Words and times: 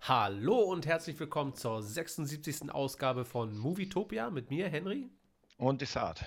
Hallo 0.00 0.60
und 0.60 0.86
herzlich 0.86 1.18
willkommen 1.18 1.54
zur 1.54 1.82
76. 1.82 2.70
Ausgabe 2.70 3.24
von 3.24 3.56
Movietopia 3.58 4.30
mit 4.30 4.50
mir, 4.50 4.68
Henry. 4.68 5.10
Und 5.58 5.80
Desart. 5.80 6.24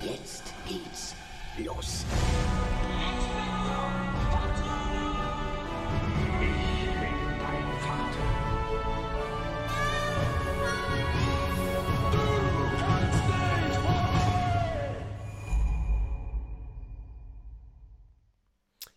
Jetzt 0.00 0.52
geht's 0.66 1.14
los. 1.58 2.04
Ich 6.40 6.84
bin 7.00 7.38
dein 7.38 7.80
Vater. 7.80 8.24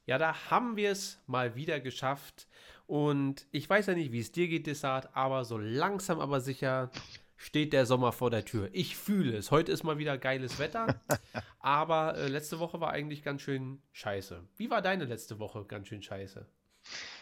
Ja, 0.07 0.17
da 0.17 0.49
haben 0.49 0.77
wir 0.77 0.91
es 0.91 1.19
mal 1.27 1.55
wieder 1.55 1.79
geschafft. 1.79 2.47
Und 2.87 3.45
ich 3.51 3.69
weiß 3.69 3.87
ja 3.87 3.93
nicht, 3.93 4.11
wie 4.13 4.19
es 4.19 4.31
dir 4.31 4.47
geht, 4.47 4.65
Desart, 4.65 5.09
aber 5.13 5.43
so 5.43 5.57
langsam 5.57 6.19
aber 6.19 6.39
sicher 6.39 6.89
steht 7.35 7.73
der 7.73 7.85
Sommer 7.85 8.13
vor 8.13 8.31
der 8.31 8.45
Tür. 8.45 8.69
Ich 8.71 8.95
fühle 8.95 9.37
es. 9.37 9.51
Heute 9.51 9.71
ist 9.71 9.83
mal 9.83 9.97
wieder 9.97 10.17
geiles 10.17 10.57
Wetter, 10.57 10.95
aber 11.59 12.17
äh, 12.17 12.27
letzte 12.27 12.59
Woche 12.59 12.79
war 12.79 12.91
eigentlich 12.91 13.23
ganz 13.23 13.41
schön 13.41 13.81
scheiße. 13.91 14.41
Wie 14.55 14.69
war 14.69 14.81
deine 14.81 15.03
letzte 15.03 15.37
Woche 15.37 15.65
ganz 15.65 15.89
schön 15.89 16.01
scheiße? 16.01 16.47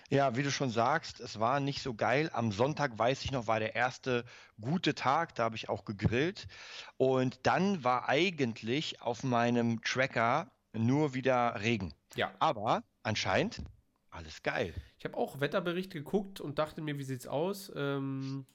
Ja, 0.09 0.35
wie 0.37 0.43
du 0.43 0.51
schon 0.51 0.69
sagst, 0.69 1.19
es 1.19 1.39
war 1.39 1.59
nicht 1.59 1.81
so 1.81 1.95
geil. 1.95 2.29
Am 2.31 2.51
Sonntag, 2.51 2.99
weiß 2.99 3.25
ich 3.25 3.31
noch, 3.31 3.47
war 3.47 3.59
der 3.59 3.75
erste 3.75 4.23
gute 4.61 4.93
Tag. 4.93 5.33
Da 5.33 5.45
habe 5.45 5.55
ich 5.55 5.67
auch 5.67 5.83
gegrillt. 5.83 6.47
Und 6.97 7.39
dann 7.47 7.83
war 7.83 8.07
eigentlich 8.07 9.01
auf 9.01 9.23
meinem 9.23 9.81
Tracker 9.81 10.51
nur 10.73 11.15
wieder 11.15 11.59
Regen. 11.59 11.95
Ja. 12.13 12.31
Aber 12.37 12.83
anscheinend 13.01 13.63
alles 14.15 14.43
geil. 14.43 14.73
Ich 14.97 15.05
habe 15.05 15.17
auch 15.17 15.39
Wetterbericht 15.39 15.91
geguckt 15.91 16.41
und 16.41 16.59
dachte 16.59 16.81
mir, 16.81 16.97
wie 16.97 17.03
sieht's 17.03 17.27
aus? 17.27 17.71
Ähm, 17.75 18.45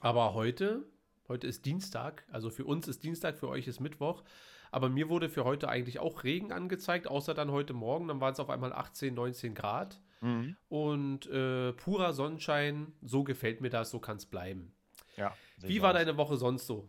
aber 0.00 0.34
heute, 0.34 0.84
heute 1.28 1.46
ist 1.46 1.66
Dienstag, 1.66 2.24
also 2.30 2.50
für 2.50 2.64
uns 2.64 2.88
ist 2.88 3.02
Dienstag, 3.02 3.38
für 3.38 3.48
euch 3.48 3.68
ist 3.68 3.80
Mittwoch. 3.80 4.24
Aber 4.72 4.88
mir 4.88 5.08
wurde 5.08 5.28
für 5.28 5.44
heute 5.44 5.68
eigentlich 5.68 5.98
auch 5.98 6.22
Regen 6.24 6.52
angezeigt, 6.52 7.08
außer 7.08 7.34
dann 7.34 7.50
heute 7.50 7.72
Morgen. 7.72 8.08
Dann 8.08 8.20
waren 8.20 8.32
es 8.32 8.40
auf 8.40 8.50
einmal 8.50 8.72
18, 8.72 9.14
19 9.14 9.54
Grad. 9.54 10.00
Mhm. 10.20 10.56
Und 10.68 11.26
äh, 11.26 11.72
purer 11.72 12.12
Sonnenschein, 12.12 12.92
so 13.02 13.24
gefällt 13.24 13.60
mir 13.60 13.70
das, 13.70 13.90
so 13.90 13.98
kann 13.98 14.16
es 14.16 14.26
bleiben. 14.26 14.72
Ja. 15.16 15.34
Wie 15.58 15.82
war 15.82 15.90
auch. 15.90 15.94
deine 15.94 16.16
Woche 16.16 16.36
sonst 16.36 16.66
so? 16.66 16.88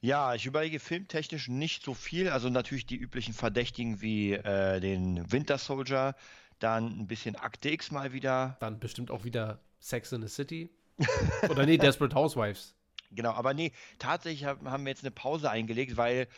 Ja, 0.00 0.34
ich 0.34 0.46
überlege 0.46 0.80
filmtechnisch 0.80 1.48
nicht 1.48 1.84
so 1.84 1.94
viel. 1.94 2.28
Also 2.28 2.48
natürlich 2.48 2.86
die 2.86 2.96
üblichen 2.96 3.34
Verdächtigen 3.34 4.00
wie 4.00 4.32
äh, 4.32 4.80
den 4.80 5.30
Winter 5.30 5.58
Soldier, 5.58 6.16
dann 6.62 6.98
ein 7.00 7.06
bisschen 7.06 7.36
Akte 7.36 7.70
X 7.70 7.90
mal 7.90 8.12
wieder. 8.12 8.56
Dann 8.60 8.78
bestimmt 8.78 9.10
auch 9.10 9.24
wieder 9.24 9.60
Sex 9.80 10.12
in 10.12 10.22
the 10.22 10.28
City. 10.28 10.70
Oder 11.50 11.66
nee, 11.66 11.78
Desperate 11.78 12.14
Housewives. 12.14 12.74
Genau, 13.10 13.32
aber 13.32 13.52
nee, 13.52 13.72
tatsächlich 13.98 14.44
hab- 14.44 14.64
haben 14.64 14.84
wir 14.84 14.90
jetzt 14.90 15.04
eine 15.04 15.10
Pause 15.10 15.50
eingelegt, 15.50 15.96
weil 15.96 16.28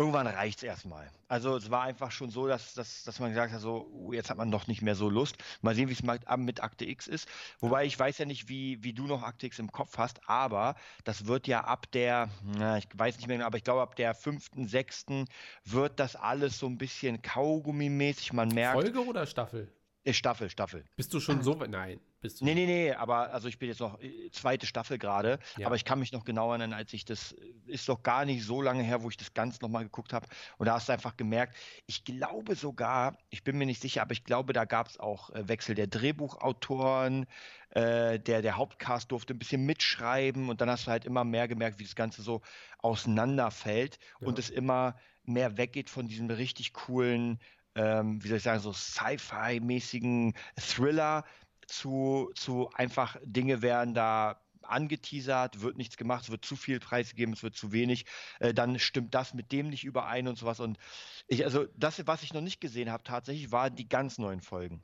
irgendwann 0.00 0.26
reicht 0.26 0.58
es 0.60 0.62
erstmal. 0.62 1.10
Also 1.28 1.56
es 1.56 1.70
war 1.70 1.82
einfach 1.82 2.10
schon 2.10 2.30
so, 2.30 2.48
dass, 2.48 2.72
dass, 2.72 3.04
dass 3.04 3.20
man 3.20 3.28
gesagt 3.28 3.52
hat, 3.52 3.60
so, 3.60 3.86
uh, 3.92 4.12
jetzt 4.14 4.30
hat 4.30 4.38
man 4.38 4.50
doch 4.50 4.66
nicht 4.66 4.80
mehr 4.80 4.94
so 4.94 5.10
Lust. 5.10 5.36
Mal 5.60 5.74
sehen, 5.74 5.90
wie 5.90 5.92
es 5.92 6.02
ab- 6.26 6.38
mit 6.38 6.62
Akte 6.62 6.86
X 6.86 7.06
ist. 7.06 7.28
Wobei 7.60 7.84
ich 7.84 7.98
weiß 7.98 8.16
ja 8.16 8.24
nicht, 8.24 8.48
wie, 8.48 8.82
wie 8.82 8.94
du 8.94 9.06
noch 9.06 9.22
Akte 9.22 9.46
X 9.46 9.58
im 9.58 9.70
Kopf 9.70 9.98
hast, 9.98 10.26
aber 10.26 10.74
das 11.04 11.26
wird 11.26 11.46
ja 11.46 11.64
ab 11.64 11.90
der, 11.92 12.30
na, 12.42 12.78
ich 12.78 12.88
weiß 12.94 13.18
nicht 13.18 13.28
mehr 13.28 13.36
genau, 13.36 13.46
aber 13.46 13.58
ich 13.58 13.64
glaube 13.64 13.82
ab 13.82 13.94
der 13.94 14.14
fünften, 14.14 14.66
sechsten 14.66 15.26
wird 15.66 16.00
das 16.00 16.16
alles 16.16 16.58
so 16.58 16.66
ein 16.66 16.78
bisschen 16.78 17.20
Kaugummi-mäßig. 17.20 18.32
Man 18.32 18.48
merkt, 18.48 18.80
Folge 18.80 19.04
oder 19.04 19.26
Staffel? 19.26 19.70
Äh, 20.04 20.14
Staffel, 20.14 20.48
Staffel. 20.48 20.84
Bist 20.96 21.12
du 21.12 21.20
schon 21.20 21.42
so 21.42 21.60
weit? 21.60 21.68
Nein. 21.68 22.00
Bist 22.20 22.40
du 22.40 22.44
Nee, 22.44 22.54
nee, 22.54 22.66
nee, 22.66 22.92
aber 22.92 23.32
also 23.32 23.48
ich 23.48 23.58
bin 23.58 23.68
jetzt 23.68 23.80
noch 23.80 24.00
äh, 24.00 24.30
zweite 24.30 24.66
Staffel 24.66 24.98
gerade, 24.98 25.38
Ja. 25.56 25.66
aber 25.66 25.76
ich 25.76 25.84
kann 25.84 25.98
mich 25.98 26.12
noch 26.12 26.24
genau 26.24 26.50
erinnern, 26.50 26.72
als 26.72 26.92
ich 26.92 27.04
das, 27.04 27.32
äh, 27.32 27.52
ist 27.66 27.88
doch 27.88 28.02
gar 28.02 28.24
nicht 28.24 28.44
so 28.44 28.62
lange 28.62 28.82
her, 28.82 29.02
wo 29.02 29.08
ich 29.10 29.16
das 29.16 29.34
ganz 29.34 29.60
nochmal 29.60 29.84
geguckt 29.84 30.12
habe 30.12 30.26
und 30.58 30.66
da 30.66 30.74
hast 30.74 30.88
du 30.88 30.92
einfach 30.92 31.16
gemerkt, 31.16 31.56
ich 31.86 32.04
glaube 32.04 32.54
sogar, 32.56 33.18
ich 33.30 33.44
bin 33.44 33.58
mir 33.58 33.66
nicht 33.66 33.80
sicher, 33.82 34.02
aber 34.02 34.12
ich 34.12 34.24
glaube, 34.24 34.52
da 34.52 34.64
gab 34.64 34.88
es 34.88 34.98
auch 34.98 35.30
äh, 35.30 35.48
Wechsel 35.48 35.74
der 35.74 35.86
Drehbuchautoren, 35.86 37.26
äh, 37.70 38.18
der, 38.18 38.42
der 38.42 38.56
Hauptcast 38.56 39.10
durfte 39.12 39.34
ein 39.34 39.38
bisschen 39.38 39.64
mitschreiben 39.66 40.48
und 40.48 40.60
dann 40.60 40.70
hast 40.70 40.86
du 40.86 40.90
halt 40.90 41.04
immer 41.04 41.24
mehr 41.24 41.48
gemerkt, 41.48 41.78
wie 41.78 41.84
das 41.84 41.94
Ganze 41.94 42.22
so 42.22 42.40
auseinanderfällt 42.78 43.98
und 44.22 44.38
Ja. 44.38 44.38
es 44.38 44.50
immer 44.50 44.96
mehr 45.24 45.56
weggeht 45.56 45.90
von 45.90 46.08
diesem 46.08 46.30
richtig 46.30 46.72
coolen, 46.72 47.38
ähm, 47.74 48.22
wie 48.22 48.28
soll 48.28 48.38
ich 48.38 48.42
sagen, 48.42 48.60
so 48.60 48.72
Sci-Fi-mäßigen 48.72 50.34
Thriller 50.58 51.24
zu, 51.70 52.30
zu 52.34 52.70
einfach 52.74 53.16
Dinge 53.24 53.62
werden 53.62 53.94
da 53.94 54.40
angeteasert, 54.62 55.62
wird 55.62 55.76
nichts 55.76 55.96
gemacht, 55.96 56.24
es 56.24 56.30
wird 56.30 56.44
zu 56.44 56.56
viel 56.56 56.80
preisgegeben, 56.80 57.34
es 57.34 57.42
wird 57.42 57.56
zu 57.56 57.72
wenig, 57.72 58.06
äh, 58.38 58.54
dann 58.54 58.78
stimmt 58.78 59.14
das 59.14 59.34
mit 59.34 59.52
dem 59.52 59.68
nicht 59.68 59.84
überein 59.84 60.28
und 60.28 60.38
sowas. 60.38 60.60
Und 60.60 60.78
ich, 61.26 61.44
also 61.44 61.66
das, 61.76 62.06
was 62.06 62.22
ich 62.22 62.32
noch 62.32 62.40
nicht 62.40 62.60
gesehen 62.60 62.90
habe, 62.90 63.02
tatsächlich, 63.02 63.50
waren 63.52 63.74
die 63.74 63.88
ganz 63.88 64.18
neuen 64.18 64.40
Folgen. 64.40 64.82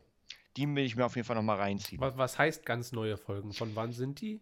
Die 0.57 0.67
will 0.75 0.85
ich 0.85 0.97
mir 0.97 1.05
auf 1.05 1.17
jeden 1.17 1.27
Fall 1.27 1.37
nochmal 1.37 1.59
reinziehen. 1.59 2.01
Was, 2.01 2.17
was 2.17 2.39
heißt 2.39 2.65
ganz 2.65 2.93
neue 2.93 3.17
Folgen? 3.17 3.53
Von 3.53 3.77
wann 3.77 3.93
sind 3.93 4.21
die? 4.21 4.41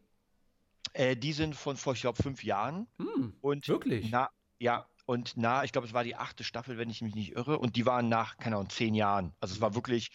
Äh, 0.92 1.16
die 1.16 1.32
sind 1.32 1.56
von 1.56 1.76
vor, 1.76 1.94
ich 1.94 2.02
glaube, 2.02 2.22
fünf 2.22 2.44
Jahren. 2.44 2.86
Hm, 2.98 3.36
Und 3.40 3.66
wirklich? 3.68 4.10
na, 4.10 4.30
ja, 4.60 4.86
und 5.06 5.32
na, 5.36 5.64
ich 5.64 5.72
glaube, 5.72 5.86
es 5.86 5.92
war 5.92 6.04
die 6.04 6.16
achte 6.16 6.44
Staffel, 6.44 6.78
wenn 6.78 6.88
ich 6.88 7.02
mich 7.02 7.14
nicht 7.14 7.32
irre, 7.32 7.58
und 7.58 7.76
die 7.76 7.84
waren 7.84 8.08
nach, 8.08 8.36
keine 8.38 8.56
Ahnung, 8.56 8.70
zehn 8.70 8.94
Jahren. 8.94 9.34
Also 9.40 9.54
es 9.54 9.60
war 9.60 9.74
wirklich 9.74 10.10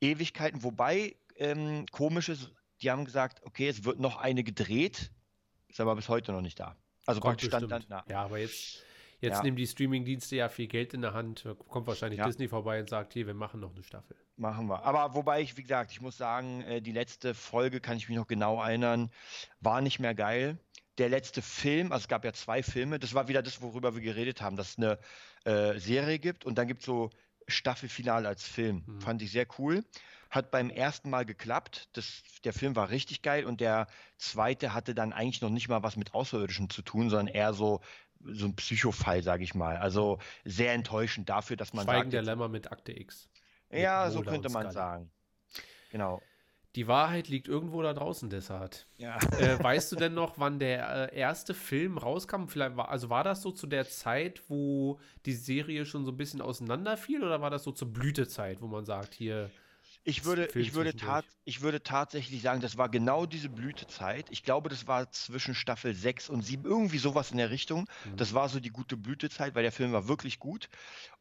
Ewigkeiten, 0.00 0.62
wobei 0.62 1.16
ähm, 1.38 1.86
komisch 1.90 2.28
ist, 2.28 2.52
die 2.82 2.90
haben 2.90 3.04
gesagt, 3.04 3.40
okay, 3.44 3.68
es 3.68 3.84
wird 3.84 4.00
noch 4.00 4.16
eine 4.16 4.44
gedreht, 4.44 5.10
ist 5.68 5.80
aber 5.80 5.96
bis 5.96 6.08
heute 6.08 6.32
noch 6.32 6.42
nicht 6.42 6.60
da. 6.60 6.76
Also 7.06 7.20
Kommt 7.20 7.40
praktisch 7.40 7.48
stand 7.48 7.70
dann, 7.70 7.84
na, 7.88 8.04
Ja, 8.08 8.22
aber 8.24 8.38
jetzt, 8.38 8.82
jetzt 9.20 9.36
Ja. 9.38 9.42
nehmen 9.42 9.56
die 9.56 9.66
Streaming-Dienste 9.66 10.36
ja 10.36 10.48
viel 10.48 10.66
Geld 10.66 10.92
in 10.92 11.02
der 11.02 11.14
Hand. 11.14 11.46
Kommt 11.68 11.86
wahrscheinlich 11.86 12.18
Ja. 12.18 12.26
Disney 12.26 12.48
vorbei 12.48 12.80
und 12.80 12.88
sagt, 12.88 13.12
hier, 13.12 13.26
wir 13.26 13.34
machen 13.34 13.60
noch 13.60 13.72
eine 13.74 13.82
Staffel. 13.82 14.16
machen 14.36 14.66
wir. 14.66 14.84
Aber 14.84 15.14
wobei 15.14 15.40
ich, 15.40 15.56
wie 15.56 15.62
gesagt, 15.62 15.92
ich 15.92 16.00
muss 16.02 16.16
sagen, 16.18 16.60
äh, 16.62 16.82
die 16.82 16.92
letzte 16.92 17.32
Folge, 17.32 17.80
kann 17.80 17.96
ich 17.96 18.08
mich 18.08 18.18
noch 18.18 18.26
genau 18.26 18.62
erinnern, 18.62 19.10
war 19.60 19.80
nicht 19.80 19.98
mehr 19.98 20.14
geil. 20.14 20.58
Der 20.98 21.08
letzte 21.08 21.40
Film, 21.42 21.92
also 21.92 22.02
es 22.04 22.08
gab 22.08 22.24
ja 22.24 22.32
zwei 22.34 22.62
Filme, 22.62 22.98
das 22.98 23.14
war 23.14 23.28
wieder 23.28 23.42
das, 23.42 23.62
worüber 23.62 23.94
wir 23.94 24.02
geredet 24.02 24.42
haben, 24.42 24.56
dass 24.56 24.70
es 24.70 24.78
eine 24.78 24.98
äh, 25.44 25.78
Serie 25.78 26.18
gibt 26.18 26.44
und 26.44 26.56
dann 26.58 26.66
gibt 26.66 26.80
es 26.80 26.86
so 26.86 27.10
Staffelfinale 27.48 28.28
als 28.28 28.46
Film. 28.46 28.84
Hm. 28.86 29.00
Fand 29.00 29.22
ich 29.22 29.30
sehr 29.30 29.46
cool. 29.58 29.84
Hat 30.30 30.50
beim 30.50 30.70
ersten 30.70 31.10
Mal 31.10 31.24
geklappt. 31.24 31.88
Das, 31.92 32.22
der 32.44 32.52
Film 32.52 32.74
war 32.76 32.90
richtig 32.90 33.22
geil 33.22 33.44
und 33.44 33.60
der 33.60 33.86
zweite 34.18 34.74
hatte 34.74 34.94
dann 34.94 35.12
eigentlich 35.12 35.40
noch 35.40 35.50
nicht 35.50 35.68
mal 35.68 35.82
was 35.82 35.96
mit 35.96 36.14
Außerirdischen 36.14 36.68
zu 36.68 36.82
tun, 36.82 37.10
sondern 37.10 37.28
eher 37.28 37.52
so, 37.54 37.80
so 38.20 38.46
ein 38.46 38.56
Psychofall, 38.56 39.22
sage 39.22 39.44
ich 39.44 39.54
mal. 39.54 39.76
Also 39.76 40.18
sehr 40.44 40.72
enttäuschend 40.72 41.28
dafür, 41.28 41.56
dass 41.56 41.72
man 41.72 41.84
Schweigen 41.84 42.02
sagt, 42.02 42.12
der 42.14 42.22
Lämmer 42.22 42.48
mit 42.48 42.72
Akte 42.72 42.92
X. 42.92 43.28
mit 43.70 43.80
ja, 43.80 44.10
so 44.10 44.22
könnte 44.22 44.48
man 44.48 44.62
Scully. 44.62 44.74
sagen. 44.74 45.10
Genau. 45.90 46.20
Die 46.76 46.86
Wahrheit 46.86 47.28
liegt 47.28 47.48
irgendwo 47.48 47.82
da 47.82 47.94
draußen, 47.94 48.28
Desart. 48.30 48.86
Ja. 48.98 49.24
äh, 49.38 49.62
weißt 49.62 49.90
du 49.92 49.96
denn 49.96 50.14
noch, 50.14 50.38
wann 50.38 50.58
der 50.58 51.12
äh, 51.12 51.16
erste 51.18 51.54
Film 51.54 51.98
rauskam? 51.98 52.48
Vielleicht 52.48 52.76
war, 52.76 52.90
also 52.90 53.08
war 53.10 53.24
das 53.24 53.42
so 53.42 53.50
zu 53.50 53.66
der 53.66 53.88
Zeit, 53.88 54.42
wo 54.48 55.00
die 55.24 55.32
Serie 55.32 55.86
schon 55.86 56.04
so 56.04 56.12
ein 56.12 56.16
bisschen 56.18 56.42
auseinanderfiel, 56.42 57.24
oder 57.24 57.40
war 57.40 57.50
das 57.50 57.64
so 57.64 57.72
zur 57.72 57.92
Blütezeit, 57.92 58.60
wo 58.60 58.66
man 58.68 58.84
sagt, 58.84 59.14
hier, 59.14 59.52
Ich 60.04 60.24
würde, 60.24 60.48
ich 60.54 60.74
würde, 60.74 60.92
ich 61.44 61.62
würde 61.62 61.82
tatsächlich 61.82 62.40
sagen, 62.42 62.60
das 62.60 62.76
war 62.78 62.88
genau 62.88 63.26
diese 63.26 63.48
Blütezeit. 63.48 64.30
Ich 64.30 64.44
glaube, 64.44 64.68
das 64.68 64.86
war 64.86 65.10
zwischen 65.10 65.54
Staffel 65.56 65.94
6 65.94 66.28
und 66.30 66.42
7, 66.42 66.64
irgendwie 66.64 66.98
sowas 66.98 67.32
in 67.32 67.38
der 67.38 67.50
Richtung. 67.50 67.88
Mhm. 68.04 68.16
Das 68.16 68.32
war 68.32 68.48
so 68.48 68.60
die 68.60 68.70
gute 68.70 68.96
Blütezeit, 68.96 69.54
weil 69.56 69.64
der 69.64 69.72
Film 69.72 69.92
war 69.92 70.06
wirklich 70.08 70.38
gut. 70.38 70.68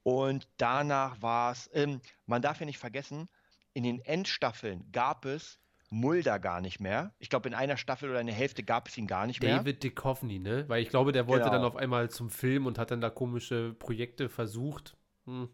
Und 0.04 0.48
danach 0.58 1.20
war 1.22 1.52
es, 1.54 1.70
ähm, 1.74 2.00
man 2.28 2.44
darf 2.44 2.60
ja 2.60 2.68
nicht 2.68 2.78
vergessen, 2.78 3.28
in 3.76 3.84
den 3.84 4.00
Endstaffeln 4.00 4.92
gab 4.92 5.26
es 5.26 5.60
Mulder 5.90 6.40
gar 6.40 6.62
nicht 6.62 6.80
mehr. 6.80 7.14
Ich 7.20 7.30
glaube, 7.30 7.48
in 7.48 7.54
einer 7.54 7.78
Staffel 7.78 8.10
oder 8.10 8.20
in 8.22 8.28
der 8.28 8.36
Hälfte 8.36 8.64
gab 8.64 8.88
es 8.88 8.98
ihn 8.98 9.06
gar 9.06 9.28
nicht 9.28 9.44
mehr. 9.44 9.60
David 9.60 9.84
Duchovny, 9.84 10.40
ne? 10.40 10.68
Weil 10.68 10.82
ich 10.82 10.90
glaube, 10.90 11.12
der 11.12 11.28
wollte 11.28 11.46
Genau. 11.46 11.58
dann 11.58 11.66
auf 11.66 11.76
einmal 11.76 12.10
zum 12.10 12.30
Film 12.32 12.66
und 12.66 12.80
hat 12.80 12.90
dann 12.90 13.02
da 13.02 13.10
komische 13.12 13.76
Projekte 13.78 14.30
versucht. 14.30 14.98
Hm. 15.26 15.50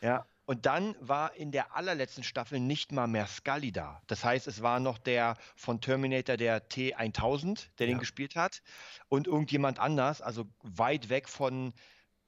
Ja, 0.00 0.26
und 0.44 0.66
dann 0.66 0.94
war 1.00 1.34
in 1.34 1.50
der 1.50 1.74
allerletzten 1.74 2.22
Staffel 2.22 2.60
nicht 2.60 2.92
mal 2.92 3.06
mehr 3.06 3.26
Scully 3.26 3.72
da. 3.72 4.02
Das 4.06 4.22
heißt, 4.24 4.46
es 4.46 4.62
war 4.62 4.78
noch 4.78 4.98
der 4.98 5.36
von 5.56 5.80
Terminator, 5.80 6.36
der 6.36 6.68
T1000, 6.68 7.70
der 7.78 7.86
den 7.86 7.94
Ja. 7.96 7.98
gespielt 7.98 8.36
hat, 8.36 8.62
und 9.08 9.26
irgendjemand 9.26 9.78
anders, 9.78 10.20
also 10.20 10.44
weit 10.62 11.08
weg 11.08 11.28
von, 11.30 11.72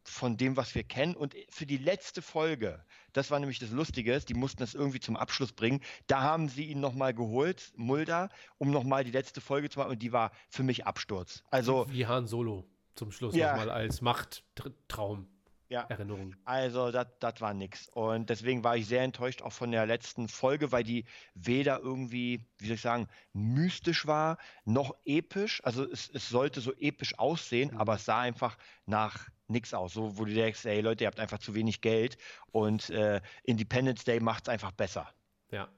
von 0.08 0.36
dem, 0.36 0.56
was 0.56 0.74
wir 0.74 0.84
kennen. 0.84 1.14
Und 1.14 1.34
für 1.50 1.66
die 1.66 1.76
letzte 1.78 2.22
Folge, 2.22 2.84
das 3.12 3.30
war 3.30 3.38
nämlich 3.40 3.58
das 3.58 3.70
Lustige, 3.70 4.18
die 4.20 4.34
mussten 4.34 4.58
das 4.58 4.74
irgendwie 4.74 5.00
zum 5.00 5.16
Abschluss 5.16 5.52
bringen, 5.52 5.80
da 6.06 6.20
haben 6.22 6.48
sie 6.48 6.64
ihn 6.64 6.80
nochmal 6.80 7.14
geholt, 7.14 7.72
Mulder, 7.76 8.28
um 8.58 8.70
nochmal 8.70 9.04
die 9.04 9.10
letzte 9.10 9.40
Folge 9.40 9.68
zu 9.70 9.78
machen, 9.78 9.90
und 9.92 10.02
die 10.02 10.12
war 10.12 10.32
für 10.48 10.62
mich 10.62 10.86
Absturz. 10.86 11.42
Also, 11.50 11.86
Wie 11.90 12.06
Han 12.06 12.26
Solo 12.26 12.64
zum 12.94 13.10
Schluss 13.12 13.34
Ja. 13.34 13.50
nochmal 13.50 13.70
als 13.70 14.00
Machttraum. 14.00 15.28
Ja. 15.68 15.80
Erinnerung. 15.88 16.36
Also, 16.44 16.92
das 16.92 17.40
war 17.40 17.52
nix. 17.52 17.88
Und 17.88 18.30
deswegen 18.30 18.62
war 18.62 18.76
ich 18.76 18.86
sehr 18.86 19.02
enttäuscht 19.02 19.42
auch 19.42 19.52
von 19.52 19.72
der 19.72 19.84
letzten 19.84 20.28
Folge, 20.28 20.70
weil 20.70 20.84
die 20.84 21.06
weder 21.34 21.80
irgendwie, 21.80 22.46
wie 22.58 22.66
soll 22.66 22.76
ich 22.76 22.80
sagen, 22.82 23.08
mystisch 23.32 24.06
war, 24.06 24.38
noch 24.64 24.94
episch. 25.04 25.60
Also, 25.64 25.82
es, 25.84 26.08
es 26.08 26.28
sollte 26.28 26.60
so 26.60 26.72
episch 26.74 27.18
aussehen, 27.18 27.72
Mhm. 27.72 27.78
aber 27.78 27.94
es 27.96 28.04
sah 28.04 28.20
einfach 28.20 28.58
nach 28.84 29.28
nix 29.48 29.74
aus. 29.74 29.94
So, 29.94 30.18
wo 30.18 30.24
du 30.24 30.34
denkst, 30.34 30.64
ey 30.66 30.80
Leute, 30.80 31.04
ihr 31.04 31.08
habt 31.08 31.20
einfach 31.20 31.38
zu 31.38 31.54
wenig 31.54 31.80
Geld 31.80 32.16
und 32.52 32.90
äh, 32.90 33.20
Independence 33.44 34.04
Day 34.04 34.20
macht 34.20 34.44
es 34.44 34.48
einfach 34.48 34.72
besser. 34.72 35.08
Ja. 35.50 35.68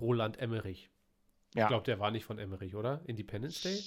Roland 0.00 0.38
Emmerich. 0.38 0.90
Ja. 1.54 1.64
Ich 1.64 1.68
glaube, 1.68 1.84
der 1.84 1.98
war 1.98 2.10
nicht 2.10 2.24
von 2.24 2.38
Emmerich, 2.38 2.74
oder? 2.74 3.00
Independence 3.04 3.62
Day? 3.62 3.82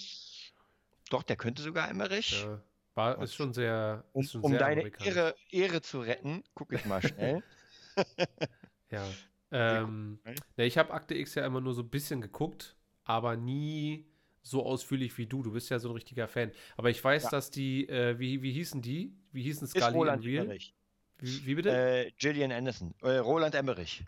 Doch, 1.09 1.23
der 1.23 1.35
könnte 1.35 1.61
sogar 1.61 1.89
Emmerich. 1.89 2.43
Ja. 2.43 2.61
War, 2.95 3.21
ist 3.23 3.33
schon 3.33 3.53
sehr. 3.53 4.03
Um, 4.13 4.21
ist 4.21 4.31
schon 4.31 4.41
um 4.41 4.51
sehr 4.51 4.59
deine. 4.59 4.91
Ehre, 5.03 5.35
Ehre 5.49 5.81
zu 5.81 6.01
retten, 6.01 6.43
gucke 6.53 6.75
ich 6.75 6.85
mal 6.85 7.01
schnell. 7.01 7.43
Ja. 8.93 9.07
Ähm, 9.51 10.19
ne, 10.55 10.65
ich 10.65 10.77
habe 10.77 10.93
Akte 10.93 11.15
X 11.15 11.35
ja 11.35 11.45
immer 11.45 11.61
nur 11.61 11.73
so 11.73 11.81
ein 11.81 11.89
bisschen 11.89 12.21
geguckt, 12.21 12.75
aber 13.03 13.35
nie 13.35 14.05
so 14.43 14.65
ausführlich 14.65 15.17
wie 15.17 15.25
du. 15.25 15.41
Du 15.41 15.51
bist 15.53 15.69
ja 15.69 15.79
so 15.79 15.89
ein 15.89 15.95
richtiger 15.95 16.27
Fan. 16.27 16.51
Aber 16.77 16.89
ich 16.89 17.03
weiß, 17.03 17.23
Ja. 17.23 17.29
dass 17.31 17.49
die, 17.49 17.87
äh, 17.89 18.19
wie, 18.19 18.41
wie 18.43 18.51
hießen 18.51 18.81
die? 18.81 19.15
Wie 19.31 19.41
hießen 19.41 19.65
Ist 19.65 19.71
Scully 19.71 19.93
Roland 19.95 20.21
und 20.21 20.27
Real? 20.27 20.43
Emmerich. 20.43 20.75
Wie, 21.19 21.45
wie 21.45 21.55
bitte? 21.55 21.69
Äh, 21.71 22.11
Gillian 22.17 22.51
Anderson. 22.51 22.93
Äh, 23.01 23.17
Roland 23.17 23.55
Emmerich. 23.55 24.03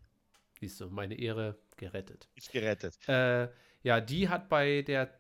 Siehst 0.60 0.80
du, 0.82 0.90
meine 0.90 1.16
Ehre 1.16 1.58
gerettet. 1.78 2.30
Ist 2.36 2.52
gerettet. 2.52 2.98
Äh, 3.08 3.48
ja, 3.84 4.02
die 4.02 4.30
hat 4.30 4.50
bei 4.50 4.82
der 4.82 5.14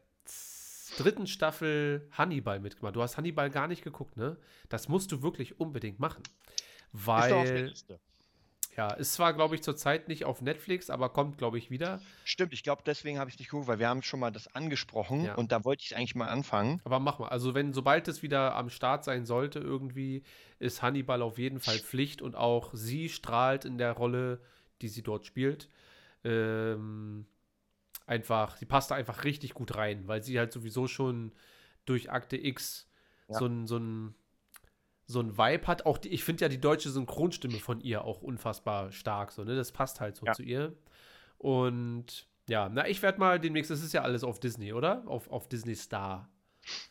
dritten 0.98 1.28
Staffel 1.28 2.08
Hannibal 2.12 2.60
mitgemacht. 2.60 2.96
Du 2.96 3.02
hast 3.02 3.18
Hannibal 3.18 3.50
gar 3.50 3.68
nicht 3.68 3.84
geguckt, 3.84 4.18
ne? 4.18 4.38
Das 4.70 4.88
musst 4.88 5.12
du 5.12 5.22
wirklich 5.22 5.60
unbedingt 5.60 6.00
machen. 6.00 6.24
Ist 6.94 7.08
doch 7.08 7.14
auf 7.16 7.26
der 7.46 7.56
Weil, 7.56 7.66
Liste. 7.68 8.00
Ja, 8.78 8.92
ist 8.94 9.14
zwar, 9.14 9.34
glaube 9.34 9.56
ich, 9.56 9.64
zurzeit 9.64 10.08
nicht 10.08 10.26
auf 10.26 10.42
Netflix, 10.42 10.90
aber 10.90 11.10
kommt, 11.10 11.38
glaube 11.38 11.58
ich, 11.58 11.70
wieder. 11.72 12.02
Stimmt, 12.24 12.54
ich 12.54 12.64
glaube, 12.64 12.84
deswegen 12.86 13.20
habe 13.20 13.30
ich 13.30 13.36
es 13.36 13.40
nicht 13.40 13.50
geguckt, 13.50 13.68
weil 13.68 13.80
wir 13.80 13.88
haben 13.88 14.02
schon 14.04 14.20
mal 14.20 14.32
das 14.32 14.54
angesprochen 14.54 15.26
Ja. 15.26 15.36
und 15.36 15.52
da 15.52 15.64
wollte 15.64 15.84
ich 15.86 15.96
eigentlich 15.96 16.16
mal 16.16 16.28
anfangen. 16.28 16.82
Aber 16.84 17.00
mach 17.00 17.20
mal. 17.20 17.30
Also, 17.30 17.54
wenn, 17.54 17.74
sobald 17.74 18.08
es 18.08 18.22
wieder 18.22 18.56
am 18.56 18.70
Start 18.70 19.04
sein 19.04 19.26
sollte, 19.26 19.60
irgendwie, 19.60 20.24
ist 20.60 20.82
Hannibal 20.82 21.22
auf 21.22 21.38
jeden 21.38 21.60
Fall 21.60 21.78
Pflicht 21.80 22.22
und 22.22 22.36
auch 22.36 22.72
sie 22.74 23.10
strahlt 23.10 23.64
in 23.66 23.78
der 23.78 23.94
Rolle, 23.94 24.42
die 24.82 24.90
sie 24.90 25.04
dort 25.04 25.26
spielt. 25.26 25.70
Ähm, 26.26 27.26
einfach, 28.08 28.58
sie 28.58 28.66
passt 28.66 28.92
da 28.92 28.96
einfach 28.96 29.24
richtig 29.24 29.54
gut 29.54 29.76
rein, 29.76 30.08
weil 30.08 30.22
sie 30.24 30.38
halt 30.38 30.52
sowieso 30.52 30.88
schon 30.88 31.32
durch 31.86 32.12
Akte 32.12 32.36
X 32.38 32.90
Ja. 33.30 33.38
so 33.40 33.46
ein, 33.46 33.68
so 33.68 33.78
ein 33.78 34.16
so 35.08 35.20
ein 35.20 35.38
Vibe 35.38 35.68
hat. 35.68 35.86
Auch 35.86 35.98
die, 35.98 36.10
ich 36.10 36.24
finde 36.24 36.46
ja 36.46 36.50
die 36.50 36.60
deutsche 36.60 36.90
Synchronstimme 36.90 37.58
von 37.60 37.80
ihr 37.82 38.04
auch 38.04 38.22
unfassbar 38.22 38.92
stark. 38.92 39.32
So, 39.32 39.44
ne? 39.44 39.56
Das 39.56 39.72
passt 39.72 40.02
halt 40.02 40.16
so 40.16 40.26
Ja. 40.26 40.34
zu 40.34 40.44
ihr. 40.44 40.74
Und 41.38 42.28
ja, 42.48 42.70
na, 42.70 42.88
ich 42.88 43.02
werde 43.02 43.20
mal 43.20 43.40
demnächst, 43.40 43.72
das 43.72 43.82
ist 43.82 43.94
ja 43.94 44.02
alles 44.02 44.24
auf 44.24 44.40
Disney, 44.40 44.74
oder? 44.74 45.04
Auf, 45.08 45.30
auf 45.30 45.48
Disney 45.48 45.76
Star. 45.76 46.30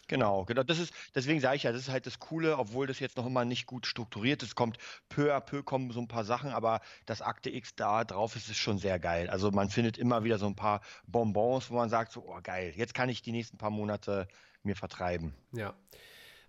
Genau, 0.06 0.44
genau. 0.44 0.62
Das 0.62 0.78
ist, 0.78 0.94
deswegen 1.14 1.40
sage 1.40 1.56
ich 1.56 1.64
ja, 1.64 1.72
das 1.72 1.82
ist 1.82 1.88
halt 1.88 2.06
das 2.06 2.20
Coole, 2.20 2.58
obwohl 2.58 2.86
das 2.86 3.00
jetzt 3.00 3.16
noch 3.16 3.26
immer 3.26 3.44
nicht 3.44 3.66
gut 3.66 3.86
strukturiert 3.86 4.42
ist. 4.44 4.54
Kommt 4.54 4.78
peu 5.08 5.34
à 5.34 5.40
peu 5.40 5.64
kommen 5.64 5.90
so 5.90 6.00
ein 6.00 6.06
paar 6.06 6.24
Sachen, 6.24 6.50
aber 6.50 6.80
das 7.06 7.22
Akte 7.22 7.50
X 7.50 7.74
da 7.74 8.04
drauf 8.04 8.36
ist, 8.36 8.48
ist 8.48 8.58
schon 8.58 8.78
sehr 8.78 9.00
geil. 9.00 9.28
Also 9.28 9.50
man 9.50 9.70
findet 9.70 9.98
immer 9.98 10.22
wieder 10.22 10.38
so 10.38 10.46
ein 10.46 10.54
paar 10.54 10.80
Bonbons, 11.08 11.70
wo 11.70 11.74
man 11.74 11.88
sagt 11.88 12.12
so, 12.12 12.24
oh 12.24 12.38
geil, 12.42 12.72
jetzt 12.76 12.94
kann 12.94 13.08
ich 13.08 13.22
die 13.22 13.32
nächsten 13.32 13.58
paar 13.58 13.70
Monate 13.70 14.28
mir 14.62 14.76
vertreiben. 14.76 15.34
Ja. 15.52 15.74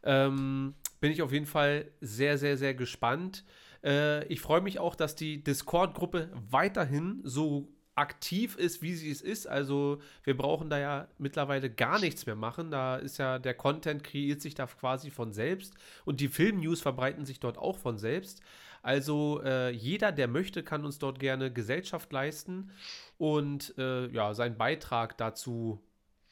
Ähm, 0.03 0.75
bin 1.05 1.11
ich 1.11 1.21
auf 1.21 1.31
jeden 1.31 1.45
Fall 1.45 1.91
sehr, 2.01 2.39
sehr, 2.39 2.57
sehr 2.57 2.73
gespannt. 2.73 3.43
Äh, 3.83 4.25
ich 4.25 4.41
freue 4.41 4.61
mich 4.61 4.79
auch, 4.79 4.95
dass 4.95 5.15
die 5.15 5.43
Discord-Gruppe 5.43 6.31
weiterhin 6.49 7.21
so 7.23 7.71
aktiv 7.93 8.55
ist, 8.55 8.81
wie 8.81 8.95
sie 8.95 9.11
es 9.11 9.21
ist. 9.21 9.45
Also 9.45 9.99
wir 10.23 10.35
brauchen 10.35 10.67
da 10.67 10.79
ja 10.79 11.07
mittlerweile 11.19 11.69
gar 11.69 11.99
nichts 11.99 12.25
mehr 12.25 12.35
machen. 12.35 12.71
Da 12.71 12.95
ist 12.95 13.19
ja 13.19 13.37
der 13.37 13.53
Content 13.53 14.03
kreiert 14.03 14.41
sich 14.41 14.55
da 14.55 14.65
quasi 14.65 15.11
von 15.11 15.31
selbst 15.31 15.75
und 16.05 16.21
die 16.21 16.27
Film-News 16.27 16.81
verbreiten 16.81 17.23
sich 17.23 17.39
dort 17.39 17.59
auch 17.59 17.77
von 17.77 17.99
selbst. 17.99 18.41
Also 18.81 19.43
äh, 19.43 19.69
jeder, 19.69 20.11
der 20.11 20.27
möchte, 20.27 20.63
kann 20.63 20.85
uns 20.85 20.97
dort 20.97 21.19
gerne 21.19 21.53
Gesellschaft 21.53 22.11
leisten 22.11 22.71
und 23.19 23.77
äh, 23.77 24.07
ja, 24.07 24.33
seinen 24.33 24.57
Beitrag 24.57 25.19
dazu 25.19 25.83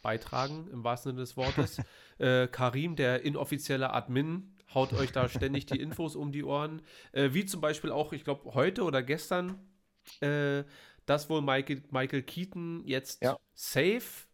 beitragen, 0.04 0.68
im 0.72 0.84
wahrsten 0.84 1.12
Sinne 1.12 1.22
des 1.22 1.38
Wortes. 1.38 1.80
äh, 2.20 2.48
Karim, 2.48 2.96
der 2.96 3.24
inoffizielle 3.24 3.92
Admin, 3.92 4.53
haut 4.74 4.94
euch 4.94 5.12
da 5.12 5.30
ständig 5.30 5.66
die 5.66 5.80
Infos 5.80 6.16
um 6.16 6.32
die 6.32 6.44
Ohren. 6.44 6.82
Äh, 7.12 7.34
wie 7.34 7.46
zum 7.46 7.62
Beispiel 7.62 7.92
auch, 7.92 8.14
ich 8.14 8.24
glaube, 8.24 8.54
heute 8.54 8.84
oder 8.84 9.04
gestern, 9.04 9.60
äh, 10.22 10.64
dass 11.06 11.30
wohl 11.30 11.42
Michael, 11.42 11.84
Michael 11.92 12.24
Keaton 12.24 12.84
jetzt 12.86 13.22
Ja. 13.24 13.38
safe 13.54 14.28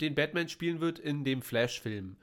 den 0.00 0.14
Batman 0.14 0.48
spielen 0.48 0.80
wird 0.80 0.98
in 0.98 1.24
dem 1.24 1.42
Flash-Film. 1.42 2.16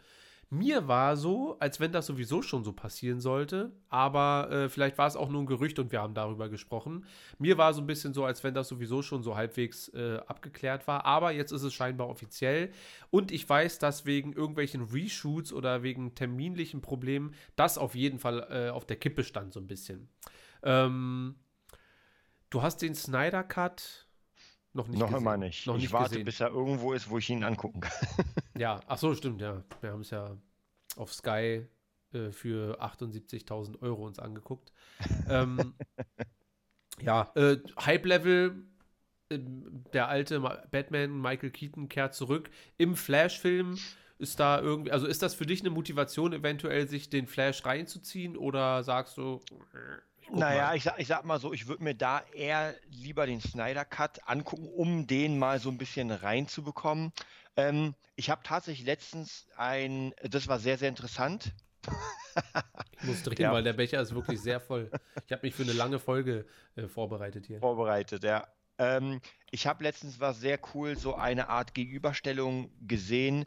Mir 0.56 0.88
war 0.88 1.18
so, 1.18 1.57
als 1.60 1.81
wenn 1.81 1.92
das 1.92 2.06
sowieso 2.06 2.42
schon 2.42 2.63
so 2.63 2.72
passieren 2.72 3.19
sollte, 3.19 3.74
aber 3.90 4.50
äh, 4.52 4.69
vielleicht 4.69 4.98
war 4.98 5.06
es 5.06 5.18
auch 5.18 5.30
nur 5.30 5.42
ein 5.42 5.46
Gerücht 5.46 5.80
und 5.80 5.92
wir 5.92 6.02
haben 6.02 6.13
darüber 6.13 6.48
gesprochen. 6.48 7.06
Mir 7.40 7.57
war 7.57 7.74
so 7.74 7.81
ein 7.81 7.88
bisschen 7.88 8.13
so, 8.13 8.24
als 8.24 8.44
wenn 8.44 8.54
das 8.54 8.69
sowieso 8.69 9.02
schon 9.02 9.22
so 9.22 9.36
halbwegs 9.36 9.90
äh, 9.90 10.19
abgeklärt 10.28 10.88
war, 10.88 11.04
aber 11.04 11.31
jetzt 11.31 11.52
ist 11.52 11.63
es 11.63 11.74
scheinbar 11.74 12.07
offiziell 12.07 12.72
und 13.10 13.31
ich 13.31 13.48
weiß, 13.48 13.80
dass 13.80 14.06
wegen 14.06 14.31
irgendwelchen 14.31 14.84
Reshoots 14.84 15.52
oder 15.52 15.84
wegen 15.84 16.16
terminlichen 16.16 16.80
Problemen 16.81 17.34
das 17.57 17.78
auf 17.78 17.94
jeden 17.94 18.19
Fall 18.19 18.48
äh, 18.50 18.69
auf 18.69 18.86
der 18.86 18.96
Kippe 18.96 19.25
stand 19.25 19.52
so 19.52 19.60
ein 19.60 19.68
bisschen. 19.68 20.07
Ähm, 20.63 21.36
du 22.50 22.62
hast 22.62 22.81
den 22.81 22.96
Snyder 22.96 23.44
Cut 23.44 24.07
noch 24.72 24.88
nicht 24.88 25.00
noch 25.00 25.07
gesehen. 25.07 25.22
immer 25.22 25.38
nicht. 25.38 25.68
Noch 25.68 25.75
ich 25.75 25.84
nicht 25.84 25.94
warte, 25.94 26.10
gesehen. 26.10 26.25
bis 26.25 26.40
er 26.40 26.50
irgendwo 26.50 26.94
ist, 26.94 27.10
wo 27.10 27.18
ich 27.18 27.30
ihn 27.30 27.44
angucken 27.44 27.81
kann. 27.81 27.94
Ja, 28.57 28.84
ach 28.88 28.98
so, 28.98 29.13
stimmt, 29.16 29.42
ja. 29.42 29.63
Wir 29.81 29.92
haben 29.92 30.02
es 30.02 30.10
ja 30.12 30.38
auf 30.98 31.13
Sky 31.13 31.68
äh, 32.13 32.31
für 32.31 32.81
78.000 32.81 33.81
Euro 33.81 34.06
uns 34.06 34.19
angeguckt. 34.19 34.72
ähm, 35.28 35.75
ja, 37.02 37.31
äh, 37.36 37.57
Hype-Level, 37.80 38.63
ähm, 39.31 39.86
der 39.94 40.10
alte 40.10 40.40
Ma 40.40 40.63
Batman 40.72 41.22
Michael 41.22 41.52
Keaton 41.52 41.90
kehrt 41.90 42.16
zurück. 42.16 42.50
Im 42.78 42.96
Flash-Film 42.96 43.86
ist 44.19 44.40
da 44.40 44.62
irgendwie, 44.62 44.92
also 44.92 45.07
ist 45.07 45.22
das 45.22 45.36
für 45.36 45.46
dich 45.46 45.62
eine 45.62 45.72
Motivation, 45.72 46.34
eventuell 46.34 46.88
sich 46.90 47.10
den 47.10 47.28
Flash 47.28 47.66
reinzuziehen 47.66 48.38
oder 48.38 48.84
sagst 48.84 49.18
du, 49.18 49.42
äh, 49.74 50.02
guck 50.28 50.38
Naja, 50.40 50.50
mal. 50.50 50.75
ich 50.75 50.84
sag, 50.84 51.00
ich 51.00 51.07
sag 51.07 51.24
mal 51.25 51.40
so, 51.40 51.54
ich 51.54 51.68
würde 51.68 51.84
mir 51.84 51.94
da 51.96 52.22
eher 52.34 52.75
lieber 52.90 53.25
den 53.28 53.42
Snyder 53.42 53.86
Cut 53.86 54.28
angucken, 54.28 54.68
um 54.68 55.07
den 55.07 55.38
mal 55.38 55.59
so 55.59 55.69
ein 55.69 55.78
bisschen 55.78 56.12
reinzubekommen. 56.12 57.12
Ähm, 57.57 57.95
ich 58.16 58.30
habe 58.30 58.42
tatsächlich 58.44 58.85
letztens 58.85 59.47
ein, 59.57 60.14
das 60.24 60.47
war 60.47 60.59
sehr, 60.59 60.78
sehr 60.78 60.90
interessant. 60.90 61.54
ich 63.00 63.04
muss 63.04 63.24
drehen, 63.24 63.38
Ja. 63.40 63.54
weil 63.54 63.64
der 63.64 63.74
Becher 63.74 64.02
ist 64.02 64.14
wirklich 64.14 64.42
sehr 64.42 64.59
voll. 64.59 64.90
Ich 65.26 65.31
habe 65.31 65.45
mich 65.45 65.54
für 65.56 65.64
eine 65.64 65.74
lange 65.74 66.00
Folge 66.00 66.45
äh, 66.76 66.88
vorbereitet 66.88 67.45
hier. 67.45 67.59
vorbereitet, 67.59 68.24
ja. 68.24 68.47
Ähm, 68.78 69.21
ich 69.52 69.68
habe 69.68 69.83
letztens 69.83 70.19
was 70.19 70.40
sehr 70.40 70.59
cool, 70.74 70.97
so 70.97 71.16
eine 71.16 71.47
Art 71.50 71.74
Gegenüberstellung 71.74 72.71
gesehen. 72.88 73.45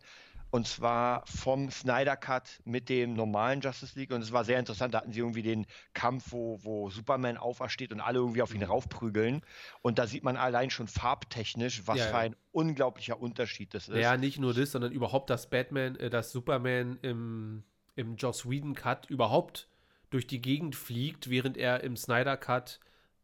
Und 0.50 0.66
zwar 0.66 1.26
vom 1.26 1.70
Snyder 1.70 2.16
Cut 2.16 2.60
mit 2.64 2.88
dem 2.88 3.12
normalen 3.12 3.60
Justice 3.60 3.98
League. 3.98 4.12
Und 4.12 4.22
es 4.22 4.32
war 4.32 4.44
sehr 4.44 4.58
interessant. 4.58 4.94
Da 4.94 4.98
hatten 4.98 5.12
sie 5.12 5.20
irgendwie 5.20 5.42
den 5.42 5.66
Kampf, 5.92 6.32
wo, 6.32 6.58
wo 6.62 6.88
Superman 6.88 7.36
aufersteht 7.36 7.92
und 7.92 8.00
alle 8.00 8.18
irgendwie 8.18 8.40
auf 8.40 8.54
ihn 8.54 8.62
raufprügeln. 8.62 9.42
Und 9.82 9.98
da 9.98 10.06
sieht 10.06 10.24
man 10.24 10.36
allein 10.38 10.70
schon 10.70 10.88
farbtechnisch, 10.88 11.82
was 11.86 11.98
Ja, 11.98 12.04
ja. 12.04 12.10
für 12.10 12.16
ein 12.18 12.36
unglaublicher 12.52 13.20
Unterschied 13.20 13.74
das 13.74 13.88
ist. 13.88 13.98
Ja, 13.98 14.16
nicht 14.16 14.38
nur 14.38 14.54
das, 14.54 14.72
sondern 14.72 14.92
überhaupt, 14.92 15.28
dass 15.28 15.50
Batman, 15.50 15.96
äh, 15.96 16.08
dass 16.08 16.32
Superman 16.32 16.98
im, 17.02 17.62
im 17.96 18.16
Joss 18.16 18.48
Whedon 18.48 18.74
Cut 18.74 19.10
überhaupt 19.10 19.68
durch 20.10 20.26
die 20.26 20.40
Gegend 20.40 20.74
fliegt, 20.76 21.28
während 21.28 21.58
er 21.58 21.82
im 21.84 21.94
Snyder 21.96 22.38
Cut 22.38 22.80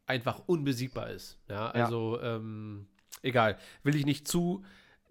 einfach 0.06 0.42
unbesiegbar 0.46 1.08
ist. 1.08 1.38
Ja, 1.48 1.54
Ja. 1.74 1.84
also 1.86 2.20
ähm, 2.20 2.86
egal, 3.22 3.56
will 3.82 3.96
ich 3.96 4.04
nicht 4.04 4.28
zu 4.28 4.62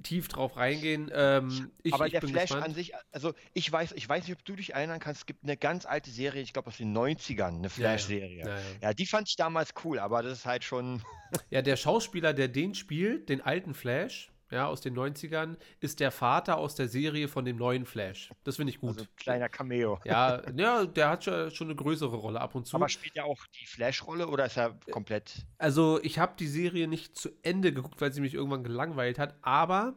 tief 0.02 0.28
drauf 0.28 0.58
reingehen. 0.58 1.10
Ähm, 1.14 1.72
ich, 1.84 1.94
Aber 1.94 2.08
ich 2.08 2.12
der 2.14 2.22
bin 2.22 2.32
Flash 2.32 2.50
gespannt. 2.50 2.66
an 2.66 2.74
sich, 2.74 2.94
also 3.12 3.34
ich 3.54 3.72
weiß, 3.72 3.94
ich 3.94 4.08
weiß 4.10 4.28
nicht, 4.28 4.36
ob 4.38 4.44
du 4.44 4.56
dich 4.56 4.74
erinnern 4.74 5.00
kannst, 5.00 5.22
es 5.22 5.26
gibt 5.26 5.44
eine 5.44 5.56
ganz 5.56 5.86
alte 5.86 6.10
Serie, 6.10 6.42
ich 6.42 6.52
glaube 6.52 6.68
aus 6.68 6.78
den 6.78 6.96
90ern, 6.98 7.56
eine 7.58 7.70
Flash-Serie. 7.70 8.40
Ja, 8.46 8.50
ja. 8.58 8.62
Ja, 8.82 8.94
die 8.94 9.06
fand 9.06 9.30
ich 9.30 9.36
damals 9.36 9.74
cool, 9.86 10.00
aber 10.00 10.24
das 10.24 10.40
ist 10.40 10.46
halt 10.46 10.64
schon. 10.64 11.02
Ja, 11.50 11.62
der 11.62 11.78
Schauspieler, 11.78 12.34
der 12.34 12.48
den 12.48 12.76
spielt, 12.76 13.30
den 13.30 13.42
alten 13.42 13.74
Flash, 13.74 14.33
ja, 14.54 14.68
aus 14.68 14.82
den 14.82 14.96
90ern, 14.96 15.58
ist 15.80 16.00
der 16.00 16.12
Vater 16.12 16.58
aus 16.58 16.76
der 16.76 16.88
Serie 16.88 17.28
von 17.28 17.46
dem 17.46 17.58
neuen 17.58 17.86
Flash. 17.86 18.32
Das 18.44 18.58
finde 18.58 18.72
ich 18.72 18.80
gut. 18.80 18.92
Also 18.92 19.02
ein 19.02 19.16
kleiner 19.18 19.50
Cameo. 19.50 20.00
ja, 20.06 20.42
ja, 20.56 20.86
der 20.86 21.10
hat 21.10 21.24
schon, 21.24 21.52
schon 21.52 21.68
eine 21.68 21.76
größere 21.76 22.16
Rolle 22.16 22.40
ab 22.40 22.56
und 22.56 22.68
zu. 22.68 22.76
Aber 22.76 22.90
spielt 22.90 23.16
er 23.16 23.26
auch 23.26 23.46
die 23.60 23.66
Flash-Rolle 23.66 24.28
oder 24.28 24.46
ist 24.46 24.58
er 24.58 24.78
komplett. 24.92 25.46
Also, 25.58 26.00
ich 26.04 26.20
habe 26.20 26.34
die 26.38 26.48
Serie 26.48 26.88
nicht 26.88 27.18
zu 27.18 27.30
Ende 27.42 27.74
geguckt, 27.74 28.00
weil 28.02 28.14
sie 28.14 28.22
mich 28.22 28.34
irgendwann 28.34 28.64
gelangweilt 28.64 29.20
hat, 29.20 29.36
aber 29.42 29.96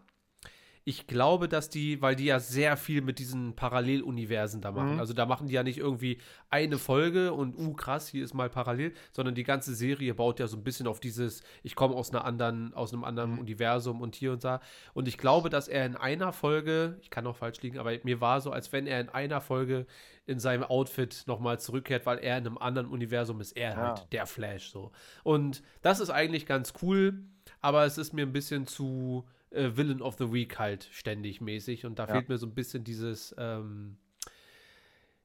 ich 0.89 1.09
glaube, 1.09 1.49
dass 1.49 1.69
die, 1.69 2.01
weil 2.01 2.15
die 2.15 2.27
ja 2.27 2.39
sehr 2.39 2.77
viel 2.77 3.03
mit 3.03 3.19
diesen 3.19 3.57
Paralleluniversen 3.57 4.61
da 4.61 4.71
machen. 4.71 4.95
Mhm. 4.95 5.01
Also 5.01 5.15
da 5.15 5.27
machen 5.27 5.49
die 5.49 5.55
ja 5.55 5.65
nicht 5.65 5.79
irgendwie 5.79 6.19
eine 6.49 6.79
Folge 6.79 7.33
und 7.33 7.59
uh 7.59 7.75
krass, 7.75 8.07
hier 8.07 8.23
ist 8.25 8.35
mal 8.35 8.49
parallel, 8.49 8.93
sondern 9.11 9.35
die 9.35 9.43
ganze 9.43 9.75
Serie 9.75 10.15
baut 10.15 10.39
ja 10.39 10.47
so 10.47 10.57
ein 10.57 10.63
bisschen 10.63 10.87
auf 10.87 11.01
dieses, 11.01 11.43
ich 11.65 11.75
komme 11.75 11.97
aus 11.97 12.11
einer 12.13 12.25
anderen, 12.25 12.73
aus 12.73 12.93
einem 12.93 13.03
anderen 13.03 13.33
Mhm. 13.33 13.39
Universum 13.41 14.01
und 14.01 14.15
hier 14.15 14.31
und 14.33 14.45
da. 14.45 14.61
Und 14.95 15.09
ich 15.09 15.19
glaube, 15.19 15.51
dass 15.51 15.67
er 15.67 15.87
in 15.87 15.97
einer 15.97 16.33
Folge, 16.33 16.97
ich 17.03 17.11
kann 17.11 17.27
auch 17.27 17.37
falsch 17.37 17.61
liegen, 17.63 17.79
aber 17.81 17.91
mir 18.05 18.21
war 18.21 18.41
so, 18.41 18.53
als 18.53 18.71
wenn 18.73 18.87
er 18.87 19.01
in 19.01 19.09
einer 19.09 19.41
Folge 19.41 19.87
in 20.25 20.39
seinem 20.39 20.63
Outfit 20.63 21.25
nochmal 21.27 21.59
zurückkehrt, 21.59 22.07
weil 22.07 22.19
er 22.19 22.39
in 22.39 22.47
einem 22.47 22.59
anderen 22.59 22.87
Universum 22.87 23.41
ist, 23.41 23.57
er 23.57 23.71
Ja. 23.73 23.77
halt 23.77 24.13
der 24.13 24.27
Flash 24.27 24.71
so. 24.71 24.93
Und 25.25 25.65
das 25.83 25.99
ist 25.99 26.11
eigentlich 26.11 26.47
ganz 26.47 26.75
cool, 26.81 27.25
aber 27.61 27.85
es 27.87 27.99
ist 27.99 28.13
mir 28.13 28.23
ein 28.25 28.33
bisschen 28.33 28.69
zu 28.69 29.25
äh, 29.57 29.77
Villain 29.77 30.01
of 30.03 30.17
the 30.19 30.33
Week 30.33 30.59
halt 30.59 30.89
ständig 30.93 31.41
mäßig 31.41 31.85
und 31.87 31.99
da 31.99 32.05
Ja. 32.07 32.13
fehlt 32.15 32.29
mir 32.29 32.39
so 32.39 32.47
ein 32.47 32.55
bisschen 32.55 32.85
dieses, 32.85 33.35
ähm, 33.39 33.97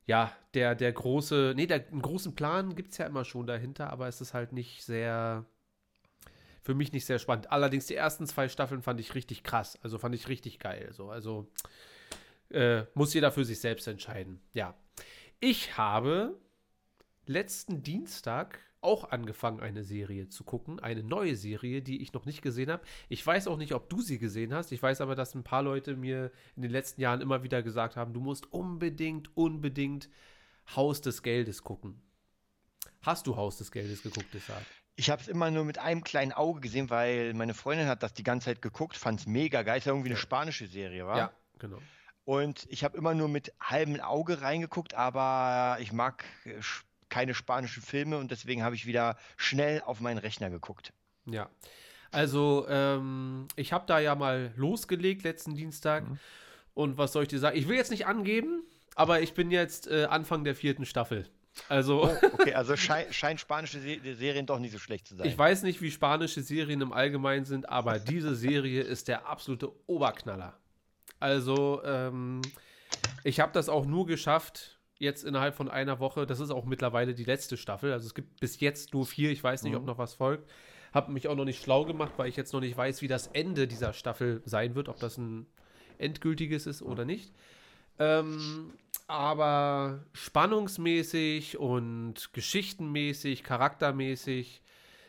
ja, 0.07 0.35
der, 0.53 0.75
der 0.75 0.91
große, 0.91 1.53
nee, 1.55 1.67
der, 1.67 1.87
einen 1.87 2.01
großen 2.01 2.33
Plan 2.35 2.75
gibt 2.75 2.91
es 2.91 2.97
ja 2.97 3.05
immer 3.05 3.23
schon 3.23 3.45
dahinter, 3.47 3.91
aber 3.91 4.07
es 4.07 4.19
ist 4.21 4.33
halt 4.33 4.51
nicht 4.51 4.83
sehr, 4.83 5.45
für 6.63 6.73
mich 6.73 6.91
nicht 6.91 7.05
sehr 7.05 7.19
spannend. 7.19 7.51
Allerdings 7.51 7.85
die 7.85 7.95
ersten 7.95 8.25
zwei 8.27 8.49
Staffeln 8.49 8.81
fand 8.81 8.99
ich 8.99 9.15
richtig 9.15 9.43
krass, 9.43 9.77
also 9.83 9.97
fand 9.99 10.15
ich 10.15 10.27
richtig 10.27 10.59
geil, 10.59 10.89
so, 10.91 11.09
also 11.09 11.47
äh, 12.49 12.83
muss 12.95 13.13
jeder 13.13 13.31
für 13.31 13.45
sich 13.45 13.59
selbst 13.59 13.87
entscheiden, 13.87 14.41
ja. 14.53 14.75
Ich 15.39 15.77
habe 15.77 16.37
letzten 17.25 17.81
Dienstag 17.81 18.59
auch 18.81 19.11
angefangen, 19.11 19.59
eine 19.59 19.83
Serie 19.83 20.27
zu 20.27 20.43
gucken. 20.43 20.79
Eine 20.79 21.03
neue 21.03 21.35
Serie, 21.35 21.81
die 21.81 22.01
ich 22.01 22.13
noch 22.13 22.25
nicht 22.25 22.41
gesehen 22.41 22.71
habe. 22.71 22.83
Ich 23.09 23.25
weiß 23.25 23.47
auch 23.47 23.57
nicht, 23.57 23.73
ob 23.73 23.89
du 23.89 24.01
sie 24.01 24.17
gesehen 24.17 24.53
hast. 24.53 24.71
Ich 24.71 24.81
weiß 24.81 25.01
aber, 25.01 25.15
dass 25.15 25.35
ein 25.35 25.43
paar 25.43 25.63
Leute 25.63 25.95
mir 25.95 26.31
in 26.55 26.63
den 26.63 26.71
letzten 26.71 27.01
Jahren 27.01 27.21
immer 27.21 27.43
wieder 27.43 27.61
gesagt 27.63 27.95
haben, 27.95 28.13
du 28.13 28.19
musst 28.19 28.51
unbedingt, 28.51 29.35
unbedingt 29.37 30.09
Haus 30.75 31.01
des 31.01 31.21
Geldes 31.21 31.63
gucken. 31.63 32.01
Hast 33.01 33.27
du 33.27 33.35
Haus 33.35 33.57
des 33.57 33.71
Geldes 33.71 34.03
geguckt, 34.03 34.33
Desart? 34.33 34.65
Ich 34.95 35.09
habe 35.09 35.21
es 35.21 35.27
immer 35.27 35.49
nur 35.49 35.63
mit 35.63 35.79
einem 35.79 36.03
kleinen 36.03 36.31
Auge 36.31 36.61
gesehen, 36.61 36.89
weil 36.89 37.33
meine 37.33 37.53
Freundin 37.53 37.87
hat 37.87 38.03
das 38.03 38.13
die 38.13 38.23
ganze 38.23 38.45
Zeit 38.45 38.61
geguckt, 38.61 38.97
fand 38.97 39.21
es 39.21 39.25
mega 39.25 39.63
geil. 39.63 39.77
Ist 39.77 39.85
ja 39.85 39.93
irgendwie 39.93 40.09
eine 40.09 40.17
spanische 40.17 40.67
Serie, 40.67 41.07
war? 41.07 41.17
Ja, 41.17 41.31
genau. 41.57 41.79
Und 42.25 42.67
ich 42.69 42.83
habe 42.83 42.97
immer 42.97 43.13
nur 43.13 43.27
mit 43.27 43.53
halbem 43.59 43.99
Auge 43.99 44.41
reingeguckt, 44.41 44.93
aber 44.93 45.77
ich 45.81 45.91
mag 45.91 46.23
äh, 46.45 46.61
keine 47.11 47.35
spanischen 47.35 47.83
Filme 47.83 48.17
und 48.17 48.31
deswegen 48.31 48.63
habe 48.63 48.73
ich 48.73 48.87
wieder 48.87 49.17
schnell 49.37 49.83
auf 49.85 49.99
meinen 49.99 50.17
Rechner 50.17 50.49
geguckt. 50.49 50.93
Ja. 51.25 51.49
Also, 52.11 52.65
ähm, 52.67 53.47
ich 53.55 53.71
habe 53.71 53.85
da 53.85 53.99
ja 53.99 54.15
mal 54.15 54.51
losgelegt 54.55 55.23
letzten 55.23 55.55
Dienstag. 55.55 56.03
Und 56.73 56.97
was 56.97 57.13
soll 57.13 57.23
ich 57.23 57.29
dir 57.29 57.39
sagen? 57.39 57.57
Ich 57.57 57.67
will 57.67 57.75
jetzt 57.75 57.91
nicht 57.91 58.07
angeben, 58.07 58.63
aber 58.95 59.21
ich 59.21 59.33
bin 59.33 59.51
jetzt 59.51 59.87
äh, 59.87 60.05
Anfang 60.05 60.43
der 60.43 60.55
vierten 60.55 60.85
Staffel. 60.85 61.27
Also, 61.67 62.03
Okay, 62.33 62.53
also 62.53 62.75
schei 62.77 63.07
scheinen 63.11 63.37
spanische 63.37 63.79
Se 63.79 64.15
Serien 64.15 64.45
doch 64.45 64.59
nicht 64.59 64.71
so 64.71 64.79
schlecht 64.79 65.07
zu 65.07 65.15
sein. 65.15 65.27
ich 65.27 65.37
weiß 65.37 65.63
nicht, 65.63 65.81
wie 65.81 65.91
spanische 65.91 66.41
Serien 66.41 66.81
im 66.81 66.93
Allgemeinen 66.93 67.45
sind, 67.45 67.67
aber 67.67 67.99
diese 67.99 68.35
Serie 68.35 68.81
ist 68.81 69.07
der 69.07 69.27
absolute 69.27 69.69
Oberknaller. 69.87 70.57
Also, 71.19 71.81
ähm, 71.83 72.41
ich 73.23 73.39
habe 73.39 73.51
das 73.51 73.69
auch 73.69 73.85
nur 73.85 74.07
geschafft, 74.07 74.79
jetzt 75.01 75.23
innerhalb 75.23 75.55
von 75.55 75.69
einer 75.69 75.99
Woche. 75.99 76.25
Das 76.25 76.39
ist 76.39 76.51
auch 76.51 76.65
mittlerweile 76.65 77.13
die 77.13 77.23
letzte 77.23 77.57
Staffel. 77.57 77.91
Also, 77.91 78.07
es 78.07 78.13
gibt 78.13 78.39
bis 78.39 78.59
jetzt 78.59 78.93
nur 78.93 79.05
vier. 79.05 79.31
Ich 79.31 79.43
weiß 79.43 79.63
nicht, 79.63 79.75
ob 79.75 79.85
noch 79.85 79.97
was 79.97 80.13
folgt. 80.13 80.49
Habe 80.93 81.11
mich 81.11 81.27
auch 81.27 81.35
noch 81.35 81.45
nicht 81.45 81.63
schlau 81.63 81.85
gemacht, 81.85 82.13
weil 82.17 82.27
ich 82.27 82.35
jetzt 82.35 82.53
noch 82.53 82.59
nicht 82.59 82.77
weiß, 82.77 83.01
wie 83.01 83.07
das 83.07 83.27
Ende 83.27 83.67
dieser 83.67 83.93
Staffel 83.93 84.41
sein 84.45 84.75
wird, 84.75 84.89
ob 84.89 84.99
das 84.99 85.17
ein 85.17 85.47
endgültiges 85.97 86.67
ist 86.67 86.81
oder 86.81 87.05
nicht. 87.05 87.33
Ähm, 87.99 88.73
aber 89.07 90.05
spannungsmäßig 90.13 91.57
und 91.57 92.33
geschichtenmäßig, 92.33 93.43
charaktermäßig 93.43 94.61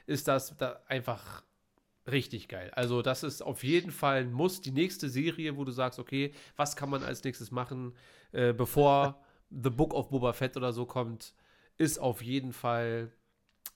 ist 0.07 0.29
das 0.29 0.57
da 0.57 0.81
einfach 0.89 1.43
richtig 2.11 2.49
geil. 2.49 2.71
Also 2.75 3.03
das 3.03 3.23
ist 3.23 3.43
auf 3.43 3.65
jeden 3.65 3.93
Fall 3.93 4.23
ein 4.23 4.33
Muss. 4.33 4.61
Die 4.61 4.73
nächste 4.73 5.09
Serie, 5.09 5.57
wo 5.57 5.65
du 5.65 5.73
sagst, 5.73 5.99
okay, 5.99 6.33
was 6.57 6.77
kann 6.77 6.91
man 6.91 7.03
als 7.03 7.23
nächstes 7.25 7.51
machen, 7.51 7.95
äh, 8.33 8.53
bevor 8.53 9.23
The 9.63 9.71
Book 9.71 9.95
of 9.95 10.11
Boba 10.11 10.33
Fett 10.33 10.57
oder 10.57 10.73
so 10.73 10.87
kommt, 10.87 11.35
ist 11.79 11.99
auf 11.99 12.23
jeden 12.23 12.53
Fall 12.53 13.13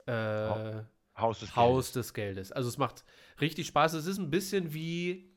äh, 0.06 0.82
Haus 1.16 1.40
des 1.40 1.56
Haus 1.56 1.92
des 1.92 2.14
Geldes. 2.14 2.52
Also 2.52 2.68
es 2.68 2.78
macht 2.78 3.04
richtig 3.40 3.66
Spaß. 3.66 3.94
Es 3.94 4.06
ist 4.06 4.18
ein 4.18 4.30
bisschen 4.30 4.72
wie 4.72 5.30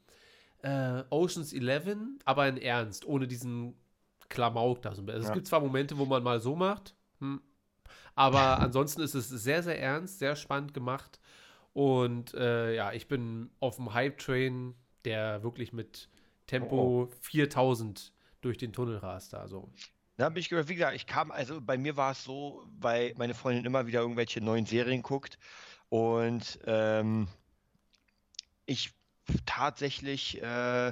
äh, 0.61 1.03
Oceans 1.09 1.53
11, 1.53 1.97
aber 2.25 2.47
in 2.47 2.57
Ernst, 2.57 3.05
ohne 3.05 3.27
diesen 3.27 3.75
Klamauk 4.27 4.81
da. 4.81 4.89
Also 4.89 5.01
Ja. 5.03 5.15
Es 5.15 5.31
gibt 5.31 5.47
zwar 5.47 5.61
Momente, 5.61 5.97
wo 5.97 6.05
man 6.05 6.21
mal 6.23 6.39
so 6.39 6.55
macht, 6.55 6.95
hm, 7.19 7.41
aber 8.15 8.39
ansonsten 8.59 9.01
ist 9.01 9.15
es 9.15 9.29
sehr, 9.29 9.63
sehr 9.63 9.81
ernst, 9.81 10.19
sehr 10.19 10.35
spannend 10.35 10.73
gemacht. 10.73 11.19
Und 11.73 12.33
äh, 12.33 12.75
ja, 12.75 12.91
ich 12.91 13.07
bin 13.07 13.51
auf 13.59 13.77
dem 13.77 13.93
Hype-Train, 13.93 14.75
der 15.05 15.43
wirklich 15.43 15.71
mit 15.71 16.09
Tempo 16.47 17.09
4000 17.21 18.11
durch 18.41 18.57
den 18.57 18.73
Tunnel 18.73 18.97
rast. 18.97 19.33
Also. 19.33 19.69
Da 20.19 20.25
habe 20.25 20.37
ich 20.37 20.49
gehört, 20.49 20.67
wie 20.67 20.75
gesagt, 20.75 20.97
ich 20.97 21.07
kam, 21.07 21.31
also 21.31 21.61
bei 21.61 21.77
mir 21.77 21.95
war 21.95 22.11
es 22.11 22.25
so, 22.25 22.67
weil 22.77 23.13
meine 23.15 23.33
Freundin 23.33 23.63
immer 23.63 23.87
wieder 23.87 24.01
irgendwelche 24.01 24.41
neuen 24.41 24.65
Serien 24.65 25.01
guckt 25.01 25.39
und 25.87 26.59
ähm, 26.65 27.29
ich 28.65 28.91
tatsächlich, 29.45 30.41
äh, 30.41 30.91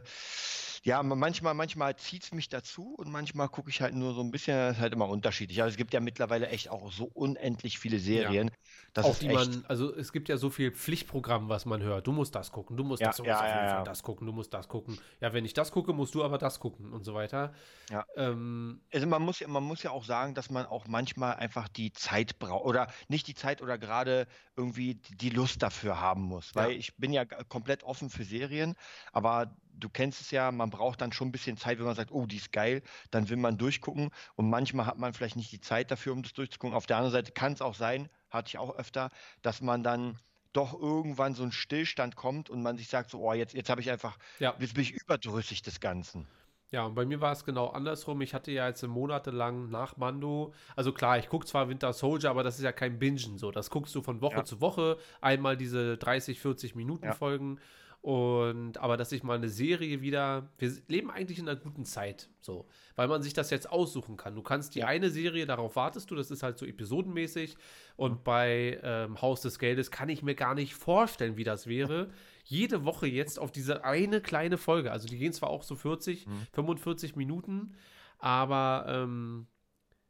ja, 0.88 1.03
manchmal, 1.03 1.53
manchmal 1.53 1.98
zieht 1.98 2.24
es 2.24 2.32
mich 2.32 2.48
dazu 2.48 2.96
und 2.96 3.12
manchmal 3.12 3.50
gucke 3.50 3.70
ich 3.70 3.82
halt 3.82 3.94
nur 3.94 4.13
so 4.13 4.22
ein 4.22 4.32
bisschen, 4.32 4.56
das 4.56 4.77
ist 4.77 4.82
halt 4.82 4.94
immer 4.94 5.10
unterschiedlich. 5.10 5.62
Also 5.62 5.72
es 5.72 5.77
gibt 5.77 5.94
ja 5.94 6.00
mittlerweile 6.00 6.48
echt 6.48 6.70
auch 6.70 6.94
so 6.94 7.12
unendlich 7.13 7.77
viele 7.77 8.00
Serien. 8.00 8.51
Das 8.94 9.06
auch 9.06 9.12
ist 9.12 9.22
die 9.22 9.27
man, 9.27 9.65
also 9.67 9.94
es 9.94 10.13
gibt 10.13 10.29
ja 10.29 10.38
so 10.38 10.50
viel 10.50 10.72
Pflichtprogramm, 10.72 11.50
was 11.50 11.65
man 11.65 11.82
hört. 11.82 12.08
Du 12.08 12.13
musst 12.13 12.34
das 12.36 12.53
gucken, 12.53 12.77
du 12.77 12.86
musst 12.86 13.01
Ja, 13.01 13.10
das, 13.10 13.17
ja, 13.17 13.24
auf 13.38 13.46
ja, 13.46 13.65
ja. 13.65 13.84
Das 13.84 14.01
gucken, 14.01 14.27
du 14.27 14.32
musst 14.32 14.53
das 14.53 14.70
gucken. 14.70 14.98
Ja, 15.20 15.34
wenn 15.34 15.44
ich 15.44 15.53
das 15.53 15.74
gucke, 15.74 15.91
musst 15.91 16.15
du 16.15 16.24
aber 16.24 16.38
das 16.38 16.62
gucken 16.62 16.94
und 16.94 17.03
so 17.03 17.13
weiter. 17.13 17.53
Ja. 17.89 18.06
Ähm, 18.15 18.79
Also 18.94 19.08
man 19.08 19.22
muss 19.22 19.39
ja, 19.39 19.50
man 19.50 19.63
muss 19.63 19.84
ja 19.84 19.91
auch 19.91 20.06
sagen, 20.06 20.36
dass 20.36 20.50
man 20.50 20.65
auch 20.65 20.88
manchmal 20.88 21.36
einfach 21.36 21.67
die 21.67 21.91
Zeit 21.91 22.39
braucht 22.39 22.63
oder 22.63 22.88
nicht 23.10 23.27
die 23.27 23.36
Zeit 23.36 23.62
oder 23.62 23.77
gerade 23.77 24.25
irgendwie 24.56 24.96
die 24.96 25.32
Lust 25.32 25.62
dafür 25.62 26.00
haben 26.00 26.24
muss. 26.24 26.56
Weil 26.56 26.72
Ja. 26.72 26.77
ich 26.77 26.96
bin 26.96 27.12
ja 27.12 27.25
komplett 27.25 27.84
offen 27.84 28.10
für 28.10 28.24
Serien, 28.24 28.75
aber 29.12 29.58
du 29.79 29.89
kennst 29.89 30.22
es 30.22 30.31
ja, 30.31 30.51
man 30.51 30.69
braucht 30.69 31.01
dann 31.01 31.12
schon 31.12 31.29
ein 31.29 31.31
bisschen 31.31 31.57
Zeit, 31.57 31.77
wenn 31.79 31.86
man 31.86 31.96
sagt, 31.96 32.12
oh, 32.12 32.25
die 32.25 32.38
ist 32.38 32.51
geil, 32.51 32.81
dann 33.12 33.29
will 33.29 33.38
man 33.38 33.57
durchgucken 33.57 34.10
und 34.36 34.50
manchmal 34.50 34.86
hat 34.86 34.98
man 34.98 35.13
vielleicht 35.13 35.36
nicht 35.36 35.51
die 35.51 35.62
Zeit 35.62 35.91
dafür, 35.91 36.13
um 36.13 36.24
das 36.24 36.34
durchzugucken. 36.34 36.75
Auf 36.75 36.86
der 36.86 36.98
anderen 36.98 37.13
Seite 37.13 37.31
kann 37.31 37.53
es 37.53 37.62
auch 37.62 37.75
sein, 37.75 38.10
hatte 38.29 38.50
ich 38.50 38.57
auch 38.57 38.75
öfter, 38.77 39.10
dass 39.41 39.62
man 39.62 39.84
dann 39.84 40.19
doch 40.53 40.74
irgendwann 40.79 41.36
so 41.36 41.43
ein 41.43 41.51
Stillstand 41.51 42.15
kommt 42.15 42.50
und 42.50 42.63
man 42.63 42.77
sich 42.77 42.88
sagt 42.88 43.12
so, 43.12 43.19
oh, 43.22 43.34
jetzt, 43.34 43.53
jetzt 43.53 43.69
habe 43.69 43.81
ich 43.81 43.91
einfach, 43.91 44.17
ja. 44.39 44.55
jetzt 44.60 44.74
bin 44.74 44.84
ich 44.84 44.91
überdrüssig 44.91 45.62
des 45.62 45.79
Ganzen. 45.79 46.27
Ja, 46.69 46.86
und 46.86 46.96
bei 46.96 47.05
mir 47.05 47.22
war 47.22 47.31
es 47.31 47.46
genau 47.46 47.67
andersrum. 47.67 48.19
Ich 48.22 48.34
hatte 48.34 48.51
ja 48.51 48.67
jetzt 48.67 48.86
monatelang 48.86 49.69
nach 49.69 49.96
Mando, 49.96 50.53
also 50.75 50.91
klar, 50.91 51.17
ich 51.17 51.29
gucke 51.29 51.46
zwar 51.46 51.69
Winter 51.69 51.93
Soldier, 51.93 52.29
aber 52.29 52.43
das 52.43 52.57
ist 52.57 52.63
ja 52.63 52.74
kein 52.74 53.00
Bingen 53.00 53.38
so. 53.38 53.51
Das 53.51 53.69
guckst 53.69 53.96
du 53.96 54.01
von 54.01 54.19
Woche 54.22 54.38
Ja. 54.38 54.43
zu 54.43 54.60
Woche, 54.60 54.98
einmal 55.22 55.55
diese 55.55 55.98
30, 55.98 56.41
40 56.41 56.75
Minuten 56.75 57.05
Ja. 57.05 57.13
Folgen. 57.13 57.60
Und 58.01 58.77
aber 58.77 58.96
dass 58.96 59.12
ich 59.12 59.24
mal 59.24 59.38
eine 59.38 59.50
Serie 59.50 60.01
wieder. 60.01 60.50
Wir 60.58 60.72
leben 60.88 61.12
eigentlich 61.12 61.39
in 61.39 61.50
einer 61.50 61.60
guten 61.60 61.84
Zeit, 61.84 62.30
so, 62.39 62.68
weil 62.96 63.08
man 63.08 63.22
sich 63.22 63.34
das 63.34 63.50
jetzt 63.50 63.70
aussuchen 63.70 64.16
kann. 64.16 64.36
Du 64.36 64.42
kannst 64.42 64.75
die 64.75 64.84
eine 64.84 65.10
Serie, 65.10 65.46
darauf 65.46 65.75
wartest 65.75 66.10
du, 66.10 66.16
das 66.16 66.32
ist 66.32 66.44
halt 66.44 66.58
so 66.58 66.66
episodenmäßig. 66.66 67.58
Und 67.96 68.24
bei 68.24 68.80
ähm, 68.84 69.22
Haus 69.22 69.42
des 69.42 69.60
Geldes 69.60 69.92
kann 69.92 70.10
ich 70.10 70.24
mir 70.24 70.36
gar 70.36 70.56
nicht 70.56 70.75
vorstellen, 70.75 71.38
wie 71.38 71.44
das 71.44 71.68
wäre. 71.68 72.10
Jede 72.46 72.86
Woche 72.86 73.08
jetzt 73.08 73.39
auf 73.39 73.51
diese 73.51 73.84
eine 73.84 74.22
kleine 74.22 74.58
Folge. 74.58 74.92
Also 74.92 75.08
die 75.08 75.18
gehen 75.18 75.34
zwar 75.34 75.50
auch 75.50 75.63
so 75.63 75.75
40, 75.75 76.27
45 76.54 77.18
Minuten, 77.18 77.74
aber 78.20 78.86
ähm, 78.88 79.48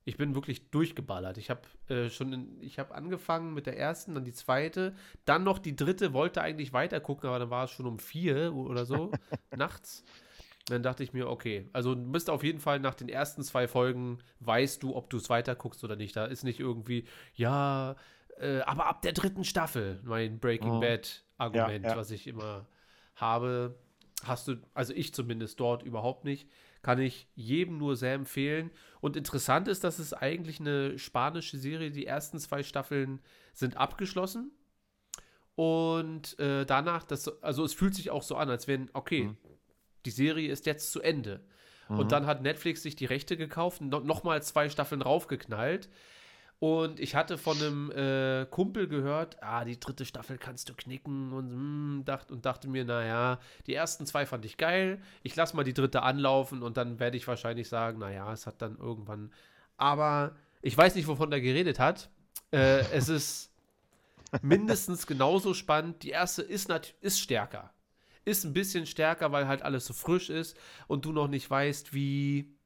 ich 0.07 0.15
bin 0.17 0.35
wirklich 0.35 0.71
durchgeballert. 0.71 1.37
Ich 1.37 1.49
habe 1.49 1.61
äh, 1.89 2.09
schon, 2.09 2.31
in, 2.31 2.61
ich 2.61 2.79
habe 2.79 2.95
angefangen 2.95 3.53
mit 3.53 3.65
der 3.65 3.77
ersten, 3.77 4.15
dann 4.15 4.23
die 4.23 4.31
zweite, 4.33 4.95
dann 5.25 5.43
noch 5.43 5.59
die 5.59 5.75
dritte, 5.75 6.13
wollte 6.13 6.41
eigentlich 6.41 6.71
weiter 6.71 7.01
gucken, 7.01 7.27
aber 7.27 7.39
dann 7.39 7.49
war 7.49 7.65
es 7.65 7.71
schon 7.71 7.85
um 7.85 7.99
vier 7.99 8.53
oder 8.55 8.85
so 8.85 9.17
nachts. 9.55 10.05
Dann 10.69 10.83
dachte 10.83 11.03
ich 11.03 11.13
mir, 11.13 11.29
okay, 11.29 11.69
also 11.73 11.95
du 11.95 12.11
bist 12.11 12.29
auf 12.29 12.43
jeden 12.43 12.59
Fall 12.59 12.79
nach 12.79 12.95
den 12.95 13.09
ersten 13.09 13.43
zwei 13.43 13.67
Folgen, 13.67 14.19
weißt 14.39 14.81
du, 14.83 14.95
ob 14.95 15.09
du 15.09 15.17
es 15.17 15.29
weiter 15.29 15.55
guckst 15.55 15.83
oder 15.83 15.95
nicht. 15.97 16.15
Da 16.15 16.25
ist 16.25 16.43
nicht 16.43 16.59
irgendwie, 16.61 17.05
ja, 17.35 17.95
äh, 18.39 18.59
aber 18.61 18.85
ab 18.87 19.01
der 19.01 19.13
dritten 19.13 19.43
Staffel, 19.43 19.99
mein 20.03 20.39
Breaking 20.39 20.73
Mhm. 20.75 20.79
Bad 20.79 21.23
Argument, 21.37 21.83
Ja, 21.85 21.91
ja. 21.91 21.97
was 21.97 22.11
ich 22.11 22.27
immer 22.27 22.67
habe, 23.15 23.77
hast 24.23 24.47
du, 24.47 24.55
also 24.73 24.93
ich 24.93 25.13
zumindest 25.13 25.59
dort 25.59 25.83
überhaupt 25.83 26.23
nicht, 26.25 26.49
kann 26.81 26.99
ich 26.99 27.27
jedem 27.35 27.77
nur 27.77 27.95
sehr 27.95 28.13
empfehlen. 28.13 28.71
Und 29.01 29.15
interessant 29.17 29.67
ist, 29.67 29.83
dass 29.83 29.99
es 29.99 30.13
eigentlich 30.13 30.59
eine 30.59 30.97
spanische 30.97 31.57
Serie, 31.57 31.91
die 31.91 32.05
ersten 32.05 32.39
zwei 32.39 32.63
Staffeln 32.63 33.19
sind 33.53 33.77
abgeschlossen. 33.77 34.51
Und 35.55 36.37
äh, 36.39 36.65
danach, 36.65 37.03
das, 37.03 37.41
also 37.41 37.63
es 37.63 37.73
fühlt 37.73 37.95
sich 37.95 38.11
auch 38.11 38.23
so 38.23 38.35
an, 38.35 38.49
als 38.49 38.67
wenn, 38.67 38.89
okay, 38.93 39.23
Mhm. 39.23 39.37
die 40.05 40.11
Serie 40.11 40.51
ist 40.51 40.65
jetzt 40.65 40.91
zu 40.91 41.01
Ende. 41.01 41.41
Und 41.89 42.11
dann 42.11 42.25
hat 42.25 42.41
Netflix 42.41 42.83
sich 42.83 42.97
die 42.97 43.05
Rechte 43.05 43.37
gekauft 43.37 43.79
und 43.79 43.87
no 43.87 44.01
nochmal 44.01 44.43
zwei 44.43 44.67
Staffeln 44.67 45.01
raufgeknallt. 45.01 45.87
Und 46.59 46.99
ich 46.99 47.13
hatte 47.13 47.37
von 47.37 47.57
einem 47.57 47.91
äh, 47.91 48.47
Kumpel 48.49 48.87
gehört, 48.87 49.41
ah, 49.43 49.63
die 49.63 49.79
dritte 49.79 50.05
Staffel 50.05 50.39
kannst 50.39 50.69
du 50.69 50.73
knicken 50.73 51.31
und, 51.31 51.99
mm, 51.99 52.05
dacht, 52.05 52.31
und 52.31 52.45
dachte 52.45 52.67
mir, 52.67 52.83
naja, 52.83 53.39
die 53.67 53.75
ersten 53.75 54.07
zwei 54.07 54.25
fand 54.25 54.43
ich 54.43 54.57
geil. 54.57 54.99
Ich 55.21 55.35
lasse 55.35 55.55
mal 55.55 55.63
die 55.63 55.75
dritte 55.75 56.01
anlaufen 56.01 56.63
und 56.63 56.75
dann 56.77 56.99
werde 56.99 57.15
ich 57.15 57.27
wahrscheinlich 57.27 57.69
sagen, 57.69 57.99
naja, 57.99 58.33
es 58.33 58.47
hat 58.47 58.59
dann 58.63 58.77
irgendwann. 58.77 59.31
Aber 59.77 60.35
ich 60.63 60.75
weiß 60.75 60.95
nicht, 60.95 61.07
wovon 61.07 61.29
der 61.29 61.41
geredet 61.41 61.77
hat. 61.77 62.09
Äh, 62.51 62.79
es 62.91 63.07
ist 63.09 63.51
mindestens 64.41 65.05
genauso 65.05 65.53
spannend. 65.53 66.01
Die 66.01 66.09
erste 66.09 66.41
ist, 66.41 66.71
ist 67.01 67.19
stärker. 67.19 67.71
Ist 68.25 68.45
ein 68.45 68.53
bisschen 68.53 68.87
stärker, 68.87 69.31
weil 69.31 69.47
halt 69.47 69.61
alles 69.61 69.85
so 69.85 69.93
frisch 69.93 70.31
ist 70.31 70.57
und 70.87 71.05
du 71.05 71.11
noch 71.11 71.27
nicht 71.27 71.49
weißt, 71.49 71.93
wie 71.93 72.56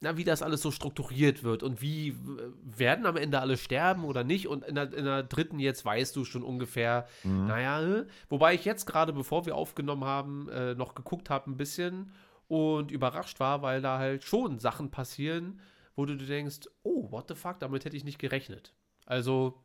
na, 0.00 0.16
wie 0.16 0.24
das 0.24 0.42
alles 0.42 0.62
so 0.62 0.70
strukturiert 0.70 1.42
wird 1.42 1.62
und 1.62 1.82
wie 1.82 2.16
werden 2.64 3.04
am 3.04 3.16
Ende 3.16 3.40
alle 3.40 3.58
sterben 3.58 4.04
oder 4.04 4.24
nicht. 4.24 4.48
Und 4.48 4.64
in 4.64 4.74
der, 4.74 4.92
in 4.94 5.04
der 5.04 5.22
dritten 5.22 5.58
jetzt 5.58 5.84
weißt 5.84 6.16
du 6.16 6.24
schon 6.24 6.42
ungefähr, 6.42 7.06
naja, 7.22 7.82
äh, 7.82 8.06
wobei 8.30 8.54
ich 8.54 8.64
jetzt 8.64 8.86
gerade, 8.86 9.12
bevor 9.12 9.44
wir 9.44 9.56
aufgenommen 9.56 10.04
haben, 10.04 10.48
äh, 10.48 10.74
noch 10.74 10.94
geguckt 10.94 11.28
habe 11.28 11.50
ein 11.50 11.58
bisschen 11.58 12.12
und 12.48 12.90
überrascht 12.90 13.40
war, 13.40 13.60
weil 13.60 13.82
da 13.82 13.98
halt 13.98 14.24
schon 14.24 14.58
Sachen 14.58 14.90
passieren, 14.90 15.60
wo 15.96 16.06
du 16.06 16.16
denkst, 16.16 16.60
oh, 16.82 17.10
what 17.12 17.28
the 17.28 17.34
fuck, 17.34 17.60
damit 17.60 17.84
hätte 17.84 17.96
ich 17.96 18.04
nicht 18.04 18.18
gerechnet. 18.18 18.72
Also, 19.04 19.62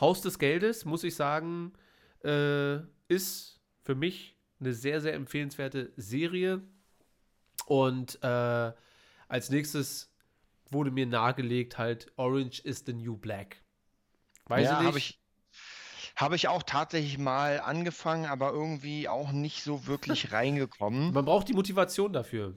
Haus 0.00 0.22
des 0.22 0.40
Geldes, 0.40 0.84
muss 0.84 1.04
ich 1.04 1.14
sagen, 1.14 1.72
äh, 2.24 2.78
ist 3.08 3.60
für 3.82 3.94
mich 3.94 4.36
eine 4.58 4.72
sehr, 4.72 5.00
sehr 5.00 5.14
empfehlenswerte 5.14 5.92
Serie. 5.96 6.62
Und 7.66 8.18
äh, 8.22 8.72
als 9.28 9.50
nächstes 9.50 10.12
wurde 10.70 10.90
mir 10.90 11.06
nahegelegt 11.06 11.78
halt 11.78 12.12
Orange 12.16 12.60
is 12.60 12.84
the 12.86 12.92
New 12.92 13.16
Black. 13.16 13.62
Weiß 14.46 14.64
ja, 14.64 14.72
ich 14.72 14.78
nicht. 14.78 14.86
habe 14.86 14.98
ich, 14.98 15.20
habe 16.16 16.36
ich 16.36 16.48
auch 16.48 16.62
tatsächlich 16.62 17.18
mal 17.18 17.60
angefangen, 17.60 18.26
aber 18.26 18.52
irgendwie 18.52 19.08
auch 19.08 19.32
nicht 19.32 19.62
so 19.62 19.86
wirklich 19.86 20.32
reingekommen. 20.32 21.12
Man 21.12 21.24
braucht 21.24 21.48
die 21.48 21.54
Motivation 21.54 22.12
dafür. 22.12 22.56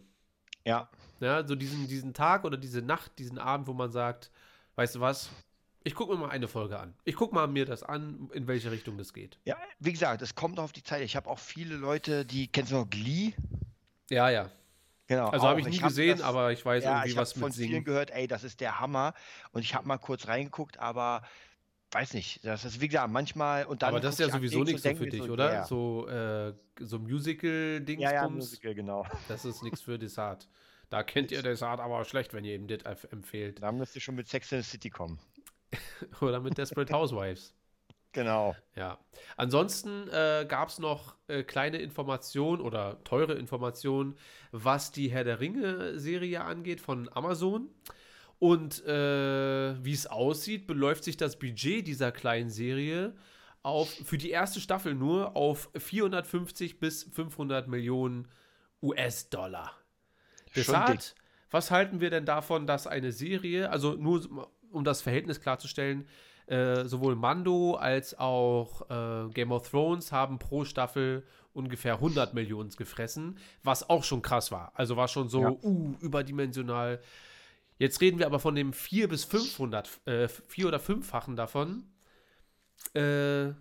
Ja, 0.65 0.89
Ja, 1.19 1.45
so 1.47 1.55
diesen, 1.55 1.88
diesen 1.88 2.13
Tag 2.13 2.43
oder 2.45 2.57
diese 2.57 2.81
Nacht, 2.81 3.17
diesen 3.17 3.39
Abend, 3.39 3.67
wo 3.67 3.73
man 3.73 3.91
sagt, 3.91 4.31
weißt 4.75 4.95
du 4.95 4.99
was, 4.99 5.29
ich 5.83 5.95
gucke 5.95 6.13
mir 6.13 6.19
mal 6.19 6.29
eine 6.29 6.47
Folge 6.47 6.77
an. 6.77 6.93
Ich 7.05 7.15
gucke 7.15 7.33
mal 7.33 7.47
mir 7.47 7.65
das 7.65 7.83
an, 7.83 8.29
in 8.33 8.47
welche 8.47 8.69
Richtung 8.69 8.97
das 8.97 9.13
geht. 9.13 9.39
ja, 9.45 9.57
wie 9.79 9.91
gesagt, 9.93 10.21
es 10.21 10.35
kommt 10.35 10.59
auf 10.59 10.71
die 10.73 10.83
Zeit. 10.83 11.01
Ich 11.01 11.15
habe 11.15 11.29
auch 11.29 11.39
viele 11.39 11.75
Leute, 11.75 12.25
die, 12.25 12.47
kennst 12.47 12.71
du 12.71 12.75
noch 12.75 12.89
Glee? 12.89 13.33
Ja, 14.09 14.29
ja. 14.29 14.49
Genau. 15.09 15.27
Also 15.29 15.47
habe 15.47 15.59
ich 15.59 15.67
nie 15.67 15.77
hab 15.79 15.87
gesehen, 15.89 16.19
das- 16.19 16.25
aber 16.25 16.51
ich 16.53 16.63
weiß 16.63 16.83
ja, 16.83 16.91
irgendwie 16.99 17.09
ich 17.09 17.17
was 17.17 17.33
von 17.33 17.45
mit 17.45 17.55
vielen 17.55 17.69
Singen. 17.71 17.83
gehört, 17.83 18.11
ey, 18.11 18.27
das 18.27 18.43
ist 18.45 18.61
der 18.61 18.79
Hammer. 18.79 19.13
Und 19.51 19.63
ich 19.63 19.73
habe 19.75 19.87
mal 19.87 19.97
kurz 19.97 20.27
reingeguckt, 20.27 20.77
aber 20.79 21.23
weiß 21.91 22.13
nicht. 22.13 22.45
Das 22.45 22.63
ist, 22.63 22.79
wie 22.79 22.87
gesagt, 22.87 23.11
manchmal 23.11 23.65
und 23.65 23.81
dann. 23.81 23.89
Aber 23.89 23.99
das 23.99 24.13
ist 24.13 24.19
ja 24.19 24.27
ich 24.27 24.31
sowieso 24.33 24.63
nichts 24.63 24.83
so 24.83 24.95
für 24.95 25.07
dich, 25.07 25.23
so, 25.23 25.33
oder? 25.33 25.51
ja. 25.51 25.63
So, 25.65 26.07
äh, 26.07 26.53
so 26.79 26.99
Musical-Dingsbums. 26.99 28.11
Ja, 28.11 28.21
ja, 28.23 28.29
Musical, 28.29 28.75
genau. 28.75 29.03
Das 29.27 29.45
ist 29.45 29.63
nichts 29.63 29.81
für 29.81 29.97
Desart. 29.97 30.47
Da 30.91 31.01
kennt 31.03 31.31
ihr 31.31 31.41
Desart 31.41 31.79
aber 31.79 32.05
schlecht, 32.05 32.33
wenn 32.33 32.45
ihr 32.45 32.53
ihm 32.55 32.67
das 32.67 32.79
empf- 32.85 33.11
empfehlt. 33.11 33.61
Da 33.63 33.71
müsst 33.71 33.95
ihr 33.95 34.01
schon 34.01 34.13
mit 34.15 34.27
Sex 34.27 34.51
in 34.51 34.61
the 34.61 34.69
City 34.69 34.89
kommen. 34.91 35.19
Oder 36.21 36.39
mit 36.39 36.57
Desperate 36.57 36.93
Housewives. 36.93 37.53
Genau. 38.11 38.55
Ja. 38.75 38.97
Ansonsten 39.37 40.07
äh, 40.09 40.45
gab 40.47 40.69
es 40.69 40.79
noch 40.79 41.15
äh, 41.27 41.43
kleine 41.43 41.77
Informationen 41.77 42.61
oder 42.61 43.03
teure 43.03 43.33
Informationen, 43.33 44.17
was 44.51 44.91
die 44.91 45.09
Herr 45.11 45.23
der 45.23 45.39
Ringe-Serie 45.39 46.43
angeht 46.43 46.81
von 46.81 47.09
Amazon. 47.13 47.69
Und 48.39 48.83
äh, 48.85 49.83
wie 49.83 49.93
es 49.93 50.07
aussieht, 50.07 50.65
beläuft 50.65 51.03
sich 51.03 51.17
das 51.17 51.37
Budget 51.37 51.85
dieser 51.85 52.11
kleinen 52.11 52.49
Serie 52.49 53.13
auf, 53.61 53.89
für 53.89 54.17
die 54.17 54.31
erste 54.31 54.61
Staffel 54.61 54.95
nur 54.95 55.35
auf 55.35 55.69
450 55.75 56.79
bis 56.79 57.03
500 57.03 57.67
Millionen 57.67 58.27
US-Dollar. 58.81 59.74
Deshalb, 60.55 61.01
was 61.51 61.69
halten 61.69 62.00
wir 62.00 62.09
denn 62.09 62.25
davon, 62.25 62.65
dass 62.65 62.87
eine 62.87 63.11
Serie, 63.11 63.69
also 63.69 63.93
nur 63.93 64.50
um 64.72 64.83
das 64.83 65.01
Verhältnis 65.01 65.41
klarzustellen, 65.41 66.07
äh, 66.50 66.85
sowohl 66.85 67.16
Mando 67.16 67.75
als 67.75 68.18
auch 68.18 68.90
äh, 68.90 69.29
Game 69.29 69.51
of 69.51 69.70
Thrones 69.70 70.12
haben 70.12 70.40
pro 70.40 70.66
Staffel 70.66 71.25
ungefähr 71.53 71.96
100 71.96 72.33
Millionen 72.33 72.70
gefressen, 72.72 73.38
was 73.64 73.90
auch 73.90 74.03
schon 74.03 74.22
krass 74.22 74.51
war. 74.51 74.72
Also 74.75 74.98
war 74.98 75.07
schon 75.07 75.29
so 75.29 75.42
Ja. 75.42 75.50
uh, 75.62 75.96
überdimensional. 76.00 77.01
Jetzt 77.77 78.01
reden 78.01 78.20
wir 78.20 78.25
aber 78.25 78.40
von 78.40 78.55
dem 78.55 78.74
4 78.74 79.07
bis 79.07 79.25
500, 79.25 79.90
äh, 80.05 80.27
4 80.27 80.68
oder 80.68 80.79
5-fachen 80.79 81.35
davon. 81.35 81.83
Äh, 82.94 83.53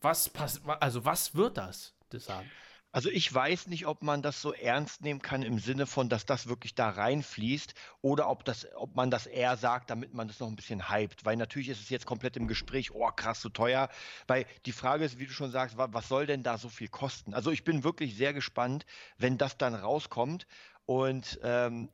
was 0.00 0.28
pass 0.28 0.60
also 0.80 1.04
was 1.04 1.34
wird 1.34 1.56
das? 1.56 1.94
das 2.10 2.26
sagen? 2.26 2.50
Also 2.94 3.10
ich 3.10 3.34
weiß 3.34 3.66
nicht, 3.66 3.88
ob 3.88 4.04
man 4.04 4.22
das 4.22 4.40
so 4.40 4.52
ernst 4.52 5.02
nehmen 5.02 5.20
kann 5.20 5.42
im 5.42 5.58
Sinne 5.58 5.84
von, 5.84 6.08
dass 6.08 6.26
das 6.26 6.46
wirklich 6.46 6.76
da 6.76 6.90
reinfließt 6.90 7.74
oder 8.02 8.28
ob, 8.30 8.44
das, 8.44 8.68
ob 8.76 8.94
man 8.94 9.10
das 9.10 9.26
eher 9.26 9.56
sagt, 9.56 9.90
damit 9.90 10.14
man 10.14 10.28
das 10.28 10.38
noch 10.38 10.46
ein 10.46 10.54
bisschen 10.54 10.92
hypt. 10.92 11.24
Weil 11.24 11.36
natürlich 11.36 11.70
ist 11.70 11.80
es 11.80 11.88
jetzt 11.88 12.06
komplett 12.06 12.36
im 12.36 12.46
Gespräch, 12.46 12.92
oh 12.94 13.08
krass, 13.08 13.40
so 13.40 13.48
teuer. 13.48 13.88
Weil 14.28 14.46
die 14.64 14.70
Frage 14.70 15.04
ist, 15.04 15.18
wie 15.18 15.26
du 15.26 15.32
schon 15.32 15.50
sagst, 15.50 15.76
wa- 15.76 15.88
was 15.90 16.06
soll 16.06 16.26
denn 16.26 16.44
da 16.44 16.56
so 16.56 16.68
viel 16.68 16.86
kosten? 16.86 17.34
Also 17.34 17.50
ich 17.50 17.64
bin 17.64 17.82
wirklich 17.82 18.14
sehr 18.16 18.32
gespannt, 18.32 18.86
wenn 19.18 19.38
das 19.38 19.58
dann 19.58 19.74
rauskommt. 19.74 20.46
Und 20.86 21.40
ähm, 21.42 21.88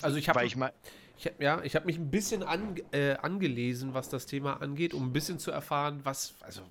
Also 0.00 0.16
ich 0.16 0.30
habe 0.30 0.46
ich 0.46 0.56
mal, 0.56 0.72
Ich 1.18 1.26
hab, 1.26 1.42
ja, 1.42 1.60
ich 1.62 1.76
habe 1.76 1.84
mich 1.84 1.98
ein 1.98 2.10
bisschen 2.10 2.42
an, 2.42 2.80
äh, 2.92 3.16
angelesen, 3.16 3.92
was 3.92 4.08
das 4.08 4.24
Thema 4.24 4.62
angeht, 4.62 4.94
um 4.94 5.08
ein 5.08 5.12
bisschen 5.12 5.38
zu 5.38 5.50
erfahren, 5.50 6.00
was, 6.04 6.36
also 6.40 6.62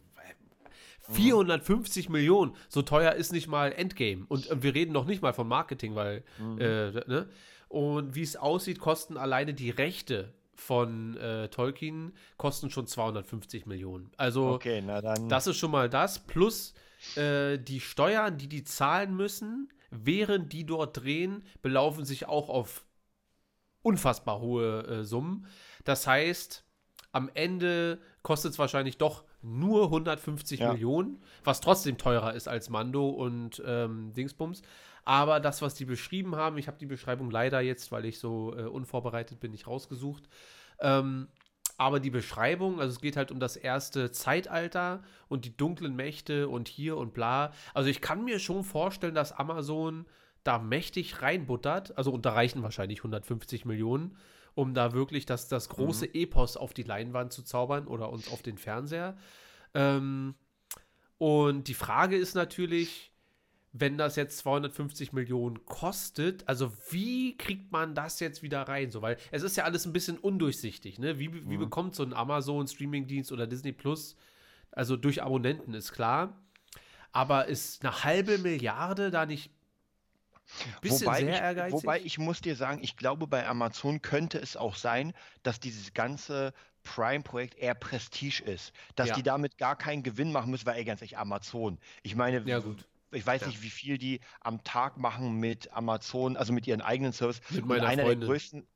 äh, 1.10 1.14
450 1.14 2.10
Millionen, 2.10 2.56
so 2.68 2.82
teuer 2.82 3.14
ist 3.14 3.32
nicht 3.32 3.48
mal 3.48 3.72
Endgame. 3.72 4.26
Und, 4.28 4.50
äh, 4.50 4.62
wir 4.62 4.76
reden 4.76 4.92
noch 4.92 5.06
nicht 5.06 5.22
mal 5.22 5.34
vom 5.34 5.48
Marketing, 5.48 5.96
weil, 5.96 6.24
äh, 6.60 6.92
ne? 7.08 7.30
Und 7.68 8.16
wie 8.16 8.24
es 8.24 8.36
aussieht, 8.36 8.80
kosten 8.80 9.16
alleine 9.16 9.54
die 9.54 9.70
Rechte 9.70 10.34
von 10.56 11.16
äh, 11.18 11.48
Tolkien 11.50 12.14
kosten 12.38 12.70
schon 12.70 12.88
250 12.88 13.66
Millionen. 13.66 14.12
Also 14.18 14.50
okay, 14.50 14.82
na 14.86 15.02
dann. 15.02 15.30
das 15.30 15.48
ist 15.48 15.58
schon 15.58 15.72
mal 15.72 15.90
das. 15.90 16.20
Plus 16.20 16.74
äh, 17.16 17.58
die 17.58 17.80
Steuern, 17.80 18.38
die 18.38 18.50
die 18.50 18.64
zahlen 18.64 19.16
müssen, 19.16 19.72
während 19.90 20.52
die 20.52 20.66
dort 20.66 20.98
drehen, 20.98 21.44
belaufen 21.62 22.06
sich 22.06 22.28
auch 22.28 22.50
auf 22.50 22.86
unfassbar 23.82 24.40
hohe 24.42 24.84
äh, 24.86 25.04
Summen. 25.04 25.48
Das 25.86 26.06
heißt, 26.06 26.66
am 27.12 27.30
Ende 27.34 28.00
kostet 28.22 28.52
es 28.52 28.60
wahrscheinlich 28.60 28.98
doch 28.98 29.24
nur 29.42 29.86
150 29.86 30.60
Ja. 30.60 30.74
Millionen, 30.74 31.22
was 31.44 31.62
trotzdem 31.62 31.98
teurer 31.98 32.34
ist 32.34 32.48
als 32.48 32.70
Mando 32.70 33.10
und 33.10 33.62
ähm, 33.66 34.14
Dingsbums. 34.14 34.62
Aber 35.06 35.40
das, 35.40 35.62
was 35.62 35.76
die 35.76 35.86
beschrieben 35.86 36.36
haben, 36.36 36.58
ich 36.58 36.68
habe 36.68 36.78
die 36.78 36.86
Beschreibung 36.86 37.32
leider 37.32 37.62
jetzt, 37.62 37.92
weil 37.92 38.06
ich 38.06 38.20
so 38.20 38.54
äh, 38.56 38.64
unvorbereitet 38.64 39.40
bin, 39.40 39.52
nicht 39.52 39.66
rausgesucht. 39.68 40.28
Ähm, 40.80 41.30
aber 41.78 42.02
die 42.02 42.10
Beschreibung, 42.10 42.82
also 42.82 42.94
es 42.94 43.00
geht 43.02 43.16
halt 43.16 43.32
um 43.32 43.40
das 43.40 43.56
erste 43.56 44.12
Zeitalter 44.12 45.02
und 45.30 45.46
die 45.46 45.56
dunklen 45.56 45.96
Mächte 45.96 46.50
und 46.50 46.68
hier 46.68 46.98
und 46.98 47.14
bla. 47.14 47.54
Also 47.74 47.90
ich 47.90 48.02
kann 48.02 48.26
mir 48.26 48.40
schon 48.40 48.64
vorstellen, 48.66 49.16
dass 49.16 49.32
Amazon 49.32 50.06
da 50.44 50.60
mächtig 50.60 51.22
reinbuttert. 51.22 51.98
Also 51.98 52.12
und 52.12 52.26
da 52.26 52.34
reichen 52.34 52.64
wahrscheinlich 52.64 53.00
150 53.00 53.64
Millionen, 53.66 54.18
um 54.60 54.74
da 54.74 54.92
wirklich 54.92 55.26
das, 55.26 55.48
das 55.48 55.70
große 55.70 56.14
Epos 56.14 56.58
auf 56.58 56.74
die 56.74 56.84
Leinwand 56.84 57.32
zu 57.32 57.44
zaubern 57.44 57.88
oder 57.88 58.10
uns 58.12 58.30
auf 58.30 58.42
den 58.42 58.58
Fernseher. 58.58 59.18
Ähm, 59.74 60.36
und 61.18 61.70
die 61.70 61.74
Frage 61.74 62.18
ist 62.18 62.36
natürlich, 62.36 63.14
wenn 63.72 63.98
das 63.98 64.18
jetzt 64.18 64.40
250 64.40 65.14
Millionen 65.14 65.66
kostet, 65.66 66.46
also 66.46 66.74
wie 66.90 67.38
kriegt 67.38 67.72
man 67.72 67.96
das 67.96 68.20
jetzt 68.20 68.44
wieder 68.44 68.64
rein? 68.64 68.92
So, 68.92 69.02
weil 69.02 69.16
es 69.32 69.44
ist 69.44 69.56
ja 69.56 69.64
alles 69.64 69.86
ein 69.86 69.94
bisschen 69.94 70.18
undurchsichtig, 70.18 71.00
ne? 71.00 71.20
Wie, 71.20 71.50
wie 71.50 71.58
bekommt 71.58 71.96
so 71.96 72.04
ein 72.04 72.14
Amazon-Streaming-Dienst 72.14 73.32
oder 73.32 73.48
Disney 73.48 73.72
Plus, 73.72 74.18
also 74.72 74.98
durch 74.98 75.24
Abonnenten 75.24 75.74
ist 75.74 75.94
klar, 75.94 76.38
aber 77.14 77.46
ist 77.46 77.86
eine 77.86 78.04
halbe 78.04 78.40
Milliarde 78.40 79.10
da 79.10 79.26
nicht 79.26 79.52
wobei, 80.84 81.20
sehr 81.20 81.34
ich, 81.34 81.42
ehrgeizig? 81.42 81.74
wobei 81.74 82.00
ich 82.02 82.18
muss 82.18 82.42
dir 82.42 82.56
sagen, 82.56 82.80
ich 82.84 82.96
glaube, 82.98 83.28
bei 83.28 83.46
Amazon 83.48 84.02
könnte 84.02 84.40
es 84.40 84.58
auch 84.58 84.76
sein, 84.76 85.14
dass 85.44 85.60
dieses 85.60 85.94
ganze 85.94 86.54
Prime-Projekt 86.84 87.56
eher 87.56 87.76
Prestige 87.76 88.44
ist. 88.44 88.74
Dass 88.96 89.10
Ja. 89.10 89.16
die 89.16 89.24
damit 89.24 89.58
gar 89.58 89.78
keinen 89.78 90.04
Gewinn 90.04 90.32
machen 90.32 90.52
müssen, 90.52 90.66
weil, 90.66 90.78
ey, 90.78 90.86
ganz 90.86 91.02
ehrlich, 91.02 91.18
Amazon. 91.18 91.80
Ich 92.04 92.16
meine, 92.16 92.48
Ja, 92.48 92.60
gut. 92.60 92.88
ich 93.12 93.26
weiß 93.26 93.42
Ja. 93.42 93.48
nicht, 93.48 93.62
wie 93.62 93.70
viel 93.70 93.98
die 93.98 94.22
am 94.42 94.64
Tag 94.64 94.98
machen 94.98 95.36
mit 95.40 95.72
Amazon, 95.74 96.38
also 96.38 96.54
mit 96.54 96.68
ihren 96.68 96.82
eigenen 96.82 97.12
Service. 97.14 97.42
Mit 97.50 97.66
Und 97.68 97.68
meiner 97.68 97.88
einer 97.88 98.04
Freundin. 98.04 98.20
der 98.22 98.28
größten, 98.28 98.68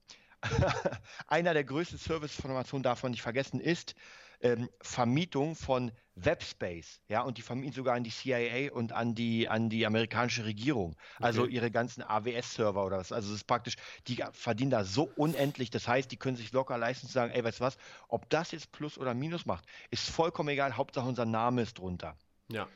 einer 1.27 1.53
der 1.53 1.63
größten 1.63 1.97
Services 1.97 2.41
von 2.41 2.51
Amazon 2.51 2.83
darf 2.83 3.03
man 3.03 3.12
nicht 3.12 3.21
vergessen, 3.21 3.59
ist 3.59 3.95
ähm, 4.41 4.69
Vermietung 4.81 5.55
von 5.55 5.91
Webspace, 6.15 7.02
ja, 7.08 7.21
und 7.21 7.38
die 7.38 7.41
vermieten 7.41 7.73
sogar 7.73 7.95
an 7.95 8.04
die 8.04 8.12
CIA 8.12 8.71
und 8.71 8.91
an 8.91 9.15
die, 9.15 9.49
an 9.49 9.69
die 9.69 9.86
amerikanische 9.86 10.45
Regierung. 10.45 10.95
Also 11.19 11.43
Okay. 11.43 11.54
ihre 11.54 11.71
ganzen 11.71 12.04
AWS-Server 12.04 12.86
oder 12.86 12.97
was. 12.99 13.12
Also 13.12 13.30
es 13.30 13.38
ist 13.38 13.47
praktisch, 13.47 13.76
die 14.08 14.23
verdienen 14.32 14.71
da 14.71 14.84
so 14.84 15.12
unendlich. 15.15 15.71
Das 15.71 15.88
heißt, 15.88 16.12
die 16.12 16.17
können 16.17 16.38
sich 16.38 16.52
locker 16.52 16.78
leisten 16.78 17.08
zu 17.08 17.13
sagen, 17.13 17.32
ey, 17.34 17.43
weißt 17.43 17.60
du 17.60 17.63
was, 17.63 17.78
ob 18.08 18.30
das 18.30 18.52
jetzt 18.52 18.71
Plus 18.71 18.97
oder 18.97 19.13
Minus 19.13 19.45
macht, 19.45 19.65
ist 19.91 20.10
vollkommen 20.10 20.49
egal. 20.49 20.78
Hauptsache 20.78 21.08
unser 21.08 21.26
Name 21.26 21.62
ist 21.63 21.80
drunter. 21.80 22.17
Ja. 22.47 22.67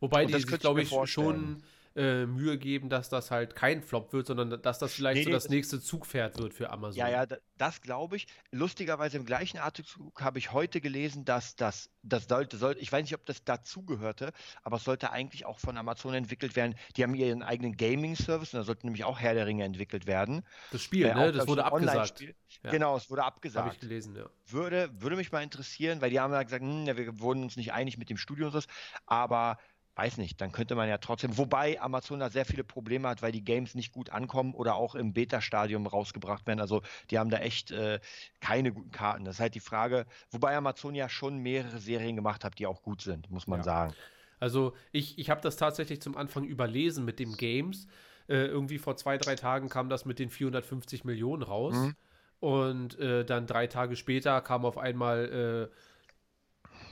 Wobei 0.00 0.22
Und 0.22 0.28
die 0.28 0.32
das 0.32 0.42
sich, 0.42 0.46
könnte 0.46 0.56
ich 0.56 0.60
glaube 0.62 0.82
ich, 0.82 0.88
vorstellen. 0.88 1.26
schon 1.28 1.62
äh, 1.96 2.26
Mühe 2.26 2.58
geben, 2.58 2.88
dass 2.88 3.08
das 3.08 3.30
halt 3.30 3.54
kein 3.54 3.82
Flop 3.82 4.12
wird, 4.12 4.26
sondern 4.26 4.62
dass 4.62 4.78
das 4.78 4.92
vielleicht 4.94 5.18
Nee, 5.18 5.24
so 5.24 5.30
das 5.30 5.48
nächste 5.48 5.80
Zugpferd 5.80 6.38
wird 6.38 6.54
für 6.54 6.70
Amazon. 6.70 6.98
Ja, 6.98 7.08
ja, 7.08 7.26
da- 7.26 7.36
das 7.58 7.80
glaube 7.80 8.16
ich. 8.16 8.26
Lustigerweise 8.50 9.16
im 9.18 9.24
gleichen 9.26 9.58
Artikel 9.58 9.90
habe 10.18 10.38
ich 10.38 10.52
heute 10.52 10.80
gelesen, 10.80 11.24
dass 11.24 11.54
das, 11.56 11.90
das 12.02 12.26
sollte, 12.28 12.56
sollte, 12.56 12.80
ich 12.80 12.90
weiß 12.90 13.02
nicht, 13.02 13.14
ob 13.14 13.24
das 13.26 13.44
dazugehörte, 13.44 14.32
aber 14.62 14.76
es 14.76 14.84
sollte 14.84 15.10
eigentlich 15.12 15.44
auch 15.46 15.58
von 15.58 15.76
Amazon 15.76 16.14
entwickelt 16.14 16.56
werden. 16.56 16.74
Die 16.96 17.02
haben 17.02 17.14
ihren 17.14 17.42
eigenen 17.42 17.76
Gaming-Service 17.76 18.54
und 18.54 18.58
da 18.60 18.64
sollte 18.64 18.86
nämlich 18.86 19.04
auch 19.04 19.18
Herr 19.20 19.34
der 19.34 19.46
Ringe 19.46 19.64
entwickelt 19.64 20.06
werden. 20.06 20.42
Das 20.70 20.82
Spiel, 20.82 21.06
Äh, 21.06 21.14
ne? 21.14 21.28
auch, 21.28 21.32
Das 21.32 21.46
wurde 21.46 21.64
abgesagt. 21.64 22.20
Ja. 22.20 22.70
Genau, 22.70 22.96
es 22.96 23.10
wurde 23.10 23.22
Habe 23.22 23.34
abgesagt. 23.36 23.74
ich 23.74 23.80
gelesen, 23.80 24.16
ja. 24.16 24.26
Würde, 24.46 24.90
würde 25.00 25.16
mich 25.16 25.32
mal 25.32 25.42
interessieren, 25.42 26.00
weil 26.00 26.10
die 26.10 26.20
haben 26.20 26.32
ja 26.32 26.42
gesagt, 26.42 26.62
hm, 26.62 26.86
wir 26.86 27.20
wurden 27.20 27.42
uns 27.42 27.56
nicht 27.56 27.72
einig 27.72 27.96
mit 27.98 28.10
dem 28.10 28.16
Studio 28.16 28.46
und 28.46 28.52
so, 28.52 28.60
aber 29.06 29.58
weiß 29.94 30.16
nicht, 30.16 30.40
dann 30.40 30.52
könnte 30.52 30.74
man 30.74 30.88
ja 30.88 30.98
trotzdem, 30.98 31.36
wobei 31.36 31.80
Amazon 31.80 32.20
da 32.20 32.30
sehr 32.30 32.46
viele 32.46 32.64
Probleme 32.64 33.08
hat, 33.08 33.20
weil 33.20 33.32
die 33.32 33.44
Games 33.44 33.74
nicht 33.74 33.92
gut 33.92 34.10
ankommen 34.10 34.54
oder 34.54 34.74
auch 34.76 34.94
im 34.94 35.12
Beta-Stadium 35.12 35.86
rausgebracht 35.86 36.46
werden. 36.46 36.60
Also 36.60 36.82
die 37.10 37.18
haben 37.18 37.30
da 37.30 37.38
echt 37.38 37.70
äh, 37.72 38.00
keine 38.40 38.72
guten 38.72 38.90
Karten. 38.90 39.24
Das 39.24 39.36
ist 39.36 39.40
halt 39.40 39.54
die 39.54 39.60
Frage, 39.60 40.06
wobei 40.30 40.56
Amazon 40.56 40.94
ja 40.94 41.08
schon 41.08 41.38
mehrere 41.38 41.78
Serien 41.78 42.16
gemacht 42.16 42.44
hat, 42.44 42.58
die 42.58 42.66
auch 42.66 42.82
gut 42.82 43.02
sind, 43.02 43.30
muss 43.30 43.46
man 43.46 43.60
Ja. 43.60 43.64
sagen. 43.64 43.94
Also 44.40 44.74
ich, 44.90 45.18
ich 45.18 45.30
habe 45.30 45.40
das 45.40 45.56
tatsächlich 45.56 46.00
zum 46.00 46.16
Anfang 46.16 46.44
überlesen 46.44 47.04
mit 47.04 47.18
dem 47.20 47.36
Games. 47.36 47.86
Äh, 48.28 48.46
irgendwie 48.46 48.78
vor 48.78 48.96
zwei, 48.96 49.18
drei 49.18 49.36
Tagen 49.36 49.68
kam 49.68 49.88
das 49.88 50.04
mit 50.04 50.18
den 50.18 50.30
450 50.30 51.04
Millionen 51.04 51.42
raus. 51.42 51.74
Mhm. 51.74 51.94
Und 52.40 52.98
äh, 52.98 53.24
dann 53.24 53.46
drei 53.46 53.68
Tage 53.68 53.94
später 53.94 54.40
kam 54.40 54.64
auf 54.64 54.78
einmal 54.78 55.70
äh, 55.70 55.76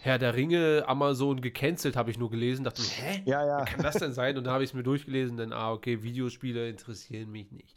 Herr 0.02 0.18
der 0.18 0.34
Ringe, 0.34 0.84
Amazon 0.86 1.42
gecancelt, 1.42 1.94
habe 1.94 2.10
ich 2.10 2.18
nur 2.18 2.30
gelesen. 2.30 2.64
Dachte 2.64 2.80
mir, 2.80 2.88
hä? 2.88 3.22
Ja, 3.26 3.46
ja. 3.46 3.60
Wie 3.60 3.70
kann 3.70 3.82
das 3.82 3.96
denn 3.96 4.12
sein? 4.12 4.38
Und 4.38 4.44
dann 4.44 4.54
habe 4.54 4.64
ich 4.64 4.70
es 4.70 4.74
mir 4.74 4.82
durchgelesen, 4.82 5.36
dann, 5.36 5.52
ah, 5.52 5.72
okay, 5.72 6.02
Videospiele 6.02 6.68
interessieren 6.68 7.30
mich 7.30 7.52
nicht. 7.52 7.76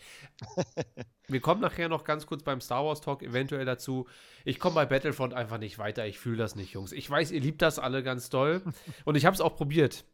Wir 1.27 1.41
kommen 1.41 1.61
nachher 1.61 1.89
noch 1.89 2.03
ganz 2.03 2.25
kurz 2.25 2.43
beim 2.43 2.61
Star 2.61 2.85
Wars 2.85 3.01
Talk 3.01 3.23
eventuell 3.23 3.65
dazu. 3.65 4.07
Ich 4.45 4.59
komme 4.59 4.75
bei 4.75 4.85
Battlefront 4.85 5.33
einfach 5.33 5.57
nicht 5.57 5.79
weiter. 5.79 6.05
Ich 6.05 6.19
fühle 6.19 6.37
das 6.37 6.55
nicht, 6.55 6.73
Jungs. 6.73 6.91
Ich 6.91 7.09
weiß, 7.09 7.31
ihr 7.31 7.41
liebt 7.41 7.61
das 7.61 7.79
alle 7.79 8.03
ganz 8.03 8.29
doll. 8.29 8.61
Und 9.05 9.15
ich 9.15 9.25
habe 9.25 9.33
es 9.33 9.41
auch 9.41 9.55
probiert. 9.55 10.05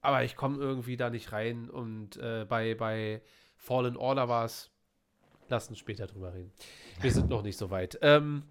Aber 0.00 0.24
ich 0.24 0.36
komme 0.36 0.58
irgendwie 0.58 0.96
da 0.96 1.10
nicht 1.10 1.32
rein. 1.32 1.70
Und 1.70 2.16
äh, 2.16 2.44
bei, 2.48 2.74
bei 2.74 3.22
Fallen 3.56 3.96
Order 3.96 4.28
war 4.28 4.44
es. 4.44 4.70
Lass 5.48 5.68
uns 5.68 5.78
später 5.78 6.06
drüber 6.08 6.34
reden. 6.34 6.52
Wir 7.00 7.12
sind 7.12 7.28
noch 7.28 7.42
nicht 7.42 7.56
so 7.56 7.70
weit. 7.70 7.98
Ähm, 8.02 8.42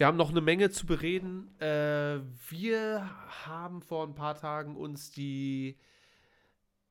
wir 0.00 0.06
haben 0.06 0.16
noch 0.16 0.30
eine 0.30 0.40
Menge 0.40 0.70
zu 0.70 0.86
bereden. 0.86 1.60
Äh, 1.60 2.20
wir 2.48 3.10
haben 3.44 3.82
vor 3.82 4.06
ein 4.06 4.14
paar 4.14 4.34
Tagen 4.34 4.74
uns 4.74 5.10
die 5.10 5.78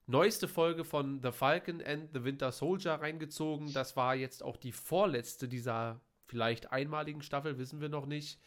neueste 0.05 0.47
Folge 0.47 0.85
von 0.85 1.19
The 1.23 1.31
Falcon 1.31 1.81
and 1.81 2.11
the 2.13 2.23
Winter 2.23 2.51
Soldier 2.51 2.93
reingezogen. 3.01 3.73
Das 3.73 3.97
war 3.97 4.13
jetzt 4.13 4.43
auch 4.43 4.57
die 4.57 4.71
vorletzte 4.71 5.47
dieser 5.47 5.99
vielleicht 6.27 6.71
einmaligen 6.71 7.23
Staffel, 7.23 7.57
wissen 7.57 7.81
wir 7.81 7.89
noch 7.89 8.05
nicht. 8.05 8.39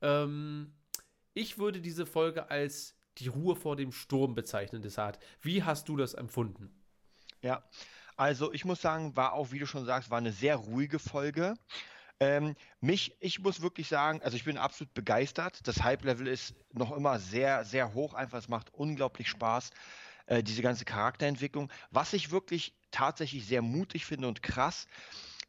Ähm, 0.00 0.72
ich 1.32 1.58
würde 1.58 1.80
diese 1.80 2.06
Folge 2.06 2.52
als 2.52 2.96
die 3.18 3.26
Ruhe 3.26 3.56
vor 3.56 3.74
dem 3.74 3.90
Sturm 3.90 4.36
bezeichnen, 4.36 4.80
Desart. 4.80 5.18
Wie 5.42 5.64
hast 5.64 5.88
du 5.88 5.96
das 5.96 6.14
empfunden? 6.14 6.70
Ja, 7.42 7.64
also 8.14 8.52
ich 8.52 8.64
muss 8.64 8.80
sagen, 8.80 9.16
war 9.16 9.32
auch, 9.32 9.50
wie 9.50 9.58
du 9.58 9.66
schon 9.66 9.86
sagst, 9.86 10.08
war 10.08 10.18
eine 10.18 10.30
sehr 10.30 10.54
ruhige 10.54 11.00
Folge. 11.00 11.56
Ähm, 12.24 12.54
mich, 12.80 13.16
ich 13.20 13.40
muss 13.40 13.60
wirklich 13.60 13.88
sagen, 13.88 14.22
also 14.22 14.36
ich 14.36 14.44
bin 14.44 14.56
absolut 14.56 14.94
begeistert. 14.94 15.66
Das 15.68 15.82
Hype-Level 15.82 16.26
ist 16.26 16.54
noch 16.72 16.92
immer 16.96 17.18
sehr, 17.18 17.64
sehr 17.64 17.92
hoch. 17.92 18.14
Einfach, 18.14 18.38
es 18.38 18.48
macht 18.48 18.72
unglaublich 18.72 19.28
Spaß, 19.28 19.70
äh, 20.26 20.42
diese 20.42 20.62
ganze 20.62 20.86
Charakterentwicklung. 20.86 21.70
Was 21.90 22.14
ich 22.14 22.30
wirklich 22.30 22.78
tatsächlich 22.90 23.46
sehr 23.46 23.60
mutig 23.60 24.06
finde 24.06 24.28
und 24.28 24.42
krass, 24.42 24.86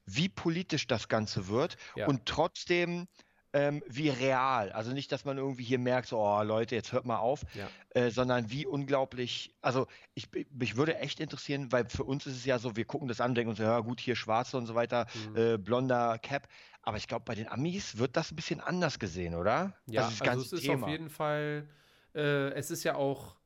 wie 0.06 0.28
politisch 0.28 0.88
das 0.88 1.08
Ganze 1.08 1.48
wird 1.48 1.78
Ja. 1.96 2.08
und 2.08 2.26
trotzdem 2.26 3.08
ähm, 3.56 3.82
wie 3.88 4.10
real. 4.10 4.74
Also 4.74 4.92
nicht, 4.92 5.14
dass 5.14 5.24
man 5.24 5.38
irgendwie 5.38 5.64
hier 5.64 5.80
merkt, 5.80 6.10
so, 6.10 6.20
oh 6.20 6.44
Leute, 6.44 6.76
jetzt 6.76 6.92
hört 6.92 7.06
mal 7.06 7.20
auf, 7.20 7.44
Ja. 7.54 7.70
äh, 7.92 8.12
sondern 8.12 8.52
wie 8.52 8.66
unglaublich, 8.66 9.56
also 9.62 9.88
ich, 10.14 10.28
mich 10.52 10.76
würde 10.76 10.98
echt 10.98 11.22
interessieren, 11.22 11.72
weil 11.72 11.88
für 11.88 12.04
uns 12.04 12.28
ist 12.28 12.36
es 12.36 12.44
ja 12.44 12.60
so, 12.60 12.76
wir 12.76 12.84
gucken 12.84 13.08
das 13.08 13.22
an 13.22 13.34
denken 13.34 13.52
uns, 13.52 13.60
ja 13.60 13.80
gut, 13.80 14.02
hier 14.02 14.18
schwarze 14.18 14.58
und 14.58 14.66
so 14.66 14.76
weiter, 14.76 15.08
Mhm. 15.32 15.38
äh, 15.38 15.58
blonder 15.58 16.20
Cap, 16.20 16.50
aber 16.82 16.98
ich 16.98 17.08
glaube, 17.08 17.24
bei 17.24 17.34
den 17.34 17.48
Amis 17.48 17.98
wird 17.98 18.18
das 18.18 18.32
ein 18.32 18.36
bisschen 18.36 18.60
anders 18.60 19.00
gesehen, 19.00 19.34
oder? 19.36 19.74
Ja, 19.88 20.02
das 20.02 20.22
also 20.22 20.42
es 20.42 20.52
ist 20.52 20.70
auf 20.70 20.88
jeden 20.90 21.10
Fall, 21.10 21.70
äh, 22.14 22.50
es 22.56 22.72
ist 22.72 22.84
ja 22.84 22.96
auch 22.96 23.38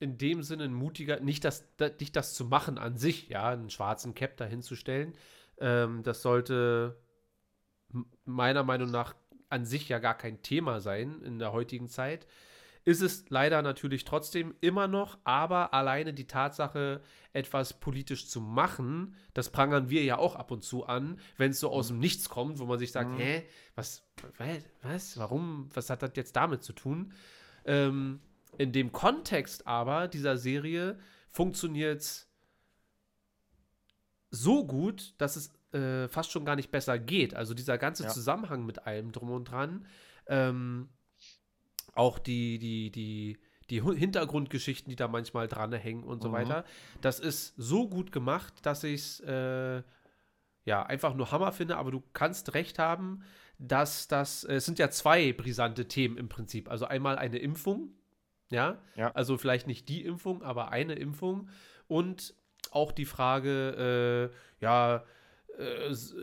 in 0.00 0.18
dem 0.18 0.42
Sinne 0.42 0.64
ein 0.64 0.74
mutiger, 0.74 1.20
nicht 1.20 1.44
das, 1.44 1.64
da, 1.76 1.88
nicht 2.00 2.16
das 2.16 2.34
zu 2.34 2.46
machen 2.46 2.78
an 2.78 2.98
sich, 2.98 3.28
ja, 3.28 3.50
einen 3.50 3.70
schwarzen 3.70 4.14
Cap 4.14 4.36
dahinzustellen. 4.36 5.14
Ähm, 5.58 6.02
das 6.02 6.20
sollte 6.20 6.98
meiner 8.24 8.64
Meinung 8.64 8.90
nach 8.90 9.14
an 9.48 9.64
sich 9.64 9.88
ja 9.88 9.98
gar 9.98 10.16
kein 10.16 10.42
Thema 10.42 10.80
sein 10.80 11.22
in 11.22 11.38
der 11.38 11.52
heutigen 11.52 11.88
Zeit. 11.88 12.26
Ist 12.84 13.02
es 13.02 13.24
leider 13.30 13.62
natürlich 13.62 14.04
trotzdem 14.04 14.54
immer 14.60 14.86
noch, 14.86 15.18
aber 15.24 15.74
alleine 15.74 16.14
die 16.14 16.28
Tatsache, 16.28 17.00
etwas 17.32 17.80
politisch 17.80 18.28
zu 18.28 18.40
machen, 18.40 19.16
das 19.34 19.50
prangern 19.50 19.90
wir 19.90 20.04
ja 20.04 20.18
auch 20.18 20.36
ab 20.36 20.52
und 20.52 20.62
zu 20.62 20.86
an, 20.86 21.18
wenn 21.36 21.50
es 21.50 21.58
so 21.60 21.70
aus 21.70 21.88
dem 21.88 21.98
Nichts 21.98 22.28
kommt, 22.28 22.60
wo 22.60 22.64
man 22.64 22.78
sich 22.78 22.92
sagt, 22.92 23.10
Mhm. 23.10 23.18
hä, 23.18 23.42
was, 23.74 24.04
wa- 24.38 24.46
was, 24.82 25.18
warum, 25.18 25.68
was 25.74 25.90
hat 25.90 26.02
das 26.02 26.12
jetzt 26.14 26.36
damit 26.36 26.62
zu 26.62 26.72
tun? 26.72 27.12
Ähm, 27.64 28.20
in 28.56 28.70
dem 28.72 28.92
Kontext 28.92 29.66
aber 29.66 30.06
dieser 30.06 30.38
Serie 30.38 30.98
funktioniert 31.28 32.00
es 32.02 32.30
so 34.30 34.64
gut, 34.66 35.14
dass 35.18 35.36
es 35.36 35.52
äh, 35.72 36.08
fast 36.08 36.30
schon 36.30 36.44
gar 36.44 36.56
nicht 36.56 36.70
besser 36.70 36.98
geht. 36.98 37.34
Also 37.34 37.54
dieser 37.54 37.78
ganze 37.78 38.04
Ja. 38.04 38.08
Zusammenhang 38.10 38.64
mit 38.66 38.86
allem 38.86 39.12
drum 39.12 39.30
und 39.30 39.44
dran, 39.46 39.86
ähm, 40.26 40.88
auch 41.94 42.18
die, 42.18 42.58
die, 42.58 42.90
die, 42.90 43.38
die 43.70 43.82
Hintergrundgeschichten, 43.82 44.90
die 44.90 44.96
da 44.96 45.08
manchmal 45.08 45.48
dran 45.48 45.72
hängen 45.72 46.04
und 46.04 46.22
so 46.22 46.28
Mhm. 46.28 46.32
weiter, 46.32 46.64
das 47.00 47.20
ist 47.20 47.54
so 47.56 47.88
gut 47.88 48.12
gemacht, 48.12 48.54
dass 48.62 48.84
ich 48.84 49.00
es 49.00 49.20
äh, 49.20 49.82
ja 50.64 50.82
einfach 50.84 51.14
nur 51.14 51.30
Hammer 51.30 51.52
finde, 51.52 51.76
aber 51.76 51.90
du 51.90 52.02
kannst 52.12 52.54
recht 52.54 52.78
haben, 52.78 53.22
dass 53.58 54.08
das, 54.08 54.44
äh, 54.44 54.56
es 54.56 54.66
sind 54.66 54.78
ja 54.78 54.90
zwei 54.90 55.32
brisante 55.32 55.88
Themen 55.88 56.16
im 56.18 56.28
Prinzip. 56.28 56.70
Also 56.70 56.84
einmal 56.86 57.16
eine 57.18 57.38
Impfung, 57.38 57.94
ja, 58.50 58.78
Ja. 58.94 59.10
also 59.12 59.38
vielleicht 59.38 59.66
nicht 59.66 59.88
die 59.88 60.04
Impfung, 60.04 60.42
aber 60.42 60.70
eine 60.70 60.94
Impfung 60.94 61.48
und 61.88 62.34
auch 62.72 62.92
die 62.92 63.04
Frage, 63.06 64.30
äh, 64.30 64.64
ja, 64.64 65.04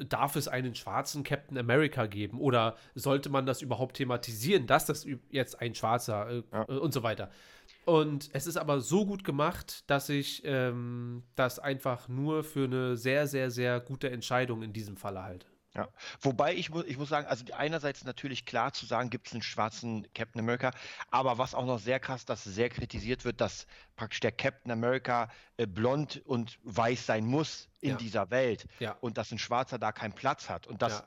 darf 0.07 0.35
es 0.35 0.47
einen 0.47 0.75
schwarzen 0.75 1.23
Captain 1.23 1.57
America 1.57 2.05
geben 2.05 2.39
oder 2.39 2.75
sollte 2.95 3.29
man 3.29 3.45
das 3.45 3.61
überhaupt 3.61 3.95
thematisieren, 3.97 4.67
dass 4.67 4.85
das 4.85 5.05
jetzt 5.29 5.59
ein 5.61 5.75
schwarzer 5.75 6.29
äh, 6.29 6.43
Ja. 6.51 6.63
äh, 6.67 6.77
und 6.77 6.93
so 6.93 7.03
weiter. 7.03 7.29
Und 7.85 8.29
es 8.33 8.47
ist 8.47 8.57
aber 8.57 8.79
so 8.79 9.05
gut 9.05 9.23
gemacht, 9.23 9.83
dass 9.89 10.09
ich 10.09 10.41
ähm, 10.45 11.23
das 11.35 11.59
einfach 11.59 12.07
nur 12.07 12.43
für 12.43 12.65
eine 12.65 12.95
sehr, 12.95 13.27
sehr, 13.27 13.51
sehr 13.51 13.79
gute 13.79 14.09
Entscheidung 14.09 14.61
in 14.63 14.71
diesem 14.71 14.95
Falle 14.95 15.23
halte. 15.23 15.47
Ja. 15.75 15.89
Wobei 16.21 16.53
ich 16.53 16.69
muss, 16.69 16.85
ich 16.85 16.97
muss 16.97 17.09
sagen, 17.09 17.25
also 17.25 17.45
einerseits 17.53 18.03
natürlich 18.03 18.45
klar 18.45 18.73
zu 18.73 18.85
sagen, 18.85 19.09
gibt 19.09 19.27
es 19.27 19.33
einen 19.33 19.41
schwarzen 19.41 20.07
Captain 20.13 20.39
America, 20.39 20.71
aber 21.09 21.39
was 21.39 21.55
auch 21.55 21.65
noch 21.65 21.79
sehr 21.79 21.99
krass, 21.99 22.25
dass 22.25 22.43
sehr 22.43 22.69
kritisiert 22.69 23.25
wird, 23.25 23.41
dass 23.41 23.65
praktisch 23.95 24.19
der 24.19 24.31
Captain 24.31 24.71
America 24.71 25.29
äh, 25.57 25.65
blond 25.65 26.21
und 26.25 26.59
weiß 26.63 27.07
sein 27.07 27.25
muss 27.25 27.69
in 27.81 27.91
Ja. 27.91 27.95
dieser 27.97 28.29
Welt 28.29 28.67
Ja. 28.79 28.91
und 29.01 29.17
dass 29.17 29.31
ein 29.31 29.39
Schwarzer 29.39 29.79
da 29.79 29.91
keinen 29.91 30.13
Platz 30.13 30.47
hat. 30.49 30.67
Und 30.67 30.81
das. 30.81 31.03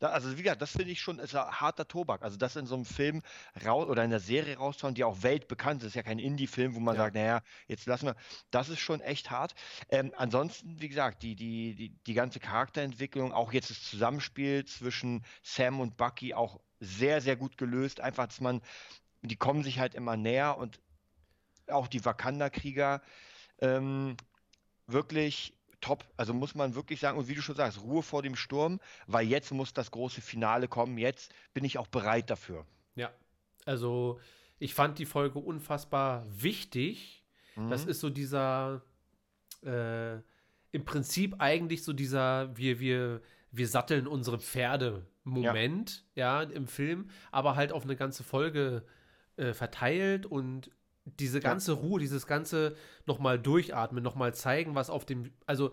Da, 0.00 0.08
also 0.10 0.36
wie 0.38 0.42
gesagt, 0.42 0.62
das 0.62 0.72
finde 0.72 0.90
ich 0.90 1.00
schon, 1.00 1.18
ist 1.18 1.32
ja 1.32 1.60
harter 1.60 1.86
Tobak. 1.88 2.22
Also 2.22 2.36
das 2.36 2.56
in 2.56 2.66
so 2.66 2.74
einem 2.74 2.84
Film 2.84 3.22
raus 3.64 3.88
oder 3.88 4.04
in 4.04 4.10
der 4.10 4.20
Serie 4.20 4.56
rauszuhauen, 4.56 4.94
die 4.94 5.04
auch 5.04 5.22
weltbekannt 5.22 5.82
ist, 5.82 5.88
ist 5.88 5.94
ja 5.94 6.02
kein 6.02 6.18
Indie-Film, 6.18 6.74
wo 6.74 6.80
man 6.80 6.96
Ja. 6.96 7.02
sagt, 7.04 7.14
naja, 7.14 7.42
jetzt 7.68 7.86
lassen 7.86 8.06
wir, 8.06 8.16
das 8.50 8.68
ist 8.68 8.80
schon 8.80 9.00
echt 9.00 9.30
hart. 9.30 9.54
Ähm, 9.88 10.12
ansonsten, 10.16 10.80
wie 10.80 10.88
gesagt, 10.88 11.22
die, 11.22 11.34
die, 11.36 11.74
die, 11.74 11.90
die 12.06 12.14
ganze 12.14 12.40
Charakterentwicklung, 12.40 13.32
auch 13.32 13.52
jetzt 13.52 13.70
das 13.70 13.82
Zusammenspiel 13.82 14.64
zwischen 14.64 15.24
Sam 15.42 15.80
und 15.80 15.96
Bucky 15.96 16.34
auch 16.34 16.60
sehr, 16.80 17.20
sehr 17.20 17.36
gut 17.36 17.56
gelöst. 17.58 18.00
Einfach, 18.00 18.26
dass 18.26 18.40
man, 18.40 18.60
die 19.22 19.36
kommen 19.36 19.62
sich 19.62 19.78
halt 19.78 19.94
immer 19.94 20.16
näher 20.16 20.56
und 20.58 20.80
auch 21.68 21.88
die 21.88 22.04
Wakanda-Krieger 22.04 23.02
ähm, 23.60 24.16
wirklich 24.86 25.54
top. 25.80 26.04
Also 26.16 26.34
muss 26.34 26.54
man 26.54 26.74
wirklich 26.74 27.00
sagen, 27.00 27.18
und 27.18 27.28
wie 27.28 27.34
du 27.34 27.42
schon 27.42 27.56
sagst, 27.56 27.80
Ruhe 27.82 28.02
vor 28.02 28.22
dem 28.22 28.36
Sturm, 28.36 28.80
weil 29.06 29.26
jetzt 29.26 29.50
muss 29.52 29.72
das 29.72 29.90
große 29.90 30.20
Finale 30.20 30.68
kommen. 30.68 30.98
Jetzt 30.98 31.32
bin 31.54 31.64
ich 31.64 31.78
auch 31.78 31.86
bereit 31.86 32.30
dafür. 32.30 32.66
Ja, 32.94 33.10
also 33.64 34.20
ich 34.58 34.74
fand 34.74 34.98
die 34.98 35.06
Folge 35.06 35.38
unfassbar 35.38 36.26
wichtig. 36.30 37.24
Das 37.56 37.84
Mhm. 37.84 37.90
ist 37.90 38.00
so 38.00 38.10
dieser, 38.10 38.82
äh, 39.64 40.14
im 40.72 40.84
Prinzip 40.84 41.36
eigentlich 41.38 41.82
so 41.82 41.92
dieser, 41.92 42.56
wir, 42.56 42.78
wir, 42.80 43.22
wir 43.50 43.68
satteln 43.68 44.06
unsere 44.06 44.38
Pferde 44.38 45.06
Moment, 45.24 46.04
ja. 46.14 46.42
im 46.42 46.66
Film, 46.66 47.10
aber 47.30 47.56
halt 47.56 47.72
auf 47.72 47.84
eine 47.84 47.96
ganze 47.96 48.24
Folge 48.24 48.84
äh, 49.36 49.52
verteilt 49.52 50.26
und 50.26 50.70
diese 51.18 51.40
ganze 51.40 51.72
Ruhe, 51.72 51.98
dieses 52.00 52.26
ganze 52.26 52.76
nochmal 53.06 53.38
durchatmen, 53.38 54.02
nochmal 54.02 54.34
zeigen, 54.34 54.74
was 54.74 54.90
auf 54.90 55.04
dem, 55.04 55.30
also 55.46 55.72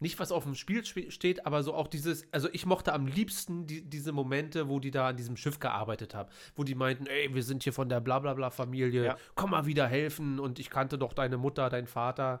nicht 0.00 0.20
was 0.20 0.30
auf 0.30 0.44
dem 0.44 0.54
Spiel 0.54 0.84
steht, 0.84 1.44
aber 1.44 1.62
so 1.64 1.74
auch 1.74 1.88
dieses, 1.88 2.24
also 2.32 2.48
ich 2.52 2.66
mochte 2.66 2.92
am 2.92 3.06
liebsten 3.06 3.66
die, 3.66 3.82
diese 3.82 4.12
Momente, 4.12 4.68
wo 4.68 4.78
die 4.78 4.92
da 4.92 5.08
an 5.08 5.16
diesem 5.16 5.36
Schiff 5.36 5.58
gearbeitet 5.58 6.14
haben, 6.14 6.28
wo 6.54 6.62
die 6.62 6.76
meinten, 6.76 7.06
ey, 7.06 7.34
wir 7.34 7.42
sind 7.42 7.64
hier 7.64 7.72
von 7.72 7.88
der 7.88 8.00
Blablabla-Familie, 8.00 9.04
Ja. 9.04 9.16
komm 9.34 9.50
mal 9.50 9.66
wieder 9.66 9.88
helfen 9.88 10.38
und 10.38 10.60
ich 10.60 10.70
kannte 10.70 10.98
doch 10.98 11.12
deine 11.12 11.36
Mutter, 11.36 11.68
dein 11.68 11.86
Vater. 11.88 12.40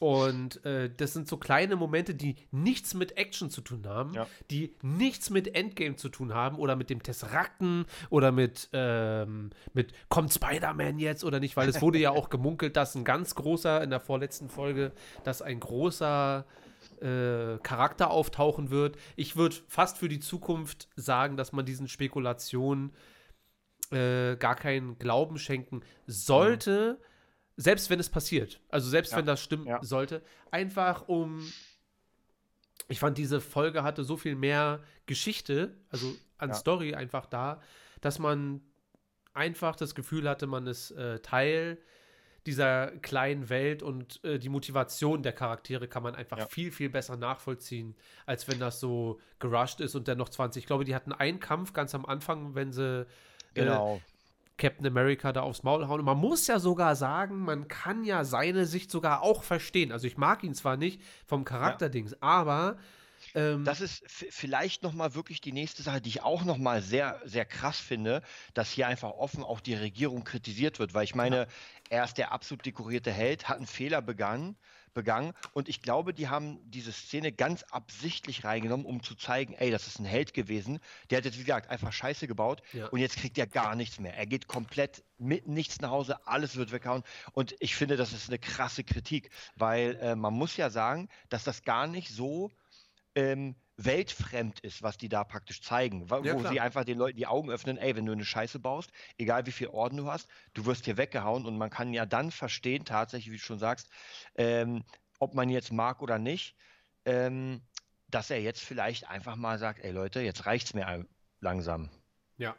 Und 0.00 0.64
äh, 0.64 0.90
das 0.96 1.12
sind 1.12 1.26
so 1.28 1.36
kleine 1.38 1.74
Momente, 1.76 2.14
die 2.14 2.36
nichts 2.52 2.94
mit 2.94 3.16
Action 3.16 3.50
zu 3.50 3.60
tun 3.60 3.84
haben, 3.86 4.14
Ja. 4.14 4.26
die 4.50 4.74
nichts 4.82 5.30
mit 5.30 5.54
Endgame 5.56 5.96
zu 5.96 6.08
tun 6.08 6.34
haben 6.34 6.56
oder 6.56 6.76
mit 6.76 6.88
dem 6.88 7.02
Tesserakten 7.02 7.84
oder 8.08 8.30
mit, 8.30 8.68
ähm, 8.72 9.50
mit 9.72 9.92
kommt 10.08 10.32
Spider-Man 10.32 10.98
jetzt 11.00 11.24
oder 11.24 11.40
nicht, 11.40 11.56
weil 11.56 11.68
es 11.68 11.82
wurde 11.82 11.98
ja 11.98 12.10
auch 12.12 12.30
gemunkelt, 12.30 12.76
dass 12.76 12.94
ein 12.94 13.04
ganz 13.04 13.34
großer, 13.34 13.82
in 13.82 13.90
der 13.90 14.00
vorletzten 14.00 14.48
Folge, 14.48 14.92
dass 15.24 15.42
ein 15.42 15.58
großer 15.58 16.46
äh, 17.00 17.58
Charakter 17.62 18.10
auftauchen 18.10 18.70
wird. 18.70 18.96
Ich 19.16 19.36
würde 19.36 19.56
fast 19.66 19.98
für 19.98 20.08
die 20.08 20.20
Zukunft 20.20 20.88
sagen, 20.96 21.36
dass 21.36 21.52
man 21.52 21.66
diesen 21.66 21.88
Spekulationen 21.88 22.92
äh, 23.90 24.36
gar 24.36 24.54
keinen 24.54 24.98
Glauben 24.98 25.38
schenken 25.38 25.82
sollte, 26.06 27.00
selbst 27.60 27.90
wenn 27.90 27.98
es 28.00 28.08
passiert. 28.08 28.60
Also 28.70 28.88
selbst 28.88 29.10
Ja. 29.12 29.18
wenn 29.18 29.26
das 29.26 29.42
stimmen 29.42 29.66
Ja. 29.66 29.82
sollte. 29.82 30.22
Einfach 30.50 31.08
um. 31.08 31.42
Ich 32.88 33.00
fand, 33.00 33.18
diese 33.18 33.40
Folge 33.40 33.82
hatte 33.82 34.04
so 34.04 34.16
viel 34.16 34.34
mehr 34.36 34.80
Geschichte, 35.06 35.76
also 35.90 36.14
an 36.38 36.50
Ja. 36.50 36.54
Story 36.54 36.94
einfach 36.94 37.26
da, 37.26 37.60
dass 38.00 38.18
man 38.18 38.62
einfach 39.34 39.76
das 39.76 39.94
Gefühl 39.94 40.28
hatte, 40.28 40.46
man 40.46 40.66
ist 40.66 40.92
äh, 40.92 41.18
Teil 41.20 41.78
dieser 42.46 42.92
kleinen 43.02 43.50
Welt 43.50 43.82
und 43.82 44.24
äh, 44.24 44.38
die 44.38 44.48
Motivation 44.48 45.22
der 45.22 45.32
Charaktere 45.32 45.86
kann 45.88 46.02
man 46.02 46.14
einfach 46.14 46.38
Ja. 46.38 46.46
viel, 46.46 46.70
viel 46.72 46.88
besser 46.88 47.16
nachvollziehen, 47.16 47.94
als 48.24 48.48
wenn 48.48 48.58
das 48.58 48.80
so 48.80 49.20
gerusht 49.40 49.80
ist 49.80 49.94
und 49.96 50.06
dann 50.08 50.16
noch 50.16 50.28
20. 50.30 50.62
Ich 50.62 50.66
glaube, 50.66 50.84
die 50.84 50.94
hatten 50.94 51.12
einen 51.12 51.40
Kampf 51.40 51.72
ganz 51.74 51.94
am 51.94 52.06
Anfang, 52.06 52.54
wenn 52.54 52.72
sie 52.72 53.00
äh, 53.02 53.06
Genau. 53.54 54.00
Captain 54.58 54.86
America 54.86 55.32
da 55.32 55.42
aufs 55.42 55.62
Maul 55.62 55.88
hauen. 55.88 56.00
Und 56.00 56.06
man 56.06 56.18
muss 56.18 56.46
ja 56.46 56.58
sogar 56.58 56.96
sagen, 56.96 57.38
man 57.38 57.68
kann 57.68 58.04
ja 58.04 58.24
seine 58.24 58.66
Sicht 58.66 58.90
sogar 58.90 59.22
auch 59.22 59.42
verstehen. 59.44 59.92
Also 59.92 60.06
ich 60.06 60.16
mag 60.18 60.44
ihn 60.44 60.54
zwar 60.54 60.76
nicht 60.76 61.00
vom 61.26 61.44
Charakterdings, 61.44 62.20
aber 62.20 62.76
ähm, 63.34 63.64
Das 63.64 63.80
ist 63.80 64.02
vielleicht 64.06 64.82
nochmal 64.82 65.14
wirklich 65.14 65.40
die 65.40 65.52
nächste 65.52 65.82
Sache, 65.82 66.00
die 66.00 66.08
ich 66.08 66.22
auch 66.22 66.44
nochmal 66.44 66.82
sehr, 66.82 67.20
sehr 67.24 67.44
krass 67.44 67.78
finde, 67.78 68.22
dass 68.54 68.70
hier 68.70 68.86
einfach 68.86 69.10
offen 69.10 69.42
auch 69.42 69.60
die 69.60 69.74
Regierung 69.74 70.24
kritisiert 70.24 70.78
wird, 70.78 70.94
weil 70.94 71.04
ich 71.04 71.14
meine, 71.14 71.46
er 71.90 72.04
ist 72.04 72.18
der 72.18 72.32
absolut 72.32 72.64
dekorierte 72.64 73.12
Held, 73.12 73.48
hat 73.48 73.58
einen 73.58 73.66
Fehler 73.66 74.02
begangen, 74.02 74.56
begangen 74.98 75.32
und 75.52 75.68
ich 75.68 75.80
glaube, 75.80 76.12
die 76.12 76.28
haben 76.28 76.58
diese 76.70 76.90
Szene 76.92 77.30
ganz 77.32 77.62
absichtlich 77.70 78.44
reingenommen, 78.44 78.84
um 78.84 79.02
zu 79.02 79.14
zeigen, 79.14 79.54
ey, 79.54 79.70
das 79.70 79.86
ist 79.86 80.00
ein 80.00 80.04
Held 80.04 80.34
gewesen, 80.34 80.80
der 81.10 81.18
hat 81.18 81.24
jetzt, 81.24 81.38
wie 81.38 81.44
gesagt, 81.44 81.70
einfach 81.70 81.92
Scheiße 81.92 82.26
gebaut 82.26 82.62
Ja. 82.72 82.88
und 82.88 82.98
jetzt 82.98 83.16
kriegt 83.16 83.38
er 83.38 83.46
gar 83.46 83.76
nichts 83.76 84.00
mehr. 84.00 84.14
Er 84.16 84.26
geht 84.26 84.48
komplett 84.48 85.04
mit 85.18 85.46
nichts 85.46 85.80
nach 85.80 85.90
Hause, 85.90 86.26
alles 86.26 86.56
wird 86.56 86.72
weghauen 86.72 87.04
und 87.32 87.54
ich 87.60 87.76
finde, 87.76 87.96
das 87.96 88.12
ist 88.12 88.28
eine 88.28 88.38
krasse 88.40 88.82
Kritik, 88.82 89.30
weil 89.56 89.96
äh, 90.02 90.16
man 90.16 90.34
muss 90.34 90.56
ja 90.56 90.68
sagen, 90.70 91.08
dass 91.28 91.44
das 91.44 91.62
gar 91.62 91.86
nicht 91.86 92.08
so 92.08 92.50
ähm, 93.18 93.56
weltfremd 93.76 94.60
ist, 94.60 94.82
was 94.82 94.96
die 94.96 95.08
da 95.08 95.24
praktisch 95.24 95.60
zeigen, 95.62 96.08
wa- 96.10 96.22
Ja, 96.24 96.34
wo 96.34 96.44
sie 96.44 96.60
einfach 96.60 96.84
den 96.84 96.98
Leuten 96.98 97.16
die 97.16 97.26
Augen 97.26 97.50
öffnen, 97.50 97.76
ey, 97.78 97.94
wenn 97.96 98.06
du 98.06 98.12
eine 98.12 98.24
Scheiße 98.24 98.58
baust, 98.60 98.90
egal 99.18 99.46
wie 99.46 99.52
viel 99.52 99.68
Orden 99.68 99.96
du 99.96 100.06
hast, 100.10 100.28
du 100.54 100.66
wirst 100.66 100.84
hier 100.84 100.96
weggehauen 100.96 101.46
und 101.46 101.58
man 101.58 101.70
kann 101.70 101.92
ja 101.92 102.06
dann 102.06 102.30
verstehen, 102.30 102.84
tatsächlich, 102.84 103.32
wie 103.32 103.36
du 103.38 103.42
schon 103.42 103.58
sagst, 103.58 103.88
ähm, 104.36 104.84
ob 105.18 105.34
man 105.34 105.48
jetzt 105.48 105.72
mag 105.72 106.00
oder 106.02 106.18
nicht, 106.18 106.56
ähm, 107.04 107.60
dass 108.08 108.30
er 108.30 108.40
jetzt 108.40 108.62
vielleicht 108.64 109.08
einfach 109.08 109.36
mal 109.36 109.58
sagt, 109.58 109.80
ey 109.80 109.90
Leute, 109.90 110.20
jetzt 110.20 110.46
reicht's 110.46 110.74
mir 110.74 111.06
langsam. 111.40 111.90
ja. 112.36 112.56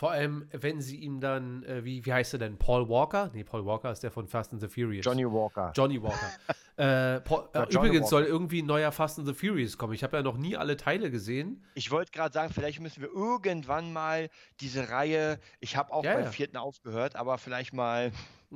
Vor 0.00 0.12
allem, 0.12 0.48
wenn 0.52 0.80
sie 0.80 0.96
ihm 0.96 1.20
dann, 1.20 1.62
äh, 1.64 1.84
wie, 1.84 2.06
wie 2.06 2.10
heißt 2.14 2.32
er 2.32 2.38
denn? 2.38 2.56
Paul 2.56 2.88
Walker? 2.88 3.30
Nee, 3.34 3.44
Paul 3.44 3.66
Walker 3.66 3.92
ist 3.92 4.02
der 4.02 4.10
von 4.10 4.26
Fast 4.26 4.50
and 4.50 4.62
the 4.62 4.66
Furious. 4.66 5.04
Johnny 5.04 5.26
Walker. 5.26 5.72
Johnny 5.76 6.02
Walker. 6.02 6.16
äh, 6.78 7.20
Paul, 7.20 7.50
äh, 7.52 7.64
übrigens 7.64 7.96
Walker. 8.04 8.06
soll 8.06 8.24
irgendwie 8.24 8.62
ein 8.62 8.66
neuer 8.66 8.92
Fast 8.92 9.18
and 9.18 9.28
the 9.28 9.34
Furious 9.34 9.76
kommen. 9.76 9.92
Ich 9.92 10.02
habe 10.02 10.16
ja 10.16 10.22
noch 10.22 10.38
nie 10.38 10.56
alle 10.56 10.78
Teile 10.78 11.10
gesehen. 11.10 11.62
Ich 11.74 11.90
wollte 11.90 12.12
gerade 12.12 12.32
sagen, 12.32 12.50
vielleicht 12.50 12.80
müssen 12.80 13.02
wir 13.02 13.10
irgendwann 13.10 13.92
mal 13.92 14.30
diese 14.62 14.88
Reihe, 14.88 15.38
ich 15.60 15.76
habe 15.76 15.92
auch 15.92 16.02
Ja, 16.02 16.14
beim 16.14 16.24
ja. 16.24 16.30
vierten 16.30 16.56
aufgehört, 16.56 17.14
aber 17.16 17.36
vielleicht 17.36 17.74
mal 17.74 18.10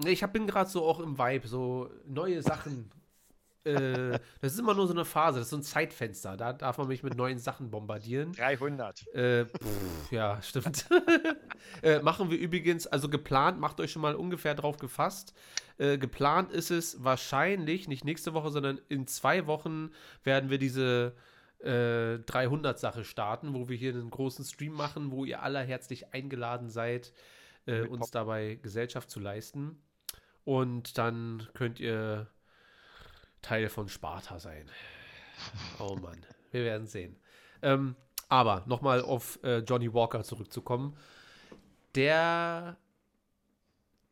Ich 0.07 0.22
hab, 0.22 0.33
bin 0.33 0.46
gerade 0.46 0.70
so 0.70 0.87
auch 0.87 0.98
im 0.98 1.18
Vibe, 1.18 1.46
so 1.46 1.90
neue 2.07 2.40
Sachen. 2.40 2.90
Äh, 3.64 4.18
das 4.40 4.53
ist 4.53 4.59
immer 4.59 4.74
nur 4.74 4.87
so 4.87 4.92
eine 4.92 5.05
Phase, 5.05 5.38
das 5.38 5.46
ist 5.46 5.50
so 5.50 5.57
ein 5.57 5.62
Zeitfenster. 5.62 6.37
Da 6.37 6.53
darf 6.53 6.79
man 6.79 6.88
mich 6.88 7.03
mit 7.03 7.16
neuen 7.16 7.38
Sachen 7.38 7.70
bombardieren. 7.70 8.33
300. 8.33 9.07
Äh, 9.14 9.46
pff, 9.46 10.12
ja, 10.12 10.40
stimmt. 10.42 10.87
äh, 11.83 12.00
machen 12.00 12.31
wir 12.31 12.38
übrigens, 12.38 12.87
also 12.87 13.09
geplant, 13.09 13.59
macht 13.59 13.81
euch 13.81 13.92
schon 13.92 14.03
mal 14.03 14.14
ungefähr 14.14 14.55
drauf 14.55 14.79
gefasst. 14.79 15.35
Äh, 15.79 15.98
geplant 15.98 16.53
ist 16.53 16.70
es 16.70 17.03
wahrscheinlich, 17.03 17.88
nicht 17.88 18.05
nächste 18.05 18.35
Woche, 18.35 18.50
sondern 18.50 18.81
in 18.88 19.07
zwei 19.07 19.46
Wochen 19.46 19.90
werden 20.22 20.50
wir 20.50 20.59
diese 20.59 21.14
äh, 21.61 22.18
300-Sache 22.18 23.05
starten, 23.05 23.55
wo 23.55 23.68
wir 23.68 23.77
hier 23.77 23.94
einen 23.94 24.11
großen 24.11 24.44
Stream 24.44 24.72
machen, 24.72 25.11
wo 25.11 25.24
ihr 25.24 25.42
alle 25.42 25.61
herzlich 25.61 26.12
eingeladen 26.12 26.68
seid, 26.68 27.12
äh, 27.66 27.83
uns 27.83 28.11
dabei 28.11 28.59
Gesellschaft 28.62 29.11
zu 29.11 29.20
leisten. 29.20 29.83
Und 30.44 30.98
dann 30.98 31.48
könnt 31.55 31.81
ihr 31.81 32.29
Teil 33.44 33.68
von 33.68 33.88
Sparta 33.88 34.38
sein. 34.38 34.66
Oh 35.78 35.96
Mann, 35.96 36.24
wir 36.50 36.64
werden 36.64 36.87
sehen. 36.87 37.16
Ähm, 37.62 37.94
aber 38.28 38.62
nochmal 38.66 39.02
auf 39.02 39.38
äh, 39.42 39.59
Johnny 39.59 39.92
Walker 39.92 40.22
zurückzukommen. 40.24 40.96
Der, 41.94 42.76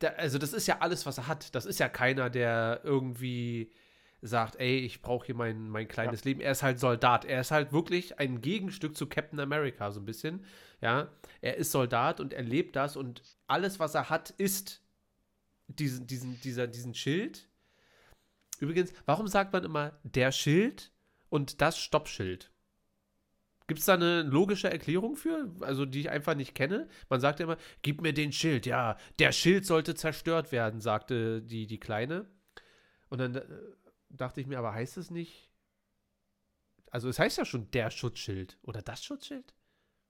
der, 0.01 0.19
also 0.19 0.37
das 0.37 0.53
ist 0.53 0.67
ja 0.67 0.79
alles, 0.79 1.05
was 1.05 1.17
er 1.17 1.27
hat. 1.27 1.55
Das 1.55 1.65
ist 1.65 1.79
ja 1.79 1.89
keiner, 1.89 2.29
der 2.29 2.81
irgendwie 2.83 3.71
sagt, 4.21 4.55
ey, 4.57 4.77
ich 4.77 5.01
brauche 5.01 5.25
hier 5.25 5.35
mein, 5.35 5.67
mein 5.69 5.87
kleines 5.87 6.23
Leben. 6.23 6.39
Er 6.39 6.51
ist 6.51 6.63
halt 6.63 6.79
Soldat. 6.79 7.25
Er 7.25 7.41
ist 7.41 7.51
halt 7.51 7.73
wirklich 7.73 8.19
ein 8.19 8.41
Gegenstück 8.41 8.95
zu 8.95 9.07
Captain 9.07 9.39
America, 9.39 9.91
so 9.91 9.99
ein 9.99 10.05
bisschen. 10.05 10.45
Ja, 10.79 11.09
er 11.41 11.57
ist 11.57 11.71
Soldat 11.71 12.19
und 12.19 12.33
er 12.33 12.43
lebt 12.43 12.75
das 12.75 12.95
und 12.95 13.21
alles, 13.47 13.79
was 13.79 13.95
er 13.95 14.09
hat, 14.09 14.29
ist 14.29 14.81
diesen, 15.67 16.07
diesen, 16.07 16.39
dieser, 16.41 16.67
diesen 16.67 16.93
Schild. 16.93 17.49
Übrigens, 18.61 18.93
warum 19.05 19.27
sagt 19.27 19.53
man 19.53 19.63
immer 19.63 19.99
der 20.03 20.31
Schild 20.31 20.91
und 21.29 21.61
das 21.61 21.77
Stoppschild? 21.79 22.51
Gibt 23.67 23.79
es 23.79 23.85
da 23.85 23.93
eine 23.93 24.23
logische 24.23 24.69
Erklärung 24.69 25.15
für? 25.15 25.49
Also, 25.61 25.85
die 25.85 26.01
ich 26.01 26.09
einfach 26.09 26.35
nicht 26.35 26.53
kenne? 26.53 26.87
Man 27.09 27.21
sagt 27.21 27.39
ja 27.39 27.45
immer, 27.45 27.57
gib 27.81 28.01
mir 28.01 28.13
den 28.13 28.33
Schild. 28.33 28.65
Ja, 28.65 28.97
der 29.19 29.31
Schild 29.31 29.65
sollte 29.65 29.95
zerstört 29.95 30.51
werden, 30.51 30.81
sagte 30.81 31.41
die, 31.41 31.65
die 31.65 31.79
Kleine. 31.79 32.29
Und 33.09 33.19
dann 33.19 33.35
äh, 33.35 33.45
dachte 34.09 34.41
ich 34.41 34.47
mir, 34.47 34.59
aber 34.59 34.73
heißt 34.73 34.97
es 34.97 35.11
nicht? 35.11 35.49
Also, 36.91 37.07
es 37.09 37.17
heißt 37.19 37.37
ja 37.37 37.45
schon 37.45 37.71
der 37.71 37.89
Schutzschild 37.89 38.57
oder 38.63 38.81
das 38.81 39.03
Schutzschild? 39.03 39.53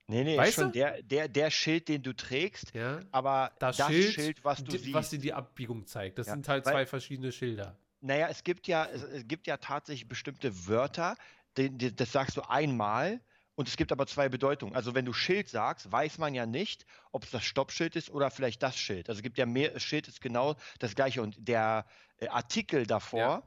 Nee, 0.08 0.24
nee, 0.26 0.38
Weißt 0.38 0.56
schon 0.56 0.66
du? 0.66 0.72
der, 0.72 1.02
der, 1.02 1.30
der 1.30 1.50
Schild, 1.50 1.88
den 1.88 2.04
du 2.04 2.14
trägst, 2.14 2.74
Ja. 2.74 3.00
aber 3.12 3.54
Das, 3.60 3.78
das, 3.78 3.88
Schild, 3.88 4.14
Schild, 4.14 4.44
was 4.44 4.64
du 4.64 4.72
die, 4.72 4.78
siehst. 4.80 4.94
was 4.94 5.10
dir 5.12 5.20
die 5.20 5.32
Abbiegung 5.32 5.86
zeigt. 5.86 6.18
Das 6.18 6.28
Ja, 6.28 6.34
sind 6.34 6.48
halt 6.50 6.66
zwei 6.66 6.86
verschiedene 6.86 7.32
Schilder. 7.32 7.78
Naja, 8.04 8.28
es 8.30 8.44
gibt 8.44 8.68
ja, 8.68 8.86
es, 8.86 9.02
es 9.02 9.28
gibt 9.28 9.48
ja 9.48 9.58
tatsächlich 9.58 10.10
bestimmte 10.10 10.68
Wörter, 10.68 11.16
die, 11.58 11.70
die, 11.70 11.96
das 11.96 12.12
sagst 12.12 12.36
du 12.36 12.42
einmal 12.42 13.22
und 13.56 13.70
es 13.70 13.78
gibt 13.78 13.92
aber 13.94 14.06
zwei 14.08 14.28
Bedeutungen. 14.28 14.76
Also 14.76 14.94
wenn 14.94 15.06
du 15.06 15.14
Schild 15.14 15.48
sagst, 15.48 15.90
weiß 15.90 16.18
man 16.18 16.34
ja 16.34 16.46
nicht, 16.46 16.86
ob 17.14 17.24
es 17.24 17.32
das 17.32 17.46
Stoppschild 17.46 17.96
ist 17.96 18.10
oder 18.10 18.30
vielleicht 18.30 18.62
das 18.62 18.78
Schild. 18.78 19.08
Also 19.08 19.20
es 19.20 19.24
gibt 19.24 19.38
ja 19.38 19.46
mehr, 19.46 19.80
Schild 19.80 20.10
ist 20.10 20.20
genau 20.20 20.56
das 20.80 20.96
gleiche 20.96 21.22
und 21.22 21.36
der 21.48 21.86
äh, 22.18 22.28
Artikel 22.28 22.86
davor 22.86 23.44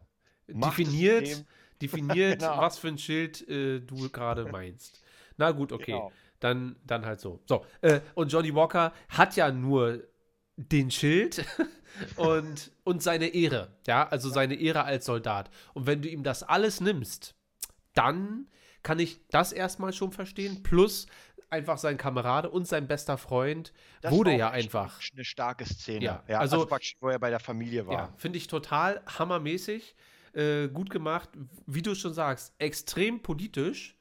es 0.46 0.54
definiert, 0.58 1.44
definiert 1.82 2.38
Genau. 2.40 2.58
was 2.58 2.78
für 2.78 2.88
ein 2.88 2.98
Schild 2.98 3.46
äh, 3.48 3.80
du 3.80 4.08
gerade 4.08 4.46
meinst. 4.46 5.02
Na 5.36 5.50
gut, 5.50 5.70
okay. 5.70 5.92
Genau. 5.92 6.12
Dann, 6.40 6.76
dann 6.84 7.04
halt 7.04 7.20
so. 7.20 7.40
So, 7.46 7.64
äh, 7.80 8.00
und 8.14 8.30
Johnny 8.30 8.54
Walker 8.54 8.92
hat 9.08 9.36
ja 9.36 9.50
nur 9.50 10.02
den 10.56 10.90
Schild 10.90 11.44
und, 12.16 12.72
und 12.84 13.02
seine 13.02 13.28
Ehre. 13.28 13.76
Ja, 13.86 14.08
also 14.08 14.28
seine 14.30 14.54
Ehre 14.54 14.84
als 14.84 15.06
Soldat. 15.06 15.50
Und 15.74 15.86
wenn 15.86 16.02
du 16.02 16.08
ihm 16.08 16.22
das 16.22 16.42
alles 16.42 16.80
nimmst, 16.80 17.34
dann 17.94 18.48
kann 18.82 18.98
ich 18.98 19.20
das 19.30 19.52
erstmal 19.52 19.92
schon 19.92 20.12
verstehen. 20.12 20.62
Plus 20.62 21.06
einfach 21.50 21.78
sein 21.78 21.96
Kamerade 21.96 22.50
und 22.50 22.66
sein 22.66 22.88
bester 22.88 23.18
Freund 23.18 23.72
Das 24.00 24.12
wurde 24.12 24.32
war 24.32 24.38
ja 24.38 24.50
einfach. 24.50 25.00
Eine 25.12 25.24
starke 25.24 25.64
Szene. 25.64 26.04
Ja, 26.04 26.24
Ja, 26.28 26.38
also- 26.40 26.68
also, 26.68 26.76
wo 27.00 27.08
er 27.08 27.18
bei 27.18 27.30
der 27.30 27.40
Familie 27.40 27.86
war. 27.86 27.94
Ja, 27.94 28.12
finde 28.16 28.38
ich 28.38 28.46
total 28.46 29.00
hammermäßig. 29.18 29.94
Äh, 30.32 30.68
gut 30.68 30.90
gemacht. 30.90 31.30
Wie 31.66 31.80
du 31.82 31.94
schon 31.94 32.12
sagst, 32.12 32.52
extrem 32.58 33.22
politisch, 33.22 33.96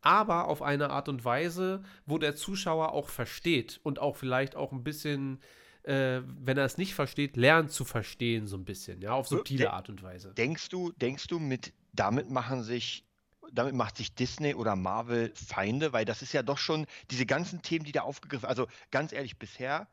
aber 0.00 0.48
auf 0.48 0.60
eine 0.62 0.90
Art 0.90 1.08
und 1.08 1.24
Weise, 1.24 1.82
wo 2.04 2.18
der 2.18 2.34
Zuschauer 2.34 2.92
auch 2.92 3.08
versteht 3.08 3.78
und 3.84 3.98
auch 4.00 4.16
vielleicht 4.16 4.56
auch 4.56 4.72
ein 4.72 4.82
bisschen, 4.82 5.40
äh, 5.88 6.22
wenn 6.24 6.58
er 6.58 6.64
es 6.64 6.76
nicht 6.78 6.94
versteht, 6.94 7.36
lernt 7.36 7.72
zu 7.72 7.84
verstehen, 7.84 8.46
so 8.46 8.56
ein 8.56 8.64
bisschen, 8.64 9.00
ja, 9.00 9.12
auf 9.12 9.26
subtile 9.28 9.60
Der- 9.64 9.72
Art 9.72 9.88
und 9.88 10.02
Weise. 10.02 10.34
Denkst 10.34 10.68
du, 10.68 10.92
denkst 10.92 11.26
du, 11.28 11.38
mit 11.38 11.72
damit 11.92 12.30
machen 12.30 12.62
sich, 12.62 13.04
damit 13.52 13.74
macht 13.74 13.96
sich 13.96 14.14
Disney 14.14 14.54
oder 14.54 14.76
Marvel 14.76 15.32
Feinde? 15.34 15.92
Weil 15.92 16.04
das 16.04 16.20
ist 16.22 16.32
ja 16.34 16.42
doch 16.42 16.58
schon 16.58 16.86
diese 17.10 17.24
ganzen 17.26 17.62
Themen, 17.62 17.84
die 17.84 17.92
da 17.92 18.02
aufgegriffen, 18.02 18.46
also 18.46 18.66
ganz 18.90 19.12
ehrlich, 19.12 19.38
bisher 19.38 19.88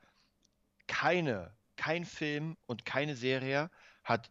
keine, 0.87 1.51
kein 1.77 2.05
Film 2.05 2.57
und 2.65 2.85
keine 2.85 3.15
Serie 3.15 3.69
hat 4.05 4.29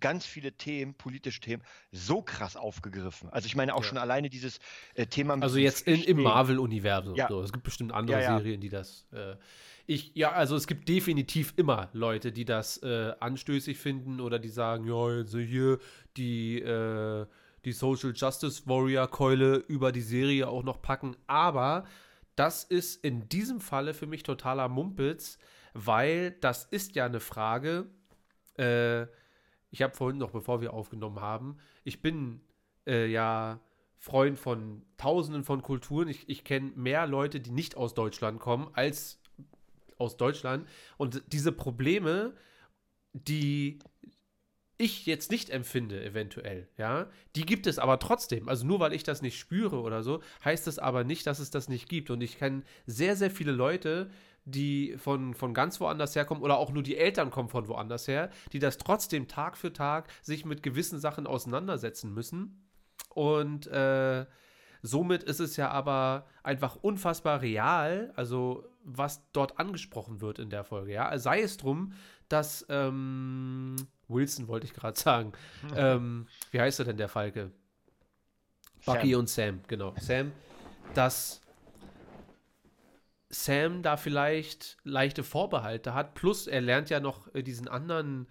ganz 0.00 0.26
viele 0.26 0.52
Themen, 0.52 0.94
politische 0.94 1.40
Themen, 1.40 1.62
so 1.92 2.20
krass 2.22 2.56
aufgegriffen. 2.56 3.30
Also 3.30 3.46
ich 3.46 3.56
meine 3.56 3.74
auch 3.74 3.82
Ja. 3.82 3.88
schon 3.88 3.98
alleine 3.98 4.28
dieses 4.28 4.58
äh, 4.94 5.06
Thema 5.06 5.36
mit 5.36 5.44
Also 5.44 5.58
jetzt 5.58 5.86
in, 5.86 6.02
im. 6.02 6.22
Marvel-Universum. 6.22 7.14
Ja. 7.14 7.28
So. 7.28 7.40
Es 7.40 7.52
gibt 7.52 7.64
bestimmt 7.64 7.92
andere 7.92 8.20
Ja. 8.20 8.36
Serien, 8.36 8.60
die 8.60 8.68
das. 8.68 9.06
Äh, 9.12 9.36
ich, 9.86 10.12
ja, 10.14 10.32
also 10.32 10.54
es 10.56 10.66
gibt 10.66 10.88
definitiv 10.88 11.54
immer 11.56 11.88
Leute, 11.92 12.30
die 12.32 12.44
das 12.44 12.82
äh, 12.82 13.12
anstößig 13.20 13.78
finden 13.78 14.20
oder 14.20 14.38
die 14.38 14.48
sagen, 14.48 14.86
ja, 14.86 15.18
jetzt 15.18 15.34
hier 15.34 15.78
die, 16.16 16.60
äh, 16.60 17.26
die 17.64 17.72
Social 17.72 18.12
Justice 18.14 18.62
Warrior 18.66 19.08
Keule 19.08 19.56
über 19.68 19.92
die 19.92 20.02
Serie 20.02 20.48
auch 20.48 20.62
noch 20.64 20.82
packen. 20.82 21.16
Aber 21.26 21.84
das 22.36 22.64
ist 22.64 23.04
in 23.04 23.28
diesem 23.28 23.60
Falle 23.60 23.94
für 23.94 24.06
mich 24.06 24.22
totaler 24.22 24.68
Mumpitz, 24.68 25.38
weil 25.74 26.32
das 26.40 26.64
ist 26.64 26.94
ja 26.96 27.06
eine 27.06 27.20
Frage. 27.20 27.86
Äh, 28.58 29.02
ich 29.70 29.82
habe 29.82 29.94
vorhin 29.94 30.18
noch, 30.18 30.30
bevor 30.30 30.60
wir 30.60 30.72
aufgenommen 30.74 31.20
haben, 31.20 31.58
ich 31.84 32.02
bin 32.02 32.40
äh, 32.86 33.06
ja 33.06 33.60
Freund 33.96 34.38
von 34.38 34.82
Tausenden 34.96 35.44
von 35.44 35.62
Kulturen. 35.62 36.08
Ich, 36.08 36.28
ich 36.28 36.44
kenne 36.44 36.72
mehr 36.74 37.06
Leute, 37.06 37.40
die 37.40 37.52
nicht 37.52 37.76
aus 37.76 37.94
Deutschland 37.94 38.40
kommen, 38.40 38.68
als 38.72 39.20
aus 39.96 40.16
Deutschland. 40.16 40.68
Und 40.98 41.22
diese 41.28 41.52
Probleme, 41.52 42.34
die 43.12 43.78
ich 44.76 45.06
jetzt 45.06 45.30
nicht 45.30 45.50
empfinde, 45.50 46.04
eventuell, 46.04 46.68
ja, 46.76 47.08
die 47.36 47.46
gibt 47.46 47.68
es 47.68 47.78
aber 47.78 48.00
trotzdem. 48.00 48.48
Also 48.48 48.66
nur 48.66 48.80
weil 48.80 48.92
ich 48.92 49.04
das 49.04 49.22
nicht 49.22 49.38
spüre 49.38 49.80
oder 49.80 50.02
so, 50.02 50.20
heißt 50.44 50.66
es 50.66 50.80
aber 50.80 51.04
nicht, 51.04 51.26
dass 51.26 51.38
es 51.38 51.50
das 51.50 51.68
nicht 51.68 51.88
gibt. 51.88 52.10
Und 52.10 52.20
ich 52.20 52.38
kenne 52.38 52.64
sehr, 52.86 53.14
sehr 53.14 53.30
viele 53.30 53.52
Leute, 53.52 54.10
die 54.44 54.96
von, 54.98 55.34
von 55.34 55.54
ganz 55.54 55.80
woanders 55.80 56.16
herkommen 56.16 56.42
oder 56.42 56.56
auch 56.56 56.72
nur 56.72 56.82
die 56.82 56.96
Eltern 56.96 57.30
kommen 57.30 57.48
von 57.48 57.68
woanders 57.68 58.08
her, 58.08 58.30
die 58.52 58.58
das 58.58 58.78
trotzdem 58.78 59.28
Tag 59.28 59.56
für 59.56 59.72
Tag 59.72 60.08
sich 60.22 60.44
mit 60.44 60.62
gewissen 60.62 60.98
Sachen 60.98 61.26
auseinandersetzen 61.26 62.12
müssen. 62.12 62.68
Und 63.10 63.66
äh, 63.68 64.26
somit 64.82 65.22
ist 65.22 65.40
es 65.40 65.56
ja 65.56 65.70
aber 65.70 66.26
einfach 66.42 66.76
unfassbar 66.76 67.40
real, 67.42 68.12
also 68.16 68.68
was 68.84 69.22
dort 69.32 69.58
angesprochen 69.58 70.20
wird 70.20 70.38
in 70.38 70.50
der 70.50 70.64
Folge. 70.64 70.92
Ja, 70.92 71.16
sei 71.18 71.42
es 71.42 71.56
drum, 71.56 71.92
dass 72.28 72.66
ähm, 72.68 73.76
Wilson 74.08 74.48
wollte 74.48 74.66
ich 74.66 74.74
gerade 74.74 74.98
sagen. 74.98 75.32
ähm, 75.76 76.26
wie 76.50 76.60
heißt 76.60 76.80
er 76.80 76.86
denn 76.86 76.96
der 76.96 77.08
Falke? 77.08 77.52
Bucky 78.84 79.12
Sam. 79.12 79.20
und 79.20 79.28
Sam, 79.28 79.60
genau. 79.68 79.94
Sam, 80.00 80.32
dass 80.94 81.41
Sam 83.34 83.82
da 83.82 83.96
vielleicht 83.96 84.76
leichte 84.84 85.24
Vorbehalte 85.24 85.94
hat. 85.94 86.14
Plus, 86.14 86.46
er 86.46 86.60
lernt 86.60 86.90
ja 86.90 87.00
noch 87.00 87.34
äh, 87.34 87.42
diesen 87.42 87.66
anderen 87.66 88.28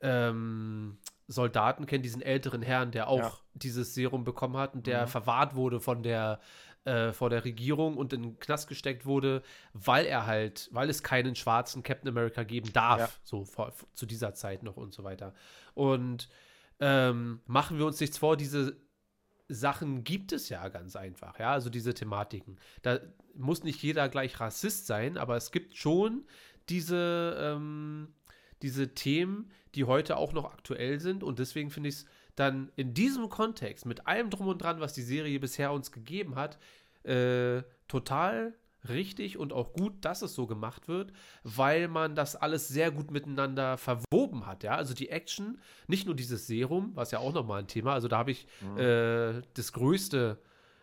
ähm, 0.00 0.98
Soldaten 1.28 1.86
kennen, 1.86 2.02
diesen 2.02 2.20
älteren 2.22 2.62
Herrn, 2.62 2.90
der 2.90 3.08
auch 3.08 3.18
Ja. 3.18 3.32
dieses 3.54 3.94
Serum 3.94 4.24
bekommen 4.24 4.56
hat 4.56 4.74
und 4.74 4.86
der 4.86 5.02
Mhm. 5.04 5.08
verwahrt 5.08 5.54
wurde 5.54 5.80
von 5.80 6.02
der 6.02 6.40
äh, 6.84 7.14
vor 7.14 7.30
der 7.30 7.46
Regierung 7.46 7.96
und 7.96 8.12
in 8.12 8.22
den 8.22 8.38
Knast 8.38 8.68
gesteckt 8.68 9.06
wurde, 9.06 9.42
weil 9.72 10.04
er 10.04 10.26
halt, 10.26 10.68
weil 10.70 10.90
es 10.90 11.02
keinen 11.02 11.34
schwarzen 11.34 11.82
Captain 11.82 12.10
America 12.10 12.42
geben 12.42 12.70
darf, 12.74 13.00
Ja. 13.00 13.08
so 13.24 13.46
vor, 13.46 13.72
zu 13.94 14.04
dieser 14.04 14.34
Zeit 14.34 14.62
noch 14.62 14.76
und 14.76 14.92
so 14.92 15.02
weiter. 15.02 15.32
Und 15.72 16.28
ähm, 16.80 17.40
machen 17.46 17.78
wir 17.78 17.86
uns 17.86 18.00
nichts 18.00 18.18
vor, 18.18 18.36
diese 18.36 18.76
Sachen 19.48 20.04
gibt 20.04 20.32
es 20.32 20.48
ja 20.48 20.68
ganz 20.68 20.96
einfach, 20.96 21.38
ja, 21.38 21.52
also 21.52 21.70
diese 21.70 21.94
Thematiken. 21.94 22.58
Da 22.82 23.00
muss 23.34 23.62
nicht 23.62 23.82
jeder 23.82 24.08
gleich 24.08 24.40
Rassist 24.40 24.86
sein, 24.86 25.18
aber 25.18 25.36
es 25.36 25.50
gibt 25.52 25.76
schon 25.76 26.24
diese, 26.68 27.36
ähm, 27.38 28.14
diese 28.62 28.94
Themen, 28.94 29.50
die 29.74 29.84
heute 29.84 30.16
auch 30.16 30.32
noch 30.32 30.50
aktuell 30.52 31.00
sind 31.00 31.22
und 31.22 31.38
deswegen 31.38 31.70
finde 31.70 31.90
ich 31.90 31.96
es 31.96 32.06
dann 32.36 32.72
in 32.76 32.94
diesem 32.94 33.28
Kontext, 33.28 33.86
mit 33.86 34.06
allem 34.06 34.30
drum 34.30 34.48
und 34.48 34.58
dran, 34.58 34.80
was 34.80 34.92
die 34.92 35.02
Serie 35.02 35.38
bisher 35.38 35.72
uns 35.72 35.92
gegeben 35.92 36.36
hat, 36.36 36.58
äh, 37.04 37.62
total 37.86 38.54
richtig 38.88 39.38
und 39.38 39.52
auch 39.52 39.72
gut, 39.72 39.92
dass 40.02 40.22
es 40.22 40.34
so 40.34 40.46
gemacht 40.46 40.88
wird, 40.88 41.12
weil 41.42 41.88
man 41.88 42.14
das 42.14 42.36
alles 42.36 42.68
sehr 42.68 42.90
gut 42.90 43.10
miteinander 43.10 43.78
verwoben 43.78 44.46
hat, 44.46 44.62
ja. 44.62 44.76
Also 44.76 44.94
die 44.94 45.08
Action, 45.08 45.58
nicht 45.86 46.06
nur 46.06 46.14
dieses 46.14 46.46
Serum, 46.46 46.92
was 46.94 47.10
ja 47.10 47.18
auch 47.18 47.32
nochmal 47.32 47.60
ein 47.60 47.66
Thema, 47.68 47.92
also 47.92 48.08
da 48.08 48.18
habe 48.18 48.30
ich 48.30 48.46
äh, 48.76 49.40
das 49.54 49.72
größte, 49.72 50.38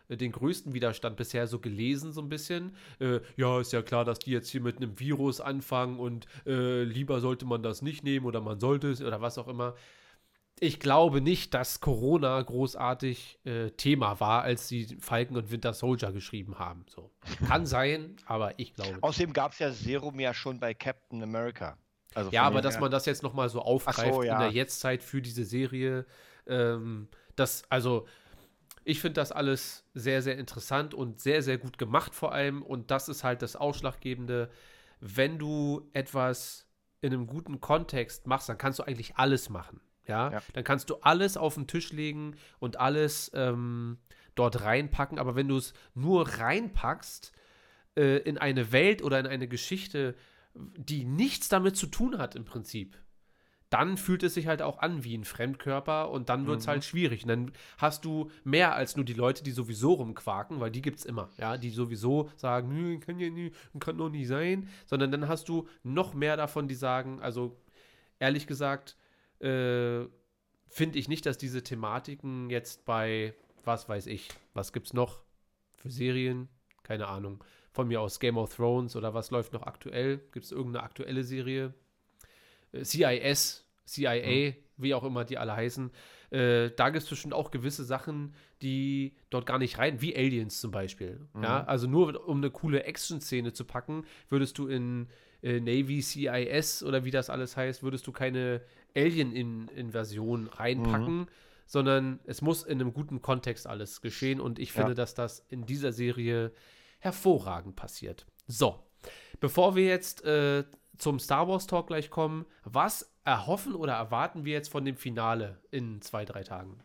äh, 0.08 0.16
den 0.16 0.32
größten 0.32 0.72
Widerstand 0.74 1.16
bisher 1.16 1.46
so 1.46 1.58
gelesen, 1.58 2.12
so 2.12 2.20
ein 2.20 2.28
bisschen. 2.28 2.74
Äh, 2.98 3.20
ja, 3.36 3.60
ist 3.60 3.72
ja 3.72 3.82
klar, 3.82 4.04
dass 4.04 4.18
die 4.18 4.30
jetzt 4.30 4.48
hier 4.50 4.60
mit 4.60 4.76
einem 4.76 4.98
Virus 4.98 5.40
anfangen 5.40 5.98
und 5.98 6.26
äh, 6.46 6.82
lieber 6.84 7.20
sollte 7.20 7.46
man 7.46 7.62
das 7.62 7.82
nicht 7.82 8.04
nehmen 8.04 8.26
oder 8.26 8.40
man 8.40 8.60
sollte 8.60 8.90
es 8.90 9.02
oder 9.02 9.20
was 9.20 9.38
auch 9.38 9.48
immer. 9.48 9.74
Ich 10.62 10.78
glaube 10.78 11.20
nicht, 11.20 11.54
dass 11.54 11.80
Corona 11.80 12.40
großartig 12.40 13.40
äh, 13.42 13.70
Thema 13.70 14.20
war, 14.20 14.42
als 14.42 14.68
sie 14.68 14.96
Falcon 15.00 15.36
und 15.36 15.50
Winter 15.50 15.72
Soldier 15.72 16.12
geschrieben 16.12 16.60
haben. 16.60 16.86
So. 16.88 17.10
Kann 17.48 17.66
sein, 17.66 18.14
aber 18.26 18.60
ich 18.60 18.72
glaube 18.72 18.92
nicht. 18.92 19.02
Außerdem 19.02 19.32
gab 19.32 19.54
es 19.54 19.58
ja 19.58 19.72
Serum 19.72 20.20
ja 20.20 20.32
schon 20.32 20.60
bei 20.60 20.72
Captain 20.72 21.20
America. 21.20 21.76
Also 22.14 22.30
Ja, 22.30 22.44
aber 22.44 22.60
dass 22.60 22.78
man 22.78 22.92
das 22.92 23.06
jetzt 23.06 23.24
noch 23.24 23.32
mal 23.32 23.48
so 23.48 23.60
aufgreift 23.60 24.14
so, 24.14 24.22
ja. 24.22 24.34
in 24.34 24.38
der 24.38 24.52
Jetztzeit 24.52 25.02
für 25.02 25.20
diese 25.20 25.44
Serie, 25.44 26.06
ähm, 26.46 27.08
das, 27.34 27.64
also, 27.68 28.06
ich 28.84 29.00
finde 29.00 29.14
das 29.14 29.32
alles 29.32 29.84
sehr, 29.94 30.22
sehr 30.22 30.38
interessant 30.38 30.94
und 30.94 31.20
sehr, 31.20 31.42
sehr 31.42 31.58
gut 31.58 31.76
gemacht 31.76 32.14
vor 32.14 32.30
allem. 32.30 32.62
Und 32.62 32.92
das 32.92 33.08
ist 33.08 33.24
halt 33.24 33.42
das 33.42 33.56
Ausschlaggebende. 33.56 34.48
Wenn 35.00 35.40
du 35.40 35.90
etwas 35.92 36.68
in 37.00 37.12
einem 37.12 37.26
guten 37.26 37.60
Kontext 37.60 38.28
machst, 38.28 38.48
dann 38.48 38.58
kannst 38.58 38.78
du 38.78 38.84
eigentlich 38.84 39.16
alles 39.16 39.50
machen. 39.50 39.80
Ja, 40.06 40.32
Ja. 40.32 40.42
dann 40.54 40.64
kannst 40.64 40.90
du 40.90 40.96
alles 41.02 41.36
auf 41.36 41.54
den 41.54 41.66
Tisch 41.66 41.92
legen 41.92 42.34
und 42.58 42.80
alles 42.80 43.30
ähm, 43.34 43.98
dort 44.34 44.62
reinpacken. 44.62 45.18
Aber 45.18 45.34
wenn 45.36 45.48
du 45.48 45.56
es 45.56 45.74
nur 45.94 46.26
reinpackst 46.28 47.32
äh, 47.96 48.18
in 48.18 48.38
eine 48.38 48.72
Welt 48.72 49.02
oder 49.02 49.20
in 49.20 49.26
eine 49.26 49.46
Geschichte, 49.48 50.14
die 50.54 51.04
nichts 51.04 51.48
damit 51.48 51.76
zu 51.76 51.86
tun 51.86 52.18
hat 52.18 52.34
im 52.34 52.44
Prinzip, 52.44 52.96
dann 53.70 53.96
fühlt 53.96 54.22
es 54.22 54.34
sich 54.34 54.48
halt 54.48 54.60
auch 54.60 54.80
an 54.80 55.02
wie 55.02 55.16
ein 55.16 55.24
Fremdkörper 55.24 56.10
und 56.10 56.28
dann 56.28 56.46
wird 56.46 56.60
es 56.60 56.66
Mhm. 56.66 56.70
halt 56.70 56.84
schwierig. 56.84 57.22
Und 57.22 57.28
dann 57.28 57.52
hast 57.78 58.04
du 58.04 58.30
mehr 58.44 58.74
als 58.74 58.96
nur 58.96 59.04
die 59.06 59.14
Leute, 59.14 59.42
die 59.42 59.50
sowieso 59.50 59.94
rumquaken, 59.94 60.60
weil 60.60 60.70
die 60.70 60.82
gibt 60.82 60.98
es 60.98 61.06
immer, 61.06 61.30
ja, 61.38 61.56
die 61.56 61.70
sowieso 61.70 62.28
sagen, 62.36 62.68
"Nö, 62.68 62.98
kann 62.98 63.18
ja 63.18 63.30
nie, 63.30 63.50
kann 63.80 63.96
doch 63.96 64.10
nicht 64.10 64.28
sein, 64.28 64.68
sondern 64.84 65.10
dann 65.10 65.26
hast 65.26 65.48
du 65.48 65.68
noch 65.84 66.12
mehr 66.12 66.36
davon, 66.36 66.68
die 66.68 66.74
sagen, 66.74 67.22
also 67.22 67.56
ehrlich 68.18 68.46
gesagt, 68.46 68.96
äh, 69.42 70.08
finde 70.68 70.98
ich 70.98 71.08
nicht, 71.08 71.26
dass 71.26 71.38
diese 71.38 71.62
Thematiken 71.62 72.50
jetzt 72.50 72.84
bei, 72.84 73.34
was 73.64 73.88
weiß 73.88 74.06
ich, 74.06 74.28
was 74.54 74.72
gibt's 74.72 74.92
noch 74.92 75.20
für 75.76 75.90
Serien? 75.90 76.48
Keine 76.82 77.08
Ahnung. 77.08 77.42
Von 77.72 77.88
mir 77.88 78.00
aus 78.00 78.20
Game 78.20 78.36
of 78.36 78.54
Thrones 78.54 78.96
oder 78.96 79.14
was 79.14 79.30
läuft 79.30 79.52
noch 79.52 79.62
aktuell? 79.62 80.18
Gibt 80.32 80.44
es 80.44 80.52
irgendeine 80.52 80.84
aktuelle 80.84 81.24
Serie? 81.24 81.74
Äh, 82.72 82.84
CIS, 82.84 83.66
CIA, 83.84 84.54
wie 84.76 84.94
auch 84.94 85.04
immer 85.04 85.24
die 85.24 85.38
alle 85.38 85.54
heißen. 85.54 85.90
Äh, 86.30 86.70
da 86.70 86.88
gibt 86.90 87.04
es 87.04 87.10
bestimmt 87.10 87.34
auch 87.34 87.50
gewisse 87.50 87.84
Sachen, 87.84 88.34
die 88.62 89.14
dort 89.28 89.44
gar 89.44 89.58
nicht 89.58 89.78
rein, 89.78 90.00
wie 90.00 90.16
Aliens 90.16 90.60
zum 90.60 90.70
Beispiel. 90.70 91.20
Ja, 91.42 91.64
also 91.64 91.86
nur 91.86 92.26
um 92.26 92.38
eine 92.38 92.50
coole 92.50 92.84
Action-Szene 92.84 93.52
zu 93.52 93.64
packen, 93.64 94.06
würdest 94.30 94.56
du 94.56 94.66
in 94.66 95.08
äh, 95.42 95.60
Navy 95.60 96.00
CIS 96.00 96.82
oder 96.82 97.04
wie 97.04 97.10
das 97.10 97.28
alles 97.28 97.56
heißt, 97.56 97.82
würdest 97.82 98.06
du 98.06 98.12
keine 98.12 98.62
Alien-Inversion 98.96 100.48
reinpacken, 100.48 101.26
sondern 101.66 102.20
es 102.24 102.42
muss 102.42 102.62
in 102.62 102.80
einem 102.80 102.92
guten 102.92 103.22
Kontext 103.22 103.66
alles 103.66 104.00
geschehen 104.00 104.40
und 104.40 104.58
ich 104.58 104.72
finde, 104.72 104.90
Ja. 104.90 104.94
dass 104.94 105.14
das 105.14 105.44
in 105.48 105.64
dieser 105.66 105.92
Serie 105.92 106.52
hervorragend 106.98 107.76
passiert. 107.76 108.26
So, 108.46 108.82
bevor 109.40 109.74
wir 109.74 109.86
jetzt 109.86 110.24
äh, 110.24 110.64
zum 110.98 111.18
Star 111.18 111.48
Wars 111.48 111.66
Talk 111.66 111.88
gleich 111.88 112.10
kommen. 112.10 112.46
Was 112.64 113.10
erhoffen 113.24 113.74
oder 113.74 113.94
erwarten 113.94 114.44
wir 114.44 114.52
jetzt 114.52 114.70
von 114.70 114.84
dem 114.84 114.96
Finale 114.96 115.60
in 115.70 116.00
zwei, 116.02 116.24
drei 116.24 116.42
Tagen? 116.44 116.80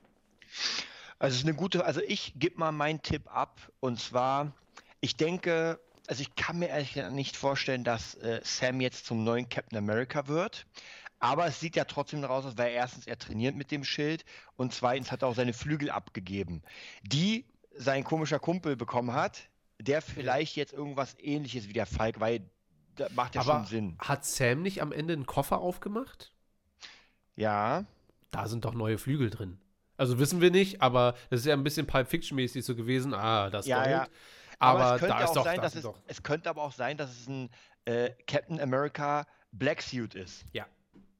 Also 1.19 1.33
es 1.33 1.39
ist 1.41 1.47
eine 1.47 1.55
gute, 1.55 1.83
also 1.85 2.01
ich 2.07 2.33
gebe 2.37 2.57
mal 2.59 2.71
meinen 2.71 3.01
Tipp 3.01 3.23
ab 3.27 3.71
und 3.79 3.99
zwar, 3.99 4.53
ich 5.01 5.17
denke, 5.17 5.79
also 6.07 6.21
ich 6.21 6.35
kann 6.35 6.59
mir 6.59 6.69
ehrlich 6.69 6.93
gesagt 6.93 7.13
nicht 7.13 7.35
vorstellen, 7.35 7.83
dass 7.83 8.15
äh, 8.15 8.39
Sam 8.43 8.81
jetzt 8.81 9.05
zum 9.05 9.23
neuen 9.23 9.49
Captain 9.49 9.77
America 9.77 10.27
wird. 10.27 10.65
Aber 11.19 11.47
es 11.47 11.59
sieht 11.59 11.75
ja 11.75 11.85
trotzdem 11.85 12.21
daraus 12.21 12.45
aus, 12.45 12.57
weil 12.57 12.71
erstens 12.71 13.07
er 13.07 13.17
trainiert 13.17 13.55
mit 13.55 13.71
dem 13.71 13.83
Schild 13.83 14.23
und 14.55 14.73
zweitens 14.73 15.11
hat 15.11 15.23
er 15.23 15.29
auch 15.29 15.35
seine 15.35 15.53
Flügel 15.53 15.89
abgegeben, 15.89 16.61
die 17.01 17.45
sein 17.75 18.03
komischer 18.03 18.39
Kumpel 18.39 18.75
bekommen 18.75 19.13
hat, 19.13 19.49
der 19.79 20.01
vielleicht 20.01 20.55
jetzt 20.55 20.73
irgendwas 20.73 21.15
ähnliches 21.19 21.67
wie 21.67 21.73
der 21.73 21.85
Falk, 21.85 22.19
weil 22.19 22.49
das 22.95 23.11
macht 23.13 23.35
ja 23.35 23.41
Aber 23.41 23.53
schon 23.53 23.65
Sinn. 23.65 23.95
hat 23.99 24.25
Sam 24.25 24.61
nicht 24.61 24.81
am 24.81 24.91
Ende 24.91 25.13
einen 25.13 25.25
Koffer 25.25 25.59
aufgemacht? 25.59 26.33
Ja, 27.35 27.85
Da 28.31 28.47
sind 28.47 28.65
doch 28.65 28.73
neue 28.73 28.97
Flügel 28.97 29.29
drin. 29.29 29.59
Also 29.95 30.19
wissen 30.19 30.41
wir 30.41 30.51
nicht, 30.51 30.81
aber 30.81 31.15
das 31.29 31.41
ist 31.41 31.45
ja 31.45 31.53
ein 31.53 31.63
bisschen 31.63 31.87
Pulp 31.87 32.07
Fiction-mäßig 32.07 32.63
so 32.63 32.75
gewesen. 32.75 33.13
Ah, 33.13 33.49
das 33.49 33.65
Ja, 33.65 33.87
ja. 33.89 34.07
Aber, 34.59 34.95
es 34.95 34.99
könnte 34.99 35.15
da 35.15 35.23
ist 35.23 35.29
auch 35.29 35.33
doch, 35.35 35.43
sein, 35.45 35.55
da 35.57 35.61
dass 35.61 35.75
es, 35.75 35.83
doch. 35.83 35.99
es 36.07 36.23
könnte 36.23 36.49
aber 36.49 36.63
auch 36.63 36.71
sein, 36.71 36.97
dass 36.97 37.11
es 37.11 37.27
ein 37.27 37.49
äh, 37.85 38.11
Captain 38.27 38.59
America 38.59 39.25
Black 39.51 39.81
Suit 39.81 40.15
ist. 40.15 40.45
Ja. 40.53 40.65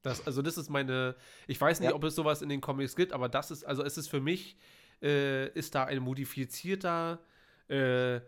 Das, 0.08 0.26
also 0.26 0.42
das 0.42 0.56
ist 0.58 0.68
meine, 0.70 1.14
ich 1.46 1.60
weiß 1.60 1.80
nicht, 1.80 1.90
Ja. 1.90 1.94
ob 1.96 2.04
es 2.04 2.14
sowas 2.14 2.42
in 2.42 2.48
den 2.48 2.60
Comics 2.60 2.96
gibt, 2.96 3.12
aber 3.12 3.28
das 3.28 3.50
ist, 3.50 3.64
also 3.64 3.82
es 3.84 3.96
ist 3.98 4.08
für 4.08 4.20
mich, 4.20 4.56
äh, 5.02 5.48
ist 5.50 5.74
da 5.74 5.84
ein 5.84 5.98
modifizierter 6.00 7.20
äh, 7.68 8.20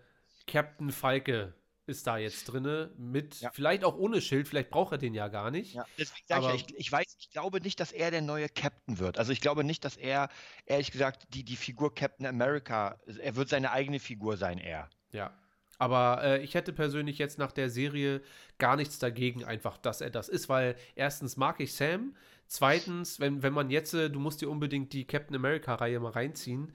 Captain 0.46 0.90
Falke 0.90 1.54
ist 1.86 2.06
da 2.06 2.18
jetzt 2.18 2.44
drinne 2.44 2.92
mit, 2.96 3.40
Ja. 3.40 3.50
vielleicht 3.50 3.82
auch 3.84 3.96
ohne 3.96 4.20
Schild, 4.20 4.46
vielleicht 4.46 4.70
braucht 4.70 4.92
er 4.92 4.98
den 4.98 5.12
ja 5.14 5.26
gar 5.28 5.50
nicht. 5.50 5.74
Ja, 5.74 5.84
Aber- 6.28 6.54
ich, 6.54 6.72
ich 6.76 6.92
weiß, 6.92 7.16
ich 7.18 7.30
glaube 7.30 7.60
nicht, 7.60 7.80
dass 7.80 7.90
er 7.90 8.10
der 8.12 8.20
neue 8.22 8.48
Captain 8.48 8.98
wird. 9.00 9.18
Also 9.18 9.32
ich 9.32 9.40
glaube 9.40 9.64
nicht, 9.64 9.84
dass 9.84 9.96
er, 9.96 10.28
ehrlich 10.66 10.92
gesagt, 10.92 11.26
die, 11.34 11.42
die 11.42 11.56
Figur 11.56 11.92
Captain 11.94 12.26
America, 12.26 13.00
er 13.20 13.34
wird 13.34 13.48
seine 13.48 13.72
eigene 13.72 13.98
Figur 13.98 14.36
sein, 14.36 14.58
er. 14.58 14.88
Ja. 15.10 15.36
Aber 15.80 16.22
äh, 16.22 16.42
ich 16.42 16.54
hätte 16.54 16.74
persönlich 16.74 17.16
jetzt 17.16 17.38
nach 17.38 17.52
der 17.52 17.70
Serie 17.70 18.20
gar 18.58 18.76
nichts 18.76 18.98
dagegen, 18.98 19.44
einfach, 19.44 19.78
dass 19.78 20.02
er 20.02 20.10
das 20.10 20.28
ist, 20.28 20.50
weil 20.50 20.76
erstens 20.94 21.38
mag 21.38 21.58
ich 21.58 21.72
Sam, 21.72 22.14
zweitens, 22.46 23.18
wenn, 23.18 23.42
wenn 23.42 23.54
man 23.54 23.70
jetzt, 23.70 23.94
äh, 23.94 24.10
du 24.10 24.20
musst 24.20 24.42
dir 24.42 24.50
unbedingt 24.50 24.92
die 24.92 25.06
Captain 25.06 25.34
America-Reihe 25.34 25.98
mal 25.98 26.12
reinziehen, 26.12 26.70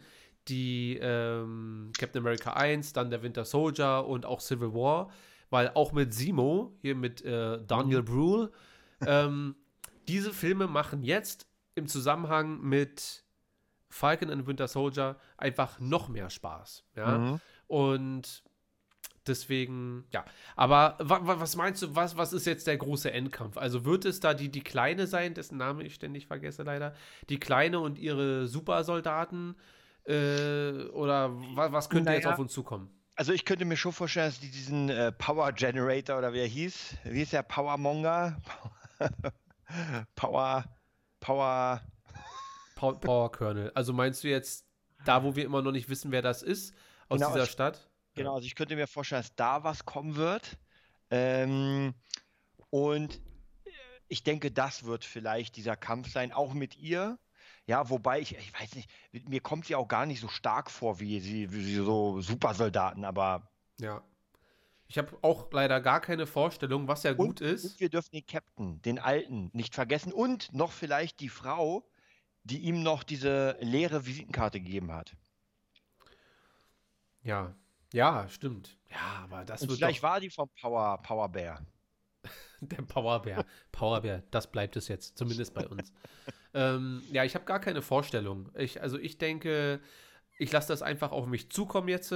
die 0.48 0.98
ähm, 1.00 1.92
Captain 1.96 2.24
America 2.24 2.54
1, 2.54 2.94
dann 2.94 3.12
der 3.12 3.22
Winter 3.22 3.46
Soldier 3.46 4.08
und 4.08 4.26
auch 4.26 4.42
Civil 4.42 4.74
War, 4.74 5.12
weil 5.52 5.70
auch 5.76 5.92
mit 5.92 6.12
Simo, 6.12 6.76
hier 6.82 6.96
mit 6.96 7.24
äh, 7.24 7.64
Daniel 7.64 8.02
Brühl, 8.02 8.52
ähm, 9.06 9.56
diese 10.08 10.34
Filme 10.34 10.66
machen 10.66 11.04
jetzt 11.04 11.48
im 11.76 11.86
Zusammenhang 11.86 12.60
mit 12.60 13.24
Falcon 13.92 14.32
and 14.32 14.48
Winter 14.48 14.68
Soldier 14.68 15.18
einfach 15.38 15.80
noch 15.80 16.10
mehr 16.10 16.32
Spaß. 16.32 16.84
Ja? 16.96 17.20
Mhm. 17.20 17.40
Und 17.68 18.44
deswegen, 19.28 20.06
ja. 20.14 20.26
Aber 20.56 20.96
wa, 21.00 21.20
wa, 21.26 21.40
was 21.40 21.56
meinst 21.56 21.82
du, 21.82 21.96
was, 21.96 22.18
was 22.18 22.34
ist 22.34 22.46
jetzt 22.46 22.68
der 22.68 22.78
große 22.78 23.12
Endkampf? 23.12 23.58
Also 23.58 23.86
wird 23.86 24.06
es 24.06 24.20
da 24.20 24.34
die, 24.34 24.50
die 24.50 24.64
Kleine 24.64 25.08
sein, 25.08 25.34
dessen 25.34 25.58
Name 25.58 25.84
ich 25.84 25.96
ständig 25.96 26.28
vergesse 26.28 26.64
leider? 26.64 26.94
Die 27.30 27.40
Kleine 27.40 27.80
und 27.80 27.98
ihre 28.00 28.48
Supersoldaten? 28.48 29.56
Äh, 30.08 30.84
oder 30.94 31.32
wa, 31.56 31.72
was 31.72 31.90
könnte 31.90 32.12
jetzt 32.12 32.24
Naja. 32.26 32.34
auf 32.36 32.40
uns 32.40 32.54
zukommen? 32.54 32.90
Also 33.16 33.32
ich 33.34 33.46
könnte 33.46 33.66
mir 33.66 33.78
schon 33.78 33.94
vorstellen, 33.94 34.28
dass 34.28 34.40
die 34.40 34.52
diesen 34.52 34.90
äh, 34.90 35.12
Power 35.14 35.52
Generator 35.54 36.18
oder 36.18 36.34
wie 36.34 36.40
er 36.40 36.48
hieß, 36.48 36.98
wie 37.06 37.22
ist 37.22 37.34
der 37.34 37.44
Power 37.44 37.78
Monger? 37.78 38.38
Power, 40.16 40.66
Power, 41.20 41.82
Pow- 42.76 43.00
Power 43.00 43.32
Kernel. 43.32 43.72
Also 43.74 43.94
meinst 43.94 44.24
du 44.24 44.28
jetzt 44.28 44.66
da, 45.06 45.24
wo 45.24 45.36
wir 45.36 45.46
immer 45.46 45.62
noch 45.62 45.72
nicht 45.72 45.90
wissen, 45.90 46.12
wer 46.12 46.22
das 46.22 46.44
ist, 46.44 46.74
aus 47.10 47.20
Genau, 47.20 47.34
dieser 47.34 47.46
Stadt? 47.46 47.90
Genau, 48.16 48.36
also 48.36 48.46
ich 48.46 48.56
könnte 48.56 48.76
mir 48.76 48.88
vorstellen, 48.88 49.22
dass 49.22 49.36
da 49.36 49.64
was 49.64 49.86
kommen 49.86 50.16
wird. 50.16 50.58
Ähm, 51.12 51.94
und 52.70 53.16
äh, 53.66 53.72
ich 54.08 54.24
denke, 54.24 54.52
das 54.52 54.86
wird 54.86 55.06
vielleicht 55.06 55.56
dieser 55.58 55.76
Kampf 55.76 56.12
sein, 56.12 56.32
auch 56.32 56.54
mit 56.54 56.78
ihr. 56.78 57.20
Ja, 57.68 57.90
wobei 57.90 58.20
ich, 58.22 58.36
ich 58.38 58.54
weiß 58.60 58.76
nicht, 58.76 58.90
mir 59.30 59.42
kommt 59.42 59.66
sie 59.66 59.76
auch 59.76 59.88
gar 59.88 60.06
nicht 60.06 60.22
so 60.22 60.28
stark 60.28 60.70
vor 60.72 61.00
wie 61.00 61.20
sie, 61.20 61.52
wie 61.52 61.64
sie 61.64 61.76
so 61.76 62.22
Supersoldaten, 62.22 63.06
aber 63.06 63.52
Ja. 63.80 64.04
Ich 64.88 64.98
habe 65.00 65.18
auch 65.24 65.52
leider 65.52 65.82
gar 65.82 66.00
keine 66.00 66.28
Vorstellung, 66.28 66.88
was 66.88 67.04
ja 67.04 67.14
gut 67.14 67.42
und, 67.42 67.48
ist. 67.48 67.66
Und 67.66 67.80
wir 67.80 67.90
dürfen 67.90 68.12
den 68.12 68.26
Captain, 68.26 68.82
den 68.84 69.00
Alten, 69.00 69.50
nicht 69.54 69.74
vergessen 69.74 70.14
und 70.14 70.54
noch 70.54 70.72
vielleicht 70.72 71.20
die 71.22 71.30
Frau, 71.30 71.90
die 72.44 72.60
ihm 72.60 72.84
noch 72.84 73.04
diese 73.04 73.58
leere 73.62 74.06
Visitenkarte 74.06 74.60
gegeben 74.62 74.92
hat. 74.92 75.16
Ja. 77.24 77.56
Ja, 77.96 78.28
stimmt. 78.28 78.78
Ja, 78.92 79.24
aber 79.24 79.46
das 79.46 79.62
Und 79.62 79.70
wird 79.70 79.80
vielleicht 79.80 80.00
doch 80.00 80.10
war 80.10 80.20
die 80.20 80.30
vom 80.30 80.50
Power, 80.60 81.02
Power 81.02 81.30
Bear. 81.30 81.66
der 82.60 82.82
Powerbär. 82.82 83.46
Powerbär, 83.72 84.22
das 84.32 84.52
bleibt 84.52 84.76
es 84.76 84.90
jetzt, 84.90 85.18
zumindest 85.18 85.54
bei 85.54 85.66
uns. 85.66 85.94
ähm, 86.54 87.02
ja, 87.14 87.24
ich 87.24 87.36
habe 87.36 87.46
gar 87.46 87.62
keine 87.62 87.82
Vorstellung. 87.82 88.50
Ich, 88.54 88.82
also 88.82 89.00
ich 89.00 89.18
denke, 89.18 89.80
ich 90.38 90.52
lasse 90.52 90.68
das 90.68 90.82
einfach 90.82 91.14
auf 91.14 91.26
mich 91.26 91.50
zukommen 91.52 91.88
jetzt. 91.88 92.14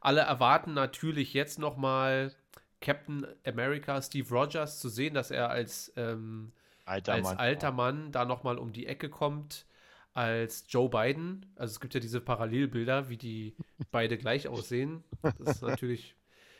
Alle 0.00 0.20
erwarten 0.20 0.72
natürlich 0.72 1.34
jetzt 1.34 1.58
noch 1.58 1.76
mal 1.76 2.34
Captain 2.80 3.26
America 3.44 4.00
Steve 4.00 4.34
Rogers 4.34 4.80
zu 4.80 4.88
sehen, 4.88 5.12
dass 5.12 5.30
er 5.30 5.50
als 5.50 5.92
ähm, 5.96 6.52
Alter 6.86 7.12
als 7.12 7.24
Mann. 7.24 7.36
alter 7.36 7.72
Mann 7.72 8.12
da 8.12 8.24
nochmal 8.24 8.56
um 8.56 8.72
die 8.72 8.86
Ecke 8.86 9.10
kommt 9.10 9.66
als 10.14 10.64
Joe 10.68 10.88
Biden. 10.88 11.46
Also 11.56 11.72
es 11.72 11.80
gibt 11.80 11.94
ja 11.94 12.00
diese 12.00 12.20
Parallelbilder, 12.20 13.08
wie 13.08 13.16
die 13.16 13.56
beide 13.90 14.18
gleich 14.18 14.48
aussehen. 14.48 15.04
Das 15.22 15.56
ist 15.56 15.62
natürlich. 15.62 16.14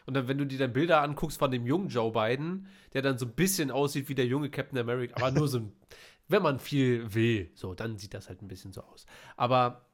Und 0.07 0.14
dann, 0.14 0.26
wenn 0.26 0.38
du 0.38 0.46
dir 0.46 0.59
dann 0.59 0.72
Bilder 0.72 1.03
anguckst 1.03 1.38
von 1.38 1.51
dem 1.51 1.66
jungen 1.66 1.88
Joe 1.88 2.12
Biden, 2.12 2.66
der 2.94 3.03
dann 3.03 3.18
so 3.18 3.26
ein 3.26 3.34
bisschen 3.34 3.70
aussieht 3.70 4.09
wie 4.09 4.14
der 4.14 4.26
junge 4.26 4.49
Captain 4.49 4.78
America, 4.78 5.16
aber 5.16 5.30
nur 5.32 5.49
so 5.49 5.70
wenn 6.28 6.42
man 6.42 6.59
viel 6.59 7.14
will, 7.14 7.51
so, 7.55 7.74
dann 7.74 7.96
sieht 7.96 8.14
das 8.14 8.28
halt 8.28 8.42
ein 8.42 8.49
bisschen 8.49 8.72
so 8.72 8.82
aus. 8.82 9.07
Aber 9.36 9.86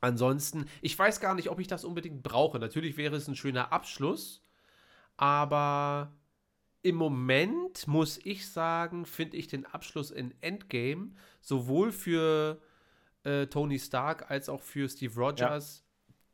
ansonsten, 0.00 0.66
ich 0.82 0.96
weiß 0.96 1.20
gar 1.20 1.34
nicht, 1.34 1.50
ob 1.50 1.58
ich 1.58 1.66
das 1.66 1.84
unbedingt 1.84 2.22
brauche. 2.22 2.58
Natürlich 2.58 2.96
wäre 2.96 3.16
es 3.16 3.26
ein 3.26 3.36
schöner 3.36 3.72
Abschluss, 3.72 4.44
aber 5.16 6.12
im 6.86 6.94
Moment 6.94 7.88
muss 7.88 8.20
ich 8.22 8.48
sagen, 8.48 9.06
finde 9.06 9.36
ich 9.38 9.48
den 9.48 9.66
Abschluss 9.66 10.12
in 10.12 10.32
Endgame 10.40 11.10
sowohl 11.40 11.90
für 11.90 12.62
äh, 13.24 13.46
Tony 13.48 13.80
Stark 13.80 14.30
als 14.30 14.48
auch 14.48 14.62
für 14.62 14.88
Steve 14.88 15.12
Rogers 15.16 15.84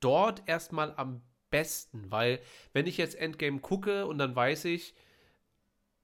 dort 0.00 0.42
erstmal 0.46 0.92
am 0.96 1.22
besten, 1.48 2.11
weil 2.11 2.38
wenn 2.74 2.86
ich 2.86 2.98
jetzt 2.98 3.14
Endgame 3.14 3.61
gucke 3.61 4.05
und 4.05 4.18
dann 4.18 4.36
weiß 4.36 4.66
ich, 4.66 4.94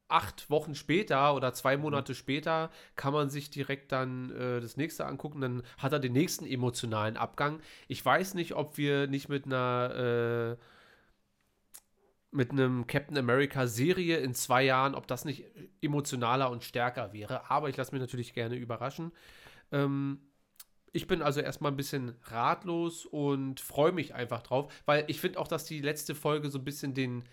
acht 0.08 0.48
Wochen 0.48 0.74
später 0.74 1.34
oder 1.34 1.52
zwei 1.52 1.76
Monate 1.76 2.14
später 2.14 2.70
kann 2.96 3.12
man 3.12 3.28
sich 3.28 3.50
direkt 3.50 3.92
dann 3.92 4.30
äh, 4.30 4.62
das 4.62 4.78
nächste 4.78 5.04
angucken, 5.04 5.42
dann 5.42 5.62
hat 5.76 5.92
er 5.92 5.98
den 5.98 6.14
nächsten 6.14 6.46
emotionalen 6.46 7.18
Abgang. 7.18 7.60
Ich 7.86 8.02
weiß 8.02 8.32
nicht, 8.32 8.54
ob 8.54 8.78
wir 8.78 9.08
nicht 9.08 9.28
mit 9.28 9.44
einer 9.44 10.56
äh, 10.56 10.64
mit 12.30 12.50
einem 12.50 12.86
Captain 12.86 13.16
America 13.16 13.66
Serie 13.66 14.18
in 14.18 14.34
zwei 14.34 14.62
Jahren, 14.62 14.94
ob 14.94 15.06
das 15.06 15.24
nicht 15.24 15.44
emotionaler 15.80 16.50
und 16.50 16.62
stärker 16.64 17.12
wäre. 17.12 17.50
Aber 17.50 17.68
ich 17.68 17.76
lasse 17.76 17.92
mich 17.92 18.00
natürlich 18.00 18.34
gerne 18.34 18.56
überraschen. 18.56 19.12
Ähm, 19.72 20.20
ich 20.92 21.06
bin 21.06 21.22
also 21.22 21.40
erstmal 21.40 21.72
ein 21.72 21.76
bisschen 21.76 22.16
ratlos 22.24 23.06
und 23.06 23.60
freue 23.60 23.92
mich 23.92 24.14
einfach 24.14 24.42
drauf, 24.42 24.72
weil 24.86 25.04
ich 25.08 25.20
finde 25.20 25.38
auch, 25.38 25.48
dass 25.48 25.64
die 25.64 25.80
letzte 25.80 26.14
Folge 26.14 26.50
so 26.50 26.58
ein 26.58 26.64
bisschen 26.64 26.94
den, 26.94 27.24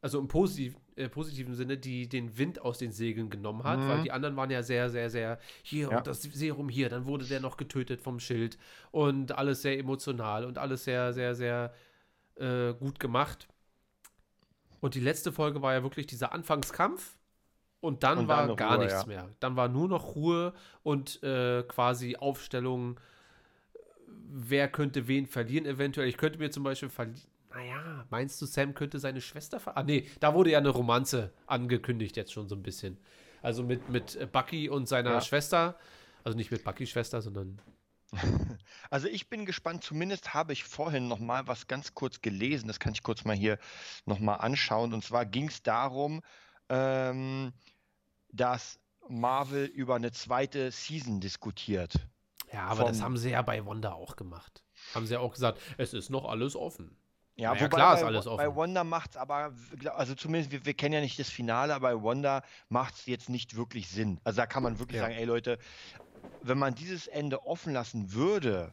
also 0.00 0.18
im 0.18 0.28
positiv, 0.28 0.76
äh, 0.96 1.08
positiven 1.08 1.54
Sinne, 1.54 1.76
die 1.76 2.08
den 2.08 2.38
Wind 2.38 2.60
aus 2.60 2.78
den 2.78 2.90
Segeln 2.92 3.28
genommen 3.30 3.64
hat, 3.64 3.80
Mhm. 3.80 3.88
weil 3.88 4.02
die 4.02 4.12
anderen 4.12 4.36
waren 4.36 4.50
ja 4.50 4.62
sehr, 4.62 4.90
sehr, 4.90 5.10
sehr 5.10 5.38
hier 5.62 5.90
Ja. 5.90 5.98
und 5.98 6.06
das 6.06 6.22
Serum 6.22 6.68
hier, 6.68 6.88
dann 6.88 7.04
wurde 7.06 7.26
der 7.26 7.40
noch 7.40 7.56
getötet 7.56 8.00
vom 8.00 8.18
Schild 8.20 8.58
und 8.90 9.32
alles 9.32 9.62
sehr 9.62 9.78
emotional 9.78 10.44
und 10.44 10.58
alles 10.58 10.84
sehr, 10.84 11.12
sehr, 11.12 11.34
sehr 11.34 11.72
äh, 12.36 12.72
gut 12.74 12.98
gemacht. 12.98 13.48
Und 14.80 14.94
die 14.94 15.00
letzte 15.00 15.32
Folge 15.32 15.62
war 15.62 15.72
ja 15.74 15.82
wirklich 15.82 16.06
dieser 16.06 16.32
Anfangskampf. 16.32 17.16
Und 17.80 18.02
dann 18.02 18.18
Und 18.18 18.28
war 18.28 18.46
dann 18.46 18.56
gar 18.56 18.76
Ruhe, 18.76 18.84
nichts 18.84 19.00
ja. 19.02 19.06
mehr. 19.06 19.28
Dann 19.40 19.56
war 19.56 19.68
nur 19.68 19.88
noch 19.88 20.14
Ruhe 20.14 20.52
und 20.82 21.22
äh, 21.22 21.62
quasi 21.62 22.16
Aufstellung, 22.16 23.00
wer 24.06 24.68
könnte 24.68 25.08
wen 25.08 25.26
verlieren 25.26 25.64
eventuell. 25.64 26.06
Ich 26.06 26.18
könnte 26.18 26.38
mir 26.38 26.50
zum 26.50 26.62
Beispiel 26.62 26.90
verlieren. 26.90 27.22
Naja, 27.52 28.04
meinst 28.10 28.40
du, 28.40 28.46
Sam 28.46 28.74
könnte 28.74 28.98
seine 28.98 29.20
Schwester 29.20 29.58
ver... 29.58 29.76
Ah, 29.76 29.82
nee, 29.82 30.06
da 30.20 30.34
wurde 30.34 30.50
ja 30.50 30.58
eine 30.58 30.68
Romanze 30.68 31.32
angekündigt 31.46 32.16
jetzt 32.16 32.32
schon 32.32 32.48
so 32.48 32.54
ein 32.54 32.62
bisschen. 32.62 32.98
Also 33.42 33.62
mit, 33.64 33.88
mit 33.88 34.14
äh, 34.16 34.26
Bucky 34.26 34.68
und 34.68 34.86
seiner 34.86 35.12
Ja. 35.12 35.20
Schwester. 35.20 35.76
Also 36.22 36.36
nicht 36.36 36.50
mit 36.50 36.62
Buckys 36.64 36.90
Schwester, 36.90 37.22
sondern 37.22 37.58
Also 38.90 39.06
ich 39.06 39.28
bin 39.28 39.46
gespannt, 39.46 39.84
zumindest 39.84 40.34
habe 40.34 40.52
ich 40.52 40.64
vorhin 40.64 41.06
noch 41.06 41.20
mal 41.20 41.46
was 41.46 41.68
ganz 41.68 41.94
kurz 41.94 42.20
gelesen, 42.22 42.66
das 42.66 42.80
kann 42.80 42.92
ich 42.92 43.04
kurz 43.04 43.24
mal 43.24 43.36
hier 43.36 43.56
noch 44.04 44.18
mal 44.18 44.34
anschauen. 44.34 44.92
Und 44.92 45.04
zwar 45.04 45.24
ging 45.24 45.46
es 45.46 45.62
darum, 45.62 46.22
ähm, 46.68 47.52
dass 48.32 48.80
Marvel 49.08 49.66
über 49.66 49.94
eine 49.94 50.10
zweite 50.10 50.72
Season 50.72 51.20
diskutiert. 51.20 51.94
Ja, 52.52 52.66
aber 52.66 52.84
das 52.84 53.00
haben 53.00 53.16
sie 53.16 53.30
ja 53.30 53.42
bei 53.42 53.64
Wanda 53.64 53.92
auch 53.92 54.16
gemacht. 54.16 54.64
Haben 54.94 55.06
sie 55.06 55.14
ja 55.14 55.20
auch 55.20 55.34
gesagt, 55.34 55.60
es 55.78 55.94
ist 55.94 56.10
noch 56.10 56.24
alles 56.24 56.56
offen. 56.56 56.96
Ja, 57.36 57.54
ja, 57.54 57.68
klar 57.68 57.94
bei, 57.94 58.00
ist 58.00 58.06
alles 58.06 58.26
offen. 58.26 58.36
bei 58.44 58.54
Wanda 58.54 58.84
macht 58.84 59.10
es 59.12 59.16
aber, 59.16 59.54
also 59.94 60.14
zumindest, 60.14 60.52
wir, 60.52 60.66
wir 60.66 60.74
kennen 60.74 60.94
ja 60.94 61.00
nicht 61.00 61.18
das 61.18 61.30
Finale, 61.30 61.74
aber 61.74 61.94
bei 61.94 62.02
Wanda 62.02 62.42
macht 62.68 62.94
es 62.94 63.06
jetzt 63.06 63.30
nicht 63.30 63.56
wirklich 63.56 63.88
Sinn. 63.88 64.20
Also 64.24 64.38
da 64.38 64.46
kann 64.46 64.62
man 64.62 64.78
wirklich 64.78 64.96
Ja. 64.96 65.04
sagen, 65.04 65.14
ey 65.14 65.24
Leute, 65.24 65.58
wenn 66.42 66.58
man 66.58 66.74
dieses 66.74 67.06
Ende 67.06 67.46
offen 67.46 67.72
lassen 67.72 68.12
würde, 68.12 68.72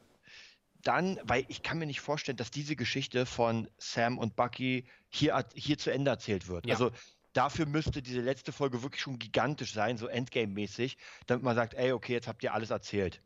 dann, 0.84 1.20
weil 1.24 1.45
ich 1.48 1.64
kann 1.64 1.80
mir 1.80 1.86
nicht 1.86 2.02
vorstellen, 2.02 2.38
dass 2.38 2.52
diese 2.52 2.76
Geschichte 2.76 3.26
von 3.26 3.70
Sam 3.78 4.18
und 4.18 4.36
Bucky 4.36 4.86
hier, 5.10 5.45
hier 5.54 5.78
zu 5.78 5.91
Ende 5.91 6.12
erzählt 6.12 6.48
wird. 6.48 6.66
Ja. 6.66 6.74
Also 6.74 6.91
dafür 7.34 7.66
müsste 7.66 8.02
diese 8.02 8.22
letzte 8.22 8.52
Folge 8.52 8.84
wirklich 8.84 9.02
schon 9.02 9.20
gigantisch 9.20 9.74
sein, 9.74 9.98
so 9.98 10.08
Endgame-mäßig, 10.08 10.98
damit 11.26 11.43
man 11.43 11.56
sagt, 11.56 11.74
ey, 11.74 11.91
okay, 11.91 12.14
jetzt 12.14 12.28
habt 12.28 12.43
ihr 12.43 12.54
alles 12.54 12.70
erzählt. 12.70 13.22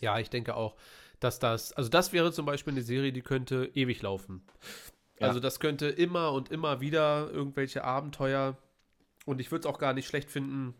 Ja, 0.00 0.18
ich 0.18 0.30
denke 0.30 0.54
auch, 0.54 0.76
dass 1.20 1.38
das, 1.38 1.72
also 1.72 1.88
das 1.88 2.12
wäre 2.12 2.32
zum 2.32 2.46
Beispiel 2.46 2.74
eine 2.74 2.82
Serie, 2.82 3.12
die 3.12 3.22
könnte 3.22 3.70
ewig 3.74 4.02
laufen. 4.02 4.42
Ja. 5.18 5.28
Also 5.28 5.40
das 5.40 5.60
könnte 5.60 5.88
immer 5.88 6.32
und 6.32 6.50
immer 6.50 6.80
wieder 6.80 7.30
irgendwelche 7.30 7.84
Abenteuer 7.84 8.56
und 9.24 9.40
ich 9.40 9.50
würde 9.50 9.66
es 9.68 9.74
auch 9.74 9.78
gar 9.78 9.94
nicht 9.94 10.06
schlecht 10.06 10.30
finden, 10.30 10.74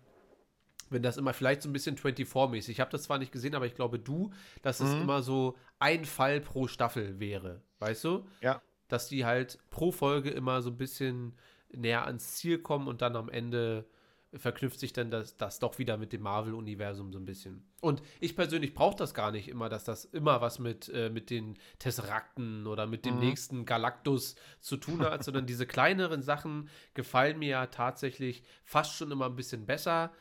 wenn 0.91 1.03
das 1.03 1.17
immer 1.17 1.33
vielleicht 1.33 1.63
so 1.63 1.69
ein 1.69 1.73
bisschen 1.73 1.97
24-mäßig. 1.97 2.71
Ich 2.71 2.81
habe 2.81 2.91
das 2.91 3.05
zwar 3.05 3.19
nicht 3.19 3.33
gesehen, 3.33 3.55
aber 3.55 3.67
ich 3.67 3.75
glaube 3.75 3.99
du, 3.99 4.31
dass 4.63 4.81
es 4.81 4.95
Mhm. 4.95 5.03
immer 5.03 5.23
so 5.23 5.57
ein 5.79 6.05
Fall 6.05 6.41
pro 6.41 6.67
Staffel 6.69 7.19
wäre, 7.21 7.63
weißt 7.81 8.05
du? 8.05 8.27
Ja. 8.41 8.61
Dass 8.89 9.09
die 9.09 9.25
halt 9.25 9.59
pro 9.71 9.91
Folge 9.93 10.31
immer 10.31 10.63
so 10.63 10.71
ein 10.71 10.77
bisschen 10.79 11.35
näher 11.73 12.07
ans 12.07 12.35
Ziel 12.37 12.59
kommen 12.59 12.87
und 12.89 13.03
dann 13.03 13.17
am 13.17 13.29
Ende 13.29 13.87
verknüpft 14.35 14.79
sich 14.79 14.93
dann 14.93 15.11
das, 15.11 15.37
das 15.37 15.61
doch 15.61 15.79
wieder 15.79 15.97
mit 15.97 16.13
dem 16.13 16.21
Marvel-Universum 16.23 17.11
so 17.13 17.19
ein 17.19 17.25
bisschen. 17.25 17.65
Und 17.81 18.03
ich 18.21 18.37
persönlich 18.37 18.75
brauche 18.75 18.97
das 18.97 19.15
gar 19.15 19.31
nicht 19.33 19.49
immer, 19.49 19.69
dass 19.69 19.85
das 19.85 20.05
immer 20.05 20.41
was 20.43 20.59
mit, 20.59 20.89
äh, 20.91 21.09
mit 21.11 21.31
den 21.31 21.57
Tesserakten 21.79 22.67
oder 22.67 22.87
mit 22.87 23.07
dem 23.07 23.15
Mhm. 23.15 23.21
nächsten 23.21 23.65
Galactus 23.65 24.35
zu 24.61 24.77
tun 24.77 25.01
hat, 25.01 25.25
sondern 25.25 25.47
diese 25.47 25.67
kleineren 25.67 26.23
Sachen 26.23 26.69
gefallen 26.95 27.39
mir 27.39 27.49
ja 27.49 27.67
tatsächlich 27.67 28.43
fast 28.65 28.95
schon 28.97 29.11
immer 29.11 29.27
ein 29.27 29.37
bisschen 29.37 29.65
besser. 29.65 30.13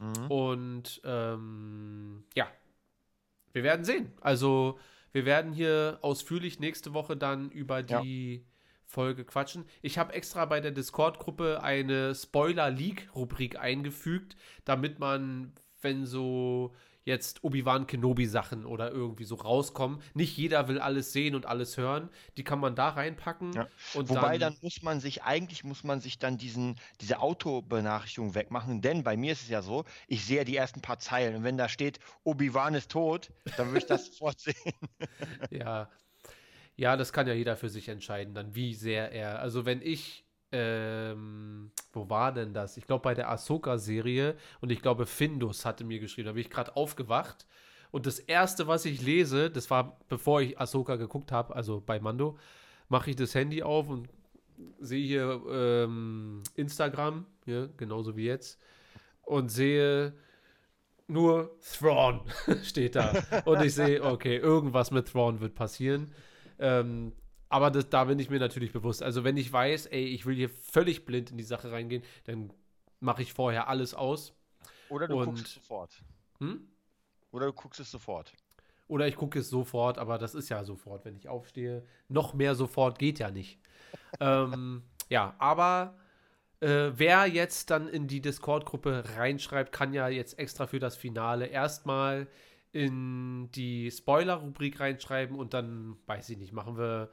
Mhm. 0.00 0.26
Und 0.30 1.00
ähm, 1.04 2.24
ja, 2.34 2.48
wir 3.52 3.62
werden 3.62 3.84
sehen. 3.84 4.12
Also 4.20 4.78
wir 5.12 5.24
werden 5.24 5.52
hier 5.52 5.98
ausführlich 6.02 6.58
nächste 6.60 6.94
Woche 6.94 7.16
dann 7.16 7.50
über 7.50 7.84
Ja. 7.86 8.00
die 8.00 8.44
Folge 8.86 9.24
quatschen. 9.24 9.64
Ich 9.82 9.98
habe 9.98 10.12
extra 10.14 10.44
bei 10.46 10.60
der 10.60 10.72
Discord-Gruppe 10.72 11.62
eine 11.62 12.14
Spoiler-Leak-Rubrik 12.14 13.58
eingefügt, 13.58 14.36
damit 14.64 14.98
man, 14.98 15.52
wenn 15.80 16.06
so 16.06 16.74
jetzt 17.10 17.44
Obi-Wan 17.44 17.86
Kenobi-Sachen 17.86 18.64
oder 18.64 18.90
irgendwie 18.90 19.24
so 19.24 19.34
rauskommen, 19.34 20.00
nicht 20.14 20.36
jeder 20.36 20.68
will 20.68 20.78
alles 20.78 21.12
sehen 21.12 21.34
und 21.34 21.44
alles 21.44 21.76
hören, 21.76 22.08
die 22.38 22.44
kann 22.44 22.58
man 22.58 22.74
da 22.74 22.88
reinpacken. 22.88 23.52
Ja. 23.52 23.68
Und 23.92 24.08
Wobei 24.08 24.38
dann, 24.38 24.56
muss 24.62 24.82
man 24.82 25.00
sich, 25.00 25.22
eigentlich 25.24 25.64
muss 25.64 25.84
man 25.84 26.00
sich 26.00 26.18
dann 26.18 26.38
diesen, 26.38 26.76
diese 27.00 27.20
Autobenachrichtigung 27.20 28.34
wegmachen, 28.34 28.80
denn 28.80 29.02
bei 29.02 29.16
mir 29.16 29.32
ist 29.32 29.42
es 29.42 29.48
ja 29.48 29.60
so, 29.60 29.84
ich 30.06 30.24
sehe 30.24 30.44
die 30.46 30.56
ersten 30.56 30.80
paar 30.80 30.98
Zeilen 30.98 31.36
und 31.36 31.44
wenn 31.44 31.58
da 31.58 31.68
steht, 31.68 32.00
Obi-Wan 32.24 32.74
ist 32.74 32.90
tot, 32.90 33.30
dann 33.58 33.68
würde 33.68 33.78
ich 33.78 33.86
das 33.86 34.06
sofort 34.12 34.40
sehen. 34.40 34.54
Ja. 35.50 35.90
Ja, 36.76 36.96
das 36.96 37.12
kann 37.12 37.26
ja 37.26 37.34
jeder 37.34 37.58
für 37.58 37.68
sich 37.68 37.88
entscheiden, 37.88 38.32
dann 38.32 38.54
wie 38.54 38.72
sehr 38.72 39.12
er. 39.12 39.40
Also 39.40 39.66
wenn 39.66 39.82
ich, 39.82 40.24
ähm, 40.52 41.70
wo 41.92 42.08
war 42.08 42.32
denn 42.32 42.52
das? 42.52 42.76
Ich 42.76 42.86
glaube 42.86 43.02
bei 43.02 43.14
der 43.14 43.30
Ahsoka-Serie 43.30 44.36
und 44.60 44.70
ich 44.70 44.82
glaube 44.82 45.06
Findus 45.06 45.64
hatte 45.64 45.84
mir 45.84 46.00
geschrieben, 46.00 46.26
da 46.26 46.32
bin 46.32 46.42
ich 46.42 46.50
gerade 46.50 46.76
aufgewacht 46.76 47.46
und 47.90 48.06
das 48.06 48.18
erste, 48.18 48.66
was 48.66 48.84
ich 48.84 49.02
lese, 49.02 49.50
das 49.50 49.70
war 49.70 49.98
bevor 50.08 50.40
ich 50.40 50.58
Ahsoka 50.60 50.96
geguckt 50.96 51.32
habe, 51.32 51.54
also 51.54 51.80
bei 51.84 52.00
Mando, 52.00 52.38
mache 52.88 53.10
ich 53.10 53.16
das 53.16 53.34
Handy 53.34 53.62
auf 53.62 53.88
und 53.88 54.08
sehe 54.78 55.06
hier 55.06 55.42
ähm, 55.50 56.42
Instagram, 56.54 57.26
ja, 57.46 57.66
genauso 57.76 58.16
wie 58.16 58.26
jetzt, 58.26 58.60
und 59.22 59.48
sehe 59.48 60.14
nur 61.06 61.56
Thrawn 61.60 62.20
steht 62.62 62.94
da. 62.94 63.12
Und 63.44 63.62
ich 63.62 63.74
sehe, 63.74 64.02
okay, 64.04 64.36
irgendwas 64.36 64.90
mit 64.90 65.08
Thrawn 65.08 65.40
wird 65.40 65.54
passieren. 65.54 66.12
Ähm, 66.58 67.12
aber 67.50 67.70
das, 67.70 67.88
da 67.90 68.04
bin 68.04 68.18
ich 68.18 68.30
mir 68.30 68.38
natürlich 68.38 68.72
bewusst. 68.72 69.02
Also, 69.02 69.24
wenn 69.24 69.36
ich 69.36 69.52
weiß, 69.52 69.86
ey, 69.86 70.06
ich 70.06 70.24
will 70.24 70.36
hier 70.36 70.48
völlig 70.48 71.04
blind 71.04 71.30
in 71.30 71.36
die 71.36 71.44
Sache 71.44 71.70
reingehen, 71.70 72.02
dann 72.24 72.52
mache 73.00 73.22
ich 73.22 73.32
vorher 73.34 73.68
alles 73.68 73.92
aus. 73.92 74.32
Oder 74.88 75.08
du 75.08 75.18
Und- 75.18 75.26
guckst 75.26 75.46
es 75.46 75.54
sofort. 75.54 76.02
Hm? 76.38 76.66
Oder 77.32 77.46
du 77.46 77.52
guckst 77.52 77.80
es 77.80 77.90
sofort. 77.90 78.32
Oder 78.88 79.06
ich 79.06 79.16
gucke 79.16 79.38
es 79.38 79.50
sofort, 79.50 79.98
aber 79.98 80.18
das 80.18 80.34
ist 80.34 80.48
ja 80.48 80.64
sofort, 80.64 81.04
wenn 81.04 81.14
ich 81.14 81.28
aufstehe. 81.28 81.86
Noch 82.08 82.34
mehr 82.34 82.54
sofort 82.54 82.98
geht 82.98 83.18
ja 83.18 83.30
nicht. 83.30 83.60
ähm, 84.20 84.82
ja, 85.08 85.34
aber 85.38 85.96
äh, 86.60 86.90
wer 86.94 87.26
jetzt 87.26 87.70
dann 87.70 87.88
in 87.88 88.08
die 88.08 88.20
Discord-Gruppe 88.20 89.04
reinschreibt, 89.16 89.72
kann 89.72 89.92
ja 89.92 90.08
jetzt 90.08 90.38
extra 90.38 90.66
für 90.66 90.78
das 90.78 90.96
Finale 90.96 91.46
erstmal 91.46 92.26
in 92.72 93.50
die 93.52 93.90
Spoiler-Rubrik 93.90 94.78
reinschreiben 94.80 95.36
und 95.36 95.54
dann, 95.54 95.96
weiß 96.06 96.28
ich 96.30 96.38
nicht, 96.38 96.52
machen 96.52 96.76
wir 96.76 97.10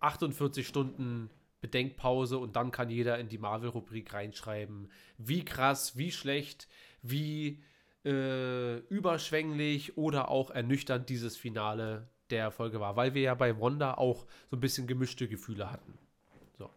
48 0.00 0.66
Stunden 0.66 1.30
Bedenkpause 1.60 2.38
und 2.38 2.56
dann 2.56 2.70
kann 2.70 2.90
jeder 2.90 3.18
in 3.18 3.28
die 3.28 3.38
Marvel-Rubrik 3.38 4.12
reinschreiben, 4.12 4.90
wie 5.18 5.44
krass, 5.44 5.96
wie 5.96 6.10
schlecht, 6.10 6.68
wie 7.02 7.62
äh, 8.04 8.78
überschwänglich 8.88 9.98
oder 9.98 10.30
auch 10.30 10.50
ernüchternd 10.50 11.08
dieses 11.08 11.36
Finale 11.36 12.08
der 12.30 12.50
Folge 12.50 12.80
war, 12.80 12.96
weil 12.96 13.14
wir 13.14 13.22
ja 13.22 13.34
bei 13.34 13.60
Wanda 13.60 13.94
auch 13.94 14.26
so 14.50 14.56
ein 14.56 14.60
bisschen 14.60 14.86
gemischte 14.86 15.28
Gefühle 15.28 15.70
hatten. 15.70 15.98
So. 16.58 16.70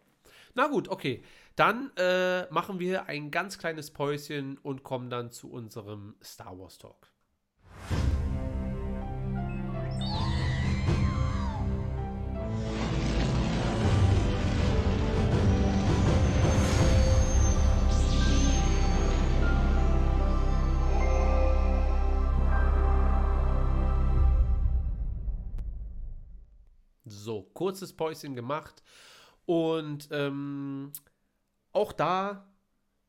Na 0.54 0.66
gut, 0.66 0.88
okay. 0.88 1.22
Dann 1.56 1.92
äh, 1.96 2.50
machen 2.50 2.80
wir 2.80 3.06
ein 3.06 3.30
ganz 3.30 3.58
kleines 3.58 3.92
Päuschen 3.92 4.58
und 4.58 4.82
kommen 4.82 5.08
dann 5.08 5.30
zu 5.30 5.50
unserem 5.50 6.16
Star 6.22 6.58
Wars 6.58 6.78
Talk. 6.78 7.13
Kurzes 27.54 27.92
Päuschen 27.92 28.34
gemacht. 28.34 28.82
Und 29.46 30.08
ähm, 30.10 30.92
auch 31.72 31.92
da 31.92 32.46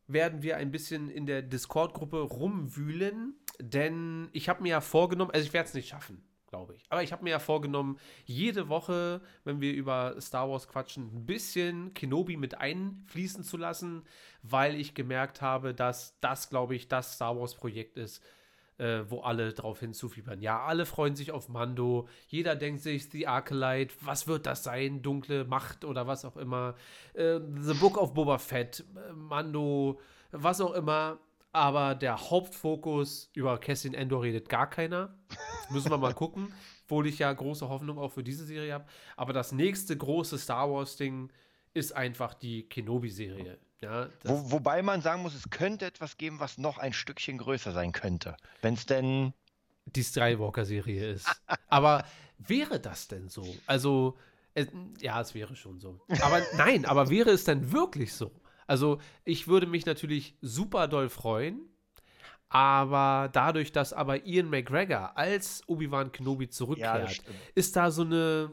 werden 0.07 0.43
wir 0.43 0.57
ein 0.57 0.71
bisschen 0.71 1.09
in 1.09 1.25
der 1.25 1.41
Discord-Gruppe 1.41 2.19
rumwühlen, 2.21 3.35
denn 3.59 4.29
ich 4.33 4.49
habe 4.49 4.63
mir 4.63 4.69
ja 4.69 4.81
vorgenommen, 4.81 5.31
also 5.31 5.45
ich 5.45 5.53
werde 5.53 5.67
es 5.67 5.73
nicht 5.73 5.89
schaffen, 5.89 6.23
glaube 6.47 6.75
ich, 6.75 6.85
aber 6.89 7.01
ich 7.01 7.11
habe 7.11 7.23
mir 7.23 7.31
ja 7.31 7.39
vorgenommen, 7.39 7.97
jede 8.25 8.69
Woche, 8.69 9.21
wenn 9.45 9.61
wir 9.61 9.73
über 9.73 10.19
Star 10.21 10.49
Wars 10.49 10.67
quatschen, 10.67 11.11
ein 11.15 11.25
bisschen 11.25 11.93
Kenobi 11.93 12.37
mit 12.37 12.55
einfließen 12.55 13.43
zu 13.43 13.57
lassen, 13.57 14.03
weil 14.43 14.75
ich 14.75 14.93
gemerkt 14.93 15.41
habe, 15.41 15.73
dass 15.73 16.19
das, 16.19 16.49
glaube 16.49 16.75
ich, 16.75 16.87
das 16.87 17.13
Star 17.13 17.39
Wars-Projekt 17.39 17.97
ist, 17.97 18.21
äh, 18.77 19.03
wo 19.09 19.21
alle 19.21 19.53
drauf 19.53 19.79
hinzufiebern. 19.79 20.41
Ja, 20.41 20.65
alle 20.65 20.85
freuen 20.85 21.15
sich 21.15 21.31
auf 21.31 21.49
Mando. 21.49 22.07
Jeder 22.27 22.55
denkt 22.55 22.81
sich, 22.81 23.09
The 23.09 23.27
Archelite, 23.27 23.95
was 24.01 24.27
wird 24.27 24.45
das 24.45 24.63
sein? 24.63 25.01
Dunkle 25.01 25.45
Macht 25.45 25.85
oder 25.85 26.07
was 26.07 26.25
auch 26.25 26.37
immer. 26.37 26.75
Äh, 27.13 27.39
The 27.59 27.73
Book 27.75 27.97
of 27.97 28.13
Boba 28.13 28.37
Fett, 28.37 28.83
äh, 28.95 29.13
Mando, 29.13 29.99
was 30.31 30.61
auch 30.61 30.73
immer. 30.73 31.19
Aber 31.51 31.95
der 31.95 32.29
Hauptfokus 32.29 33.29
über 33.33 33.57
Cassian 33.57 33.93
Endor 33.93 34.23
redet 34.23 34.49
gar 34.49 34.69
keiner. 34.69 35.17
Müssen 35.69 35.89
wir 35.89 35.97
mal 35.97 36.13
gucken. 36.13 36.51
Obwohl 36.83 37.07
ich 37.07 37.19
ja 37.19 37.31
große 37.31 37.69
Hoffnung 37.69 37.97
auch 37.97 38.11
für 38.11 38.23
diese 38.23 38.45
Serie 38.45 38.73
habe. 38.73 38.85
Aber 39.15 39.31
das 39.31 39.53
nächste 39.53 39.95
große 39.95 40.37
Star 40.37 40.69
Wars-Ding 40.69 41.31
ist 41.73 41.95
einfach 41.95 42.33
die 42.33 42.67
Kenobi-Serie. 42.67 43.57
Ja, 43.85 44.09
Wo, 44.23 44.51
wobei 44.51 44.81
man 44.81 45.01
sagen 45.01 45.21
muss, 45.21 45.35
es 45.35 45.49
könnte 45.51 45.85
etwas 45.85 46.17
geben, 46.17 46.39
was 46.39 46.57
noch 46.57 46.79
ein 46.79 46.91
Stückchen 46.91 47.37
größer 47.37 47.71
sein 47.71 47.91
könnte. 47.91 48.35
Wenn 48.61 48.73
es 48.73 48.85
denn. 48.87 49.33
die 49.85 50.01
Skywalker-Serie 50.01 51.11
ist. 51.11 51.29
Aber 51.69 52.03
wäre 52.39 52.79
das 52.79 53.07
denn 53.07 53.29
so? 53.29 53.45
Also, 53.67 54.17
es, 54.55 54.67
ja, 54.99 55.21
es 55.21 55.35
wäre 55.35 55.55
schon 55.55 55.79
so. 55.79 56.01
Aber 56.21 56.41
nein, 56.57 56.85
aber 56.85 57.09
wäre 57.11 57.29
es 57.29 57.43
denn 57.43 57.71
wirklich 57.71 58.13
so? 58.13 58.31
Also, 58.65 58.99
ich 59.23 59.47
würde 59.47 59.67
mich 59.67 59.85
natürlich 59.85 60.35
super 60.41 60.87
doll 60.87 61.09
freuen, 61.09 61.59
aber 62.49 63.29
dadurch, 63.33 63.71
dass 63.71 63.93
aber 63.93 64.25
Ian 64.25 64.49
McGregor 64.49 65.15
als 65.15 65.61
Obi-Wan 65.67 66.11
Kenobi 66.11 66.49
zurückkehrt, 66.49 67.11
stimmt. 67.11 67.37
ist 67.53 67.75
da 67.75 67.91
so 67.91 68.01
eine, 68.01 68.49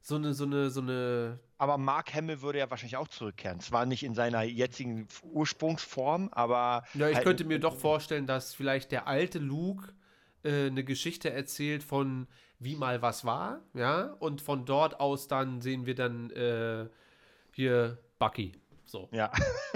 so 0.00 0.14
eine, 0.14 0.32
so 0.34 0.44
eine, 0.44 0.70
so 0.70 0.80
eine 0.80 1.40
aber 1.64 1.78
Mark 1.78 2.12
Hamill 2.12 2.42
würde 2.42 2.58
ja 2.58 2.70
wahrscheinlich 2.70 2.98
auch 2.98 3.08
zurückkehren. 3.08 3.58
Zwar 3.58 3.86
nicht 3.86 4.02
in 4.02 4.14
seiner 4.14 4.42
jetzigen 4.42 5.08
Ursprungsform, 5.22 6.28
aber. 6.30 6.84
Ja, 6.92 7.08
ich 7.08 7.16
halt- 7.16 7.24
könnte 7.24 7.44
mir 7.44 7.58
doch 7.58 7.74
vorstellen, 7.74 8.26
dass 8.26 8.54
vielleicht 8.54 8.92
der 8.92 9.06
alte 9.06 9.38
Luke 9.38 9.94
äh, 10.42 10.66
eine 10.66 10.84
Geschichte 10.84 11.30
erzählt 11.30 11.82
von 11.82 12.28
wie 12.58 12.76
mal 12.76 13.00
was 13.00 13.24
war, 13.24 13.60
ja, 13.72 14.12
und 14.20 14.42
von 14.42 14.66
dort 14.66 15.00
aus 15.00 15.26
dann 15.26 15.62
sehen 15.62 15.86
wir 15.86 15.94
dann 15.94 16.30
äh, 16.30 16.86
hier 17.52 17.98
Bucky. 18.18 18.52
So. 18.84 19.08
Ja. 19.10 19.32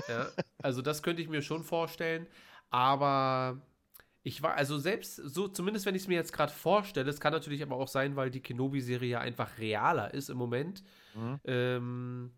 Ja, 0.09 0.29
also 0.63 0.83
das 0.83 1.03
könnte 1.03 1.23
ich 1.23 1.29
mir 1.29 1.43
schon 1.43 1.65
vorstellen, 1.65 2.27
aber 2.71 3.61
ich 4.29 4.43
war, 4.43 4.55
also 4.55 4.79
selbst 4.79 5.17
so, 5.17 5.49
zumindest 5.49 5.87
wenn 5.87 5.95
ich 5.95 6.03
es 6.03 6.09
mir 6.09 6.15
jetzt 6.15 6.33
gerade 6.33 6.53
vorstelle, 6.53 7.09
es 7.11 7.19
kann 7.21 7.33
natürlich 7.33 7.63
aber 7.63 7.77
auch 7.77 7.89
sein, 7.89 8.15
weil 8.17 8.31
die 8.31 8.41
Kenobi-Serie 8.43 9.09
ja 9.09 9.21
einfach 9.21 9.59
realer 9.59 10.13
ist 10.13 10.29
im 10.29 10.37
Moment. 10.37 10.83
Mhm. 11.15 11.41
Ähm, 11.45 12.33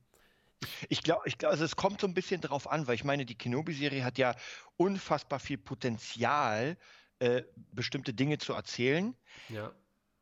Ich 0.89 1.03
glaube, 1.03 1.23
ich 1.27 1.39
glaub, 1.39 1.53
also 1.53 1.65
es 1.65 1.75
kommt 1.75 2.01
so 2.01 2.07
ein 2.07 2.15
bisschen 2.15 2.41
drauf 2.41 2.71
an, 2.71 2.87
weil 2.87 2.95
ich 2.95 3.05
meine, 3.05 3.25
die 3.25 3.37
Kenobi-Serie 3.37 4.05
hat 4.05 4.19
ja 4.19 4.35
unfassbar 4.77 5.41
viel 5.41 5.59
Potenzial, 5.59 6.77
äh, 7.19 7.43
bestimmte 7.73 8.13
Dinge 8.15 8.39
zu 8.39 8.53
erzählen. 8.53 9.15
ja, 9.49 9.73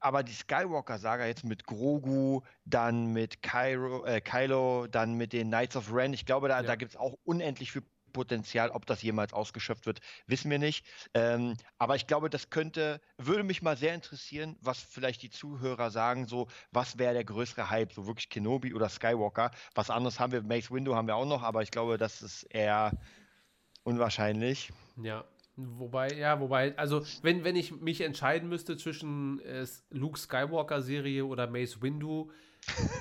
Aber 0.01 0.23
die 0.23 0.33
Skywalker-Saga 0.33 1.27
jetzt 1.27 1.45
mit 1.45 1.65
Grogu, 1.67 2.43
dann 2.65 3.07
mit 3.13 3.43
Kylo, 3.43 4.05
äh, 4.05 4.21
Kylo, 4.21 4.87
dann 4.87 5.15
mit 5.15 5.33
den 5.33 5.49
Knights 5.49 5.75
of 5.77 5.93
Ren, 5.93 6.13
ich 6.13 6.25
glaube, 6.25 6.49
da, 6.49 6.61
Ja. 6.61 6.63
da 6.63 6.77
gibt 6.77 6.93
es 6.93 6.97
auch 6.97 7.15
unendlich 7.25 7.73
viel 7.73 7.83
Potenzial. 8.19 8.71
Ob 8.71 8.85
das 8.85 9.01
jemals 9.01 9.33
ausgeschöpft 9.33 9.87
wird, 9.87 10.01
wissen 10.27 10.51
wir 10.51 10.59
nicht. 10.59 10.85
Ähm, 11.15 11.55
aber 11.79 11.95
ich 11.95 12.09
glaube, 12.09 12.29
das 12.31 12.51
könnte, 12.51 13.01
würde 13.17 13.45
mich 13.45 13.63
mal 13.63 13.77
sehr 13.77 13.95
interessieren, 13.95 14.57
was 14.61 14.83
vielleicht 14.83 15.23
die 15.23 15.31
Zuhörer 15.31 15.93
sagen, 15.93 16.27
so, 16.27 16.49
was 16.73 16.99
wäre 16.99 17.15
der 17.15 17.23
größere 17.23 17.71
Hype, 17.71 17.93
so 17.93 18.09
wirklich 18.09 18.29
Kenobi 18.29 18.75
oder 18.75 18.89
Skywalker. 18.89 19.53
Was 19.77 19.89
anderes 19.89 20.19
haben 20.19 20.33
wir, 20.33 20.43
Mace 20.43 20.73
Window 20.73 20.97
haben 20.97 21.07
wir 21.07 21.15
auch 21.15 21.27
noch, 21.27 21.45
aber 21.45 21.63
ich 21.63 21.71
glaube, 21.71 21.97
das 21.97 22.23
ist 22.23 22.43
eher 22.43 22.91
unwahrscheinlich. 23.85 24.73
ja. 25.01 25.25
Wobei, 25.61 26.13
ja, 26.13 26.39
wobei, 26.39 26.79
also 26.79 27.05
wenn, 27.23 27.43
wenn 27.43 27.57
ich 27.57 27.73
mich 27.81 28.01
entscheiden 28.01 28.49
müsste 28.49 28.77
zwischen 28.77 29.41
äh, 29.41 29.67
Luke 29.91 30.17
Skywalker-Serie 30.17 31.25
oder 31.27 31.49
Mace 31.49 31.83
Windu, 31.83 32.31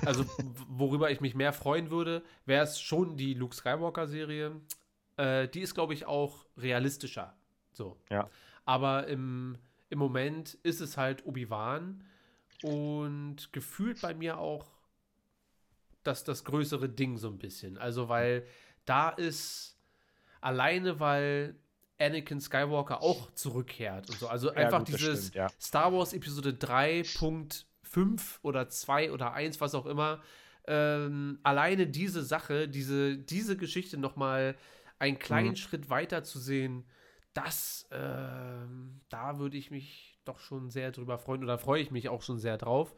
also 0.04 0.24
worüber 0.68 1.10
ich 1.10 1.20
mich 1.20 1.34
mehr 1.34 1.52
freuen 1.52 1.90
würde, 1.90 2.22
wäre 2.46 2.64
es 2.64 2.80
schon 2.80 3.16
die 3.16 3.34
Luke 3.34 3.54
Skywalker-Serie. 3.54 4.60
Äh, 5.18 5.48
die 5.48 5.60
ist, 5.60 5.74
glaube 5.74 5.92
ich, 5.92 6.06
auch 6.06 6.46
realistischer. 6.56 7.36
So. 7.72 8.00
Ja. 8.10 8.30
Aber 8.64 9.06
im, 9.08 9.58
im 9.90 9.98
Moment 9.98 10.54
ist 10.62 10.80
es 10.80 10.96
halt 10.96 11.26
Obi-Wan 11.26 12.04
und 12.62 13.52
gefühlt 13.52 14.00
bei 14.00 14.14
mir 14.14 14.38
auch 14.38 14.66
das, 16.02 16.24
das 16.24 16.44
größere 16.44 16.88
Ding 16.88 17.18
so 17.18 17.28
ein 17.28 17.38
bisschen. 17.38 17.76
Also, 17.78 18.08
weil 18.08 18.46
da 18.84 19.10
ist 19.10 19.76
alleine, 20.40 21.00
weil 21.00 21.56
Anakin 22.00 22.40
Skywalker 22.40 23.02
auch 23.02 23.32
zurückkehrt 23.32 24.08
und 24.08 24.18
so. 24.18 24.28
Also 24.28 24.50
einfach 24.52 24.78
gut, 24.78 24.88
dieses 24.88 25.28
stimmt, 25.28 25.34
ja. 25.34 25.48
Star 25.60 25.92
Wars 25.92 26.12
Episode 26.12 26.50
3.5 26.50 28.38
oder 28.42 28.68
2 28.68 29.12
oder 29.12 29.32
1, 29.32 29.60
was 29.60 29.74
auch 29.74 29.86
immer. 29.86 30.22
Ähm, 30.66 31.38
alleine 31.42 31.86
diese 31.86 32.22
Sache, 32.22 32.68
diese, 32.68 33.18
diese 33.18 33.56
Geschichte 33.56 33.96
nochmal 33.98 34.56
einen 34.98 35.18
kleinen 35.18 35.50
Mhm. 35.50 35.56
Schritt 35.56 35.90
weiter 35.90 36.24
zu 36.24 36.38
sehen, 36.38 36.84
das, 37.34 37.86
ähm, 37.92 39.00
da 39.08 39.38
würde 39.38 39.56
ich 39.56 39.70
mich 39.70 40.18
doch 40.24 40.38
schon 40.40 40.70
sehr 40.70 40.90
drüber 40.92 41.18
freuen 41.18 41.44
oder 41.44 41.58
freue 41.58 41.82
ich 41.82 41.90
mich 41.90 42.08
auch 42.08 42.22
schon 42.22 42.38
sehr 42.38 42.58
drauf. 42.58 42.94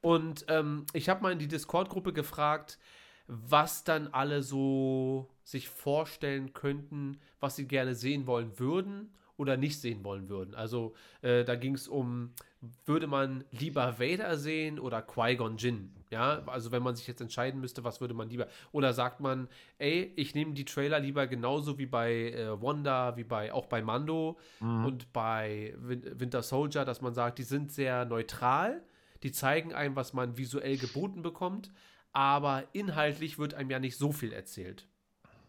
Und 0.00 0.44
ähm, 0.48 0.86
ich 0.92 1.08
habe 1.08 1.22
mal 1.22 1.32
in 1.32 1.38
die 1.38 1.48
Discord-Gruppe 1.48 2.12
gefragt, 2.12 2.78
was 3.26 3.84
dann 3.84 4.08
alle 4.08 4.42
so 4.42 5.30
sich 5.44 5.68
vorstellen 5.68 6.52
könnten, 6.54 7.18
was 7.40 7.56
sie 7.56 7.66
gerne 7.68 7.94
sehen 7.94 8.26
wollen 8.26 8.58
würden 8.58 9.14
oder 9.42 9.56
nicht 9.56 9.80
sehen 9.80 10.04
wollen 10.04 10.28
würden. 10.28 10.54
Also 10.54 10.94
äh, 11.20 11.44
da 11.44 11.56
ging 11.56 11.74
es 11.74 11.88
um, 11.88 12.30
würde 12.86 13.08
man 13.08 13.44
lieber 13.50 13.98
Vader 13.98 14.38
sehen 14.38 14.78
oder 14.78 15.02
Qui-Gon 15.02 15.56
Jinn? 15.56 15.92
Ja, 16.10 16.42
also 16.46 16.70
wenn 16.70 16.82
man 16.82 16.94
sich 16.94 17.08
jetzt 17.08 17.20
entscheiden 17.20 17.60
müsste, 17.60 17.82
was 17.82 18.00
würde 18.00 18.14
man 18.14 18.28
lieber? 18.28 18.46
Oder 18.70 18.92
sagt 18.92 19.18
man, 19.18 19.48
ey, 19.78 20.12
ich 20.14 20.36
nehme 20.36 20.52
die 20.52 20.64
Trailer 20.64 21.00
lieber 21.00 21.26
genauso 21.26 21.76
wie 21.78 21.86
bei 21.86 22.30
äh, 22.30 22.62
Wanda, 22.62 23.16
wie 23.16 23.24
bei 23.24 23.52
auch 23.52 23.66
bei 23.66 23.82
Mando 23.82 24.38
und 24.60 25.12
bei 25.12 25.74
Win 25.78 26.20
Winter 26.20 26.42
Soldier, 26.42 26.84
dass 26.84 27.00
man 27.00 27.14
sagt, 27.14 27.38
die 27.38 27.42
sind 27.42 27.72
sehr 27.72 28.04
neutral, 28.04 28.82
die 29.24 29.32
zeigen 29.32 29.74
einem, 29.74 29.96
was 29.96 30.12
man 30.12 30.36
visuell 30.36 30.76
geboten 30.76 31.22
bekommt, 31.22 31.72
aber 32.12 32.64
inhaltlich 32.72 33.38
wird 33.38 33.54
einem 33.54 33.70
ja 33.70 33.80
nicht 33.80 33.96
so 33.96 34.12
viel 34.12 34.32
erzählt. 34.32 34.86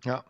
Ja. 0.03 0.25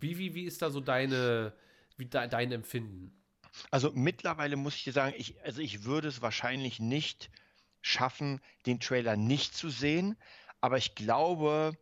Wie, 0.00 0.16
wie, 0.16 0.34
wie 0.34 0.44
ist 0.44 0.62
da 0.62 0.70
so 0.70 0.80
deine, 0.80 1.52
wie 1.96 2.06
de, 2.06 2.28
dein 2.28 2.52
Empfinden? 2.52 3.24
Also 3.70 3.92
mittlerweile 3.92 4.56
muss 4.56 4.74
ich 4.76 4.84
dir 4.84 4.92
sagen, 4.92 5.14
ich, 5.16 5.40
also 5.42 5.60
ich 5.60 5.84
würde 5.84 6.08
es 6.08 6.22
wahrscheinlich 6.22 6.80
nicht 6.80 7.30
schaffen, 7.82 8.40
den 8.66 8.80
Trailer 8.80 9.16
nicht 9.16 9.54
zu 9.54 9.68
sehen. 9.68 10.16
Aber 10.60 10.78
ich 10.78 10.94
glaube, 10.94 11.76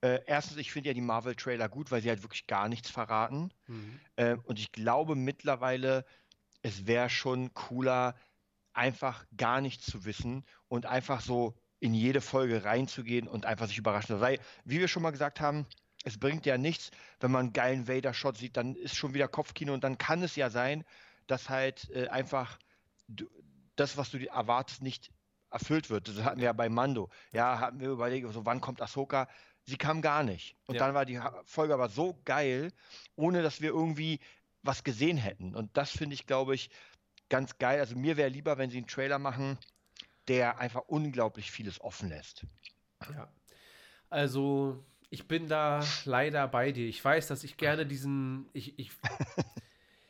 äh, 0.00 0.20
erstens, 0.26 0.56
ich 0.56 0.72
finde 0.72 0.90
ja 0.90 0.94
die 0.94 1.00
Marvel-Trailer 1.00 1.68
gut, 1.68 1.90
weil 1.90 2.00
sie 2.00 2.08
halt 2.08 2.22
wirklich 2.22 2.46
gar 2.46 2.68
nichts 2.68 2.90
verraten. 2.90 3.52
Äh, 4.16 4.36
und 4.44 4.58
ich 4.58 4.72
glaube 4.72 5.14
mittlerweile, 5.14 6.06
es 6.62 6.86
wäre 6.86 7.10
schon 7.10 7.52
cooler, 7.54 8.14
einfach 8.72 9.26
gar 9.36 9.60
nichts 9.60 9.86
zu 9.86 10.04
wissen 10.04 10.44
und 10.68 10.86
einfach 10.86 11.20
so 11.20 11.58
in 11.80 11.94
jede 11.94 12.20
Folge 12.20 12.64
reinzugehen 12.64 13.26
und 13.26 13.46
einfach 13.46 13.66
sich 13.66 13.78
überraschen. 13.78 14.16
zu. 14.16 14.20
Weil, 14.20 14.38
wie 14.64 14.78
wir 14.78 14.88
schon 14.88 15.02
mal 15.02 15.10
gesagt 15.10 15.40
haben, 15.40 15.66
es 16.04 16.18
bringt 16.18 16.46
ja 16.46 16.58
nichts, 16.58 16.90
wenn 17.20 17.30
man 17.30 17.46
einen 17.46 17.52
geilen 17.52 17.88
Vader-Shot 17.88 18.36
sieht, 18.38 18.56
dann 18.56 18.74
ist 18.74 18.96
schon 18.96 19.14
wieder 19.14 19.28
Kopfkino 19.28 19.74
und 19.74 19.84
dann 19.84 19.98
kann 19.98 20.22
es 20.22 20.36
ja 20.36 20.50
sein, 20.50 20.84
dass 21.26 21.48
halt 21.48 21.90
äh, 21.90 22.08
einfach 22.08 22.58
du, 23.08 23.26
das, 23.76 23.96
was 23.96 24.10
du 24.10 24.18
erwartest, 24.26 24.82
nicht 24.82 25.12
erfüllt 25.50 25.90
wird. 25.90 26.08
Das 26.08 26.22
hatten 26.22 26.38
wir 26.38 26.46
ja 26.46 26.52
bei 26.52 26.68
Mando. 26.68 27.10
Ja, 27.32 27.58
hatten 27.58 27.80
wir 27.80 27.90
überlegt, 27.90 28.32
so 28.32 28.46
wann 28.46 28.60
kommt 28.60 28.80
Ahsoka? 28.80 29.28
Sie 29.64 29.76
kam 29.76 30.00
gar 30.00 30.22
nicht. 30.22 30.56
Und 30.66 30.76
Ja. 30.76 30.86
dann 30.86 30.94
war 30.94 31.04
die 31.04 31.20
Folge 31.44 31.74
aber 31.74 31.88
so 31.88 32.20
geil, 32.24 32.72
ohne 33.16 33.42
dass 33.42 33.60
wir 33.60 33.70
irgendwie 33.70 34.20
was 34.62 34.84
gesehen 34.84 35.16
hätten. 35.16 35.54
Und 35.54 35.76
das 35.76 35.90
finde 35.90 36.14
ich, 36.14 36.26
glaube 36.26 36.54
ich, 36.54 36.70
ganz 37.28 37.58
geil. 37.58 37.80
Also 37.80 37.96
mir 37.96 38.16
wäre 38.16 38.28
lieber, 38.28 38.58
wenn 38.58 38.70
sie 38.70 38.78
einen 38.78 38.86
Trailer 38.86 39.18
machen, 39.18 39.58
der 40.28 40.58
einfach 40.58 40.82
unglaublich 40.86 41.50
vieles 41.50 41.80
offen 41.80 42.08
lässt. 42.08 42.46
Ja. 43.12 43.32
Also, 44.08 44.84
ich 45.10 45.26
bin 45.26 45.48
da 45.48 45.80
leider 46.04 46.46
bei 46.46 46.70
dir. 46.70 46.88
Ich 46.88 47.04
weiß, 47.04 47.26
dass 47.26 47.42
ich 47.42 47.56
gerne 47.56 47.84
diesen. 47.84 48.48
Ich, 48.52 48.78
ich, 48.78 48.92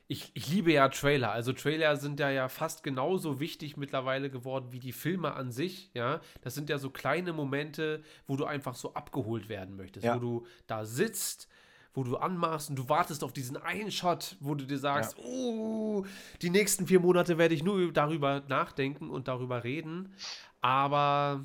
ich, 0.09 0.31
ich 0.35 0.49
liebe 0.49 0.73
ja 0.73 0.89
Trailer. 0.91 1.33
Also, 1.33 1.55
Trailer 1.55 1.97
sind 1.97 2.21
ja, 2.21 2.31
ja 2.31 2.49
fast 2.49 2.83
genauso 2.83 3.41
wichtig 3.41 3.79
mittlerweile 3.79 4.31
geworden 4.31 4.73
wie 4.73 4.79
die 4.79 4.93
Filme 4.93 5.33
an 5.33 5.53
sich. 5.53 5.91
Ja, 5.95 6.21
das 6.43 6.55
sind 6.55 6.69
ja 6.69 6.79
so 6.79 6.91
kleine 6.91 7.33
Momente, 7.33 8.03
wo 8.27 8.37
du 8.37 8.45
einfach 8.45 8.75
so 8.75 8.93
abgeholt 8.93 9.49
werden 9.49 9.75
möchtest. 9.75 10.05
Ja. 10.05 10.17
Wo 10.17 10.21
du 10.21 10.47
da 10.67 10.85
sitzt. 10.85 11.49
Wo 11.93 12.05
du 12.05 12.19
anmachst 12.19 12.71
und 12.71 12.77
du 12.77 12.89
wartest 12.89 13.25
auf 13.25 13.33
diesen 13.33 13.57
einen 13.57 13.91
Shot, 13.91 14.37
wo 14.39 14.55
du 14.55 14.65
dir 14.65 14.79
sagst, 14.79 15.17
oh, 15.19 16.07
die 16.41 16.51
nächsten 16.51 16.87
vier 16.87 17.01
Monate 17.01 17.37
werde 17.37 17.53
ich 17.53 17.65
nur 17.65 17.93
darüber 17.93 18.45
nachdenken 18.47 19.11
und 19.11 19.27
darüber 19.27 19.65
reden. 19.65 20.15
Aber 20.61 21.45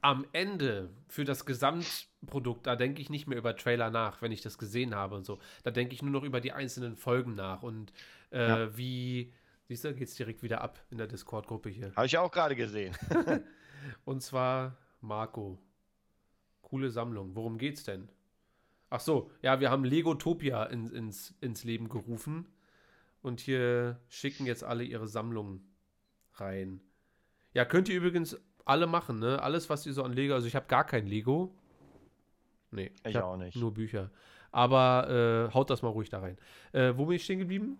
am 0.00 0.24
Ende 0.32 0.90
für 1.08 1.24
das 1.24 1.44
Gesamtprodukt, 2.20 2.66
da 2.66 2.76
denke 2.76 3.00
ich 3.00 3.10
nicht 3.10 3.26
mehr 3.26 3.38
über 3.38 3.56
Trailer 3.56 3.90
nach, 3.90 4.22
wenn 4.22 4.32
ich 4.32 4.42
das 4.42 4.58
gesehen 4.58 4.94
habe 4.94 5.16
und 5.16 5.24
so. 5.24 5.38
Da 5.62 5.70
denke 5.70 5.94
ich 5.94 6.02
nur 6.02 6.10
noch 6.10 6.22
über 6.22 6.40
die 6.40 6.52
einzelnen 6.52 6.96
Folgen 6.96 7.34
nach 7.34 7.62
und 7.62 7.92
äh, 8.30 8.48
Ja. 8.48 8.76
wie, 8.76 9.32
siehst 9.68 9.84
du, 9.84 9.94
geht's 9.94 10.14
direkt 10.14 10.42
wieder 10.42 10.60
ab 10.60 10.82
in 10.90 10.98
der 10.98 11.06
Discord-Gruppe 11.06 11.70
hier. 11.70 11.92
Habe 11.96 12.06
ich 12.06 12.18
auch 12.18 12.30
gerade 12.30 12.56
gesehen. 12.56 12.96
Und 14.04 14.22
zwar 14.22 14.76
Marco. 15.00 15.58
Coole 16.62 16.90
Sammlung. 16.90 17.34
Worum 17.34 17.56
geht's 17.58 17.84
denn? 17.84 18.08
Ach 18.90 19.00
so, 19.00 19.30
ja, 19.42 19.58
wir 19.60 19.70
haben 19.70 19.84
Legotopia 19.84 20.64
in, 20.64 20.90
ins, 20.90 21.34
ins 21.40 21.64
Leben 21.64 21.88
gerufen 21.88 22.46
und 23.22 23.40
hier 23.40 24.00
schicken 24.08 24.46
jetzt 24.46 24.64
alle 24.64 24.82
ihre 24.84 25.06
Sammlungen 25.06 25.62
rein. 26.34 26.80
Ja, 27.54 27.64
könnt 27.64 27.88
ihr 27.88 27.96
übrigens 27.96 28.36
alle 28.64 28.86
machen, 28.86 29.18
ne? 29.18 29.40
Alles, 29.42 29.70
was 29.70 29.86
ihr 29.86 29.92
so 29.92 30.02
an 30.02 30.12
Lego, 30.12 30.34
also 30.34 30.46
ich 30.46 30.56
habe 30.56 30.66
gar 30.66 30.84
kein 30.84 31.06
Lego. 31.06 31.56
Nee, 32.70 32.90
Ich 33.06 33.16
hab 33.16 33.24
auch 33.24 33.36
nicht. 33.36 33.56
Nur 33.56 33.72
Bücher. 33.74 34.10
Aber 34.52 35.48
äh, 35.50 35.54
haut 35.54 35.70
das 35.70 35.82
mal 35.82 35.88
ruhig 35.88 36.08
da 36.08 36.20
rein. 36.20 36.36
Äh, 36.72 36.92
wo 36.96 37.06
bin 37.06 37.16
ich 37.16 37.24
stehen 37.24 37.38
geblieben? 37.38 37.78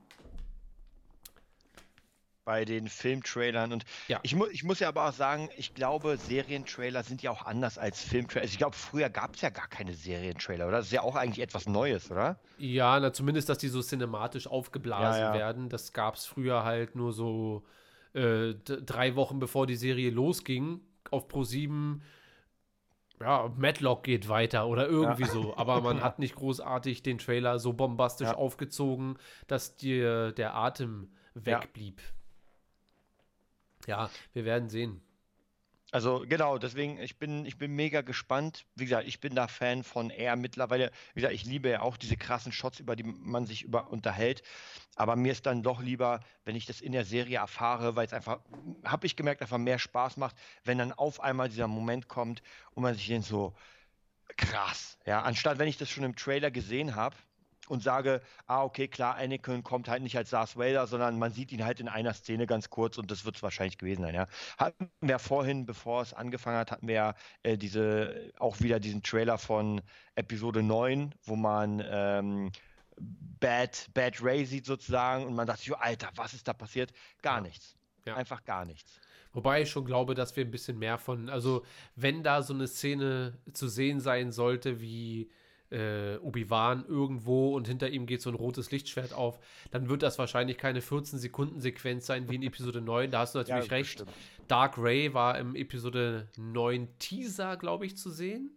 bei 2.46 2.64
den 2.64 2.88
Filmtrailern. 2.88 3.72
Und 3.72 3.84
Ja. 4.08 4.18
ich, 4.24 4.34
mu 4.34 4.46
ich 4.50 4.64
muss 4.64 4.80
ja 4.80 4.88
aber 4.88 5.08
auch 5.08 5.12
sagen, 5.12 5.50
ich 5.56 5.72
glaube, 5.74 6.16
Serientrailer 6.16 7.04
sind 7.04 7.22
ja 7.22 7.30
auch 7.30 7.46
anders 7.46 7.78
als 7.78 8.02
Filmtrailer. 8.02 8.42
Also 8.42 8.52
ich 8.52 8.58
glaube, 8.58 8.74
früher 8.74 9.08
gab 9.08 9.36
es 9.36 9.42
ja 9.42 9.50
gar 9.50 9.68
keine 9.68 9.92
Serientrailer, 9.94 10.66
oder? 10.66 10.78
Das 10.78 10.86
ist 10.86 10.92
ja 10.92 11.02
auch 11.02 11.14
eigentlich 11.14 11.40
etwas 11.44 11.68
Neues, 11.68 12.10
oder? 12.10 12.40
Ja, 12.58 12.98
na, 12.98 13.12
zumindest, 13.12 13.48
dass 13.50 13.58
die 13.58 13.68
so 13.68 13.82
cinematisch 13.82 14.48
aufgeblasen 14.48 15.20
Ja, 15.20 15.28
ja. 15.28 15.38
werden. 15.38 15.68
Das 15.68 15.92
gab 15.92 16.16
es 16.16 16.26
früher 16.26 16.64
halt 16.64 16.96
nur 16.96 17.12
so 17.12 17.62
äh, 18.14 18.54
drei 18.64 19.14
Wochen 19.14 19.38
bevor 19.38 19.68
die 19.68 19.76
Serie 19.76 20.10
losging. 20.10 20.80
Auf 21.12 21.28
Pro7 21.28 22.00
ja, 23.20 23.52
Matlock 23.56 24.02
geht 24.04 24.28
weiter 24.28 24.66
oder 24.66 24.88
irgendwie 24.88 25.26
so. 25.26 25.56
Aber 25.56 25.80
man 25.82 26.00
hat 26.02 26.18
nicht 26.18 26.34
großartig 26.34 27.02
den 27.02 27.18
Trailer 27.18 27.58
so 27.58 27.72
bombastisch 27.72 28.28
Ja. 28.28 28.34
aufgezogen, 28.34 29.18
dass 29.46 29.76
dir 29.76 30.32
der 30.32 30.54
Atem 30.56 31.12
wegblieb. 31.34 32.00
Ja, 33.86 34.10
wir 34.32 34.44
werden 34.44 34.68
sehen. 34.68 35.02
Also 35.92 36.24
genau, 36.28 36.58
deswegen, 36.58 36.98
ich 37.00 37.18
bin, 37.18 37.44
ich 37.44 37.58
bin 37.58 37.74
mega 37.74 38.02
gespannt. 38.02 38.64
Wie 38.76 38.84
gesagt, 38.84 39.08
ich 39.08 39.18
bin 39.18 39.34
da 39.34 39.48
Fan 39.48 39.82
von 39.82 40.10
er 40.10 40.36
mittlerweile. 40.36 40.92
Wie 41.14 41.20
gesagt, 41.20 41.34
ich 41.34 41.44
liebe 41.44 41.68
ja 41.68 41.82
auch 41.82 41.96
diese 41.96 42.16
krassen 42.16 42.52
Shots, 42.52 42.78
über 42.78 42.94
die 42.94 43.02
man 43.02 43.46
sich 43.46 43.62
über 43.62 43.90
unterhält. 43.90 44.42
Aber 44.94 45.16
mir 45.16 45.32
ist 45.32 45.46
dann 45.46 45.62
doch 45.62 45.80
lieber, 45.80 46.20
wenn 46.44 46.54
ich 46.54 46.66
das 46.66 46.80
in 46.80 46.92
der 46.92 47.04
Serie 47.04 47.38
erfahre, 47.38 47.96
weil 47.96 48.06
es 48.06 48.12
einfach, 48.12 48.38
habe 48.84 49.06
ich 49.06 49.16
gemerkt, 49.16 49.42
einfach 49.42 49.58
mehr 49.58 49.78
Spaß 49.78 50.16
macht, 50.16 50.36
wenn 50.64 50.78
dann 50.78 50.92
auf 50.92 51.20
einmal 51.20 51.48
dieser 51.48 51.66
Moment 51.66 52.06
kommt 52.06 52.42
und 52.72 52.84
man 52.84 52.94
sich 52.94 53.08
denkt 53.08 53.26
so, 53.26 53.54
krass. 54.36 54.96
Ja, 55.06 55.22
anstatt 55.22 55.58
wenn 55.58 55.68
ich 55.68 55.76
das 55.76 55.90
schon 55.90 56.04
im 56.04 56.14
Trailer 56.14 56.52
gesehen 56.52 56.94
habe 56.94 57.16
und 57.70 57.82
sage, 57.82 58.20
ah, 58.46 58.64
okay, 58.64 58.88
klar, 58.88 59.16
Anakin 59.16 59.62
kommt 59.62 59.88
halt 59.88 60.02
nicht 60.02 60.16
als 60.16 60.30
Darth 60.30 60.56
Vader, 60.56 60.86
sondern 60.86 61.18
man 61.18 61.32
sieht 61.32 61.52
ihn 61.52 61.64
halt 61.64 61.80
in 61.80 61.88
einer 61.88 62.12
Szene 62.12 62.46
ganz 62.46 62.68
kurz 62.68 62.98
und 62.98 63.10
das 63.10 63.24
wird 63.24 63.36
es 63.36 63.42
wahrscheinlich 63.42 63.78
gewesen 63.78 64.02
sein, 64.02 64.14
ja. 64.14 64.26
Hatten 64.58 64.90
wir 65.00 65.18
vorhin, 65.18 65.66
bevor 65.66 66.02
es 66.02 66.12
angefangen 66.12 66.58
hat, 66.58 66.70
hatten 66.70 66.88
wir 66.88 66.94
ja 66.94 67.14
äh, 67.42 67.56
diese, 67.56 68.32
auch 68.38 68.60
wieder 68.60 68.80
diesen 68.80 69.02
Trailer 69.02 69.38
von 69.38 69.80
Episode 70.16 70.62
9, 70.62 71.14
wo 71.24 71.36
man 71.36 71.82
ähm, 71.88 72.50
Bad, 72.98 73.88
Bad 73.94 74.22
Ray 74.22 74.44
sieht 74.44 74.66
sozusagen 74.66 75.24
und 75.24 75.34
man 75.34 75.48
sich, 75.56 75.72
oh, 75.72 75.76
Alter, 75.76 76.10
was 76.16 76.34
ist 76.34 76.48
da 76.48 76.52
passiert? 76.52 76.92
Gar 77.22 77.40
nichts. 77.40 77.76
Ja. 78.04 78.16
Einfach 78.16 78.44
gar 78.44 78.64
nichts. 78.64 79.00
Wobei 79.32 79.62
ich 79.62 79.70
schon 79.70 79.84
glaube, 79.84 80.14
dass 80.14 80.34
wir 80.36 80.44
ein 80.44 80.50
bisschen 80.50 80.78
mehr 80.78 80.98
von, 80.98 81.28
also 81.28 81.64
wenn 81.94 82.24
da 82.24 82.42
so 82.42 82.52
eine 82.52 82.66
Szene 82.66 83.38
zu 83.52 83.68
sehen 83.68 84.00
sein 84.00 84.32
sollte, 84.32 84.80
wie 84.80 85.30
äh, 85.70 86.16
Obi-Wan 86.18 86.84
irgendwo 86.86 87.54
und 87.56 87.68
hinter 87.68 87.88
ihm 87.90 88.06
geht 88.06 88.22
so 88.22 88.30
ein 88.30 88.34
rotes 88.34 88.70
Lichtschwert 88.70 89.12
auf, 89.12 89.38
dann 89.70 89.88
wird 89.88 90.02
das 90.02 90.18
wahrscheinlich 90.18 90.58
keine 90.58 90.80
14-Sekunden-Sequenz 90.80 92.06
sein 92.06 92.28
wie 92.28 92.34
in 92.36 92.42
Episode 92.42 92.80
9. 92.80 93.10
Da 93.10 93.20
hast 93.20 93.34
du 93.34 93.38
natürlich 93.38 93.66
Ja, 93.66 93.76
recht. 93.76 93.98
bestimmt. 93.98 94.10
Dark 94.48 94.78
Ray 94.78 95.14
war 95.14 95.38
im 95.38 95.54
Episode 95.54 96.28
9 96.36 96.88
Teaser, 96.98 97.56
glaube 97.56 97.86
ich, 97.86 97.96
zu 97.96 98.10
sehen. 98.10 98.50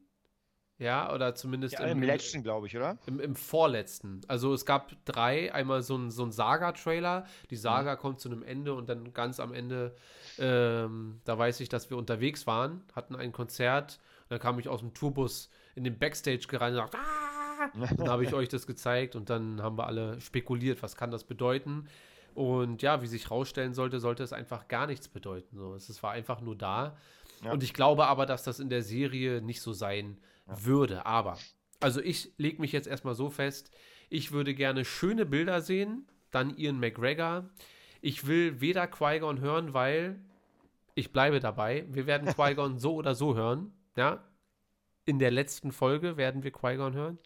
Ja, 0.79 1.13
oder 1.13 1.35
zumindest 1.35 1.75
Ja, 1.75 1.85
im 1.85 2.01
letzten, 2.01 2.41
glaube 2.41 2.65
ich, 2.67 2.75
oder? 2.75 2.97
im, 3.05 3.19
im 3.19 3.35
vorletzten. 3.35 4.21
Also 4.27 4.53
es 4.53 4.65
gab 4.65 4.91
drei, 5.05 5.53
einmal 5.53 5.83
so 5.83 5.95
ein, 5.95 6.09
so 6.09 6.23
ein 6.25 6.31
Saga-Trailer. 6.31 7.25
Die 7.51 7.55
Saga 7.55 7.95
kommt 7.95 8.19
zu 8.19 8.29
einem 8.29 8.41
Ende 8.43 8.73
und 8.73 8.89
dann 8.89 9.13
ganz 9.13 9.39
am 9.39 9.53
Ende, 9.53 9.95
ähm, 10.39 11.21
da 11.25 11.37
weiß 11.37 11.59
ich, 11.59 11.69
dass 11.69 11.89
wir 11.91 11.95
unterwegs 11.97 12.47
waren, 12.47 12.83
hatten 12.93 13.15
ein 13.15 13.31
Konzert. 13.31 13.99
Und 14.23 14.31
dann 14.31 14.39
kam 14.39 14.57
ich 14.59 14.67
aus 14.67 14.79
dem 14.79 14.93
Tourbus 14.95 15.51
in 15.75 15.83
den 15.83 15.97
Backstage 15.97 16.47
gerannt 16.47 16.77
und 16.77 16.81
sagte, 16.83 16.97
ah! 16.97 17.33
Dann 17.97 18.09
habe 18.09 18.23
ich 18.23 18.33
euch 18.33 18.49
das 18.49 18.67
gezeigt 18.67 19.15
und 19.15 19.29
dann 19.29 19.61
haben 19.61 19.77
wir 19.77 19.87
alle 19.87 20.19
spekuliert, 20.19 20.83
was 20.83 20.95
kann 20.95 21.11
das 21.11 21.23
bedeuten. 21.23 21.87
Und 22.33 22.81
ja, 22.81 23.01
wie 23.01 23.07
sich 23.07 23.29
rausstellen 23.29 23.73
sollte, 23.73 23.99
sollte 23.99 24.23
es 24.23 24.33
einfach 24.33 24.67
gar 24.67 24.87
nichts 24.87 25.07
bedeuten. 25.07 25.55
So, 25.55 25.75
es 25.75 26.01
war 26.01 26.11
einfach 26.11 26.41
nur 26.41 26.55
da. 26.55 26.97
Ja. 27.43 27.51
Und 27.51 27.63
ich 27.63 27.73
glaube 27.73 28.07
aber, 28.07 28.25
dass 28.25 28.43
das 28.43 28.59
in 28.59 28.69
der 28.69 28.81
Serie 28.81 29.41
nicht 29.41 29.61
so 29.61 29.73
sein 29.73 30.17
würde. 30.45 31.05
Aber, 31.05 31.37
also 31.79 32.01
ich 32.01 32.33
lege 32.37 32.59
mich 32.59 32.71
jetzt 32.71 32.87
erstmal 32.87 33.15
so 33.15 33.29
fest, 33.29 33.71
ich 34.09 34.31
würde 34.31 34.53
gerne 34.53 34.85
schöne 34.85 35.25
Bilder 35.25 35.61
sehen, 35.61 36.07
dann 36.31 36.57
Ian 36.57 36.79
McGregor. 36.79 37.49
Ich 38.01 38.27
will 38.27 38.59
weder 38.61 38.87
Qui-Gon 38.87 39.39
hören, 39.39 39.73
weil 39.73 40.19
ich 40.95 41.11
bleibe 41.11 41.39
dabei. 41.39 41.85
Wir 41.89 42.07
werden 42.07 42.27
Qui-Gon 42.35 42.79
so 42.79 42.95
oder 42.95 43.15
so 43.15 43.35
hören. 43.35 43.73
Ja, 43.95 44.23
in 45.05 45.19
der 45.19 45.31
letzten 45.31 45.71
Folge 45.71 46.17
werden 46.17 46.43
wir 46.43 46.51
Qui-Gon 46.51 46.93
hören. 46.93 47.17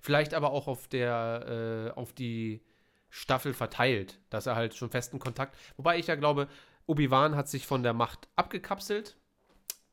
Vielleicht 0.00 0.34
aber 0.34 0.50
auch 0.52 0.68
auf 0.68 0.88
der, 0.88 1.92
äh, 1.94 1.98
auf 1.98 2.12
die 2.12 2.62
Staffel 3.08 3.52
verteilt, 3.52 4.20
dass 4.30 4.46
er 4.46 4.56
halt 4.56 4.74
schon 4.74 4.90
festen 4.90 5.18
Kontakt. 5.18 5.56
Wobei 5.76 5.98
ich 5.98 6.06
ja 6.06 6.14
glaube, 6.14 6.48
Obi-Wan 6.86 7.36
hat 7.36 7.48
sich 7.48 7.66
von 7.66 7.82
der 7.82 7.92
Macht 7.92 8.28
abgekapselt. 8.36 9.16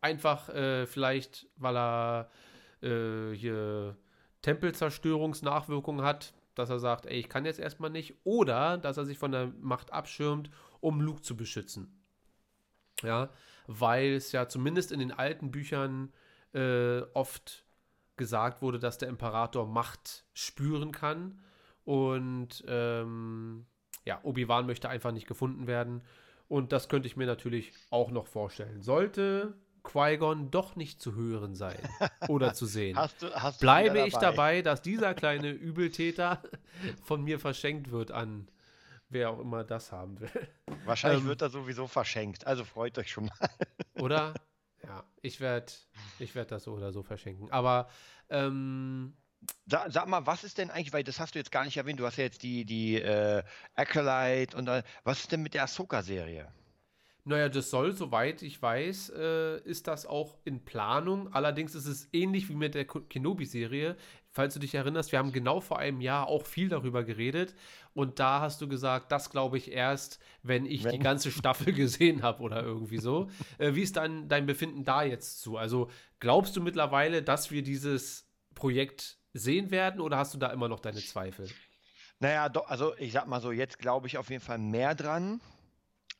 Einfach 0.01 0.49
äh, 0.49 0.85
vielleicht, 0.85 1.47
weil 1.57 1.77
er 1.77 2.29
äh, 2.81 3.35
hier 3.35 3.97
Tempelzerstörungsnachwirkungen 4.41 6.05
hat, 6.05 6.33
dass 6.55 6.69
er 6.69 6.79
sagt, 6.79 7.05
ey, 7.05 7.19
ich 7.19 7.29
kann 7.29 7.45
jetzt 7.45 7.59
erstmal 7.59 7.89
nicht. 7.89 8.15
Oder 8.23 8.77
dass 8.77 8.97
er 8.97 9.05
sich 9.05 9.17
von 9.17 9.31
der 9.31 9.47
Macht 9.59 9.93
abschirmt, 9.93 10.49
um 10.79 11.01
Luke 11.01 11.21
zu 11.21 11.35
beschützen. 11.35 12.01
Ja, 13.01 13.29
weil 13.67 14.13
es 14.13 14.31
ja 14.31 14.47
zumindest 14.47 14.91
in 14.91 14.99
den 14.99 15.11
alten 15.11 15.51
Büchern 15.51 16.11
äh, 16.53 17.01
oft 17.13 17.65
gesagt 18.17 18.61
wurde, 18.61 18.79
dass 18.79 18.97
der 18.97 19.09
Imperator 19.09 19.67
Macht 19.67 20.25
spüren 20.33 20.91
kann. 20.91 21.39
Und 21.85 22.63
ähm, 22.67 23.65
ja, 24.05 24.19
Obi-Wan 24.23 24.65
möchte 24.65 24.89
einfach 24.89 25.11
nicht 25.11 25.27
gefunden 25.27 25.67
werden. 25.67 26.03
Und 26.47 26.71
das 26.71 26.89
könnte 26.89 27.07
ich 27.07 27.15
mir 27.15 27.27
natürlich 27.27 27.73
auch 27.89 28.11
noch 28.11 28.27
vorstellen. 28.27 28.81
Sollte 28.81 29.53
Qui-Gon 29.83 30.51
doch 30.51 30.75
nicht 30.75 31.01
zu 31.01 31.15
hören 31.15 31.55
sein 31.55 31.77
oder 32.27 32.53
zu 32.53 32.65
sehen, 32.65 32.97
Hast 32.97 33.21
du, 33.21 33.33
hast 33.33 33.59
bleibe 33.59 33.95
wieder 33.95 34.07
ich 34.07 34.13
dabei, 34.17 34.61
dass 34.61 34.81
dieser 34.81 35.13
kleine 35.15 35.51
Übeltäter 35.51 36.41
von 37.03 37.23
mir 37.23 37.39
verschenkt 37.39 37.91
wird 37.91 38.11
an 38.11 38.49
wer 39.09 39.31
auch 39.31 39.39
immer 39.39 39.63
das 39.63 39.91
haben 39.91 40.19
will. 40.19 40.29
Wahrscheinlich 40.85 41.21
Ähm, 41.21 41.27
wird 41.27 41.41
er 41.41 41.49
sowieso 41.49 41.87
verschenkt. 41.87 42.45
Also 42.47 42.63
freut 42.63 42.97
euch 42.97 43.11
schon 43.11 43.25
mal. 43.25 43.49
Oder? 43.95 44.33
Ja, 44.83 45.03
ich 45.21 45.39
werde 45.39 45.71
ich 46.19 46.35
werd 46.35 46.51
das 46.51 46.63
so 46.63 46.73
oder 46.73 46.91
so 46.91 47.03
verschenken. 47.03 47.51
Aber 47.51 47.89
ähm, 48.29 49.13
Sa 49.65 49.89
sag 49.89 50.07
mal, 50.07 50.25
was 50.25 50.43
ist 50.43 50.57
denn 50.57 50.69
eigentlich, 50.69 50.91
weil 50.91 51.03
das 51.03 51.19
hast 51.19 51.35
du 51.35 51.39
jetzt 51.39 51.51
gar 51.51 51.63
nicht 51.63 51.77
erwähnt, 51.77 51.99
du 51.99 52.05
hast 52.05 52.17
ja 52.17 52.25
jetzt 52.25 52.43
die, 52.43 52.65
die 52.65 52.95
äh, 52.95 53.41
Acolyte 53.75 54.57
und 54.57 54.65
dann, 54.65 54.83
was 55.03 55.21
ist 55.21 55.31
denn 55.31 55.41
mit 55.41 55.53
der 55.53 55.63
Ahsoka-Serie? 55.63 56.51
Naja, 57.25 57.47
das 57.47 57.69
soll, 57.69 57.91
soweit 57.91 58.41
ich 58.41 58.61
weiß, 58.61 59.11
äh, 59.15 59.61
ist 59.61 59.87
das 59.87 60.05
auch 60.05 60.37
in 60.45 60.65
Planung. 60.65 61.31
Allerdings 61.31 61.75
ist 61.75 61.85
es 61.85 62.09
ähnlich 62.11 62.49
wie 62.49 62.55
mit 62.55 62.75
der 62.75 62.85
Kenobi-Serie. 62.85 63.97
Falls 64.31 64.53
du 64.53 64.59
dich 64.59 64.75
erinnerst, 64.75 65.11
wir 65.11 65.19
haben 65.19 65.31
genau 65.31 65.59
vor 65.59 65.79
einem 65.79 66.01
Jahr 66.01 66.27
auch 66.27 66.45
viel 66.45 66.69
darüber 66.69 67.03
geredet. 67.03 67.55
Und 67.93 68.19
da 68.19 68.41
hast 68.41 68.61
du 68.61 68.67
gesagt, 68.67 69.11
das 69.11 69.31
glaube 69.31 69.57
ich 69.57 69.71
erst, 69.71 70.19
wenn 70.43 70.65
ich 70.65 70.81
die 70.81 70.85
Wenn. 70.85 71.01
ganze 71.01 71.31
Staffel 71.31 71.73
gesehen 71.73 72.21
habe 72.21 72.43
oder 72.43 72.61
irgendwie 72.61 72.99
so. 72.99 73.29
Äh, 73.57 73.73
wie 73.73 73.81
ist 73.81 73.97
dein, 73.97 74.29
dein 74.29 74.45
Befinden 74.45 74.83
da 74.85 75.03
jetzt 75.03 75.41
zu? 75.41 75.57
Also 75.57 75.89
glaubst 76.19 76.55
du 76.55 76.61
mittlerweile, 76.61 77.23
dass 77.23 77.49
wir 77.49 77.63
dieses 77.63 78.27
Projekt 78.53 79.17
sehen 79.33 79.71
werden 79.71 79.99
oder 79.99 80.17
hast 80.17 80.33
du 80.33 80.37
da 80.37 80.47
immer 80.51 80.67
noch 80.67 80.79
deine 80.79 80.99
Zweifel? 80.99 81.49
Naja, 82.19 82.49
doch, 82.49 82.67
also 82.67 82.93
ich 82.97 83.13
sag 83.13 83.27
mal 83.27 83.41
so, 83.41 83.51
jetzt 83.51 83.79
glaube 83.79 84.07
ich 84.07 84.17
auf 84.17 84.29
jeden 84.29 84.43
Fall 84.43 84.57
mehr 84.59 84.93
dran. 84.93 85.41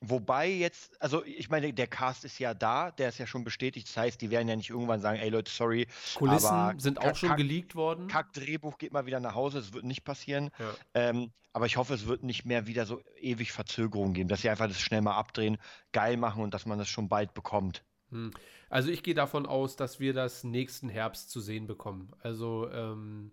Wobei 0.02 0.48
jetzt, 0.50 1.02
also 1.02 1.26
ich 1.26 1.50
meine, 1.50 1.74
der 1.74 1.88
Cast 1.88 2.24
ist 2.24 2.40
ja 2.40 2.54
da, 2.54 2.92
der 2.92 3.10
ist 3.10 3.18
ja 3.18 3.28
schon 3.28 3.44
bestätigt. 3.44 3.88
Das 3.90 3.98
heißt, 3.98 4.22
die 4.22 4.30
werden 4.30 4.48
ja 4.48 4.56
nicht 4.56 4.70
irgendwann 4.70 5.02
sagen, 5.02 5.20
ey 5.20 5.30
Leute, 5.30 5.52
sorry, 5.52 5.88
Kulissen 6.16 6.48
aber 6.48 6.80
sind 6.80 7.00
auch 7.00 7.04
Kack- 7.04 7.18
schon 7.18 7.30
Kack- 7.30 7.38
geleakt 7.38 7.76
worden. 7.76 8.08
Kack-Drehbuch 8.08 8.78
geht 8.78 8.94
mal 8.94 9.06
wieder 9.06 9.20
nach 9.20 9.36
Hause, 9.36 9.60
das 9.60 9.74
wird 9.74 9.84
nicht 9.84 10.06
passieren. 10.06 10.52
Ja. 10.58 10.74
Ähm, 10.94 11.32
aber 11.52 11.66
ich 11.66 11.76
hoffe, 11.78 11.94
es 11.96 12.06
wird 12.06 12.24
nicht 12.24 12.46
mehr 12.46 12.66
wieder 12.68 12.86
so 12.86 13.02
ewig 13.20 13.52
Verzögerungen 13.52 14.14
geben, 14.14 14.30
dass 14.30 14.42
sie 14.42 14.50
einfach 14.50 14.68
das 14.68 14.80
schnell 14.80 15.02
mal 15.02 15.16
abdrehen, 15.16 15.58
geil 15.92 16.16
machen 16.16 16.44
und 16.44 16.54
dass 16.54 16.66
man 16.66 16.78
das 16.78 16.88
schon 16.88 17.10
bald 17.10 17.34
bekommt. 17.34 17.84
Hm. 18.12 18.32
Also 18.70 18.90
ich 18.92 19.04
gehe 19.04 19.16
davon 19.16 19.48
aus, 19.48 19.76
dass 19.76 20.00
wir 20.00 20.14
das 20.14 20.44
nächsten 20.44 20.90
Herbst 20.90 21.30
zu 21.32 21.42
sehen 21.42 21.68
bekommen. 21.68 22.14
Also 22.22 22.70
ähm, 22.72 23.32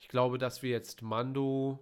ich 0.00 0.08
glaube, 0.08 0.38
dass 0.38 0.62
wir 0.62 0.70
jetzt 0.70 1.02
Mando, 1.02 1.78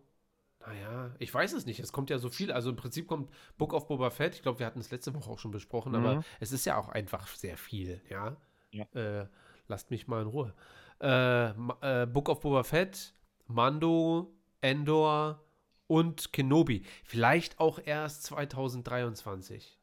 naja, 0.66 1.10
ich 1.18 1.32
weiß 1.32 1.52
es 1.54 1.66
nicht, 1.66 1.80
es 1.80 1.92
kommt 1.92 2.10
ja 2.10 2.18
so 2.18 2.28
viel. 2.28 2.52
Also 2.52 2.70
im 2.70 2.76
Prinzip 2.76 3.06
kommt 3.08 3.30
Book 3.58 3.72
of 3.72 3.86
Boba 3.88 4.10
Fett, 4.10 4.34
ich 4.34 4.42
glaube, 4.42 4.58
wir 4.58 4.66
hatten 4.66 4.80
es 4.80 4.90
letzte 4.90 5.14
Woche 5.14 5.30
auch 5.30 5.38
schon 5.38 5.50
besprochen, 5.50 5.94
aber 5.94 6.16
Mhm. 6.16 6.24
es 6.40 6.52
ist 6.52 6.64
ja 6.66 6.76
auch 6.76 6.88
einfach 6.88 7.26
sehr 7.28 7.56
viel, 7.56 8.00
ja. 8.08 8.36
Ja. 8.72 8.84
Äh, 8.94 9.26
lasst 9.68 9.90
mich 9.90 10.06
mal 10.06 10.22
in 10.22 10.28
Ruhe. 10.28 10.54
Äh, 11.00 11.48
äh, 11.50 12.06
Book 12.06 12.28
of 12.28 12.40
Boba 12.40 12.62
Fett, 12.62 13.14
Mando, 13.46 14.32
Endor 14.60 15.42
und 15.86 16.32
Kenobi. 16.32 16.84
Vielleicht 17.04 17.58
auch 17.58 17.80
erst 17.84 18.22
2023. 18.24 19.78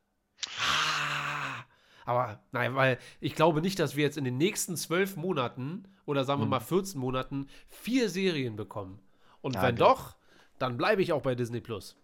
Ah, 0.60 1.64
Aber 2.06 2.40
nein, 2.52 2.76
weil 2.76 3.00
ich 3.20 3.36
glaube 3.36 3.62
nicht, 3.62 3.80
dass 3.80 3.96
wir 3.96 4.04
jetzt 4.06 4.18
in 4.18 4.24
den 4.24 4.38
nächsten 4.38 4.78
zwölf 4.78 5.18
Monaten 5.18 5.88
oder 6.06 6.24
sagen 6.24 6.40
wir 6.42 6.46
Mhm. 6.46 6.52
mal 6.52 6.60
14 6.62 7.00
Monaten 7.02 7.48
vier 7.68 8.10
Serien 8.10 8.56
bekommen. 8.56 9.00
Und 9.42 9.56
Ja, 9.56 9.64
wenn 9.64 9.76
genau. 9.76 9.90
doch, 9.90 10.16
dann 10.60 10.78
bleibe 10.78 11.02
ich 11.02 11.14
auch 11.14 11.22
bei 11.22 11.36
Disney 11.36 11.62
Plus. 11.62 11.96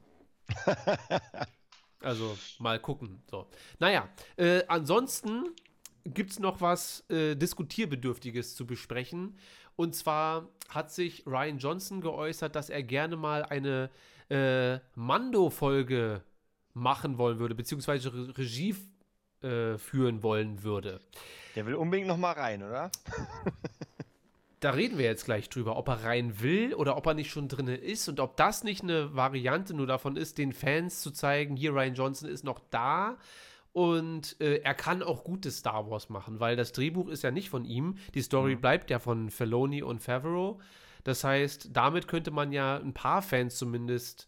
also 2.01 2.37
mal 2.59 2.79
gucken. 2.79 3.21
So. 3.29 3.47
Naja, 3.79 4.09
äh, 4.37 4.63
ansonsten 4.67 5.45
gibt 6.05 6.31
es 6.31 6.39
noch 6.39 6.61
was 6.61 7.09
äh, 7.09 7.35
Diskutierbedürftiges 7.35 8.55
zu 8.55 8.65
besprechen. 8.65 9.37
Und 9.75 9.95
zwar 9.95 10.49
hat 10.69 10.91
sich 10.91 11.25
Ryan 11.25 11.57
Johnson 11.57 12.01
geäußert, 12.01 12.55
dass 12.55 12.69
er 12.69 12.83
gerne 12.83 13.15
mal 13.15 13.43
eine 13.43 13.89
äh, 14.29 14.79
Mando-Folge 14.95 16.21
machen 16.73 17.17
wollen 17.17 17.39
würde, 17.39 17.55
beziehungsweise 17.55 18.13
Re 18.13 18.37
Regie 18.37 18.75
äh, 19.41 19.77
führen 19.77 20.23
wollen 20.23 20.63
würde. 20.63 21.01
Der 21.55 21.65
will 21.65 21.75
unbedingt 21.75 22.07
noch 22.07 22.17
mal 22.17 22.31
rein, 22.31 22.63
oder? 22.63 22.91
Da 24.63 24.69
reden 24.71 24.97
wir 24.97 25.03
jetzt 25.03 25.25
gleich 25.25 25.49
drüber, 25.49 25.75
ob 25.75 25.89
er 25.89 26.05
rein 26.05 26.39
will 26.39 26.73
oder 26.73 26.95
ob 26.95 27.05
er 27.05 27.15
nicht 27.15 27.29
schon 27.29 27.49
drin 27.49 27.67
ist 27.67 28.07
und 28.07 28.21
ob 28.21 28.37
das 28.37 28.63
nicht 28.63 28.81
eine 28.81 29.13
Variante 29.13 29.73
nur 29.73 29.87
davon 29.87 30.15
ist, 30.15 30.37
den 30.37 30.53
Fans 30.53 31.01
zu 31.01 31.11
zeigen, 31.11 31.57
hier 31.57 31.73
Ryan 31.73 31.95
Johnson 31.95 32.29
ist 32.29 32.45
noch 32.45 32.61
da 32.69 33.17
und 33.73 34.39
äh, 34.39 34.59
er 34.59 34.73
kann 34.73 35.03
auch 35.03 35.25
gutes 35.25 35.57
Star 35.57 35.89
Wars 35.89 36.07
machen, 36.07 36.39
weil 36.39 36.55
das 36.55 36.71
Drehbuch 36.71 37.09
ist 37.09 37.23
ja 37.23 37.31
nicht 37.31 37.49
von 37.49 37.65
ihm, 37.65 37.97
die 38.13 38.21
Story 38.21 38.55
Mhm. 38.55 38.61
bleibt 38.61 38.89
ja 38.89 38.99
von 38.99 39.29
Filoni 39.31 39.83
und 39.83 39.99
Favreau. 39.99 40.61
Das 41.03 41.25
heißt, 41.25 41.71
damit 41.73 42.07
könnte 42.07 42.31
man 42.31 42.53
ja 42.53 42.77
ein 42.77 42.93
paar 42.93 43.21
Fans 43.21 43.57
zumindest, 43.57 44.27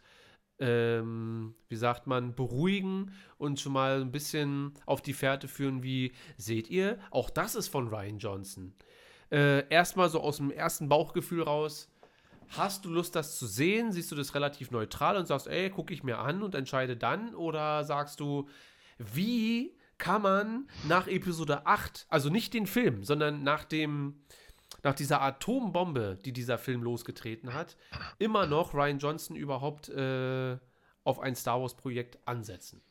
ähm, 0.59 1.55
wie 1.69 1.77
sagt 1.77 2.07
man, 2.07 2.36
beruhigen 2.36 3.13
und 3.38 3.61
schon 3.61 3.71
mal 3.71 4.01
ein 4.01 4.11
bisschen 4.11 4.73
auf 4.86 5.01
die 5.01 5.13
Fährte 5.13 5.47
führen, 5.47 5.81
wie, 5.81 6.11
seht 6.36 6.69
ihr, 6.69 6.99
auch 7.09 7.29
das 7.29 7.55
ist 7.55 7.69
von 7.69 7.88
Ryan 7.88 8.19
Johnson. 8.19 8.73
Äh, 9.32 9.67
erstmal 9.69 10.09
so 10.09 10.21
aus 10.21 10.38
dem 10.38 10.51
ersten 10.51 10.88
Bauchgefühl 10.89 11.43
raus, 11.43 11.89
hast 12.49 12.86
du 12.86 12.89
Lust, 12.89 13.15
das 13.15 13.38
zu 13.39 13.47
sehen? 13.47 13.91
Siehst 13.91 14.11
du 14.11 14.15
das 14.15 14.36
relativ 14.36 14.71
neutral 14.71 15.17
und 15.17 15.26
sagst, 15.26 15.47
ey, 15.47 15.69
gucke 15.69 15.93
ich 15.93 16.03
mir 16.03 16.19
an 16.19 16.43
und 16.43 16.53
entscheide 16.55 16.95
dann? 16.95 17.34
Oder 17.36 17.84
sagst 17.84 18.19
du, 18.19 18.47
wie 18.97 19.76
kann 19.97 20.21
man 20.21 20.69
nach 20.88 21.07
Episode 21.07 21.65
8, 21.65 22.05
also 22.09 22.30
nicht 22.30 22.53
den 22.53 22.67
Film, 22.67 23.03
sondern 23.03 23.43
nach 23.43 23.63
dem, 23.63 24.21
nach 24.84 24.93
dieser 24.93 25.21
Atombombe, 25.21 26.19
die 26.23 26.34
dieser 26.34 26.57
Film 26.57 26.84
losgetreten 26.84 27.53
hat, 27.53 27.78
immer 28.19 28.45
noch 28.45 28.73
Ryan 28.73 28.99
Johnson 28.99 29.36
überhaupt 29.36 29.89
äh, 29.89 30.57
auf 31.03 31.19
ein 31.19 31.36
Star 31.36 31.61
Wars-Projekt 31.61 32.19
ansetzen? 32.28 32.82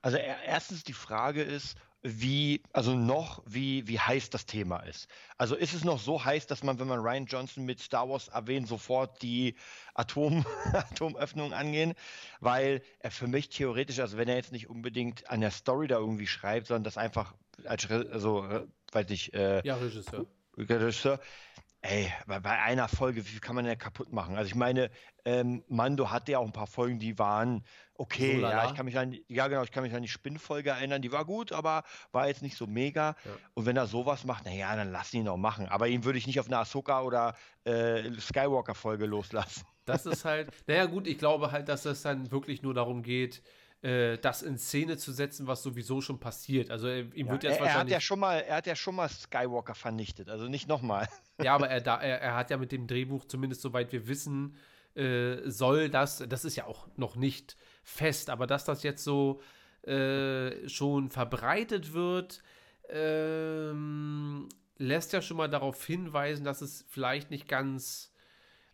Also 0.00 0.16
er- 0.16 0.42
erstens 0.44 0.84
die 0.84 0.92
Frage 0.92 1.42
ist, 1.42 1.76
wie, 2.02 2.62
also 2.72 2.94
noch, 2.94 3.42
wie, 3.46 3.86
wie 3.88 3.98
heiß 3.98 4.30
das 4.30 4.46
Thema 4.46 4.78
ist. 4.80 5.08
Also 5.36 5.56
ist 5.56 5.74
es 5.74 5.84
noch 5.84 5.98
so 5.98 6.24
heiß, 6.24 6.46
dass 6.46 6.62
man, 6.62 6.78
wenn 6.78 6.86
man 6.86 7.00
Ryan 7.00 7.26
Johnson 7.26 7.64
mit 7.64 7.80
Star 7.80 8.08
Wars 8.08 8.28
erwähnt, 8.28 8.68
sofort 8.68 9.20
die 9.22 9.56
Atom, 9.94 10.46
Atomöffnung 10.72 11.52
angehen? 11.52 11.94
Weil 12.40 12.82
er 13.00 13.10
für 13.10 13.26
mich 13.26 13.48
theoretisch, 13.48 13.98
also 13.98 14.16
wenn 14.16 14.28
er 14.28 14.36
jetzt 14.36 14.52
nicht 14.52 14.68
unbedingt 14.68 15.28
an 15.28 15.40
der 15.40 15.50
Story 15.50 15.88
da 15.88 15.96
irgendwie 15.98 16.28
schreibt, 16.28 16.68
sondern 16.68 16.84
das 16.84 16.98
einfach 16.98 17.34
als, 17.64 17.90
also, 17.90 18.44
äh, 18.44 18.66
weiß 18.92 19.10
ich, 19.10 19.34
äh, 19.34 19.66
Ja, 19.66 19.76
Regisseur. 19.76 20.26
Regisseur, 20.56 21.20
ey, 21.82 22.12
bei, 22.26 22.40
bei 22.40 22.58
einer 22.60 22.88
Folge, 22.88 23.24
wie 23.24 23.28
viel 23.28 23.40
kann 23.40 23.54
man 23.54 23.64
denn 23.64 23.78
kaputt 23.78 24.12
machen? 24.12 24.36
Also 24.36 24.48
ich 24.48 24.54
meine, 24.54 24.90
ähm, 25.24 25.64
Mando 25.68 26.10
hatte 26.10 26.32
ja 26.32 26.38
auch 26.38 26.46
ein 26.46 26.52
paar 26.52 26.66
Folgen, 26.66 26.98
die 26.98 27.18
waren 27.18 27.64
okay, 27.94 28.36
So 28.36 28.42
ja, 28.42 28.66
ich 28.66 28.74
kann 28.74 28.86
mich 28.86 28.98
an, 28.98 29.16
ja 29.28 29.48
genau, 29.48 29.62
ich 29.62 29.70
kann 29.70 29.82
mich 29.82 29.94
an 29.94 30.02
die 30.02 30.08
Spinnfolge 30.08 30.70
erinnern, 30.70 31.02
die 31.02 31.12
war 31.12 31.24
gut, 31.24 31.52
aber 31.52 31.82
war 32.12 32.28
jetzt 32.28 32.42
nicht 32.42 32.56
so 32.56 32.66
mega. 32.66 33.16
Ja. 33.24 33.30
Und 33.54 33.66
wenn 33.66 33.76
er 33.76 33.86
sowas 33.86 34.24
macht, 34.24 34.44
naja, 34.44 34.74
dann 34.76 34.90
lass 34.92 35.12
ihn 35.14 35.28
auch 35.28 35.36
machen. 35.36 35.66
Aber 35.68 35.88
ihn 35.88 36.04
würde 36.04 36.18
ich 36.18 36.26
nicht 36.26 36.40
auf 36.40 36.46
eine 36.46 36.58
Ahsoka 36.58 37.02
oder 37.02 37.34
äh, 37.64 38.10
Skywalker-Folge 38.18 39.06
loslassen. 39.06 39.66
Das 39.84 40.06
ist 40.06 40.24
halt, 40.24 40.50
naja, 40.66 40.86
gut, 40.86 41.06
ich 41.06 41.18
glaube 41.18 41.50
halt, 41.50 41.68
dass 41.68 41.84
es 41.84 42.02
dann 42.02 42.30
wirklich 42.30 42.62
nur 42.62 42.74
darum 42.74 43.02
geht, 43.02 43.42
äh, 43.82 44.18
das 44.18 44.42
in 44.42 44.58
Szene 44.58 44.96
zu 44.96 45.12
setzen, 45.12 45.46
was 45.46 45.62
sowieso 45.62 46.00
schon 46.00 46.18
passiert. 46.20 46.70
Also 46.70 46.88
äh, 46.88 47.02
ihm 47.14 47.28
Ja, 47.28 47.32
wird 47.32 47.44
jetzt 47.44 47.60
er, 47.60 47.66
er 47.66 47.74
hat 47.78 47.88
wahrscheinlich. 47.88 47.92
ja 47.92 48.00
schon 48.00 48.18
mal, 48.20 48.40
er 48.40 48.56
hat 48.56 48.66
ja 48.66 48.76
schon 48.76 48.94
mal 48.96 49.08
Skywalker 49.08 49.74
vernichtet, 49.74 50.28
also 50.28 50.48
nicht 50.48 50.68
nochmal. 50.68 51.08
Ja, 51.40 51.54
aber 51.54 51.68
er, 51.68 51.80
da, 51.80 52.00
er, 52.00 52.20
er 52.20 52.34
hat 52.34 52.50
ja 52.50 52.56
mit 52.56 52.72
dem 52.72 52.88
Drehbuch, 52.88 53.24
zumindest 53.24 53.62
soweit 53.62 53.92
wir 53.92 54.08
wissen, 54.08 54.56
äh, 54.96 55.48
soll 55.48 55.88
das, 55.88 56.24
das 56.28 56.44
ist 56.44 56.56
ja 56.56 56.64
auch 56.66 56.88
noch 56.96 57.14
nicht 57.14 57.56
fest, 57.84 58.28
aber 58.30 58.48
dass 58.48 58.64
das 58.64 58.82
jetzt 58.82 59.04
so 59.04 59.40
äh, 59.86 60.68
schon 60.68 61.10
verbreitet 61.10 61.92
wird, 61.92 62.42
ähm, 62.88 64.48
lässt 64.78 65.12
ja 65.12 65.22
schon 65.22 65.36
mal 65.36 65.48
darauf 65.48 65.84
hinweisen, 65.84 66.44
dass 66.44 66.60
es 66.60 66.84
vielleicht 66.88 67.30
nicht 67.30 67.46
ganz 67.48 68.12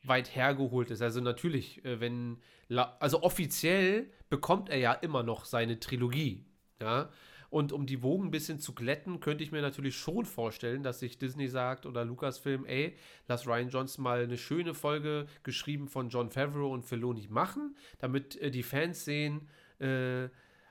weit 0.02 0.34
hergeholt 0.34 0.90
ist. 0.90 1.02
Also 1.02 1.20
natürlich, 1.20 1.84
äh, 1.84 2.00
wenn, 2.00 2.40
also 2.70 3.22
offiziell 3.22 4.10
bekommt 4.30 4.68
er 4.68 4.78
ja 4.78 4.92
immer 4.92 5.22
noch 5.22 5.44
seine 5.44 5.78
Trilogie, 5.80 6.44
ja. 6.80 7.10
Und 7.50 7.70
um 7.72 7.86
die 7.86 8.02
Wogen 8.02 8.26
ein 8.26 8.30
bisschen 8.32 8.58
zu 8.58 8.74
glätten, 8.74 9.20
könnte 9.20 9.44
ich 9.44 9.52
mir 9.52 9.62
natürlich 9.62 9.96
schon 9.96 10.24
vorstellen, 10.24 10.82
dass 10.82 10.98
sich 10.98 11.18
Disney 11.18 11.46
sagt 11.46 11.86
oder 11.86 12.04
Lucasfilm, 12.04 12.64
ey, 12.66 12.96
lass 13.28 13.46
Ryan 13.46 13.68
Johnson 13.68 14.02
mal 14.02 14.24
eine 14.24 14.36
schöne 14.38 14.74
Folge 14.74 15.26
geschrieben 15.44 15.86
von 15.86 16.08
John 16.08 16.30
Favreau 16.30 16.72
und 16.72 16.82
Filoni 16.84 17.28
machen, 17.28 17.76
damit 17.98 18.34
äh, 18.40 18.50
die 18.50 18.64
Fans 18.64 19.04
sehen, 19.04 19.48
äh, 19.78 20.24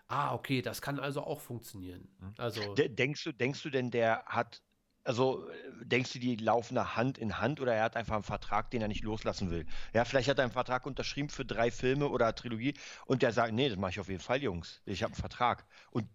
ah, 0.10 0.34
okay, 0.34 0.62
das 0.62 0.82
kann 0.82 1.00
also 1.00 1.22
auch 1.22 1.40
funktionieren. 1.40 2.10
Also, 2.38 2.74
De- 2.76 2.90
Denkst 2.90 3.24
du, 3.24 3.32
denkst 3.32 3.64
du 3.64 3.70
denn, 3.70 3.90
der 3.90 4.26
hat, 4.26 4.62
also 5.04 5.48
äh, 5.50 5.86
denkst 5.86 6.14
du, 6.14 6.20
die 6.20 6.36
laufen 6.36 6.76
da 6.76 6.96
Hand 6.96 7.18
in 7.18 7.40
Hand 7.40 7.60
oder 7.60 7.74
er 7.74 7.84
hat 7.84 7.96
einfach 7.96 8.16
einen 8.16 8.24
Vertrag, 8.24 8.72
den 8.72 8.82
er 8.82 8.88
nicht 8.88 9.04
loslassen 9.04 9.52
will? 9.52 9.66
Ja, 9.94 10.06
vielleicht 10.06 10.30
hat 10.30 10.38
er 10.38 10.44
einen 10.44 10.54
Vertrag 10.54 10.86
unterschrieben 10.86 11.30
für 11.30 11.46
drei 11.46 11.72
Filme 11.72 12.08
oder 12.08 12.34
Trilogie 12.36 12.74
und 13.06 13.22
der 13.22 13.32
sagt, 13.32 13.54
nee, 13.54 13.70
das 13.70 13.78
mache 13.78 13.92
ich 13.92 14.00
auf 14.00 14.10
jeden 14.10 14.22
Fall, 14.22 14.42
Jungs. 14.42 14.82
Ich 14.86 15.04
habe 15.04 15.14
einen 15.14 15.20
Vertrag. 15.20 15.66
Und 15.92 16.08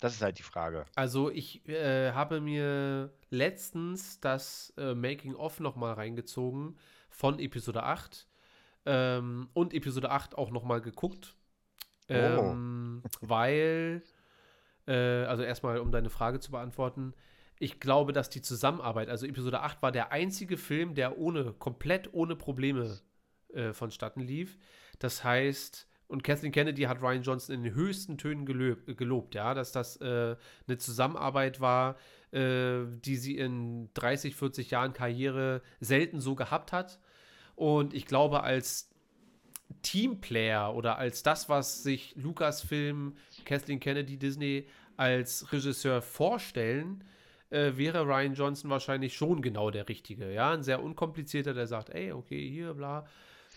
das 0.00 0.14
ist 0.14 0.22
halt 0.22 0.38
die 0.38 0.42
Frage. 0.42 0.84
Also 0.96 1.30
ich 1.30 1.66
äh, 1.68 2.12
habe 2.12 2.40
mir 2.40 3.12
letztens 3.30 4.20
das 4.20 4.72
äh, 4.76 4.94
Making-of 4.94 5.60
nochmal 5.60 5.94
reingezogen 5.94 6.76
von 7.08 7.38
Episode 7.38 7.84
8 7.84 8.26
ähm, 8.86 9.48
und 9.52 9.74
Episode 9.74 10.10
8 10.10 10.36
auch 10.36 10.50
nochmal 10.50 10.80
geguckt, 10.80 11.36
ähm, 12.08 13.02
weil, 13.20 14.02
äh, 14.88 15.24
also 15.24 15.44
erstmal 15.44 15.78
um 15.78 15.92
deine 15.92 16.10
Frage 16.10 16.40
zu 16.40 16.50
beantworten, 16.50 17.14
ich 17.62 17.78
glaube, 17.78 18.12
dass 18.12 18.28
die 18.28 18.42
Zusammenarbeit, 18.42 19.08
also 19.08 19.24
Episode 19.24 19.60
8 19.60 19.82
war 19.82 19.92
der 19.92 20.10
einzige 20.10 20.56
Film, 20.56 20.96
der 20.96 21.16
ohne, 21.18 21.52
komplett 21.52 22.12
ohne 22.12 22.34
Probleme 22.34 22.98
äh, 23.54 23.72
vonstatten 23.72 24.20
lief. 24.20 24.58
Das 24.98 25.22
heißt, 25.22 25.86
und 26.08 26.24
Kathleen 26.24 26.50
Kennedy 26.50 26.82
hat 26.82 27.00
Ryan 27.00 27.22
Johnson 27.22 27.54
in 27.54 27.62
den 27.62 27.74
höchsten 27.74 28.18
Tönen 28.18 28.46
gelöb, 28.46 28.96
gelobt, 28.98 29.36
ja, 29.36 29.54
dass 29.54 29.70
das 29.70 29.96
äh, 30.00 30.34
eine 30.66 30.78
Zusammenarbeit 30.78 31.60
war, 31.60 31.94
äh, 32.32 32.80
die 33.04 33.14
sie 33.14 33.36
in 33.36 33.90
30, 33.94 34.34
40 34.34 34.72
Jahren 34.72 34.92
Karriere 34.92 35.62
selten 35.78 36.20
so 36.20 36.34
gehabt 36.34 36.72
hat. 36.72 36.98
Und 37.54 37.94
ich 37.94 38.06
glaube, 38.06 38.42
als 38.42 38.90
Teamplayer 39.82 40.74
oder 40.74 40.98
als 40.98 41.22
das, 41.22 41.48
was 41.48 41.84
sich 41.84 42.16
Lucasfilm, 42.16 43.14
Kathleen 43.44 43.78
Kennedy, 43.78 44.16
Disney 44.16 44.66
als 44.96 45.52
Regisseur 45.52 46.02
vorstellen, 46.02 47.04
äh, 47.52 47.76
wäre 47.76 48.02
Ryan 48.06 48.34
Johnson 48.34 48.70
wahrscheinlich 48.70 49.14
schon 49.16 49.42
genau 49.42 49.70
der 49.70 49.88
Richtige. 49.88 50.32
Ja, 50.32 50.52
ein 50.52 50.62
sehr 50.62 50.82
unkomplizierter, 50.82 51.54
der 51.54 51.66
sagt, 51.66 51.90
ey, 51.90 52.12
okay, 52.12 52.48
hier, 52.50 52.74
bla. 52.74 53.06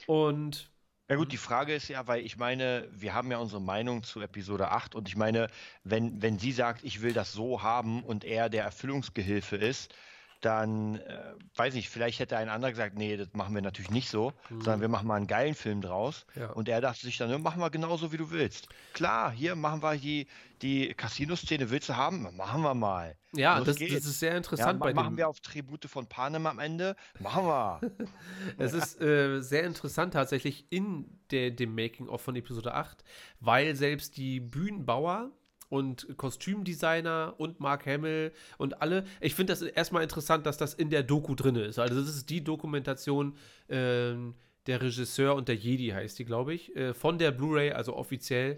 Und 0.05 0.71
Ja 1.09 1.17
gut, 1.17 1.31
die 1.31 1.37
Frage 1.37 1.73
ist 1.75 1.87
ja, 1.87 2.07
weil 2.07 2.25
ich 2.25 2.37
meine, 2.37 2.87
wir 2.91 3.13
haben 3.13 3.31
ja 3.31 3.37
unsere 3.37 3.61
Meinung 3.61 4.03
zu 4.03 4.21
Episode 4.21 4.71
8 4.71 4.95
und 4.95 5.07
ich 5.07 5.15
meine, 5.15 5.49
wenn, 5.83 6.21
wenn 6.21 6.39
sie 6.39 6.51
sagt, 6.51 6.83
ich 6.83 7.01
will 7.01 7.13
das 7.13 7.31
so 7.33 7.61
haben 7.61 8.03
und 8.03 8.23
er 8.23 8.49
der 8.49 8.63
Erfüllungsgehilfe 8.63 9.55
ist, 9.57 9.93
dann 10.41 10.95
äh, 10.95 11.33
weiß 11.55 11.75
ich, 11.75 11.89
vielleicht 11.89 12.19
hätte 12.19 12.37
ein 12.37 12.49
anderer 12.49 12.71
gesagt, 12.71 12.95
nee, 12.97 13.17
das 13.17 13.29
machen 13.33 13.55
wir 13.55 13.61
natürlich 13.61 13.89
nicht 13.91 14.09
so, 14.09 14.33
sondern 14.49 14.81
wir 14.81 14.87
machen 14.89 15.07
mal 15.07 15.15
einen 15.15 15.27
geilen 15.27 15.55
Film 15.55 15.81
draus. 15.81 16.25
Ja. 16.35 16.51
Und 16.51 16.69
er 16.69 16.81
dachte 16.81 17.01
sich 17.01 17.17
dann, 17.17 17.29
ja, 17.29 17.37
machen 17.37 17.59
wir 17.61 17.69
genauso, 17.69 18.11
wie 18.11 18.17
du 18.17 18.29
willst. 18.31 18.67
Klar, 18.93 19.31
hier 19.31 19.55
machen 19.55 19.81
wir 19.81 19.95
die, 19.97 20.27
die 20.61 20.93
Casino-Szene, 20.93 21.69
willst 21.71 21.89
du 21.89 21.95
haben? 21.95 22.27
Machen 22.35 22.61
wir 22.61 22.73
mal. 22.73 23.15
ja, 23.33 23.59
das, 23.59 23.77
das 23.77 23.89
ist 23.89 24.19
sehr 24.19 24.31
Ja, 24.31 24.37
interessant 24.37 24.79
ma- 24.79 24.85
bei 24.85 24.93
machen 24.93 25.13
dem. 25.13 25.17
wir 25.17 25.27
auf 25.29 25.39
Tribute 25.39 25.85
von 25.85 26.07
Panem 26.07 26.45
am 26.45 26.59
Ende? 26.59 26.95
Machen 27.19 27.45
wir. 27.45 27.79
Es 28.57 28.73
ist 28.73 29.01
äh, 29.01 29.39
sehr 29.41 29.63
interessant 29.63 30.13
tatsächlich 30.13 30.65
in 30.69 31.05
der, 31.31 31.51
dem 31.51 31.73
Making-of 31.75 32.21
von 32.21 32.35
Episode 32.35 32.73
8, 32.73 33.03
weil 33.39 33.75
selbst 33.75 34.17
die 34.17 34.39
Bühnenbauer 34.39 35.31
und 35.75 36.17
Kostümdesigner 36.17 37.35
und 37.37 37.59
Mark 37.59 37.85
Hamill 37.85 38.31
und 38.57 38.81
alle, 38.81 39.03
ich 39.19 39.35
finde 39.35 39.53
das 39.53 39.61
erstmal 39.61 40.03
interessant, 40.03 40.45
dass 40.45 40.57
das 40.57 40.73
in 40.73 40.89
der 40.89 41.03
Doku 41.03 41.35
drin 41.35 41.55
ist. 41.55 41.79
Also 41.79 41.99
das 41.99 42.15
ist 42.15 42.29
die 42.29 42.43
Dokumentation, 42.43 43.35
ähm, 43.69 44.35
der 44.67 44.81
Regisseur 44.81 45.35
und 45.35 45.47
der 45.47 45.55
Jedi 45.55 45.89
heißt 45.89 46.17
die, 46.17 46.25
glaube 46.25 46.53
ich, 46.53 46.75
äh, 46.75 46.93
von 46.93 47.17
der 47.19 47.31
Blu-ray, 47.31 47.71
also 47.71 47.95
offiziell, 47.95 48.57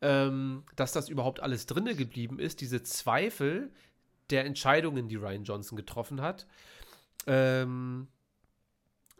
ähm, 0.00 0.62
dass 0.76 0.92
das 0.92 1.08
überhaupt 1.08 1.40
alles 1.40 1.66
drinne 1.66 1.94
geblieben 1.94 2.38
ist, 2.38 2.60
diese 2.60 2.82
Zweifel 2.82 3.70
der 4.30 4.44
Entscheidungen, 4.44 5.08
die 5.08 5.16
Ryan 5.16 5.44
Johnson 5.44 5.76
getroffen 5.76 6.20
hat. 6.20 6.46
Ähm, 7.26 8.06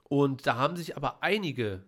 und 0.04 0.46
da 0.46 0.56
haben 0.56 0.76
sich 0.76 0.96
aber 0.96 1.22
einige 1.22 1.84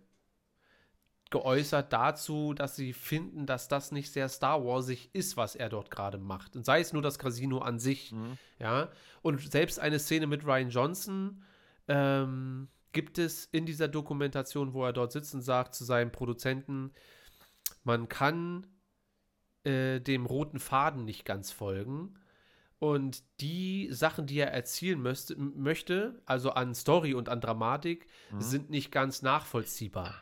geäußert 1.32 1.92
dazu, 1.92 2.54
dass 2.54 2.76
sie 2.76 2.92
finden, 2.92 3.46
dass 3.46 3.66
das 3.66 3.90
nicht 3.90 4.12
sehr 4.12 4.28
Star 4.28 4.64
Warsig 4.64 5.10
ist, 5.12 5.36
was 5.36 5.56
er 5.56 5.68
dort 5.68 5.90
gerade 5.90 6.18
macht. 6.18 6.54
Und 6.54 6.64
sei 6.64 6.78
es 6.80 6.92
nur 6.92 7.02
das 7.02 7.18
Casino 7.18 7.58
an 7.58 7.80
sich, 7.80 8.14
ja. 8.60 8.88
Und 9.22 9.40
selbst 9.50 9.80
eine 9.80 9.98
Szene 9.98 10.28
mit 10.28 10.44
Ryan 10.44 10.70
Johnson 10.70 11.42
ähm, 11.88 12.68
gibt 12.92 13.18
es 13.18 13.46
in 13.46 13.66
dieser 13.66 13.88
Dokumentation, 13.88 14.74
wo 14.74 14.84
er 14.84 14.92
dort 14.92 15.10
sitzt 15.12 15.34
und 15.34 15.40
sagt 15.42 15.74
zu 15.74 15.84
seinem 15.84 16.12
Produzenten, 16.12 16.92
man 17.82 18.08
kann 18.08 18.66
äh, 19.64 19.98
dem 20.00 20.26
roten 20.26 20.60
Faden 20.60 21.04
nicht 21.04 21.24
ganz 21.24 21.50
folgen. 21.50 22.14
Und 22.78 23.22
die 23.40 23.88
Sachen, 23.92 24.26
die 24.26 24.38
er 24.38 24.52
erzielen 24.52 25.00
möchte, 25.02 25.36
möchte 25.36 26.20
also 26.26 26.50
an 26.50 26.74
Story 26.74 27.14
und 27.14 27.28
an 27.28 27.40
Dramatik, 27.40 28.06
Mhm. 28.32 28.40
sind 28.40 28.70
nicht 28.70 28.90
ganz 28.90 29.22
nachvollziehbar. 29.22 30.14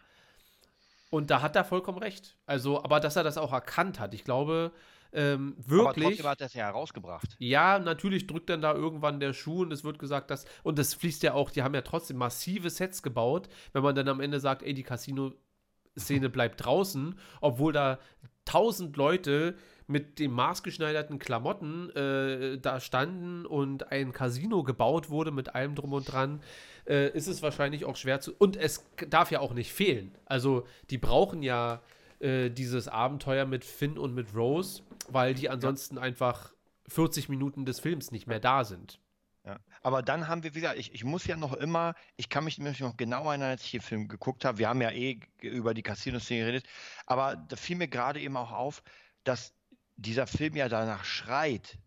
Und 1.11 1.31
da 1.31 1.43
hat 1.43 1.57
er 1.57 1.65
vollkommen 1.65 1.99
recht. 1.99 2.39
Also, 2.47 2.83
aber 2.83 3.01
dass 3.01 3.17
er 3.17 3.25
das 3.25 3.37
auch 3.37 3.53
erkannt 3.53 3.99
hat, 3.99 4.15
ich 4.15 4.25
glaube, 4.25 4.73
ähm, 5.13 5.57
Aber 5.59 5.69
wirklich. 5.69 6.07
trotzdem 6.07 6.27
hat 6.27 6.41
er 6.41 6.47
es 6.47 6.55
ja 6.55 6.67
herausgebracht. 6.67 7.37
Ja, 7.39 7.79
natürlich 7.79 8.27
drückt 8.27 8.49
dann 8.49 8.63
da 8.63 8.75
irgendwann 8.75 9.19
der 9.19 9.33
Schuh 9.33 9.63
und 9.63 9.73
es 9.73 9.83
wird 9.83 9.99
gesagt, 9.99 10.31
dass, 10.31 10.45
und 10.63 10.79
das 10.79 10.95
fließt 10.95 11.23
ja 11.23 11.35
auch, 11.35 11.51
die 11.51 11.63
haben 11.63 11.75
ja 11.75 11.83
trotzdem 11.83 12.17
massive 12.17 12.71
Sets 12.71 13.03
gebaut, 13.03 13.49
wenn 13.73 13.83
man 13.83 13.95
dann 13.95 14.09
am 14.09 14.21
Ende 14.21 14.39
sagt, 14.39 14.63
ey, 14.63 14.73
die 14.73 14.85
Casino-Szene 14.85 16.29
bleibt 16.29 16.65
draußen, 16.65 17.19
obwohl 17.41 17.73
da 17.73 17.99
tausend 18.45 18.97
Leute 18.97 19.57
mit 19.91 20.21
den 20.21 20.31
maßgeschneiderten 20.31 21.19
Klamotten 21.19 21.91
äh, 21.91 22.59
da 22.59 22.79
standen 22.79 23.45
und 23.45 23.91
ein 23.91 24.13
Casino 24.13 24.63
gebaut 24.63 25.11
wurde 25.11 25.33
mit 25.33 25.55
allem 25.55 25.75
drum 25.75 25.93
und 25.93 26.11
dran, 26.11 26.43
äh, 26.87 27.11
ist 27.11 27.27
es 27.27 27.43
wahrscheinlich 27.43 27.85
auch 27.85 27.97
schwer 27.97 28.21
zu. 28.21 28.33
Und 28.33 28.57
es 28.57 28.85
darf 29.09 29.33
ja 29.33 29.41
auch 29.41 29.53
nicht 29.53 29.73
fehlen. 29.73 30.17
Also, 30.27 30.65
die 30.91 30.99
brauchen 30.99 31.43
ja 31.43 31.83
äh, 32.21 32.51
dieses 32.51 32.87
Abenteuer 32.87 33.47
mit 33.47 33.65
Finn 33.65 33.99
und 33.99 34.15
mit 34.15 34.35
Rose, 34.35 34.83
weil 35.09 35.35
die 35.35 35.51
ansonsten 35.51 35.99
einfach 35.99 36.55
40 36.87 37.29
Minuten 37.29 37.65
des 37.65 37.81
Films 37.81 38.13
nicht 38.13 38.29
mehr 38.29 38.41
da 38.41 38.65
sind. 38.65 39.01
Ja. 39.45 39.59
Aber 39.83 40.03
dann 40.03 40.29
haben 40.29 40.45
wir 40.45 40.55
wieder, 40.55 40.77
ich, 40.77 40.95
ich 40.95 41.03
muss 41.03 41.27
ja 41.27 41.37
noch 41.37 41.55
immer, 41.55 41.95
ich 42.17 42.29
kann 42.29 42.45
mich 42.45 42.59
nämlich 42.59 42.81
noch 42.81 42.97
genau 42.97 43.29
erinnern, 43.29 43.51
als 43.51 43.65
ich 43.65 43.73
den 43.73 43.81
Film 43.81 44.07
geguckt 44.07 44.45
habe. 44.45 44.59
Wir 44.59 44.69
haben 44.69 44.83
ja 44.83 44.91
eh 44.93 45.19
über 45.41 45.75
die 45.75 45.83
Casino-Szene 45.83 46.45
geredet, 46.45 46.67
aber 47.07 47.35
da 47.35 47.57
fiel 47.57 47.77
mir 47.77 47.89
gerade 47.89 48.21
eben 48.21 48.37
auch 48.37 48.53
auf, 48.53 48.85
dass 49.25 49.55
dieser 50.01 50.27
Film 50.27 50.57
ja 50.57 50.69
danach 50.69 51.05
schreit, 51.05 51.79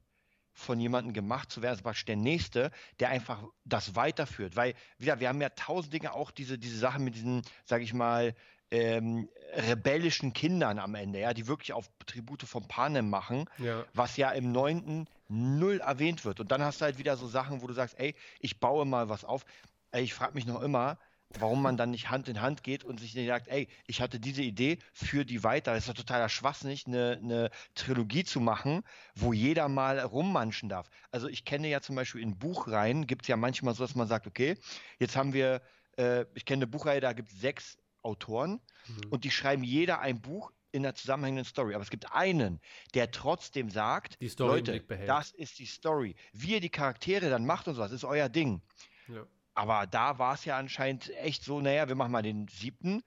von 0.55 0.80
jemandem 0.80 1.14
gemacht 1.14 1.51
zu 1.51 1.61
werden, 1.64 1.82
praktisch 1.82 2.05
der 2.05 2.16
Nächste, 2.16 2.70
der 2.99 3.09
einfach 3.09 3.43
das 3.66 3.95
weiterführt. 3.95 4.55
Weil, 4.55 4.76
wieder, 4.99 5.20
wir 5.20 5.30
haben 5.30 5.41
ja 5.41 5.49
tausend 5.49 5.93
Dinge, 5.93 6.14
auch 6.14 6.30
diese, 6.30 6.59
diese 6.59 6.78
Sachen 6.78 7.03
mit 7.03 7.16
diesen, 7.16 7.41
sag 7.66 7.82
ich 7.82 7.93
mal, 7.93 8.36
ähm, 8.70 9.30
rebellischen 9.55 10.34
Kindern 10.34 10.80
am 10.80 10.95
Ende, 10.95 11.20
ja, 11.20 11.34
die 11.34 11.47
wirklich 11.47 11.74
auf 11.74 11.89
Tribute 12.05 12.43
von 12.43 12.68
Panem 12.68 13.09
machen 13.09 13.45
Ja. 13.57 13.86
was 13.93 14.18
ja 14.18 14.32
im 14.32 14.51
neunten 14.51 15.07
null 15.28 15.80
erwähnt 15.80 16.26
wird. 16.26 16.39
Und 16.39 16.51
dann 16.51 16.61
hast 16.61 16.82
du 16.82 16.86
halt 16.86 16.97
wieder 16.97 17.18
so 17.18 17.28
Sachen, 17.28 17.61
wo 17.61 17.68
du 17.68 17.74
sagst, 17.74 17.99
ey, 17.99 18.16
ich 18.39 18.59
baue 18.59 18.86
mal 18.86 19.09
was 19.09 19.26
auf. 19.26 19.45
Ey, 19.91 20.03
ich 20.03 20.14
frage 20.14 20.34
mich 20.34 20.45
noch 20.45 20.61
immer, 20.61 20.97
warum 21.39 21.61
man 21.61 21.77
dann 21.77 21.91
nicht 21.91 22.09
Hand 22.09 22.27
in 22.29 22.41
Hand 22.41 22.63
geht 22.63 22.84
und 22.84 22.99
sich 22.99 23.15
nicht 23.15 23.27
sagt, 23.27 23.47
ey, 23.47 23.67
ich 23.88 24.01
hatte 24.01 24.19
diese 24.19 24.41
Idee, 24.43 24.79
für 24.93 25.25
die 25.25 25.43
weiter. 25.43 25.73
Das 25.73 25.84
ist 25.84 25.89
doch 25.89 25.93
totaler 25.95 26.29
Schwachsinnig, 26.29 26.88
eine, 26.88 27.19
eine 27.21 27.49
Trilogie 27.75 28.23
zu 28.23 28.39
machen, 28.39 28.84
wo 29.15 29.34
jeder 29.34 29.67
mal 29.69 29.99
rummanschen 29.99 30.69
darf. 30.69 30.89
Also 31.11 31.27
ich 31.27 31.45
kenne 31.45 31.67
ja 31.69 31.81
zum 31.81 31.95
Beispiel 31.95 32.21
in 32.21 32.38
Buchreihen, 32.38 33.07
gibt 33.07 33.23
es 33.23 33.27
ja 33.27 33.38
manchmal 33.38 33.73
so, 33.75 33.84
dass 33.84 33.95
man 33.95 34.07
sagt, 34.07 34.27
okay, 34.27 34.57
jetzt 34.99 35.15
haben 35.15 35.34
wir, 35.34 35.61
äh, 35.97 36.25
ich 36.36 36.45
kenne 36.45 36.59
eine 36.63 36.67
Buchreihe, 36.67 36.99
da 37.01 37.13
gibt 37.13 37.31
es 37.31 37.39
sechs 37.39 37.77
Autoren 38.01 38.59
Mhm. 38.88 39.11
und 39.11 39.23
die 39.23 39.31
schreiben 39.31 39.63
jeder 39.63 39.99
ein 40.01 40.19
Buch 40.21 40.51
in 40.71 40.86
einer 40.86 40.93
zusammenhängenden 40.95 41.45
Story. 41.45 41.73
Aber 41.75 41.84
es 41.84 41.89
gibt 41.89 42.11
einen, 42.11 42.59
der 42.95 43.11
trotzdem 43.11 43.69
sagt, 43.69 44.17
Leute, 44.55 44.71
das 45.05 45.31
ist 45.31 45.59
die 45.59 45.65
Story. 45.67 46.15
Wie 46.34 46.53
ihr 46.53 46.59
die 46.59 46.69
Charaktere 46.69 47.29
dann 47.29 47.45
macht 47.45 47.67
und 47.67 47.75
so, 47.75 47.81
das 47.81 47.91
ist 47.91 48.03
euer 48.03 48.27
Ding. 48.27 48.61
Ja. 49.07 49.25
Aber 49.54 49.88
da 49.88 50.18
war 50.20 50.34
es 50.34 50.45
ja 50.45 50.58
anscheinend 50.58 51.10
echt 51.18 51.43
so, 51.43 51.62
naja, 51.62 51.88
wir 51.88 51.95
machen 51.95 52.12
mal 52.12 52.24
den 52.24 52.47
siebten, 52.47 53.04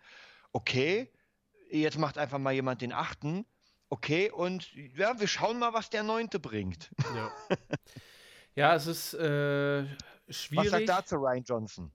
okay, 0.53 1.11
jetzt 1.71 1.99
macht 1.99 2.19
einfach 2.19 2.39
mal 2.39 2.53
jemand 2.53 2.83
den 2.83 2.93
achten, 2.93 3.45
okay, 3.89 4.31
und 4.31 4.73
ja, 4.75 5.19
wir 5.19 5.29
schauen 5.29 5.59
mal, 5.59 5.73
was 5.73 5.91
der 5.91 6.03
neunte 6.03 6.39
bringt. 6.39 6.91
Ja. 7.15 7.33
ja, 8.55 8.75
es 8.75 8.87
ist 8.87 9.15
äh, 9.15 9.85
Was 10.27 10.37
schwierig. 10.37 10.71
sagt 10.71 10.89
dazu 10.89 11.17
Ryan 11.17 11.45
Johnson? 11.45 11.93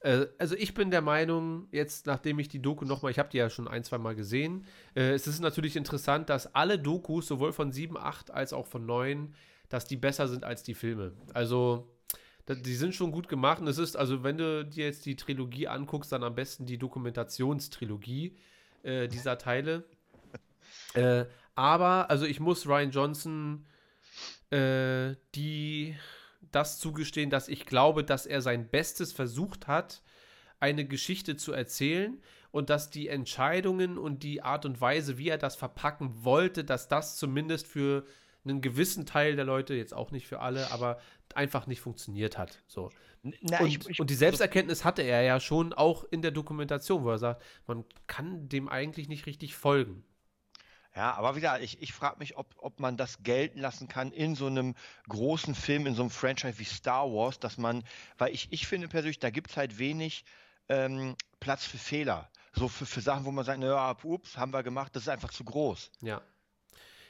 Äh, 0.00 0.26
also 0.38 0.54
ich 0.56 0.74
bin 0.74 0.90
der 0.90 1.02
Meinung, 1.02 1.68
jetzt 1.70 2.06
nachdem 2.06 2.38
ich 2.38 2.48
die 2.48 2.62
Doku 2.62 2.84
nochmal, 2.84 3.10
ich 3.10 3.18
habe 3.18 3.28
die 3.28 3.38
ja 3.38 3.50
schon 3.50 3.68
ein, 3.68 3.84
zwei 3.84 3.98
Mal 3.98 4.14
gesehen, 4.14 4.66
äh, 4.94 5.10
es 5.10 5.26
ist 5.26 5.40
natürlich 5.40 5.76
interessant, 5.76 6.28
dass 6.30 6.54
alle 6.54 6.78
Dokus, 6.78 7.26
sowohl 7.26 7.52
von 7.52 7.72
7, 7.72 7.96
8 7.96 8.30
als 8.30 8.52
auch 8.52 8.66
von 8.66 8.86
9, 8.86 9.34
dass 9.68 9.86
die 9.86 9.96
besser 9.96 10.28
sind 10.28 10.44
als 10.44 10.62
die 10.62 10.74
Filme. 10.74 11.16
Also 11.34 11.91
die 12.48 12.74
sind 12.74 12.94
schon 12.94 13.12
gut 13.12 13.28
gemacht 13.28 13.60
und 13.60 13.68
es 13.68 13.78
ist, 13.78 13.96
also 13.96 14.22
wenn 14.24 14.38
du 14.38 14.64
dir 14.64 14.86
jetzt 14.86 15.06
die 15.06 15.16
Trilogie 15.16 15.68
anguckst, 15.68 16.12
dann 16.12 16.24
am 16.24 16.34
besten 16.34 16.66
die 16.66 16.78
Dokumentationstrilogie 16.78 18.36
äh, 18.82 19.08
dieser 19.08 19.38
Teile. 19.38 19.84
Äh, 20.94 21.26
aber, 21.54 22.10
also 22.10 22.26
ich 22.26 22.38
muss 22.38 22.66
Ryan 22.66 22.90
Johnson 22.90 23.64
äh, 24.52 25.16
die 25.34 25.96
das 26.50 26.78
zugestehen, 26.78 27.30
dass 27.30 27.48
ich 27.48 27.64
glaube, 27.64 28.04
dass 28.04 28.26
er 28.26 28.42
sein 28.42 28.68
Bestes 28.68 29.12
versucht 29.12 29.66
hat, 29.66 30.02
eine 30.60 30.84
Geschichte 30.84 31.36
zu 31.36 31.52
erzählen 31.52 32.20
und 32.50 32.68
dass 32.68 32.90
die 32.90 33.08
Entscheidungen 33.08 33.96
und 33.96 34.22
die 34.22 34.42
Art 34.42 34.66
und 34.66 34.80
Weise, 34.80 35.16
wie 35.16 35.30
er 35.30 35.38
das 35.38 35.56
verpacken 35.56 36.24
wollte, 36.24 36.64
dass 36.64 36.88
das 36.88 37.16
zumindest 37.16 37.66
für 37.66 38.04
einen 38.44 38.60
gewissen 38.60 39.06
Teil 39.06 39.36
der 39.36 39.44
Leute, 39.44 39.74
jetzt 39.74 39.94
auch 39.94 40.10
nicht 40.10 40.26
für 40.26 40.40
alle, 40.40 40.70
aber 40.72 40.98
einfach 41.34 41.66
nicht 41.66 41.80
funktioniert 41.80 42.38
hat. 42.38 42.62
So. 42.66 42.90
Na, 43.22 43.60
und, 43.60 43.68
ich- 43.68 43.88
ich- 43.88 44.00
und 44.00 44.10
die 44.10 44.14
Selbsterkenntnis 44.14 44.84
hatte 44.84 45.02
er 45.02 45.22
ja 45.22 45.38
schon 45.40 45.72
auch 45.72 46.04
in 46.10 46.22
der 46.22 46.32
Dokumentation, 46.32 47.04
wo 47.04 47.10
er 47.10 47.18
sagt, 47.18 47.42
man 47.66 47.84
kann 48.06 48.48
dem 48.48 48.68
eigentlich 48.68 49.08
nicht 49.08 49.26
richtig 49.26 49.54
folgen. 49.54 50.04
Ja, 50.94 51.14
aber 51.14 51.36
wieder, 51.36 51.58
ich, 51.62 51.80
ich 51.80 51.92
frage 51.94 52.18
mich, 52.18 52.36
ob, 52.36 52.54
ob 52.58 52.78
man 52.78 52.98
das 52.98 53.22
gelten 53.22 53.60
lassen 53.60 53.88
kann 53.88 54.12
in 54.12 54.34
so 54.34 54.46
einem 54.46 54.74
großen 55.08 55.54
Film, 55.54 55.86
in 55.86 55.94
so 55.94 56.02
einem 56.02 56.10
Franchise 56.10 56.58
wie 56.58 56.64
Star 56.64 57.06
Wars, 57.10 57.38
dass 57.38 57.56
man, 57.56 57.82
weil 58.18 58.34
ich, 58.34 58.48
ich 58.50 58.66
finde 58.66 58.88
persönlich, 58.88 59.18
da 59.18 59.30
gibt 59.30 59.50
es 59.50 59.56
halt 59.56 59.78
wenig 59.78 60.24
ähm, 60.68 61.16
Platz 61.40 61.64
für 61.64 61.78
Fehler. 61.78 62.28
So 62.54 62.68
für, 62.68 62.84
für 62.84 63.00
Sachen, 63.00 63.24
wo 63.24 63.30
man 63.30 63.46
sagt, 63.46 63.60
naja, 63.60 63.96
ups, 64.02 64.36
haben 64.36 64.52
wir 64.52 64.62
gemacht, 64.62 64.94
das 64.94 65.04
ist 65.04 65.08
einfach 65.08 65.32
zu 65.32 65.44
groß. 65.44 65.90
Ja. 66.02 66.20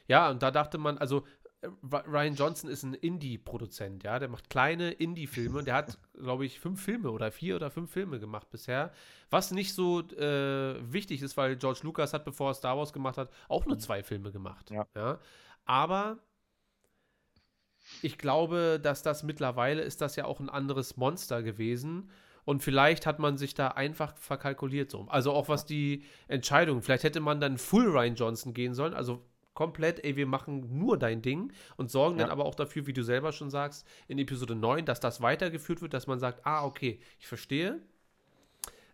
Ja, 0.09 0.31
und 0.31 0.43
da 0.43 0.51
dachte 0.51 0.79
man, 0.79 0.99
also 0.99 1.25
äh, 1.61 1.69
Ry- 1.91 2.05
Ryan 2.07 2.35
Johnson 2.35 2.71
ist 2.71 2.83
ein 2.83 2.95
Indie-Produzent, 2.95 4.03
ja, 4.05 4.19
der 4.19 4.29
macht 4.29 4.51
kleine 4.51 4.91
Indie-Filme 4.93 5.59
und 5.59 5.67
der 5.67 5.75
hat, 5.75 5.99
glaube 6.15 6.45
ich, 6.45 6.61
fünf 6.61 6.83
Filme 6.83 7.11
oder 7.11 7.31
vier 7.31 7.57
oder 7.57 7.71
fünf 7.71 7.91
Filme 7.93 8.19
gemacht 8.19 8.51
bisher, 8.51 8.93
was 9.31 9.51
nicht 9.53 9.75
so 9.75 10.01
äh, 10.01 10.93
wichtig 10.93 11.23
ist, 11.23 11.37
weil 11.37 11.57
George 11.57 11.81
Lucas 11.83 12.13
hat, 12.13 12.25
bevor 12.25 12.51
er 12.51 12.55
Star 12.55 12.77
Wars 12.77 12.93
gemacht 12.93 13.17
hat, 13.17 13.31
auch 13.49 13.65
nur 13.67 13.79
zwei 13.79 14.03
Filme 14.03 14.33
gemacht. 14.33 14.71
Ja. 14.71 15.19
Aber 15.65 16.19
ich 18.03 18.19
glaube, 18.19 18.81
dass 18.83 19.03
das 19.03 19.23
mittlerweile 19.23 19.83
ist 19.83 20.01
das 20.01 20.17
ja 20.17 20.25
auch 20.25 20.41
ein 20.41 20.49
anderes 20.49 20.97
Monster 20.97 21.43
gewesen. 21.43 22.11
Und 22.45 22.61
vielleicht 22.63 23.07
hat 23.07 23.21
man 23.21 23.39
sich 23.39 23.55
da 23.55 23.69
einfach 23.69 24.17
verkalkuliert 24.17 24.91
so. 24.91 25.07
Also 25.09 25.33
auch 25.33 25.49
was 25.49 25.65
die 25.65 26.05
Entscheidung, 26.27 26.83
vielleicht 26.83 27.05
hätte 27.05 27.21
man 27.21 27.41
dann 27.41 27.57
Full 27.57 27.87
Ryan 27.89 28.17
Johnson 28.17 28.53
gehen 28.53 28.75
sollen, 28.75 28.95
also 28.95 29.25
komplett, 29.55 30.03
ey, 30.05 30.17
wir 30.17 30.27
machen 30.27 30.79
nur 30.79 30.99
dein 30.99 31.23
Ding 31.23 31.53
und 31.77 31.91
sorgen 31.91 32.19
dann 32.19 32.29
Ja. 32.29 32.33
aber 32.33 32.45
auch 32.45 32.55
dafür, 32.55 32.87
wie 32.87 32.93
du 32.93 33.03
selber 33.03 33.33
schon 33.33 33.51
sagst, 33.51 33.87
in 34.09 34.19
Episode 34.19 34.55
9, 34.55 34.85
dass 34.85 35.01
das 35.01 35.21
weitergeführt 35.21 35.83
wird, 35.83 35.95
dass 35.95 36.07
man 36.07 36.19
sagt, 36.19 36.47
ah, 36.47 36.65
okay, 36.65 37.01
ich 37.19 37.27
verstehe. 37.27 37.81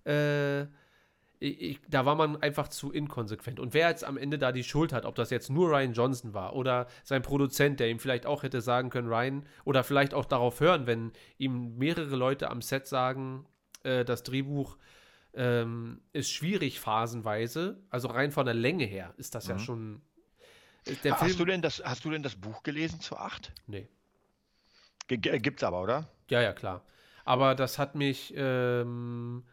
Äh, 0.05 0.63
ich, 1.41 1.61
ich, 1.61 1.81
da 1.89 2.05
war 2.05 2.17
man 2.17 2.43
einfach 2.43 2.67
zu 2.69 2.91
inkonsequent. 2.91 3.61
Und 3.61 3.73
wer 3.73 3.89
jetzt 3.89 4.03
am 4.05 4.17
Ende 4.17 4.39
da 4.39 4.51
die 4.51 4.65
Schuld 4.65 4.93
hat, 4.93 5.05
ob 5.05 5.15
das 5.15 5.31
jetzt 5.31 5.51
nur 5.51 5.71
Ryan 5.71 5.93
Johnson 5.93 6.35
war 6.35 6.57
oder 6.57 6.89
sein 7.05 7.23
Produzent, 7.23 7.79
der 7.79 7.89
ihm 7.91 8.01
vielleicht 8.01 8.27
auch 8.27 8.43
hätte 8.43 8.61
sagen 8.61 8.91
können, 8.91 9.09
Ryan, 9.09 9.47
oder 9.65 9.85
vielleicht 9.85 10.15
auch 10.15 10.25
darauf 10.25 10.59
hören, 10.61 10.87
wenn 10.87 11.13
ihm 11.37 11.79
mehrere 11.79 12.17
Leute 12.17 12.51
am 12.51 12.61
Set 12.61 12.89
sagen, 12.89 13.47
äh, 13.85 14.05
das 14.05 14.25
Drehbuch 14.25 14.79
ähm, 15.35 16.01
ist 16.13 16.33
schwierig 16.33 16.81
phasenweise, 16.81 17.81
also 17.91 18.09
rein 18.09 18.33
von 18.33 18.47
der 18.47 18.55
Länge 18.55 18.85
her 18.85 19.15
ist 19.19 19.37
das 19.37 19.47
ja 19.47 19.55
Mhm. 19.55 19.59
schon. 19.61 20.03
Der 21.05 21.21
hast, 21.21 21.31
du 21.33 21.37
Film. 21.37 21.49
denn 21.49 21.63
das, 21.63 21.83
hast 21.85 22.05
du 22.05 22.11
denn 22.11 22.23
das 22.23 22.37
Buch 22.37 22.63
gelesen 22.63 23.01
zu 23.01 23.17
8? 23.17 23.53
Nee. 23.67 23.89
G 25.09 25.17
g- 25.17 25.39
gibt's 25.39 25.63
aber, 25.63 25.83
oder? 25.83 26.09
Ja, 26.31 26.41
ja, 26.43 26.53
klar. 26.53 26.85
Aber 27.25 27.55
das 27.55 27.79
hat 27.79 27.95
mich, 27.95 28.33
ähm, 28.37 29.45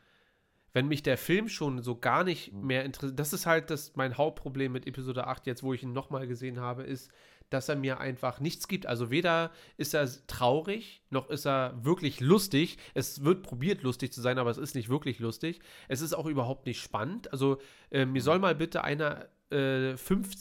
wenn 0.74 0.88
mich 0.88 1.04
der 1.04 1.18
Film 1.18 1.48
schon 1.50 1.82
so 1.82 1.98
gar 1.98 2.24
nicht 2.24 2.52
mehr 2.54 2.84
interessiert, 2.86 3.20
das 3.20 3.34
ist 3.34 3.46
halt 3.46 3.70
das, 3.70 3.96
mein 3.96 4.18
Hauptproblem 4.18 4.72
mit 4.72 4.88
Episode 4.88 5.28
8 5.28 5.46
jetzt, 5.48 5.64
wo 5.64 5.74
ich 5.74 5.84
ihn 5.84 5.94
nochmal 5.94 6.28
gesehen 6.28 6.60
habe, 6.60 6.84
ist, 6.84 7.12
dass 7.50 7.70
er 7.70 7.76
mir 7.76 8.00
einfach 8.00 8.40
nichts 8.40 8.68
gibt. 8.68 8.86
Also 8.88 9.12
weder 9.12 9.52
ist 9.78 9.94
er 9.94 10.10
traurig, 10.28 11.04
noch 11.10 11.30
ist 11.30 11.46
er 11.46 11.74
wirklich 11.86 12.20
lustig. 12.20 12.78
Es 12.94 13.24
wird 13.24 13.44
probiert, 13.44 13.84
lustig 13.84 14.12
zu 14.12 14.22
sein, 14.22 14.40
aber 14.40 14.50
es 14.50 14.58
ist 14.58 14.74
nicht 14.76 14.90
wirklich 14.90 15.20
lustig. 15.20 15.60
Es 15.88 16.02
ist 16.02 16.14
auch 16.14 16.26
überhaupt 16.26 16.66
nicht 16.66 16.82
spannend. 16.82 17.32
Also 17.32 17.60
äh, 17.92 18.06
mir 18.06 18.22
soll 18.22 18.40
mal 18.40 18.56
bitte 18.56 18.84
einer 18.84 19.28
äh, 19.52 19.96
fünf 19.96 20.32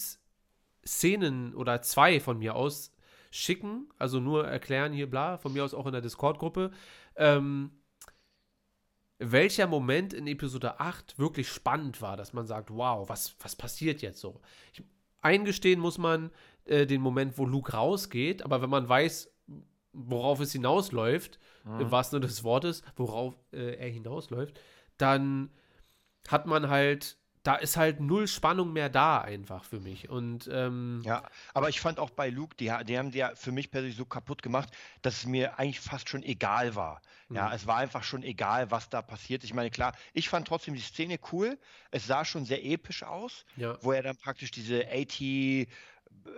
Szenen 0.87 1.55
oder 1.55 1.83
zwei 1.83 2.21
von 2.21 2.39
mir 2.39 2.55
aus 2.55 2.93
schicken, 3.31 3.89
also 3.99 4.21
nur 4.21 4.47
erklären 4.47 4.93
hier, 4.93 5.09
bla, 5.11 5.39
von 5.39 5.53
mir 5.53 5.65
aus 5.65 5.75
auch 5.75 5.87
in 5.87 5.93
der 5.93 6.01
Discord-Gruppe, 6.01 6.71
ähm, 7.17 7.71
welcher 9.19 9.67
Moment 9.67 10.13
in 10.13 10.27
Episode 10.27 10.81
8 10.81 11.19
wirklich 11.19 11.49
spannend 11.49 12.03
war, 12.03 12.17
dass 12.17 12.33
man 12.33 12.47
sagt, 12.47 12.71
wow, 12.71 13.09
was, 13.09 13.37
was 13.41 13.57
passiert 13.57 14.03
jetzt 14.03 14.21
so? 14.21 14.41
Ich, 14.73 14.83
eingestehen 15.21 15.81
muss 15.81 15.99
man 15.99 16.31
äh, 16.65 16.87
den 16.87 17.01
Moment, 17.01 17.39
wo 17.39 17.47
Luke 17.47 17.73
rausgeht, 17.73 18.43
aber 18.45 18.61
wenn 18.61 18.71
man 18.71 18.89
weiß, 18.89 19.33
worauf 19.93 20.41
es 20.41 20.53
hinausläuft, 20.53 21.39
Mhm. 21.65 21.81
im 21.81 21.91
wahrsten 21.91 22.17
Sinne 22.19 22.27
des 22.27 22.45
Wortes, 22.45 22.83
worauf 22.97 23.35
äh, 23.53 23.77
er 23.77 23.89
hinausläuft, 23.89 24.61
dann 24.99 25.51
hat 26.29 26.47
man 26.47 26.69
halt, 26.69 27.17
da 27.45 27.55
ist 27.57 27.77
halt 27.77 28.01
null 28.01 28.27
Spannung 28.27 28.73
mehr 28.73 28.89
da 28.89 29.21
einfach 29.21 29.65
für 29.65 29.79
mich. 29.79 30.09
Und 30.09 30.49
ähm, 30.53 31.03
Ja, 31.05 31.23
aber 31.53 31.69
ich 31.69 31.81
fand 31.81 31.99
auch 32.01 32.11
bei 32.11 32.31
Luke, 32.31 32.57
die, 32.57 32.73
die 32.87 32.99
haben 32.99 33.11
die 33.13 33.19
ja 33.19 33.33
für 33.37 33.53
mich 33.53 33.71
persönlich 33.71 33.97
so 33.97 34.05
kaputt 34.07 34.43
gemacht, 34.43 34.71
dass 35.03 35.19
es 35.19 35.27
mir 35.27 35.59
eigentlich 35.59 35.79
fast 35.81 36.09
schon 36.09 36.23
egal 36.25 36.75
war. 36.75 37.01
Ja, 37.31 37.49
Mhm. 37.49 37.53
es 37.55 37.67
war 37.67 37.77
einfach 37.77 38.03
schon 38.03 38.23
egal, 38.23 38.71
was 38.71 38.89
da 38.91 39.01
passiert. 39.03 39.45
Ich 39.45 39.55
meine, 39.55 39.71
klar, 39.71 39.95
ich 40.13 40.29
fand 40.29 40.47
trotzdem 40.49 40.75
die 40.75 40.81
Szene 40.81 41.19
cool. 41.33 41.59
Es 41.91 42.07
sah 42.07 42.25
schon 42.25 42.45
sehr 42.45 42.65
episch 42.65 43.03
aus, 43.03 43.45
ja. 43.57 43.77
wo 43.83 43.93
er 43.93 44.03
dann 44.03 44.17
praktisch 44.17 44.51
diese 44.51 44.87
AT, 44.91 45.21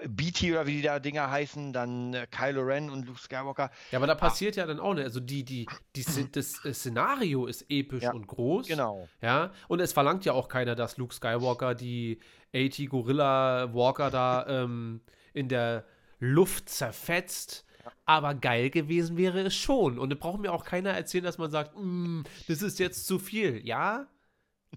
BT 0.07 0.51
oder 0.53 0.67
wie 0.67 0.77
die 0.77 0.83
da 0.83 0.99
Dinger 0.99 1.31
heißen, 1.31 1.73
dann 1.73 2.15
äh, 2.15 2.27
Kylo 2.31 2.63
Ren 2.63 2.91
und 2.91 3.07
Luke 3.07 3.19
Skywalker. 3.21 3.71
Ja, 3.91 3.99
aber 3.99 4.07
da 4.07 4.15
passiert 4.15 4.57
ja 4.57 4.67
dann 4.67 4.81
auch, 4.81 4.95
ne? 4.95 5.03
Also 5.03 5.21
die, 5.21 5.45
die, 5.45 5.67
die, 5.95 6.03
Szen- 6.03 6.29
das 6.33 6.65
äh, 6.65 6.75
Szenario 6.75 7.47
ist 7.47 7.65
episch 7.69 8.05
Ja, 8.05 8.13
und 8.13 8.27
groß. 8.27 8.67
Genau. 8.67 9.09
Ja, 9.23 9.53
und 9.69 9.81
es 9.81 9.93
verlangt 9.93 10.25
ja 10.25 10.33
auch 10.33 10.49
keiner, 10.49 10.75
dass 10.75 10.97
Luke 10.97 11.15
Skywalker 11.15 11.75
die 11.75 12.21
AT 12.55 12.87
Gorilla 12.87 13.73
Walker 13.75 14.11
da 14.11 14.47
ähm, 14.47 15.01
in 15.35 15.49
der 15.49 15.85
Luft 16.19 16.69
zerfetzt. 16.69 17.65
Aber 18.05 18.35
geil 18.35 18.71
gewesen 18.71 19.17
wäre 19.17 19.41
es 19.41 19.55
schon. 19.55 19.99
Und 19.99 20.11
da 20.11 20.17
braucht 20.17 20.41
mir 20.41 20.53
auch 20.53 20.65
keiner 20.65 20.91
erzählen, 20.91 21.25
dass 21.25 21.39
man 21.39 21.51
sagt, 21.51 21.73
"Mm, 21.77 22.23
das 22.49 22.63
ist 22.63 22.79
jetzt 22.79 23.07
zu 23.07 23.19
viel. 23.19 23.65
Ja, 23.67 24.07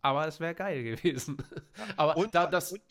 aber 0.02 0.28
es 0.28 0.40
wäre 0.40 0.56
geil 0.56 0.84
gewesen. 0.84 1.38
aber 1.98 2.18
Und, 2.18 2.34
da, 2.36 2.48
das, 2.48 2.74
und, 2.74 2.82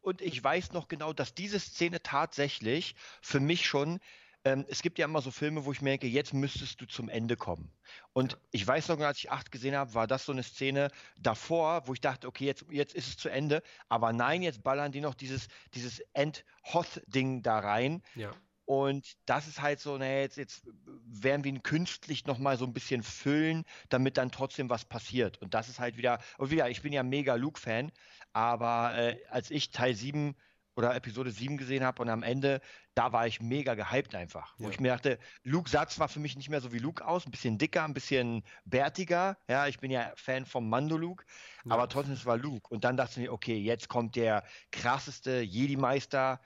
und 0.00 0.20
ich 0.20 0.42
weiß 0.42 0.72
noch 0.72 0.88
genau, 0.88 1.12
dass 1.12 1.34
diese 1.34 1.60
Szene 1.60 2.02
tatsächlich 2.02 2.94
für 3.22 3.40
mich 3.40 3.66
schon, 3.66 4.00
ähm, 4.44 4.64
es 4.68 4.82
gibt 4.82 4.98
ja 4.98 5.04
immer 5.04 5.20
so 5.20 5.30
Filme, 5.30 5.64
wo 5.64 5.72
ich 5.72 5.82
merke, 5.82 6.06
jetzt 6.06 6.32
müsstest 6.32 6.80
du 6.80 6.86
zum 6.86 7.08
Ende 7.08 7.36
kommen. 7.36 7.72
Und 8.12 8.38
ich 8.50 8.66
weiß 8.66 8.88
noch, 8.88 8.98
als 9.00 9.18
ich 9.18 9.30
acht 9.30 9.50
gesehen 9.52 9.76
habe, 9.76 9.94
war 9.94 10.06
das 10.06 10.24
so 10.24 10.32
eine 10.32 10.42
Szene 10.42 10.90
davor, 11.18 11.86
wo 11.86 11.92
ich 11.92 12.00
dachte, 12.00 12.26
okay, 12.26 12.46
jetzt, 12.46 12.64
jetzt 12.70 12.94
ist 12.94 13.08
es 13.08 13.16
zu 13.16 13.28
Ende. 13.28 13.62
Aber 13.88 14.12
nein, 14.12 14.42
jetzt 14.42 14.62
ballern 14.62 14.92
die 14.92 15.00
noch 15.00 15.14
dieses, 15.14 15.48
dieses 15.74 16.00
End-Hoth-Ding 16.14 17.42
da 17.42 17.58
rein. 17.58 18.02
ja. 18.14 18.32
Und 18.70 19.14
das 19.26 19.48
ist 19.48 19.60
halt 19.60 19.80
so, 19.80 19.98
naja, 19.98 20.20
jetzt, 20.20 20.36
jetzt 20.36 20.62
werden 21.04 21.42
wir 21.42 21.50
ihn 21.50 21.64
künstlich 21.64 22.24
nochmal 22.26 22.56
so 22.56 22.64
ein 22.64 22.72
bisschen 22.72 23.02
füllen, 23.02 23.64
damit 23.88 24.16
dann 24.16 24.30
trotzdem 24.30 24.70
was 24.70 24.84
passiert. 24.84 25.38
Und 25.42 25.54
das 25.54 25.68
ist 25.68 25.80
halt 25.80 25.96
wieder, 25.96 26.20
und 26.38 26.52
wieder, 26.52 26.70
ich 26.70 26.80
bin 26.80 26.92
ja 26.92 27.02
mega 27.02 27.34
Luke-Fan, 27.34 27.90
aber 28.32 28.96
äh, 28.96 29.24
als 29.28 29.50
ich 29.50 29.72
Teil 29.72 29.96
7 29.96 30.36
oder 30.76 30.94
Episode 30.94 31.32
7 31.32 31.56
gesehen 31.56 31.82
habe 31.82 32.00
und 32.00 32.10
am 32.10 32.22
Ende, 32.22 32.60
da 32.94 33.12
war 33.12 33.26
ich 33.26 33.40
mega 33.40 33.74
gehypt 33.74 34.14
einfach. 34.14 34.54
Wo 34.56 34.66
Ja. 34.66 34.70
ich 34.70 34.78
mir 34.78 34.92
dachte, 34.92 35.18
Luke 35.42 35.68
sah 35.68 35.88
zwar 35.88 36.08
für 36.08 36.20
mich 36.20 36.36
nicht 36.36 36.48
mehr 36.48 36.60
so 36.60 36.72
wie 36.72 36.78
Luke 36.78 37.04
aus, 37.04 37.26
ein 37.26 37.32
bisschen 37.32 37.58
dicker, 37.58 37.82
ein 37.82 37.92
bisschen 37.92 38.44
bärtiger. 38.66 39.36
Ja, 39.48 39.66
ich 39.66 39.80
bin 39.80 39.90
ja 39.90 40.12
Fan 40.14 40.46
vom 40.46 40.68
Mando-Luke, 40.68 41.24
Ja. 41.64 41.72
aber 41.72 41.88
trotzdem, 41.88 42.14
es 42.14 42.24
war 42.24 42.36
Luke. 42.36 42.68
Und 42.72 42.84
dann 42.84 42.96
dachte 42.96 43.14
ich 43.18 43.26
mir, 43.26 43.32
okay, 43.32 43.56
jetzt 43.58 43.88
kommt 43.88 44.14
der 44.14 44.44
krasseste 44.70 45.40
Jedi-Meister. 45.40 46.40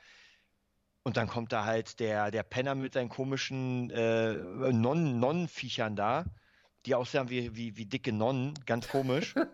Und 1.04 1.18
dann 1.18 1.28
kommt 1.28 1.52
da 1.52 1.64
halt 1.64 2.00
der, 2.00 2.30
der 2.30 2.42
Penner 2.42 2.74
mit 2.74 2.94
seinen 2.94 3.10
komischen 3.10 3.90
äh, 3.90 4.32
Nonnen, 4.72 5.20
Nonnenviechern 5.20 5.96
da, 5.96 6.24
die 6.86 6.94
aussehen 6.94 7.28
wie, 7.28 7.54
wie, 7.54 7.76
wie 7.76 7.86
dicke 7.86 8.12
Nonnen, 8.12 8.54
ganz 8.66 8.88
komisch. 8.88 9.34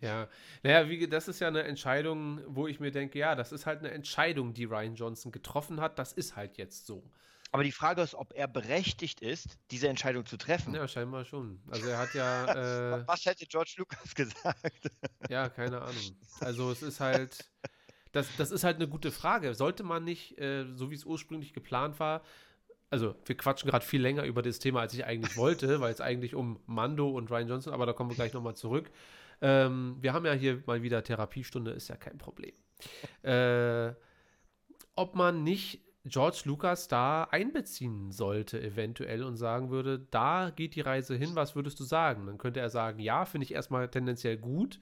Ja, 0.00 0.28
naja, 0.62 0.88
wie, 0.88 1.08
das 1.08 1.26
ist 1.26 1.40
ja 1.40 1.48
eine 1.48 1.64
Entscheidung, 1.64 2.40
wo 2.46 2.68
ich 2.68 2.78
mir 2.78 2.92
denke, 2.92 3.18
ja, 3.18 3.34
das 3.34 3.50
ist 3.50 3.66
halt 3.66 3.80
eine 3.80 3.90
Entscheidung, 3.90 4.54
die 4.54 4.66
Ryan 4.66 4.94
Johnson 4.94 5.32
getroffen 5.32 5.80
hat. 5.80 5.98
Das 5.98 6.12
ist 6.12 6.36
halt 6.36 6.58
jetzt 6.58 6.86
so. 6.86 7.02
Aber 7.50 7.62
die 7.62 7.72
Frage 7.72 8.02
ist, 8.02 8.14
ob 8.14 8.32
er 8.34 8.48
berechtigt 8.48 9.20
ist, 9.20 9.58
diese 9.70 9.88
Entscheidung 9.88 10.26
zu 10.26 10.36
treffen. 10.36 10.74
Ja, 10.74 10.88
scheinbar 10.88 11.24
schon. 11.24 11.60
Also 11.70 11.88
er 11.88 11.98
hat 11.98 12.14
ja, 12.14 12.44
äh, 13.00 13.06
Was 13.06 13.24
hätte 13.26 13.46
George 13.46 13.74
Lucas 13.78 14.14
gesagt? 14.14 14.90
ja, 15.28 15.48
keine 15.48 15.80
Ahnung. 15.80 16.16
Also 16.40 16.72
es 16.72 16.82
ist 16.82 17.00
halt, 17.00 17.48
das, 18.14 18.34
das 18.36 18.50
ist 18.50 18.64
halt 18.64 18.76
eine 18.76 18.88
gute 18.88 19.10
Frage. 19.10 19.54
Sollte 19.54 19.82
man 19.82 20.04
nicht, 20.04 20.38
äh, 20.38 20.64
so 20.74 20.90
wie 20.90 20.94
es 20.94 21.04
ursprünglich 21.04 21.52
geplant 21.52 22.00
war, 22.00 22.22
also 22.90 23.16
wir 23.26 23.36
quatschen 23.36 23.68
gerade 23.68 23.84
viel 23.84 24.00
länger 24.00 24.24
über 24.24 24.40
das 24.40 24.60
Thema, 24.60 24.80
als 24.80 24.94
ich 24.94 25.04
eigentlich 25.04 25.36
wollte, 25.36 25.80
weil 25.80 25.92
es 25.92 26.00
eigentlich 26.00 26.34
um 26.34 26.60
Mando 26.66 27.10
und 27.10 27.30
Ryan 27.30 27.48
Johnson, 27.48 27.72
aber 27.72 27.86
da 27.86 27.92
kommen 27.92 28.10
wir 28.10 28.14
gleich 28.14 28.32
nochmal 28.32 28.54
zurück. 28.54 28.90
Ähm, 29.40 29.96
wir 30.00 30.12
haben 30.12 30.24
ja 30.24 30.32
hier 30.32 30.62
mal 30.66 30.82
wieder 30.82 31.02
Therapiestunde, 31.02 31.72
ist 31.72 31.88
ja 31.88 31.96
kein 31.96 32.18
Problem. 32.18 32.52
Äh, 33.22 33.94
ob 34.94 35.16
man 35.16 35.42
nicht 35.42 35.80
George 36.04 36.42
Lucas 36.44 36.86
da 36.86 37.24
einbeziehen 37.24 38.12
sollte, 38.12 38.62
eventuell, 38.62 39.24
und 39.24 39.36
sagen 39.36 39.70
würde, 39.70 39.98
da 40.10 40.52
geht 40.54 40.76
die 40.76 40.82
Reise 40.82 41.16
hin, 41.16 41.30
was 41.34 41.56
würdest 41.56 41.80
du 41.80 41.84
sagen? 41.84 42.26
Dann 42.26 42.38
könnte 42.38 42.60
er 42.60 42.70
sagen, 42.70 43.00
ja, 43.00 43.24
finde 43.24 43.46
ich 43.46 43.54
erstmal 43.54 43.88
tendenziell 43.88 44.36
gut. 44.36 44.78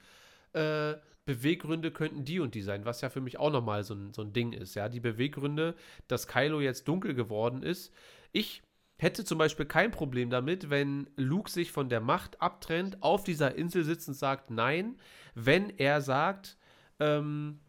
Äh, 0.53 0.95
Beweggründe 1.25 1.93
könnten 1.93 2.25
die 2.25 2.41
und 2.41 2.55
die 2.55 2.63
sein, 2.63 2.85
was 2.85 3.01
ja 3.01 3.11
für 3.11 3.21
mich 3.21 3.39
auch 3.39 3.51
nochmal 3.51 3.85
so 3.85 3.95
ein, 3.95 4.13
so 4.13 4.23
ein 4.23 4.33
Ding 4.33 4.53
ist. 4.53 4.75
Ja, 4.75 4.89
die 4.89 5.01
Beweggründe, 5.01 5.77
dass 6.09 6.27
Kylo 6.27 6.61
jetzt 6.61 6.89
dunkel 6.89 7.15
geworden 7.15 7.63
ist. 7.63 7.93
Ich 8.33 8.63
hätte 8.99 9.25
zum 9.25 9.39
Beispiel 9.39 9.67
kein 9.67 9.91
Problem 9.91 10.31
damit, 10.31 10.71
wenn 10.71 11.09
Luke 11.17 11.51
sich 11.51 11.73
von 11.73 11.89
der 11.89 12.01
Macht 12.01 12.41
abtrennt, 12.41 13.03
auf 13.03 13.25
dieser 13.25 13.55
Insel 13.55 13.85
sitzt 13.85 14.09
und 14.09 14.15
sagt, 14.15 14.51
nein, 14.51 14.97
wenn 15.35 15.71
er 15.71 16.01
sagt, 16.01 16.57
ähm, 17.01 17.61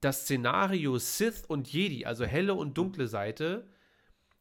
das 0.00 0.22
Szenario 0.22 0.98
Sith 0.98 1.44
und 1.46 1.70
Jedi, 1.70 2.06
also 2.06 2.24
helle 2.24 2.54
und 2.54 2.76
dunkle 2.76 3.06
Seite, 3.06 3.68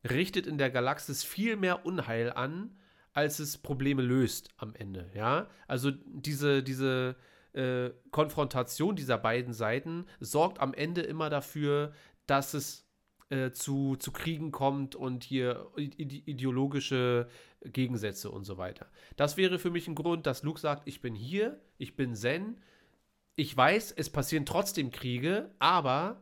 richtet 0.10 0.48
in 0.48 0.58
der 0.58 0.70
Galaxis 0.70 1.24
viel 1.24 1.58
mehr 1.58 1.86
Unheil 1.86 2.32
an, 2.32 2.79
als 3.14 3.40
es 3.40 3.58
Probleme 3.58 4.02
löst 4.02 4.50
am 4.58 4.74
Ende, 4.76 5.10
ja? 5.14 5.48
Also 5.68 5.92
diese, 5.92 6.64
diese 6.64 7.16
äh, 7.54 7.90
Konfrontation 8.12 8.96
dieser 8.96 9.18
beiden 9.18 9.54
Seiten 9.54 10.06
sorgt 10.20 10.60
am 10.60 10.74
Ende 10.74 11.02
immer 11.02 11.30
dafür, 11.30 11.94
dass 12.28 12.54
es 12.54 12.88
äh, 13.30 13.52
zu, 13.52 13.96
zu 13.96 14.12
Kriegen 14.12 14.52
kommt 14.52 14.96
und 14.96 15.24
hier 15.24 15.68
ide 15.76 16.16
ideologische 16.26 17.28
Gegensätze 17.64 18.32
und 18.32 18.44
so 18.44 18.58
weiter. 18.58 18.88
Das 19.18 19.38
wäre 19.38 19.60
für 19.60 19.72
mich 19.72 19.88
ein 19.88 19.96
Grund, 19.96 20.26
dass 20.26 20.44
Luke 20.44 20.60
sagt, 20.60 20.88
ich 20.88 21.02
bin 21.02 21.16
hier, 21.16 21.60
ich 21.78 21.96
bin 21.96 22.16
Zen, 22.16 22.58
ich 23.36 23.56
weiß, 23.56 23.94
es 23.96 24.10
passieren 24.10 24.46
trotzdem 24.46 24.92
Kriege, 24.92 25.52
aber 25.60 26.22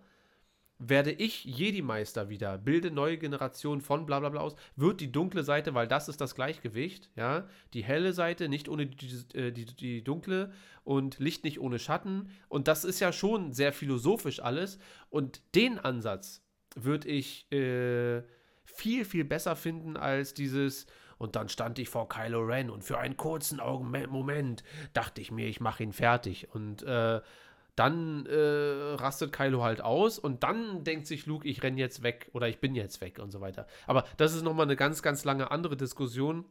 werde 0.79 1.11
ich 1.11 1.43
Jedi-Meister 1.45 2.29
wieder, 2.29 2.57
bilde 2.57 2.91
neue 2.91 3.17
Generationen 3.17 3.81
von 3.81 4.05
bla 4.05 4.19
bla 4.19 4.29
bla 4.29 4.41
aus, 4.41 4.55
wird 4.75 5.01
die 5.01 5.11
dunkle 5.11 5.43
Seite, 5.43 5.73
weil 5.73 5.87
das 5.87 6.07
ist 6.07 6.21
das 6.21 6.35
Gleichgewicht, 6.35 7.09
ja, 7.15 7.47
die 7.73 7.83
helle 7.83 8.13
Seite 8.13 8.47
nicht 8.47 8.69
ohne 8.69 8.85
die, 8.85 9.07
die, 9.07 9.53
die, 9.53 9.65
die 9.65 10.03
dunkle 10.03 10.51
und 10.83 11.19
Licht 11.19 11.43
nicht 11.43 11.59
ohne 11.59 11.79
Schatten. 11.79 12.29
Und 12.47 12.67
das 12.67 12.83
ist 12.83 12.99
ja 12.99 13.11
schon 13.11 13.53
sehr 13.53 13.73
philosophisch 13.73 14.39
alles. 14.39 14.79
Und 15.09 15.41
den 15.55 15.79
Ansatz 15.79 16.43
würde 16.75 17.07
ich 17.07 17.51
äh, 17.51 18.21
viel, 18.63 19.03
viel 19.03 19.25
besser 19.25 19.55
finden 19.55 19.97
als 19.97 20.33
dieses 20.33 20.85
und 21.17 21.35
dann 21.35 21.49
stand 21.49 21.79
ich 21.79 21.89
vor 21.89 22.07
Kylo 22.09 22.41
Ren 22.41 22.69
und 22.69 22.83
für 22.83 22.99
einen 22.99 23.17
kurzen 23.17 23.59
Augen 23.59 23.89
Moment 24.09 24.63
dachte 24.93 25.19
ich 25.21 25.31
mir, 25.31 25.47
ich 25.47 25.59
mache 25.59 25.83
ihn 25.83 25.93
fertig. 25.93 26.53
Und 26.53 26.83
äh, 26.83 27.21
dann 27.77 28.25
äh, 28.25 28.95
rastet 28.95 29.31
Kylo 29.31 29.63
halt 29.63 29.81
aus 29.81 30.17
und 30.17 30.41
dann 30.41 30.83
denkt 30.83 31.05
sich 31.05 31.27
Luke, 31.27 31.47
ich 31.47 31.61
renne 31.61 31.79
jetzt 31.79 32.01
weg 32.01 32.29
oder 32.33 32.49
ich 32.49 32.59
bin 32.59 32.73
jetzt 32.73 33.01
weg 33.01 33.19
und 33.19 33.31
so 33.31 33.39
weiter. 33.39 33.67
Aber 33.85 34.03
das 34.17 34.33
ist 34.33 34.41
nochmal 34.41 34.65
eine 34.65 34.75
ganz, 34.75 35.03
ganz 35.03 35.23
lange 35.23 35.51
andere 35.51 35.77
Diskussion. 35.77 36.43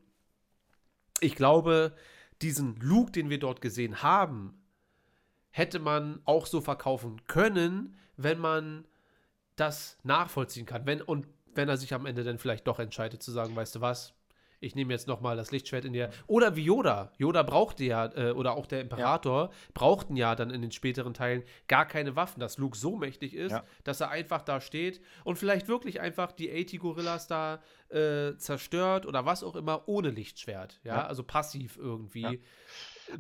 Ich 1.20 1.35
glaube, 1.35 1.93
diesen 2.43 2.77
Luke, 2.77 3.11
den 3.11 3.28
wir 3.28 3.40
dort 3.40 3.61
gesehen 3.61 4.05
haben, 4.05 4.62
hätte 5.51 5.81
man 5.81 6.20
auch 6.27 6.47
so 6.47 6.61
verkaufen 6.61 7.20
können, 7.27 7.97
wenn 8.16 8.39
man 8.39 8.85
das 9.57 9.98
nachvollziehen 10.05 10.65
kann. 10.65 10.86
Wenn, 10.86 11.03
und 11.03 11.27
wenn 11.55 11.69
er 11.69 11.77
sich 11.77 11.93
am 11.93 12.07
Ende 12.07 12.23
dann 12.23 12.39
vielleicht 12.39 12.69
doch 12.69 12.78
entscheidet 12.78 13.20
zu 13.20 13.32
sagen, 13.32 13.57
weißt 13.57 13.74
du 13.74 13.81
was, 13.81 14.15
ich 14.66 14.74
nehme 14.74 14.93
jetzt 14.93 15.06
nochmal 15.06 15.36
das 15.36 15.51
Lichtschwert 15.51 15.84
in 15.84 15.93
der. 15.93 16.10
Oder 16.26 16.56
wie 16.56 16.64
Yoda. 16.64 17.12
Yoda 17.18 17.43
brauchte 17.43 17.84
ja, 17.84 18.06
äh, 18.16 18.32
oder 18.32 18.52
auch 18.56 18.66
der 18.66 18.80
Imperator, 18.80 19.51
brauchten 19.74 20.16
ja 20.16 20.34
dann 20.34 20.51
in 20.51 20.60
den 20.62 20.72
späteren 20.72 21.14
Teilen 21.14 21.43
gar 21.68 21.86
keine 21.86 22.16
Waffen, 22.16 22.40
dass 22.40 22.59
Luke 22.59 22.76
so 22.76 22.97
mächtig 22.97 23.34
ist, 23.34 23.52
Ja. 23.52 23.64
dass 23.84 24.01
er 24.01 24.10
einfach 24.10 24.43
da 24.43 24.60
steht 24.60 25.01
und 25.24 25.38
vielleicht 25.38 25.68
wirklich 25.68 26.01
einfach 26.01 26.32
die 26.32 26.51
AT-Gorillas 26.51 27.26
da 27.28 27.60
äh, 27.88 28.36
zerstört 28.36 29.06
oder 29.06 29.24
was 29.24 29.44
auch 29.44 29.55
immer, 29.56 29.88
ohne 29.88 30.10
Lichtschwert. 30.10 30.80
Ja, 30.82 30.97
Ja. 30.97 31.06
also 31.06 31.22
passiv 31.22 31.76
irgendwie. 31.76 32.43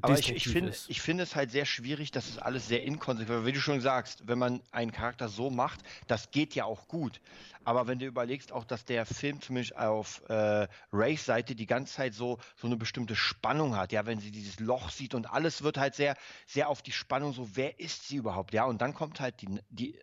Aber 0.00 0.18
ich, 0.18 0.30
ich 0.30 0.48
finde 0.48 0.70
ist. 0.70 0.88
ich 0.90 1.00
finde 1.00 1.22
es 1.22 1.36
halt 1.36 1.50
sehr 1.50 1.64
schwierig, 1.64 2.10
dass 2.10 2.28
es 2.28 2.38
alles 2.38 2.68
sehr 2.68 2.82
inkonsequent 2.82 3.46
Wie 3.46 3.52
du 3.52 3.60
schon 3.60 3.80
sagst, 3.80 4.26
wenn 4.26 4.38
man 4.38 4.62
einen 4.70 4.92
Charakter 4.92 5.28
so 5.28 5.50
macht, 5.50 5.80
das 6.06 6.30
geht 6.30 6.54
ja 6.54 6.64
auch 6.64 6.88
gut. 6.88 7.20
Aber 7.64 7.86
wenn 7.86 7.98
du 7.98 8.06
überlegst, 8.06 8.52
auch 8.52 8.64
dass 8.64 8.84
der 8.84 9.06
Film 9.06 9.40
zumindest 9.40 9.76
auf 9.76 10.22
äh, 10.28 10.68
Rays 10.92 11.24
Seite 11.24 11.54
die 11.54 11.66
ganze 11.66 11.94
Zeit 11.94 12.14
so, 12.14 12.38
so 12.56 12.66
eine 12.66 12.76
bestimmte 12.76 13.16
Spannung 13.16 13.76
hat, 13.76 13.92
ja, 13.92 14.06
wenn 14.06 14.20
sie 14.20 14.30
dieses 14.30 14.60
Loch 14.60 14.90
sieht 14.90 15.14
und 15.14 15.30
alles 15.30 15.62
wird 15.62 15.76
halt 15.76 15.94
sehr, 15.94 16.16
sehr 16.46 16.68
auf 16.68 16.82
die 16.82 16.92
Spannung, 16.92 17.32
so 17.32 17.56
wer 17.56 17.80
ist 17.80 18.08
sie 18.08 18.16
überhaupt, 18.16 18.52
ja, 18.54 18.64
und 18.64 18.80
dann 18.80 18.94
kommt 18.94 19.20
halt 19.20 19.40
die, 19.40 19.60
die 19.68 19.98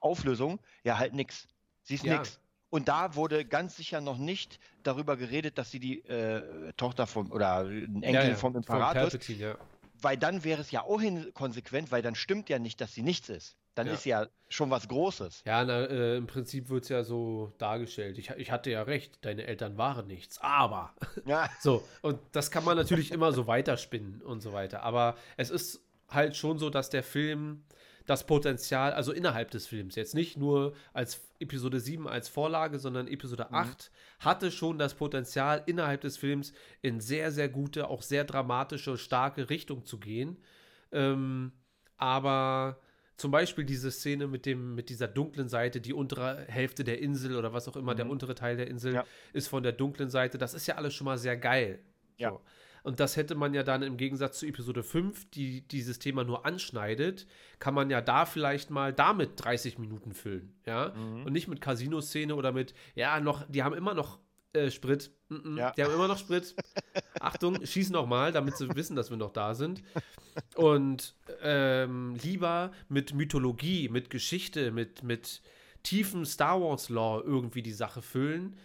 Auflösung, 0.00 0.60
ja, 0.82 0.98
halt 0.98 1.14
nix. 1.14 1.48
Sie 1.82 1.94
ist 1.94 2.04
Ja. 2.04 2.18
nix. 2.18 2.38
Und 2.74 2.88
da 2.88 3.14
wurde 3.14 3.44
ganz 3.44 3.76
sicher 3.76 4.00
noch 4.00 4.18
nicht 4.18 4.58
darüber 4.82 5.16
geredet, 5.16 5.58
dass 5.58 5.70
sie 5.70 5.78
die 5.78 6.00
äh, 6.08 6.72
Tochter 6.76 7.06
vom 7.06 7.30
oder 7.30 7.58
ein 7.60 8.02
Enkel 8.02 8.14
Ja, 8.14 8.24
ja, 8.24 8.34
vom 8.34 8.56
Imperator 8.56 9.04
ist, 9.04 9.28
ja. 9.28 9.56
weil 10.02 10.16
dann 10.16 10.42
wäre 10.42 10.60
es 10.60 10.72
ja 10.72 10.82
auch 10.82 11.00
inkonsequent, 11.00 11.92
weil 11.92 12.02
dann 12.02 12.16
stimmt 12.16 12.48
ja 12.48 12.58
nicht, 12.58 12.80
dass 12.80 12.92
sie 12.92 13.02
nichts 13.02 13.28
ist. 13.28 13.56
Dann 13.76 13.86
ist 13.86 14.02
sie 14.02 14.08
ja 14.08 14.26
schon 14.48 14.70
was 14.70 14.88
Großes. 14.88 15.42
Ja, 15.46 15.64
na, 15.64 15.84
äh, 15.84 16.16
im 16.16 16.26
Prinzip 16.26 16.68
wird 16.68 16.82
es 16.82 16.88
ja 16.88 17.04
so 17.04 17.52
dargestellt. 17.58 18.18
Ich, 18.18 18.30
ich 18.30 18.50
hatte 18.50 18.72
ja 18.72 18.82
recht, 18.82 19.24
deine 19.24 19.46
Eltern 19.46 19.78
waren 19.78 20.08
nichts. 20.08 20.40
Aber. 20.40 20.94
Ja, 21.26 21.48
So, 21.60 21.84
und 22.02 22.18
das 22.32 22.50
kann 22.50 22.64
man 22.64 22.76
natürlich 22.76 23.12
immer 23.12 23.32
so 23.32 23.46
weiterspinnen 23.46 24.20
und 24.20 24.40
so 24.40 24.52
weiter. 24.52 24.82
Aber 24.82 25.14
es 25.36 25.50
ist 25.50 25.80
halt 26.08 26.34
schon 26.34 26.58
so, 26.58 26.70
dass 26.70 26.90
der 26.90 27.04
Film 27.04 27.62
das 28.06 28.26
Potenzial, 28.26 28.92
also 28.92 29.12
innerhalb 29.12 29.50
des 29.50 29.66
Films, 29.66 29.94
jetzt 29.94 30.14
nicht 30.14 30.36
nur 30.36 30.74
als 30.92 31.22
Episode 31.40 31.80
7 31.80 32.06
als 32.06 32.28
Vorlage, 32.28 32.78
sondern 32.78 33.08
Episode 33.08 33.50
8, 33.52 33.90
hatte 34.20 34.50
schon 34.50 34.78
das 34.78 34.94
Potenzial, 34.94 35.62
innerhalb 35.66 36.02
des 36.02 36.16
Films 36.16 36.52
in 36.82 37.00
sehr, 37.00 37.32
sehr 37.32 37.48
gute, 37.48 37.88
auch 37.88 38.02
sehr 38.02 38.24
dramatische, 38.24 38.98
starke 38.98 39.48
Richtung 39.48 39.84
zu 39.84 39.98
gehen. 39.98 40.36
Ähm, 40.92 41.52
aber 41.96 42.78
zum 43.16 43.30
Beispiel 43.30 43.64
diese 43.64 43.90
Szene 43.90 44.26
mit 44.26 44.44
dem, 44.44 44.74
mit 44.74 44.88
dieser 44.88 45.08
dunklen 45.08 45.48
Seite, 45.48 45.80
die 45.80 45.92
untere 45.94 46.44
Hälfte 46.48 46.84
der 46.84 47.00
Insel 47.00 47.36
oder 47.36 47.52
was 47.52 47.68
auch 47.68 47.76
immer, 47.76 47.94
der 47.94 48.08
untere 48.10 48.34
Teil 48.34 48.56
der 48.56 48.66
Insel 48.66 48.94
Ja. 48.94 49.04
ist 49.32 49.48
von 49.48 49.62
der 49.62 49.72
dunklen 49.72 50.10
Seite. 50.10 50.36
Das 50.36 50.52
ist 50.52 50.66
ja 50.66 50.74
alles 50.74 50.94
schon 50.94 51.04
mal 51.04 51.16
sehr 51.18 51.36
geil. 51.36 51.78
Ja. 52.16 52.30
So. 52.30 52.40
Und 52.84 53.00
das 53.00 53.16
hätte 53.16 53.34
man 53.34 53.54
ja 53.54 53.62
dann 53.62 53.82
im 53.82 53.96
Gegensatz 53.96 54.38
zu 54.38 54.46
Episode 54.46 54.82
5, 54.82 55.30
die 55.30 55.66
dieses 55.66 55.98
Thema 55.98 56.22
nur 56.22 56.44
anschneidet, 56.44 57.26
kann 57.58 57.72
man 57.72 57.88
ja 57.88 58.02
da 58.02 58.26
vielleicht 58.26 58.70
mal 58.70 58.92
damit 58.92 59.42
30 59.42 59.78
Minuten 59.78 60.12
füllen, 60.12 60.54
ja? 60.66 60.90
Mhm. 60.94 61.24
Und 61.24 61.32
nicht 61.32 61.48
mit 61.48 61.62
Casino-Szene 61.62 62.34
oder 62.34 62.52
mit, 62.52 62.74
ja, 62.94 63.20
noch, 63.20 63.42
die 63.48 63.62
haben 63.62 63.74
immer 63.74 63.94
noch 63.94 64.18
äh, 64.52 64.70
Sprit. 64.70 65.10
Mm 65.30 65.34
-mm, 65.34 65.58
Ja. 65.58 65.70
Die 65.70 65.82
haben 65.82 65.94
immer 65.94 66.08
noch 66.08 66.18
Sprit. 66.18 66.54
Achtung, 67.20 67.64
schieß 67.64 67.88
noch 67.88 68.06
mal, 68.06 68.32
damit 68.32 68.58
sie 68.58 68.68
wissen, 68.76 68.96
dass 68.96 69.08
wir 69.08 69.16
noch 69.16 69.32
da 69.32 69.54
sind. 69.54 69.82
Und 70.54 71.14
ähm, 71.42 72.16
lieber 72.22 72.70
mit 72.90 73.14
Mythologie, 73.14 73.88
mit 73.88 74.10
Geschichte, 74.10 74.72
mit, 74.72 75.02
mit 75.02 75.40
tiefem 75.82 76.26
Star 76.26 76.60
Wars-Lore 76.60 77.24
irgendwie 77.24 77.62
die 77.62 77.72
Sache 77.72 78.02
füllen, 78.02 78.58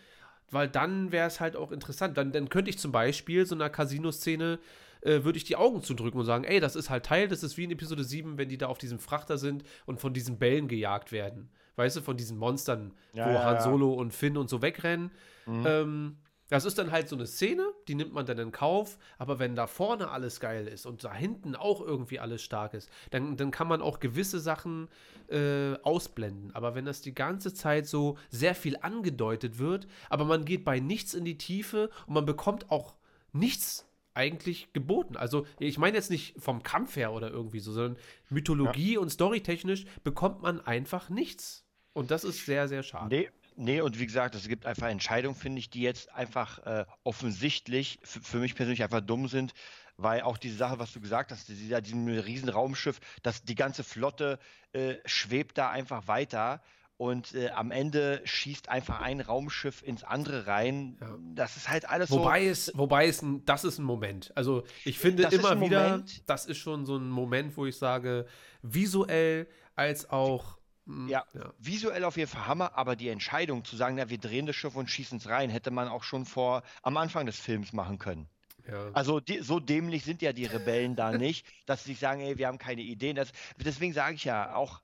weil 0.52 0.68
dann 0.68 1.12
wäre 1.12 1.28
es 1.28 1.40
halt 1.40 1.56
auch 1.56 1.72
interessant. 1.72 2.18
Dann, 2.18 2.32
dann 2.32 2.50
könnte 2.50 2.70
ich 2.70 2.78
zum 2.78 2.92
Beispiel 2.92 3.46
so 3.46 3.56
einer 3.56 3.70
Casino-Szene 3.70 4.60
äh, 5.02 5.24
würde 5.24 5.38
ich 5.38 5.44
die 5.46 5.56
Augen 5.56 5.82
zudrücken 5.82 6.20
und 6.20 6.26
sagen, 6.26 6.44
ey, 6.44 6.60
das 6.60 6.76
ist 6.76 6.90
halt 6.90 7.06
Teil, 7.06 7.28
das 7.28 7.44
ist 7.44 7.58
wie 7.58 7.64
in 7.64 7.72
Episode 7.72 8.04
7, 8.04 8.38
wenn 8.38 8.50
die 8.50 8.58
da 8.58 8.68
auf 8.68 8.78
diesem 8.78 9.00
Frachter 9.00 9.38
sind 9.38 9.64
und 9.86 10.00
von 10.00 10.14
diesen 10.14 10.38
Bällen 10.40 10.68
gejagt 10.68 11.12
werden. 11.12 11.50
Weißt 11.76 11.96
du, 11.96 12.02
von 12.02 12.18
diesen 12.18 12.38
Monstern, 12.38 12.94
Ja, 13.14 13.28
wo 13.28 13.34
ja, 13.34 13.44
Han 13.46 13.56
ja. 13.56 13.62
Solo 13.62 13.94
und 13.94 14.14
Finn 14.14 14.36
und 14.36 14.50
so 14.50 14.62
wegrennen. 14.62 15.12
Mhm. 15.46 15.64
Ähm, 15.66 16.18
das 16.50 16.66
ist 16.66 16.78
dann 16.78 16.92
halt 16.92 17.08
so 17.08 17.16
eine 17.16 17.28
Szene, 17.28 17.64
die 17.88 17.96
nimmt 17.96 18.14
man 18.14 18.26
dann 18.26 18.38
in 18.40 18.52
Kauf, 18.52 18.98
aber 19.18 19.40
wenn 19.40 19.56
da 19.56 19.68
vorne 19.68 20.10
alles 20.10 20.40
geil 20.40 20.68
ist 20.68 20.86
und 20.86 21.04
da 21.04 21.14
hinten 21.14 21.56
auch 21.56 21.82
irgendwie 21.82 22.20
alles 22.20 22.42
stark 22.42 22.74
ist, 22.74 22.90
dann, 23.12 23.38
dann 23.38 23.52
kann 23.52 23.68
man 23.68 23.82
auch 23.82 24.00
gewisse 24.00 24.40
Sachen 24.40 24.90
äh, 25.30 25.76
ausblenden. 25.84 26.54
Aber 26.56 26.76
wenn 26.76 26.86
das 26.86 27.02
die 27.02 27.14
ganze 27.14 27.54
Zeit 27.54 27.88
so 27.88 28.18
sehr 28.30 28.56
viel 28.56 28.78
angedeutet 28.82 29.60
wird, 29.60 29.88
aber 30.10 30.26
man 30.26 30.44
geht 30.44 30.66
bei 30.66 30.80
nichts 30.80 31.14
in 31.14 31.24
die 31.24 31.38
Tiefe 31.38 31.90
und 32.08 32.16
man 32.16 32.26
bekommt 32.26 32.72
auch 32.72 32.96
nichts 33.32 33.86
eigentlich 34.16 34.74
geboten. 34.74 35.16
Also 35.16 35.46
ich 35.60 35.78
meine 35.78 35.96
jetzt 35.96 36.10
nicht 36.10 36.36
vom 36.42 36.64
Kampf 36.64 36.96
her 36.96 37.14
oder 37.14 37.30
irgendwie 37.30 37.60
so, 37.60 37.72
sondern 37.72 37.98
Mythologie 38.30 38.98
und 38.98 39.10
storytechnisch 39.10 39.86
bekommt 40.04 40.42
man 40.42 40.60
einfach 40.62 41.10
nichts. 41.10 41.64
Und 41.94 42.12
das 42.12 42.24
ist 42.24 42.46
sehr, 42.46 42.68
sehr 42.68 42.84
schade. 42.84 43.16
Nee, 43.16 43.30
nee, 43.60 43.82
und 43.82 44.00
wie 44.00 44.06
gesagt, 44.06 44.36
es 44.36 44.48
gibt 44.48 44.66
einfach 44.66 44.88
Entscheidungen, 44.88 45.36
finde 45.36 45.60
ich, 45.60 45.70
die 45.70 45.82
jetzt 45.82 46.12
einfach 46.14 46.60
äh, 46.66 46.86
offensichtlich 47.04 48.00
für 48.04 48.38
mich 48.38 48.56
persönlich 48.56 48.84
einfach 48.84 49.02
dumm 49.02 49.28
sind, 49.28 49.54
weil 49.98 50.22
auch 50.22 50.38
diese 50.38 50.56
Sache, 50.56 50.80
was 50.80 50.94
du 50.94 51.02
gesagt 51.02 51.32
hast, 51.32 51.50
dieser, 51.50 51.82
diesem 51.82 52.08
riesen 52.08 52.50
Raumschiff, 52.50 53.00
dass 53.22 53.44
die 53.44 53.56
ganze 53.56 53.84
Flotte 53.84 54.40
äh, 54.72 54.96
schwebt 55.06 55.58
da 55.58 55.70
einfach 55.70 56.08
weiter 56.08 56.62
und 57.00 57.34
äh, 57.34 57.50
am 57.52 57.72
Ende 57.72 58.22
schießt 58.26 58.68
einfach 58.68 59.00
ein 59.00 59.22
Raumschiff 59.22 59.84
ins 59.84 60.04
andere 60.04 60.48
rein. 60.48 60.98
Ja. 61.00 61.18
Das 61.34 61.56
ist 61.56 61.70
halt 61.70 61.88
alles 61.90 62.12
Wobei 62.12 62.46
es, 62.46 62.72
wobei 62.76 63.08
es, 63.08 63.22
ein, 63.22 63.46
das 63.46 63.64
ist 63.64 63.78
ein 63.78 63.86
Moment. 63.86 64.34
Also 64.36 64.64
ich 64.84 65.00
finde 65.00 65.24
Das 65.24 65.34
immer 65.34 65.60
wieder, 65.62 65.92
Moment. 65.92 66.30
das 66.30 66.46
ist 66.46 66.58
schon 66.58 66.86
so 66.86 66.98
ein 66.98 67.10
Moment, 67.10 67.56
wo 67.56 67.66
ich 67.66 67.78
sage, 67.78 68.26
visuell 68.62 69.48
als 69.76 70.10
auch 70.10 70.44
so, 70.54 70.59
ja, 71.08 71.24
ja. 71.34 71.54
visuell 71.60 72.04
auf 72.04 72.18
jeden 72.18 72.30
Fall 72.30 72.48
Hammer, 72.48 72.76
aber 72.78 72.96
die 72.96 73.10
Entscheidung 73.10 73.64
zu 73.64 73.76
sagen, 73.76 73.96
na, 73.96 74.10
wir 74.10 74.18
drehen 74.18 74.46
das 74.46 74.56
Schiff 74.56 74.76
und 74.76 74.90
schießen 74.90 75.20
es 75.20 75.28
rein, 75.30 75.50
hätte 75.50 75.72
man 75.72 75.88
auch 75.88 76.04
schon 76.04 76.26
vor 76.26 76.64
am 76.82 76.98
Anfang 76.98 77.26
des 77.26 77.40
Films 77.40 77.74
machen 77.74 78.00
können. 78.00 78.28
ja. 78.68 78.90
Also 78.94 79.20
die, 79.20 79.40
so 79.40 79.60
dämlich 79.60 80.04
sind 80.04 80.22
ja 80.22 80.34
die 80.34 80.46
Rebellen 80.46 80.96
da 80.96 81.12
nicht, 81.18 81.46
dass 81.66 81.84
sie 81.84 81.92
sich 81.92 82.00
sagen, 82.00 82.22
ey, 82.22 82.38
wir 82.38 82.48
haben 82.48 82.58
keine 82.58 82.82
Ideen. 82.82 83.16
Das, 83.16 83.32
deswegen 83.58 83.94
sage 83.94 84.16
ich 84.16 84.24
ja 84.24 84.56
auch, 84.56 84.82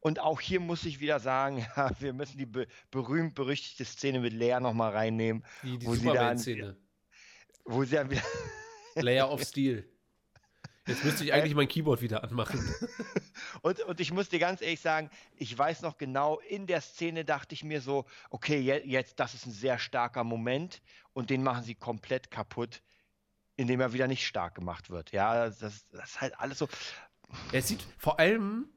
und 0.00 0.18
auch 0.20 0.40
hier 0.40 0.60
muss 0.60 0.84
ich 0.84 1.00
wieder 1.00 1.20
sagen, 1.20 1.58
ja, 1.76 1.90
wir 2.00 2.12
müssen 2.12 2.38
die 2.38 2.46
be 2.46 2.66
berühmt-berüchtigte 2.90 3.84
Szene 3.84 4.20
mit 4.20 4.32
Lea 4.32 4.58
nochmal 4.60 4.92
reinnehmen, 4.92 5.44
die, 5.62 5.78
die 5.78 5.86
wo 5.86 5.94
sie 5.94 6.04
da 6.06 6.30
an- 6.30 6.38
Superman-Szene. 6.38 6.76
wo 7.64 7.84
sie 7.84 7.96
dann 7.96 8.10
wieder. 8.10 8.22
Layer 8.96 9.30
of 9.30 9.42
Steel. 9.46 9.88
Jetzt 10.90 11.04
müsste 11.04 11.24
ich 11.24 11.32
eigentlich 11.32 11.54
mein 11.54 11.68
Keyboard 11.68 12.02
wieder 12.02 12.24
anmachen. 12.24 12.60
Und, 13.62 13.80
und 13.80 14.00
ich 14.00 14.12
muss 14.12 14.28
dir 14.28 14.38
ganz 14.38 14.62
ehrlich 14.62 14.80
sagen, 14.80 15.10
ich 15.36 15.56
weiß 15.56 15.82
noch 15.82 15.98
genau, 15.98 16.38
in 16.40 16.66
der 16.66 16.80
Szene 16.80 17.24
dachte 17.24 17.54
ich 17.54 17.64
mir 17.64 17.80
so, 17.80 18.06
okay, 18.30 18.58
je, 18.58 18.80
jetzt, 18.84 19.18
das 19.20 19.34
ist 19.34 19.46
ein 19.46 19.52
sehr 19.52 19.78
starker 19.78 20.24
Moment 20.24 20.80
und 21.12 21.30
den 21.30 21.42
machen 21.42 21.64
sie 21.64 21.74
komplett 21.74 22.30
kaputt, 22.30 22.82
indem 23.56 23.80
er 23.80 23.92
wieder 23.92 24.08
nicht 24.08 24.26
stark 24.26 24.54
gemacht 24.54 24.88
wird. 24.88 25.12
Ja, 25.12 25.46
das, 25.46 25.58
das 25.58 26.10
ist 26.10 26.20
halt 26.20 26.38
alles 26.38 26.58
so. 26.58 26.68
Es 27.52 27.68
sieht 27.68 27.84
vor 27.98 28.18
allem, 28.18 28.68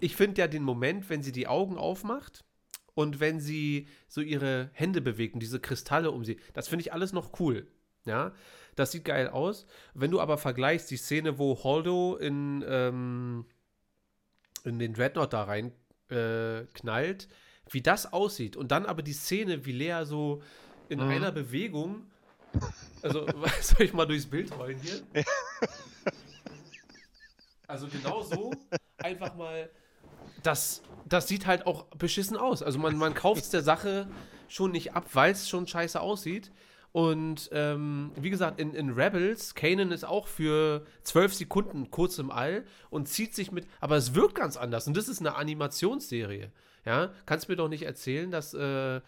ich 0.00 0.16
finde 0.16 0.40
ja 0.40 0.48
den 0.48 0.62
Moment, 0.62 1.10
wenn 1.10 1.22
sie 1.22 1.32
die 1.32 1.46
Augen 1.46 1.76
aufmacht 1.76 2.44
und 2.94 3.20
wenn 3.20 3.40
sie 3.40 3.88
so 4.08 4.20
ihre 4.20 4.70
Hände 4.72 5.00
bewegt 5.00 5.34
und 5.34 5.40
diese 5.40 5.60
Kristalle 5.60 6.10
um 6.10 6.24
sie, 6.24 6.40
das 6.54 6.68
finde 6.68 6.82
ich 6.82 6.92
alles 6.92 7.12
noch 7.12 7.40
cool. 7.40 7.70
Ja, 8.06 8.32
das 8.80 8.90
sieht 8.92 9.04
geil 9.04 9.28
aus. 9.28 9.66
Wenn 9.94 10.10
du 10.10 10.20
aber 10.20 10.38
vergleichst 10.38 10.90
die 10.90 10.96
Szene, 10.96 11.38
wo 11.38 11.62
Holdo 11.62 12.16
in, 12.16 12.64
ähm, 12.66 13.44
in 14.64 14.78
den 14.78 14.94
Dreadnought 14.94 15.32
da 15.32 15.44
rein 15.44 15.72
äh, 16.10 16.64
knallt, 16.74 17.28
wie 17.70 17.82
das 17.82 18.12
aussieht 18.12 18.56
und 18.56 18.72
dann 18.72 18.86
aber 18.86 19.02
die 19.02 19.12
Szene, 19.12 19.64
wie 19.64 19.72
Lea 19.72 20.02
so 20.04 20.42
in 20.88 20.98
Mhm. 20.98 21.08
einer 21.08 21.30
Bewegung, 21.32 22.10
also 23.02 23.26
soll 23.60 23.86
ich 23.86 23.92
mal 23.92 24.06
durchs 24.06 24.26
Bild 24.26 24.50
rollen 24.58 24.80
hier? 24.80 25.00
Also 27.68 27.86
genau 27.86 28.22
so, 28.22 28.50
einfach 28.98 29.34
mal, 29.36 29.70
das, 30.42 30.82
das 31.04 31.28
sieht 31.28 31.46
halt 31.46 31.66
auch 31.66 31.84
beschissen 31.96 32.36
aus. 32.36 32.62
Also 32.62 32.78
man, 32.80 32.96
man 32.96 33.14
kauft 33.14 33.42
es 33.42 33.50
der 33.50 33.62
Sache 33.62 34.08
schon 34.48 34.72
nicht 34.72 34.94
ab, 34.94 35.06
weil 35.12 35.30
es 35.32 35.48
schon 35.48 35.66
scheiße 35.68 36.00
aussieht. 36.00 36.50
Und 36.92 37.48
ähm, 37.52 38.10
wie 38.16 38.30
gesagt, 38.30 38.60
in, 38.60 38.74
in 38.74 38.90
Rebels, 38.90 39.54
Kanan 39.54 39.92
ist 39.92 40.04
auch 40.04 40.26
für 40.26 40.84
zwölf 41.02 41.32
Sekunden 41.34 41.90
kurz 41.90 42.18
im 42.18 42.30
All 42.30 42.64
und 42.90 43.06
zieht 43.08 43.34
sich 43.34 43.52
mit, 43.52 43.66
aber 43.80 43.96
es 43.96 44.14
wirkt 44.14 44.34
ganz 44.34 44.56
anders. 44.56 44.86
Und 44.88 44.96
das 44.96 45.08
ist 45.08 45.20
eine 45.20 45.36
Animationsserie. 45.36 46.50
Ja, 46.84 47.10
kannst 47.26 47.48
mir 47.48 47.56
doch 47.56 47.68
nicht 47.68 47.82
erzählen, 47.82 48.30
dass, 48.30 48.54
äh, 48.54 49.00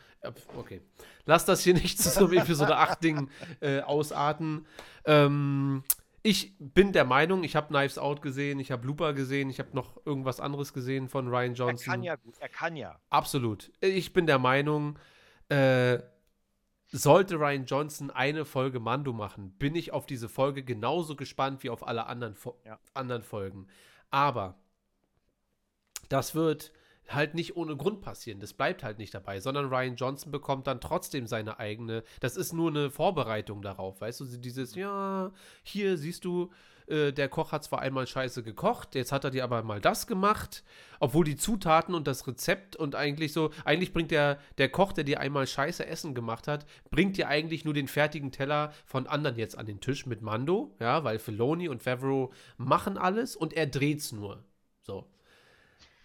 okay, 0.56 0.82
lass 1.24 1.44
das 1.44 1.62
hier 1.62 1.74
nicht 1.74 1.98
zu 2.00 2.10
so 2.10 2.26
einem 2.26 2.38
Episode 2.38 2.76
8 2.76 3.02
Ding 3.02 3.30
äh, 3.60 3.80
ausarten. 3.80 4.66
Ähm, 5.04 5.82
ich 6.22 6.54
bin 6.60 6.92
der 6.92 7.04
Meinung, 7.04 7.42
ich 7.42 7.56
habe 7.56 7.68
Knives 7.68 7.98
Out 7.98 8.22
gesehen, 8.22 8.60
ich 8.60 8.70
habe 8.70 8.86
Looper 8.86 9.12
gesehen, 9.12 9.50
ich 9.50 9.58
habe 9.58 9.70
noch 9.72 10.06
irgendwas 10.06 10.38
anderes 10.38 10.72
gesehen 10.72 11.08
von 11.08 11.26
Ryan 11.28 11.52
Er 11.52 11.56
Johnson. 11.56 11.92
kann 11.92 12.02
ja 12.04 12.14
gut, 12.14 12.34
er 12.38 12.48
kann 12.48 12.76
ja. 12.76 13.00
Absolut. 13.10 13.72
Ich 13.80 14.12
bin 14.12 14.26
der 14.26 14.38
Meinung, 14.38 14.98
äh, 15.48 15.98
sollte 16.92 17.36
Ryan 17.36 17.64
Johnson 17.64 18.10
eine 18.10 18.44
Folge 18.44 18.78
Mando 18.78 19.12
machen, 19.12 19.52
bin 19.58 19.74
ich 19.74 19.92
auf 19.92 20.06
diese 20.06 20.28
Folge 20.28 20.62
genauso 20.62 21.16
gespannt 21.16 21.62
wie 21.62 21.70
auf 21.70 21.86
alle 21.86 22.06
anderen, 22.06 22.34
Fo 22.34 22.56
Ja. 22.64 22.78
anderen 22.94 23.22
Folgen. 23.22 23.66
Aber 24.10 24.58
das 26.08 26.34
wird 26.34 26.72
halt 27.08 27.34
nicht 27.34 27.56
ohne 27.56 27.76
Grund 27.76 28.00
passieren. 28.02 28.40
Das 28.40 28.52
bleibt 28.52 28.82
halt 28.82 28.98
nicht 28.98 29.14
dabei, 29.14 29.40
sondern 29.40 29.68
Ryan 29.68 29.96
Johnson 29.96 30.30
bekommt 30.30 30.66
dann 30.66 30.80
trotzdem 30.80 31.26
seine 31.26 31.58
eigene. 31.58 32.04
Das 32.20 32.36
ist 32.36 32.52
nur 32.52 32.70
eine 32.70 32.90
Vorbereitung 32.90 33.62
darauf, 33.62 34.00
weißt 34.00 34.20
du? 34.20 34.24
Dieses, 34.38 34.74
ja, 34.74 35.32
hier 35.62 35.96
siehst 35.96 36.24
du, 36.24 36.50
äh, 36.86 37.12
der 37.12 37.28
Koch 37.28 37.52
hat 37.52 37.64
zwar 37.64 37.80
einmal 37.80 38.06
scheiße 38.06 38.42
gekocht, 38.42 38.94
jetzt 38.94 39.12
hat 39.12 39.24
er 39.24 39.30
dir 39.30 39.44
aber 39.44 39.62
mal 39.62 39.80
das 39.80 40.06
gemacht, 40.06 40.62
obwohl 41.00 41.24
die 41.24 41.36
Zutaten 41.36 41.94
und 41.94 42.06
das 42.06 42.26
Rezept 42.26 42.76
und 42.76 42.94
eigentlich 42.94 43.32
so, 43.32 43.50
eigentlich 43.64 43.92
bringt 43.92 44.10
der, 44.10 44.38
der 44.58 44.68
Koch, 44.68 44.92
der 44.92 45.04
dir 45.04 45.20
einmal 45.20 45.46
scheiße 45.46 45.86
Essen 45.86 46.14
gemacht 46.14 46.48
hat, 46.48 46.66
bringt 46.90 47.16
dir 47.16 47.28
eigentlich 47.28 47.64
nur 47.64 47.74
den 47.74 47.88
fertigen 47.88 48.32
Teller 48.32 48.72
von 48.86 49.06
anderen 49.06 49.36
jetzt 49.36 49.56
an 49.58 49.66
den 49.66 49.80
Tisch 49.80 50.06
mit 50.06 50.22
Mando, 50.22 50.74
ja, 50.80 51.04
weil 51.04 51.18
Filoni 51.18 51.68
und 51.68 51.82
Favreau 51.82 52.32
machen 52.56 52.98
alles 52.98 53.36
und 53.36 53.52
er 53.52 53.66
dreht's 53.66 54.12
nur. 54.12 54.44
So. 54.82 55.08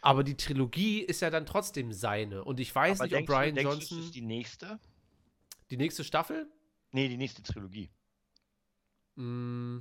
Aber 0.02 0.24
die 0.24 0.38
Trilogie 0.38 1.02
ist 1.02 1.22
ja 1.22 1.30
dann 1.30 1.46
trotzdem 1.46 1.92
seine. 1.92 2.44
Und 2.44 2.60
ich 2.60 2.74
weiß 2.74 3.02
Aber 3.02 3.08
nicht, 3.10 3.16
ob 3.16 3.26
du- 3.26 3.34
Brian 3.34 3.56
du, 3.56 3.62
Johnson. 3.62 3.98
Das 3.98 4.06
ist 4.08 4.16
die 4.16 4.22
nächste? 4.22 4.80
die 5.70 5.78
nächste 5.78 6.04
Staffel? 6.04 6.48
Nee, 6.94 7.10
die 7.10 7.18
nächste 7.18 7.44
Trilogie. 7.44 7.90
Mm, 9.16 9.80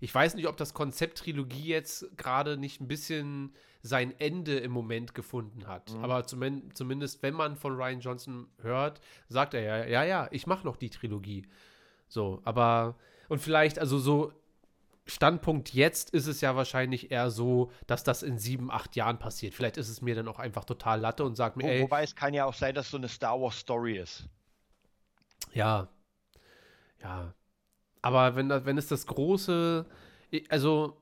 Ich 0.00 0.14
weiß 0.14 0.34
nicht, 0.34 0.48
ob 0.48 0.56
das 0.56 0.74
Konzept 0.74 1.18
Trilogie 1.18 1.66
jetzt 1.66 2.16
gerade 2.16 2.56
nicht 2.56 2.80
ein 2.80 2.88
bisschen 2.88 3.54
sein 3.82 4.18
Ende 4.18 4.58
im 4.58 4.72
Moment 4.72 5.14
gefunden 5.14 5.66
hat. 5.66 5.92
Mhm. 5.92 6.04
Aber 6.04 6.26
zumin 6.26 6.70
zumindest, 6.74 7.22
wenn 7.22 7.34
man 7.34 7.56
von 7.56 7.74
Ryan 7.76 8.00
Johnson 8.00 8.48
hört, 8.60 9.00
sagt 9.28 9.54
er 9.54 9.62
ja, 9.62 9.84
ja, 9.84 10.04
ja, 10.04 10.28
ich 10.30 10.46
mache 10.46 10.66
noch 10.66 10.76
die 10.76 10.90
Trilogie. 10.90 11.46
So, 12.08 12.40
aber, 12.44 12.96
und 13.28 13.40
vielleicht, 13.40 13.78
also 13.78 13.98
so, 13.98 14.32
Standpunkt 15.06 15.72
jetzt 15.72 16.10
ist 16.10 16.26
es 16.26 16.42
ja 16.42 16.54
wahrscheinlich 16.54 17.10
eher 17.10 17.30
so, 17.30 17.72
dass 17.86 18.04
das 18.04 18.22
in 18.22 18.38
sieben, 18.38 18.70
acht 18.70 18.94
Jahren 18.94 19.18
passiert. 19.18 19.54
Vielleicht 19.54 19.78
ist 19.78 19.88
es 19.88 20.02
mir 20.02 20.14
dann 20.14 20.28
auch 20.28 20.38
einfach 20.38 20.64
total 20.64 21.00
Latte 21.00 21.24
und 21.24 21.34
sagt 21.34 21.56
mir, 21.56 21.64
Wo, 21.64 21.68
ey, 21.68 21.82
wobei 21.82 22.02
es 22.02 22.14
kann 22.14 22.34
ja 22.34 22.44
auch 22.44 22.54
sein, 22.54 22.74
dass 22.74 22.90
so 22.90 22.98
eine 22.98 23.08
Star 23.08 23.40
Wars 23.40 23.58
Story 23.58 23.96
ist. 23.96 24.28
Ja. 25.54 25.88
Ja. 27.02 27.32
Aber 28.02 28.36
wenn, 28.36 28.48
wenn 28.48 28.78
es 28.78 28.88
das 28.88 29.06
große, 29.06 29.86
also 30.48 30.96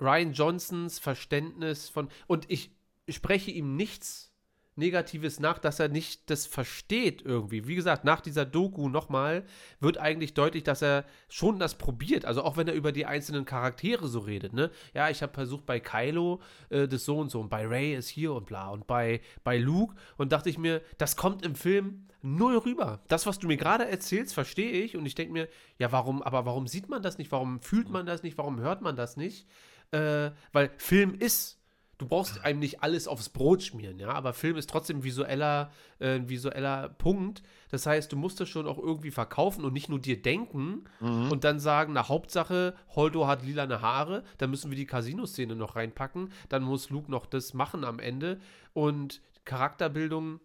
Ryan 0.00 0.32
Johnsons 0.32 0.98
Verständnis 0.98 1.88
von, 1.88 2.08
und 2.26 2.50
ich 2.50 2.70
spreche 3.08 3.50
ihm 3.50 3.76
nichts 3.76 4.33
Negatives 4.76 5.40
nach, 5.40 5.58
dass 5.58 5.78
er 5.80 5.88
nicht 5.88 6.30
das 6.30 6.46
versteht 6.46 7.22
irgendwie. 7.22 7.66
Wie 7.66 7.74
gesagt, 7.74 8.04
nach 8.04 8.20
dieser 8.20 8.44
Doku 8.44 8.88
nochmal 8.88 9.44
wird 9.80 9.98
eigentlich 9.98 10.34
deutlich, 10.34 10.64
dass 10.64 10.82
er 10.82 11.04
schon 11.28 11.58
das 11.58 11.76
probiert. 11.76 12.24
Also 12.24 12.42
auch 12.42 12.56
wenn 12.56 12.68
er 12.68 12.74
über 12.74 12.92
die 12.92 13.06
einzelnen 13.06 13.44
Charaktere 13.44 14.08
so 14.08 14.20
redet, 14.20 14.52
ne? 14.52 14.70
Ja, 14.92 15.10
ich 15.10 15.22
habe 15.22 15.32
versucht 15.32 15.66
bei 15.66 15.80
Kylo 15.80 16.40
äh, 16.70 16.88
das 16.88 17.04
so 17.04 17.18
und 17.18 17.30
so 17.30 17.40
und 17.40 17.48
bei 17.48 17.66
Ray 17.66 17.94
ist 17.94 18.08
hier 18.08 18.32
und 18.32 18.46
bla 18.46 18.70
und 18.70 18.86
bei, 18.86 19.20
bei 19.44 19.58
Luke 19.58 19.94
und 20.16 20.32
dachte 20.32 20.50
ich 20.50 20.58
mir, 20.58 20.82
das 20.98 21.16
kommt 21.16 21.44
im 21.44 21.54
Film 21.54 22.08
null 22.22 22.56
rüber. 22.56 23.02
Das, 23.08 23.26
was 23.26 23.38
du 23.38 23.46
mir 23.46 23.56
gerade 23.56 23.86
erzählst, 23.86 24.34
verstehe 24.34 24.72
ich 24.82 24.96
und 24.96 25.06
ich 25.06 25.14
denke 25.14 25.32
mir, 25.32 25.48
ja, 25.78 25.92
warum, 25.92 26.22
aber 26.22 26.46
warum 26.46 26.66
sieht 26.66 26.88
man 26.88 27.02
das 27.02 27.18
nicht? 27.18 27.30
Warum 27.30 27.60
fühlt 27.60 27.90
man 27.90 28.06
das 28.06 28.22
nicht? 28.22 28.38
Warum 28.38 28.58
hört 28.60 28.80
man 28.80 28.96
das 28.96 29.16
nicht? 29.16 29.46
Äh, 29.90 30.30
weil 30.52 30.70
Film 30.78 31.14
ist 31.14 31.60
Du 31.98 32.06
brauchst 32.06 32.44
einem 32.44 32.58
nicht 32.58 32.82
alles 32.82 33.06
aufs 33.06 33.28
Brot 33.28 33.62
schmieren, 33.62 33.98
ja, 34.00 34.08
aber 34.08 34.32
Film 34.32 34.56
ist 34.56 34.68
trotzdem 34.68 34.98
ein 34.98 35.04
visueller, 35.04 35.70
äh, 36.00 36.16
ein 36.16 36.28
visueller 36.28 36.88
Punkt. 36.88 37.42
Das 37.70 37.86
heißt, 37.86 38.10
du 38.12 38.16
musst 38.16 38.40
das 38.40 38.48
schon 38.48 38.66
auch 38.66 38.78
irgendwie 38.78 39.12
verkaufen 39.12 39.64
und 39.64 39.72
nicht 39.72 39.88
nur 39.88 40.00
dir 40.00 40.20
denken 40.20 40.84
und 41.30 41.44
dann 41.44 41.60
sagen, 41.60 41.92
na 41.92 42.08
Hauptsache, 42.08 42.74
Holdo 42.96 43.26
hat 43.28 43.44
lilane 43.44 43.80
Haare, 43.80 44.24
dann 44.38 44.50
müssen 44.50 44.70
wir 44.70 44.76
die 44.76 44.86
Casino-Szene 44.86 45.54
noch 45.54 45.76
reinpacken, 45.76 46.32
dann 46.48 46.62
muss 46.64 46.90
Luke 46.90 47.10
noch 47.10 47.26
das 47.26 47.54
machen 47.54 47.84
am 47.84 47.98
Ende 48.00 48.40
und 48.72 49.20
Charakterbildung 49.44 50.40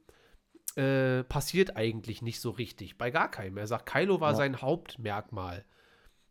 äh, 0.75 1.23
passiert 1.23 1.75
eigentlich 1.75 2.21
nicht 2.21 2.39
so 2.39 2.51
richtig, 2.51 2.97
bei 2.97 3.09
gar 3.11 3.29
keinem. 3.31 3.57
Er 3.57 3.67
sagt, 3.67 3.87
Kylo 3.87 4.21
war 4.21 4.31
Ja. 4.31 4.37
sein 4.37 4.61
Hauptmerkmal. 4.61 5.65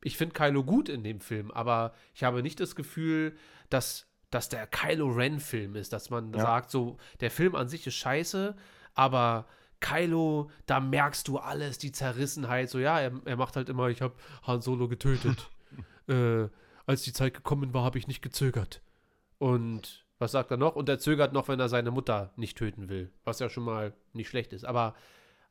Ich 0.03 0.16
finde 0.16 0.35
Kylo 0.35 0.62
gut 0.62 0.89
in 0.89 1.03
dem 1.03 1.20
Film, 1.20 1.51
aber 1.51 1.93
ich 2.15 2.23
habe 2.23 2.43
nicht 2.43 2.61
das 2.61 2.77
Gefühl, 2.77 3.36
dass, 3.69 4.07
dass 4.31 4.49
der 4.49 4.67
Kylo 4.67 5.09
Ren-Film 5.09 5.77
ist, 5.77 5.93
dass 5.93 6.11
man 6.11 6.33
Ja. 6.35 6.41
sagt, 6.41 6.71
so, 6.71 6.97
der 7.21 7.31
Film 7.31 7.55
an 7.55 7.69
sich 7.69 7.87
ist 7.87 7.95
scheiße, 7.95 8.55
aber 8.95 9.47
Kylo, 9.81 10.51
da 10.67 10.81
merkst 10.81 11.29
du 11.29 11.39
alles, 11.39 11.79
die 11.79 11.93
Zerrissenheit, 11.93 12.69
so 12.69 12.79
ja, 12.79 12.99
er, 13.01 13.13
er 13.25 13.37
macht 13.37 13.57
halt 13.57 13.69
immer, 13.69 13.89
ich 13.89 14.03
habe 14.03 14.15
Han 14.47 14.61
Solo 14.61 14.89
getötet. 14.89 15.51
äh, 16.09 16.49
als 16.87 17.03
die 17.03 17.13
Zeit 17.13 17.35
gekommen 17.35 17.73
war, 17.75 17.85
habe 17.85 17.99
ich 17.99 18.07
nicht 18.09 18.23
gezögert. 18.23 18.83
Und 19.39 20.05
was 20.19 20.33
sagt 20.33 20.51
er 20.51 20.57
noch? 20.57 20.75
Und 20.75 20.89
er 20.89 20.99
zögert 20.99 21.33
noch, 21.33 21.47
wenn 21.49 21.61
er 21.61 21.69
seine 21.69 21.91
Mutter 21.93 22.33
nicht 22.37 22.59
töten 22.59 22.89
will, 22.89 23.13
was 23.25 23.39
ja 23.39 23.49
schon 23.49 23.63
mal 23.65 23.93
nicht 24.15 24.29
schlecht 24.29 24.53
ist. 24.53 24.65
Aber 24.65 24.95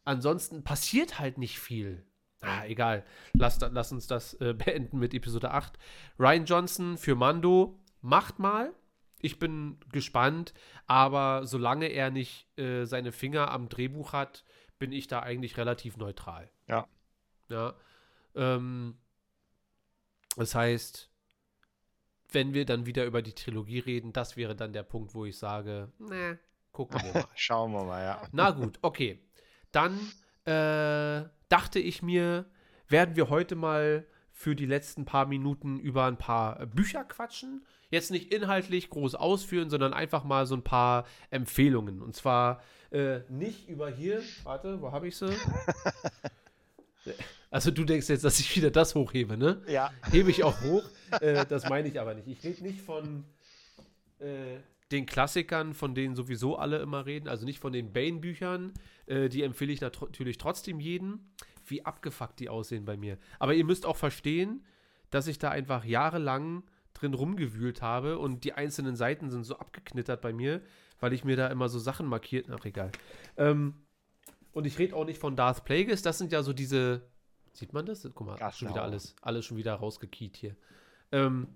ansonsten 0.04 0.64
passiert 0.64 1.20
halt 1.20 1.38
nicht 1.38 1.60
viel. 1.60 2.04
Ah, 2.42 2.66
egal. 2.66 3.04
Lass, 3.34 3.60
lass 3.60 3.92
uns 3.92 4.08
das 4.08 4.34
äh, 4.42 4.54
beenden 4.58 5.00
mit 5.00 5.14
Episode 5.14 5.52
8. 5.52 5.78
Ryan 6.20 6.46
Johnson 6.46 6.98
für 6.98 7.16
Mando 7.16 7.80
macht 8.02 8.40
mal. 8.40 8.74
Ich 9.20 9.40
bin 9.40 9.80
gespannt, 9.92 10.54
aber 10.86 11.48
solange 11.48 11.88
er 11.88 12.12
nicht 12.12 12.48
äh, 12.58 12.86
seine 12.86 13.12
Finger 13.12 13.52
am 13.52 13.68
Drehbuch 13.68 14.14
hat, 14.14 14.44
bin 14.78 14.92
ich 14.92 15.08
da 15.08 15.22
eigentlich 15.22 15.58
relativ 15.58 15.98
neutral. 15.98 16.50
Ja. 16.68 16.88
Ja. 17.50 17.74
Ähm, 18.36 18.98
das 20.36 20.54
heißt, 20.54 21.10
wenn 22.32 22.54
wir 22.54 22.66
dann 22.66 22.86
wieder 22.86 23.06
über 23.06 23.22
die 23.22 23.34
Trilogie 23.34 23.80
reden, 23.80 24.14
das 24.14 24.38
wäre 24.38 24.56
dann 24.56 24.74
der 24.74 24.84
Punkt, 24.84 25.16
wo 25.16 25.26
ich 25.26 25.38
sage, 25.38 25.92
ne, 25.98 26.38
gucken 26.72 27.02
wir 27.02 27.14
mal. 27.14 27.26
Schauen 27.36 27.72
wir 27.72 27.84
mal, 27.84 28.04
ja. 28.04 28.22
Na 28.32 28.52
gut, 28.52 28.78
okay. 28.82 29.20
Dann 29.72 29.98
äh, 30.46 31.28
dachte 31.50 31.80
ich 31.80 32.04
mir, 32.04 32.46
werden 32.88 33.16
wir 33.16 33.30
heute 33.30 33.56
mal 33.56 34.06
für 34.38 34.56
die 34.56 34.68
letzten 34.68 35.04
paar 35.04 35.26
Minuten 35.26 35.80
über 35.80 36.06
ein 36.06 36.18
paar 36.18 36.68
Bücher 36.68 37.04
quatschen. 37.04 37.66
Jetzt 37.90 38.12
nicht 38.12 38.32
inhaltlich 38.32 38.92
groß 38.92 39.16
ausführen, 39.16 39.72
sondern 39.72 39.94
einfach 39.94 40.24
mal 40.24 40.46
so 40.46 40.56
ein 40.56 40.64
paar 40.64 41.08
Empfehlungen. 41.32 42.04
Und 42.04 42.16
zwar 42.16 42.62
äh, 42.92 43.22
nicht 43.30 43.68
über 43.68 43.90
hier, 43.90 44.22
warte, 44.44 44.80
wo 44.80 44.92
habe 44.92 45.08
ich 45.08 45.18
sie? 45.18 45.30
Also 47.50 47.72
du 47.72 47.86
denkst 47.86 48.10
jetzt, 48.10 48.26
dass 48.26 48.38
ich 48.42 48.54
wieder 48.58 48.70
das 48.70 48.94
hochhebe, 48.94 49.38
ne? 49.38 49.62
Ja. 49.70 49.92
hebe 50.12 50.30
ich 50.30 50.44
auch 50.44 50.60
hoch. 50.64 50.84
äh, 51.22 51.46
das 51.46 51.70
meine 51.70 51.88
ich 51.88 51.98
aber 51.98 52.14
nicht. 52.14 52.28
Ich 52.28 52.44
rede 52.44 52.62
nicht 52.62 52.82
von 52.82 53.24
äh, 54.20 54.58
den 54.92 55.06
Klassikern, 55.06 55.74
von 55.74 55.96
denen 55.96 56.16
sowieso 56.16 56.58
alle 56.58 56.78
immer 56.80 57.06
reden, 57.06 57.28
also 57.28 57.46
nicht 57.46 57.60
von 57.60 57.74
den 57.74 57.92
Bane-Büchern. 57.92 58.74
Äh, 59.06 59.30
die 59.30 59.44
empfehle 59.44 59.74
ich 59.74 59.82
nat- 59.82 60.02
natürlich 60.02 60.38
trotzdem 60.38 60.80
jedem. 60.80 61.20
Wie 61.66 61.84
abgefuckt 61.84 62.40
die 62.40 62.48
aussehen 62.48 62.86
bei 62.86 62.96
mir. 62.96 63.18
Aber 63.40 63.54
ihr 63.54 63.66
müsst 63.66 63.86
auch 63.86 63.98
verstehen, 63.98 64.66
dass 65.10 65.28
ich 65.28 65.38
da 65.38 65.50
einfach 65.50 65.84
jahrelang 65.84 66.64
drin 66.94 67.14
rumgewühlt 67.14 67.82
habe 67.82 68.18
und 68.18 68.46
die 68.46 68.54
einzelnen 68.54 68.96
Seiten 68.96 69.30
sind 69.30 69.44
so 69.44 69.58
abgeknittert 69.60 70.22
bei 70.22 70.32
mir, 70.32 70.62
weil 71.00 71.12
ich 71.14 71.24
mir 71.26 71.36
da 71.36 71.48
immer 71.48 71.68
so 71.68 71.78
Sachen 71.78 72.08
markiert. 72.08 72.48
Ach, 72.50 72.64
egal. 72.64 72.92
Ähm, 73.36 73.74
und 74.54 74.66
ich 74.66 74.80
rede 74.80 74.96
auch 74.96 75.06
nicht 75.06 75.20
von 75.20 75.36
Darth 75.36 75.66
Plagueis. 75.66 76.02
Das 76.02 76.18
sind 76.18 76.32
ja 76.32 76.42
so 76.42 76.54
diese. 76.54 77.02
Sieht 77.52 77.74
man 77.74 77.86
das? 77.86 78.04
Guck 78.16 78.26
mal, 78.26 78.38
schon 78.38 78.38
wieder 78.38 78.46
Gassenhauer. 78.48 78.82
alles, 78.82 79.16
alles 79.22 79.46
schon 79.46 79.58
wieder 79.58 79.74
rausgekiet 79.76 80.38
hier. 80.38 80.56
Ähm, 81.12 81.48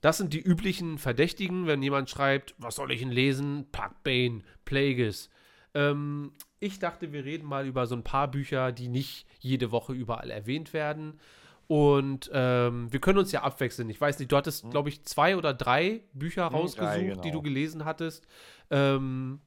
das 0.00 0.18
sind 0.18 0.32
die 0.32 0.40
üblichen 0.40 0.98
Verdächtigen, 0.98 1.66
wenn 1.66 1.82
jemand 1.82 2.10
schreibt, 2.10 2.54
was 2.58 2.76
soll 2.76 2.92
ich 2.92 3.00
denn 3.00 3.10
lesen? 3.10 3.66
Pack 3.72 4.02
Bane, 4.02 4.42
Plagueis. 4.64 5.30
Ähm, 5.74 6.32
ich 6.60 6.78
dachte, 6.78 7.12
wir 7.12 7.24
reden 7.24 7.46
mal 7.46 7.66
über 7.66 7.86
so 7.86 7.94
ein 7.94 8.04
paar 8.04 8.30
Bücher, 8.30 8.72
die 8.72 8.88
nicht 8.88 9.26
jede 9.40 9.70
Woche 9.70 9.92
überall 9.92 10.30
erwähnt 10.30 10.72
werden. 10.72 11.20
Und 11.68 12.30
ähm, 12.32 12.92
wir 12.92 13.00
können 13.00 13.18
uns 13.18 13.32
ja 13.32 13.42
abwechseln. 13.42 13.90
Ich 13.90 14.00
weiß 14.00 14.18
nicht, 14.18 14.30
du 14.30 14.36
hattest, 14.36 14.70
glaube 14.70 14.88
ich, 14.88 15.04
zwei 15.04 15.36
oder 15.36 15.52
drei 15.52 16.02
Bücher 16.12 16.44
rausgesucht, 16.46 16.94
drei, 16.94 17.00
die 17.00 17.08
genau. 17.08 17.32
du 17.32 17.42
gelesen 17.42 17.84
hattest. 17.84 18.26
Ähm, 18.70 19.40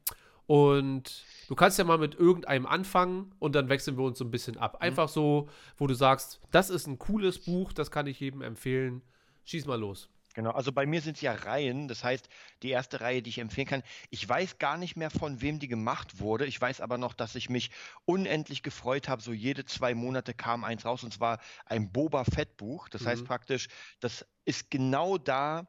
und 0.45 1.23
du 1.47 1.55
kannst 1.55 1.77
ja 1.77 1.85
mal 1.85 1.97
mit 1.97 2.15
irgendeinem 2.15 2.65
anfangen 2.65 3.33
und 3.39 3.55
dann 3.55 3.69
wechseln 3.69 3.97
wir 3.97 4.03
uns 4.03 4.17
so 4.17 4.25
ein 4.25 4.31
bisschen 4.31 4.57
ab. 4.57 4.81
Einfach 4.81 5.07
so, 5.07 5.47
wo 5.77 5.87
du 5.87 5.93
sagst, 5.93 6.41
das 6.51 6.69
ist 6.69 6.87
ein 6.87 6.99
cooles 6.99 7.39
Buch, 7.39 7.71
das 7.71 7.91
kann 7.91 8.07
ich 8.07 8.19
jedem 8.19 8.41
empfehlen. 8.41 9.01
Schieß 9.45 9.65
mal 9.65 9.79
los. 9.79 10.09
Genau, 10.35 10.51
also 10.51 10.71
bei 10.71 10.85
mir 10.85 11.01
sind 11.01 11.15
es 11.15 11.21
ja 11.21 11.33
Reihen. 11.33 11.87
Das 11.87 12.03
heißt, 12.03 12.29
die 12.61 12.69
erste 12.69 13.01
Reihe, 13.01 13.21
die 13.21 13.29
ich 13.31 13.39
empfehlen 13.39 13.67
kann, 13.67 13.83
ich 14.09 14.27
weiß 14.27 14.57
gar 14.59 14.77
nicht 14.77 14.95
mehr, 14.95 15.09
von 15.09 15.41
wem 15.41 15.59
die 15.59 15.67
gemacht 15.67 16.19
wurde. 16.19 16.45
Ich 16.45 16.59
weiß 16.61 16.81
aber 16.81 16.97
noch, 16.97 17.13
dass 17.13 17.35
ich 17.35 17.49
mich 17.49 17.71
unendlich 18.05 18.61
gefreut 18.63 19.09
habe. 19.09 19.21
So 19.21 19.33
jede 19.33 19.65
zwei 19.65 19.95
Monate 19.95 20.33
kam 20.33 20.63
eins 20.63 20.85
raus 20.85 21.03
und 21.03 21.13
zwar 21.13 21.39
ein 21.65 21.91
Boba 21.91 22.23
Fett 22.25 22.57
Buch. 22.57 22.89
Das 22.89 23.05
heißt 23.05 23.23
Mhm. 23.23 23.27
praktisch, 23.27 23.67
das 23.99 24.25
ist 24.45 24.69
genau 24.69 25.17
da, 25.17 25.67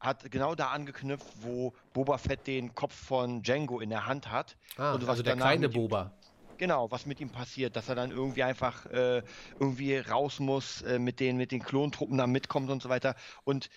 hat 0.00 0.30
genau 0.30 0.54
da 0.54 0.68
angeknüpft, 0.70 1.26
wo 1.42 1.74
Boba 1.92 2.18
Fett 2.18 2.46
den 2.46 2.74
Kopf 2.74 2.94
von 2.94 3.42
Django 3.42 3.80
in 3.80 3.90
der 3.90 4.06
Hand 4.06 4.30
hat. 4.30 4.56
Ah, 4.76 4.94
Und 4.94 5.02
was 5.02 5.10
also 5.10 5.22
der 5.22 5.36
kleine 5.36 5.68
Boba. 5.68 6.12
Genau, 6.56 6.90
was 6.90 7.06
mit 7.06 7.20
ihm 7.20 7.30
passiert, 7.30 7.76
dass 7.76 7.88
er 7.88 7.94
dann 7.94 8.10
irgendwie 8.10 8.42
einfach 8.42 8.84
äh, 8.86 9.22
irgendwie 9.60 9.96
raus 9.96 10.40
muss, 10.40 10.82
äh, 10.82 10.98
mit 10.98 11.20
den, 11.20 11.36
mit 11.36 11.52
den 11.52 11.62
Klontruppen 11.62 12.18
da 12.18 12.26
mitkommt 12.26 12.68
und 12.70 12.82
so 12.82 12.88
weiter. 12.88 13.14
Und 13.44 13.68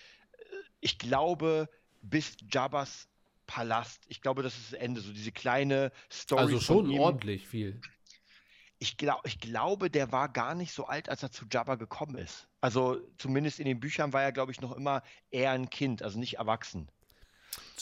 ich 0.82 0.98
glaube, 0.98 1.70
bis 2.02 2.36
Jabbas 2.50 3.08
Palast. 3.46 4.04
Ich 4.08 4.20
glaube, 4.20 4.42
das 4.42 4.56
ist 4.58 4.72
das 4.72 4.80
Ende, 4.80 5.00
so 5.00 5.12
diese 5.12 5.32
kleine 5.32 5.92
Story. 6.10 6.40
Also 6.42 6.60
schon 6.60 6.90
ihm. 6.90 7.00
ordentlich 7.00 7.48
viel. 7.48 7.80
Ich, 8.78 8.96
glaub, 8.96 9.24
ich 9.24 9.38
glaube, 9.38 9.90
der 9.90 10.10
war 10.10 10.28
gar 10.28 10.54
nicht 10.54 10.72
so 10.72 10.86
alt, 10.86 11.08
als 11.08 11.22
er 11.22 11.30
zu 11.30 11.46
Jabba 11.50 11.76
gekommen 11.76 12.16
ist. 12.16 12.48
Also 12.60 13.00
zumindest 13.16 13.60
in 13.60 13.66
den 13.66 13.78
Büchern 13.78 14.12
war 14.12 14.22
er, 14.22 14.32
glaube 14.32 14.50
ich, 14.50 14.60
noch 14.60 14.72
immer 14.72 15.02
eher 15.30 15.52
ein 15.52 15.70
Kind, 15.70 16.02
also 16.02 16.18
nicht 16.18 16.38
erwachsen. 16.38 16.88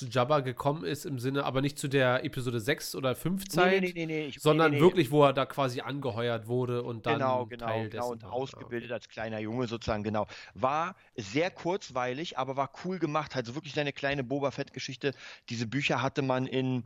Zu 0.00 0.06
Jabba 0.06 0.40
gekommen 0.40 0.84
ist 0.84 1.04
im 1.04 1.18
Sinne, 1.18 1.44
aber 1.44 1.60
nicht 1.60 1.78
zu 1.78 1.86
der 1.86 2.24
Episode 2.24 2.58
6 2.58 2.94
oder 2.94 3.14
5 3.14 3.42
Nee, 3.42 3.48
Zeit, 3.50 3.82
nee, 3.82 3.92
nee, 3.94 4.06
nee, 4.06 4.32
sondern 4.38 4.80
wirklich, 4.80 5.10
wo 5.10 5.24
er 5.24 5.34
da 5.34 5.44
quasi 5.44 5.82
angeheuert 5.82 6.46
wurde 6.48 6.82
und 6.82 7.04
dann 7.04 7.18
Genau, 7.18 7.44
genau, 7.44 7.66
Teil 7.66 7.90
genau. 7.90 8.02
dessen 8.02 8.12
Und 8.12 8.22
war. 8.22 8.32
ausgebildet 8.32 8.92
als 8.92 9.10
kleiner 9.10 9.40
Junge 9.40 9.66
sozusagen, 9.66 10.02
genau. 10.02 10.26
War 10.54 10.96
sehr 11.16 11.50
kurzweilig, 11.50 12.38
aber 12.38 12.56
war 12.56 12.70
cool 12.84 12.98
gemacht. 12.98 13.36
Also 13.36 13.54
wirklich 13.54 13.78
eine 13.78 13.92
kleine 13.92 14.24
Boba 14.24 14.50
Fett-Geschichte. 14.52 15.12
Diese 15.50 15.66
Bücher 15.66 16.00
hatte 16.00 16.22
man 16.22 16.46
in, 16.46 16.84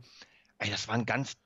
ey, 0.57 0.69
das 0.69 0.89
waren 0.89 1.05
ganz 1.05 1.37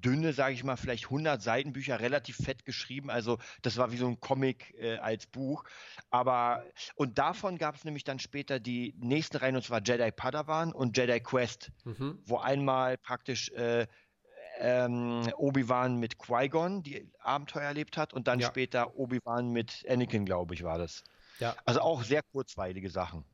dünne, 0.00 0.32
sage 0.32 0.54
ich 0.54 0.64
mal, 0.64 0.76
vielleicht 0.76 1.04
100 1.06 1.40
Seiten 1.42 1.72
Bücher, 1.72 2.00
relativ 2.00 2.36
fett 2.36 2.64
geschrieben. 2.64 3.10
Also 3.10 3.38
das 3.62 3.76
war 3.76 3.92
wie 3.92 3.96
so 3.96 4.06
ein 4.06 4.20
Comic 4.20 4.74
äh, 4.78 4.96
als 4.98 5.26
Buch. 5.26 5.64
Aber, 6.10 6.64
und 6.94 7.18
davon 7.18 7.58
gab 7.58 7.74
es 7.76 7.84
nämlich 7.84 8.04
dann 8.04 8.18
später 8.18 8.60
die 8.60 8.94
nächsten 8.98 9.36
Reihen, 9.36 9.56
und 9.56 9.64
zwar 9.64 9.80
Jedi 9.82 10.10
Padawan 10.10 10.72
und 10.72 10.96
Jedi 10.96 11.20
Quest, 11.20 11.70
Mhm. 11.84 12.18
wo 12.24 12.38
einmal 12.38 12.98
praktisch 12.98 13.50
äh, 13.50 13.86
ähm, 14.58 15.30
Obi-Wan 15.36 15.96
mit 15.96 16.18
Qui-Gon 16.18 16.82
die 16.82 17.10
Abenteuer 17.20 17.62
erlebt 17.62 17.96
hat 17.96 18.12
und 18.12 18.28
dann 18.28 18.40
Ja. 18.40 18.48
später 18.48 18.96
Obi-Wan 18.96 19.48
mit 19.48 19.84
Anakin, 19.88 20.24
glaube 20.26 20.54
ich, 20.54 20.62
war 20.62 20.78
das. 20.78 21.02
Ja. 21.38 21.56
Also 21.64 21.80
auch 21.80 22.02
sehr 22.02 22.22
kurzweilige 22.22 22.90
Sachen. 22.90 23.24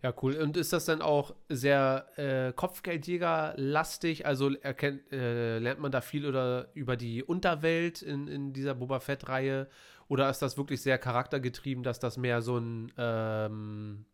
Ja, 0.00 0.14
cool. 0.22 0.36
Und 0.36 0.56
ist 0.56 0.72
das 0.72 0.84
dann 0.84 1.02
auch 1.02 1.34
sehr 1.48 2.06
äh, 2.16 2.52
Kopfgeldjäger-lastig? 2.52 4.26
Also 4.26 4.54
erkennt, 4.54 5.12
äh, 5.12 5.58
lernt 5.58 5.80
man 5.80 5.90
da 5.90 6.00
viel 6.00 6.24
oder 6.24 6.68
über 6.74 6.96
die 6.96 7.24
Unterwelt 7.24 8.02
in, 8.02 8.28
in 8.28 8.52
dieser 8.52 8.76
Boba 8.76 9.00
Fett-Reihe? 9.00 9.68
Oder 10.06 10.30
ist 10.30 10.40
das 10.40 10.56
wirklich 10.56 10.82
sehr 10.82 10.98
charaktergetrieben, 10.98 11.82
dass 11.82 11.98
das 11.98 12.16
mehr 12.16 12.42
so 12.42 12.58
ein 12.58 12.92
ähm, 12.96 14.04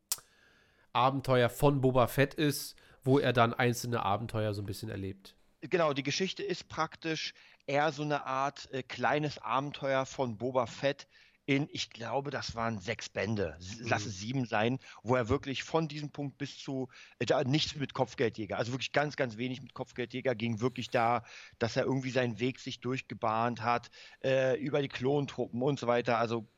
Abenteuer 0.95 1.51
von 1.51 1.83
Boba 1.83 2.07
Fett 2.07 2.33
ist, 2.33 2.77
wo 3.05 3.19
er 3.19 3.35
dann 3.35 3.53
einzelne 3.53 4.03
Abenteuer 4.03 4.55
so 4.55 4.63
ein 4.63 4.67
bisschen 4.67 4.89
erlebt? 4.89 5.37
Genau, 5.61 5.93
die 5.93 6.03
Geschichte 6.03 6.43
ist 6.43 6.69
praktisch 6.69 7.35
eher 7.67 7.93
so 7.93 8.03
eine 8.03 8.27
Art 8.27 8.69
äh, 8.73 8.83
kleines 8.83 9.39
Abenteuer 9.39 10.07
von 10.07 10.39
Boba 10.39 10.65
Fett 10.67 11.07
in, 11.47 11.69
ich 11.71 11.91
glaube, 11.91 12.31
das 12.31 12.55
waren 12.55 12.79
sechs 12.79 13.09
Bände, 13.09 13.59
lass 13.81 14.05
Mhm. 14.05 14.11
es 14.11 14.19
sieben 14.19 14.47
sein, 14.47 14.79
wo 15.03 15.15
er 15.17 15.29
wirklich 15.29 15.63
von 15.63 15.89
diesem 15.89 16.11
Punkt 16.11 16.39
bis 16.39 16.59
zu, 16.59 16.89
äh, 17.19 17.27
da, 17.27 17.45
nichts 17.45 17.77
mit 17.77 17.93
Kopfgeldjäger, 17.95 18.57
also 18.59 18.73
wirklich 18.73 18.93
ganz, 18.93 19.17
ganz 19.17 19.37
wenig 19.37 19.61
mit 19.63 19.75
Kopfgeldjäger, 19.75 20.35
ging 20.35 20.61
wirklich 20.61 20.91
da, 20.91 21.23
dass 21.59 21.77
er 21.77 21.85
irgendwie 21.85 22.11
seinen 22.11 22.41
Weg 22.41 22.61
sich 22.61 22.81
durchgebahnt 22.81 23.63
hat, 23.63 23.91
äh, 24.23 24.59
über 24.59 24.81
die 24.83 24.89
Klontruppen 24.89 25.63
und 25.63 25.79
so 25.79 25.87
weiter, 25.87 26.19
also 26.19 26.49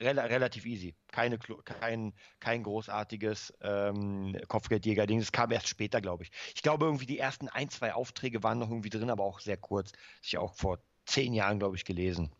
rela 0.00 0.24
relativ 0.24 0.66
easy. 0.66 0.96
Keine, 1.08 1.38
kein, 1.38 2.14
kein 2.40 2.62
großartiges 2.64 3.54
ähm, 3.60 4.36
Kopfgeldjäger-Ding. 4.48 5.20
Das 5.20 5.32
kam 5.32 5.50
erst 5.52 5.68
später, 5.68 6.00
glaube 6.00 6.24
ich. 6.24 6.32
Ich 6.54 6.62
glaube, 6.62 6.86
irgendwie 6.86 7.06
die 7.06 7.18
ersten 7.18 7.48
ein, 7.48 7.68
zwei 7.70 7.94
Aufträge 7.94 8.42
waren 8.42 8.58
noch 8.58 8.68
irgendwie 8.70 8.90
drin, 8.90 9.10
aber 9.10 9.24
auch 9.24 9.40
sehr 9.40 9.56
kurz. 9.56 9.92
Das 10.20 10.32
ja 10.32 10.40
auch 10.40 10.54
vor 10.54 10.84
zehn 11.06 11.34
Jahren, 11.34 11.58
glaube 11.58 11.76
ich, 11.76 11.84
gelesen. 11.84 12.32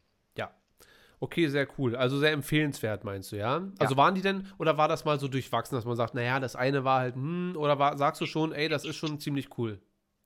Okay, 1.22 1.46
sehr 1.46 1.68
cool. 1.78 1.94
Also 1.94 2.18
sehr 2.18 2.32
empfehlenswert, 2.32 3.04
meinst 3.04 3.30
du, 3.30 3.36
ja? 3.36 3.68
Also 3.78 3.96
waren 3.96 4.16
die 4.16 4.22
denn, 4.22 4.48
oder 4.58 4.76
war 4.76 4.88
das 4.88 5.04
mal 5.04 5.20
so 5.20 5.28
durchwachsen, 5.28 5.76
dass 5.76 5.84
man 5.84 5.94
sagt, 5.94 6.14
naja, 6.14 6.40
das 6.40 6.56
eine 6.56 6.82
war 6.82 6.98
halt, 6.98 7.14
hm, 7.14 7.54
oder 7.56 7.78
war, 7.78 7.96
sagst 7.96 8.20
du 8.20 8.26
schon, 8.26 8.50
ey, 8.50 8.68
das 8.68 8.84
ist 8.84 8.96
schon 8.96 9.20
ziemlich 9.20 9.56
cool? 9.56 9.80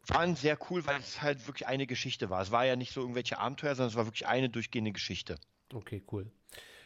Waren 0.06 0.36
sehr 0.36 0.56
cool, 0.70 0.86
weil 0.86 0.98
es 0.98 1.20
halt 1.20 1.46
wirklich 1.46 1.66
eine 1.66 1.86
Geschichte 1.86 2.30
war. 2.30 2.40
Es 2.40 2.50
war 2.50 2.64
ja 2.64 2.76
nicht 2.76 2.94
so 2.94 3.02
irgendwelche 3.02 3.36
Abenteuer, 3.36 3.74
sondern 3.74 3.90
es 3.90 3.96
war 3.96 4.06
wirklich 4.06 4.26
eine 4.26 4.48
durchgehende 4.48 4.92
Geschichte. 4.92 5.36
Okay, 5.74 6.02
cool. 6.10 6.30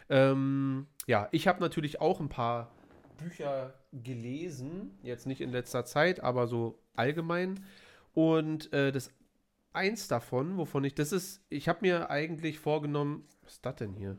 Ähm, 0.08 0.88
ja, 1.06 1.28
ich 1.30 1.46
habe 1.46 1.60
natürlich 1.60 2.00
auch 2.00 2.18
ein 2.18 2.28
paar 2.28 2.74
Bücher 3.16 3.74
gelesen, 3.92 4.98
jetzt 5.04 5.28
nicht 5.28 5.40
in 5.40 5.52
letzter 5.52 5.84
Zeit, 5.84 6.18
aber 6.18 6.48
so 6.48 6.82
allgemein. 6.96 7.64
Und 8.12 8.72
äh, 8.72 8.90
das 8.90 9.12
eins 9.72 10.08
davon, 10.08 10.56
wovon 10.56 10.84
ich, 10.84 10.94
das 10.94 11.12
ist, 11.12 11.44
ich 11.48 11.68
habe 11.68 11.80
mir 11.82 12.10
eigentlich 12.10 12.58
vorgenommen, 12.58 13.24
was 13.42 13.54
ist 13.54 13.66
das 13.66 13.76
denn 13.76 13.94
hier? 13.94 14.18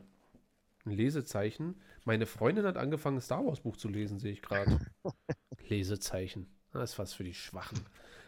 Ein 0.84 0.92
Lesezeichen. 0.92 1.80
Meine 2.04 2.26
Freundin 2.26 2.64
hat 2.64 2.76
angefangen, 2.76 3.18
ein 3.18 3.22
Star 3.22 3.44
Wars 3.44 3.60
Buch 3.60 3.76
zu 3.76 3.88
lesen, 3.88 4.18
sehe 4.18 4.32
ich 4.32 4.42
gerade. 4.42 4.80
Lesezeichen. 5.68 6.48
Das 6.72 6.92
ist 6.92 6.98
was 6.98 7.12
für 7.12 7.24
die 7.24 7.34
Schwachen. 7.34 7.78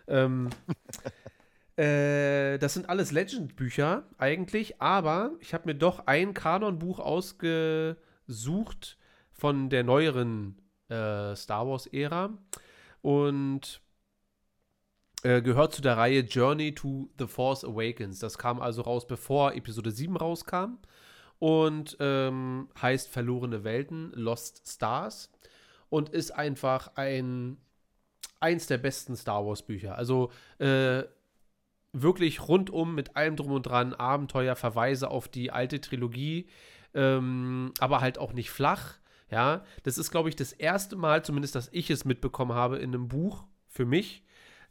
Ähm, 0.06 0.50
äh, 1.76 2.58
das 2.58 2.74
sind 2.74 2.88
alles 2.88 3.10
Legend-Bücher 3.10 4.06
eigentlich, 4.18 4.80
aber 4.80 5.32
ich 5.40 5.54
habe 5.54 5.66
mir 5.66 5.74
doch 5.74 6.06
ein 6.06 6.34
Kanon-Buch 6.34 7.00
ausgesucht 7.00 8.98
von 9.32 9.70
der 9.70 9.82
neueren 9.82 10.58
äh, 10.88 11.34
Star 11.34 11.66
Wars-Ära 11.66 12.38
und 13.02 13.82
äh, 15.24 15.40
gehört 15.42 15.74
zu 15.74 15.82
der 15.82 15.96
Reihe 15.96 16.20
Journey 16.20 16.74
to 16.74 17.08
the 17.18 17.26
Force 17.26 17.64
Awakens. 17.64 18.18
Das 18.18 18.38
kam 18.38 18.60
also 18.60 18.82
raus, 18.82 19.06
bevor 19.06 19.54
Episode 19.54 19.90
7 19.90 20.16
rauskam 20.16 20.78
und 21.38 21.96
ähm, 21.98 22.68
heißt 22.80 23.08
Verlorene 23.08 23.64
Welten, 23.64 24.12
Lost 24.12 24.62
Stars 24.66 25.32
und 25.88 26.10
ist 26.10 26.30
einfach 26.30 26.92
ein 26.96 27.56
eins 28.38 28.66
der 28.66 28.76
besten 28.76 29.16
Star 29.16 29.46
Wars 29.46 29.62
Bücher. 29.62 29.96
Also 29.96 30.30
äh, 30.58 31.04
wirklich 31.94 32.46
rundum 32.46 32.94
mit 32.94 33.16
allem 33.16 33.36
drum 33.36 33.52
und 33.52 33.62
dran, 33.62 33.94
Abenteuer, 33.94 34.56
Verweise 34.56 35.10
auf 35.10 35.28
die 35.28 35.50
alte 35.50 35.80
Trilogie, 35.80 36.48
ähm, 36.92 37.72
aber 37.80 38.02
halt 38.02 38.18
auch 38.18 38.34
nicht 38.34 38.50
flach. 38.50 38.98
Ja, 39.30 39.64
das 39.84 39.96
ist, 39.96 40.10
glaube 40.10 40.28
ich, 40.28 40.36
das 40.36 40.52
erste 40.52 40.96
Mal, 40.96 41.24
zumindest, 41.24 41.54
dass 41.54 41.70
ich 41.72 41.88
es 41.88 42.04
mitbekommen 42.04 42.52
habe 42.52 42.76
in 42.76 42.92
einem 42.92 43.08
Buch 43.08 43.46
für 43.68 43.86
mich, 43.86 44.22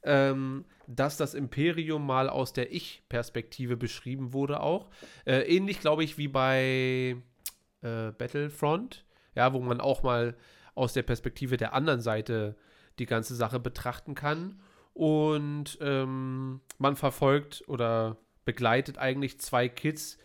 ähm, 0.04 0.66
dass 0.88 1.18
das 1.18 1.34
Imperium 1.34 2.06
mal 2.06 2.30
aus 2.30 2.54
der 2.54 2.74
Ich-Perspektive 2.74 3.78
beschrieben 3.78 4.34
wurde 4.34 4.62
auch. 4.62 4.90
Äh, 5.26 5.42
ähnlich, 5.42 5.80
glaube 5.80 6.04
ich, 6.04 6.18
wie 6.18 6.28
bei 6.28 7.18
äh, 7.82 8.12
Battlefront, 8.12 9.06
ja, 9.36 9.54
wo 9.54 9.60
man 9.60 9.82
auch 9.82 10.04
mal 10.04 10.36
aus 10.76 10.94
der 10.94 11.04
Perspektive 11.04 11.58
der 11.58 11.74
anderen 11.74 12.02
Seite 12.02 12.56
die 13.00 13.06
ganze 13.06 13.36
Sache 13.36 13.60
betrachten 13.60 14.16
kann. 14.16 14.60
Und 14.94 15.78
ähm, 15.82 16.62
man 16.78 16.96
verfolgt 16.96 17.64
oder 17.68 18.18
begleitet 18.46 18.98
eigentlich 18.98 19.40
zwei 19.40 19.68
Kids, 19.68 20.18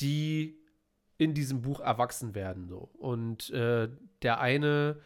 die 0.00 0.58
in 1.18 1.34
diesem 1.34 1.62
Buch 1.62 1.80
erwachsen 1.80 2.34
werden. 2.34 2.68
So. 2.68 2.90
Und 2.98 3.50
äh, 3.50 3.88
der 4.22 4.40
eine 4.40 5.00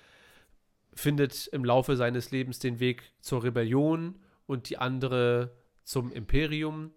findet 0.94 1.46
im 1.48 1.64
Laufe 1.64 1.96
seines 1.96 2.30
Lebens 2.30 2.58
den 2.58 2.80
Weg 2.80 3.12
zur 3.20 3.42
Rebellion 3.44 4.18
und 4.46 4.68
die 4.68 4.78
andere 4.78 5.52
zum 5.84 6.12
Imperium 6.12 6.92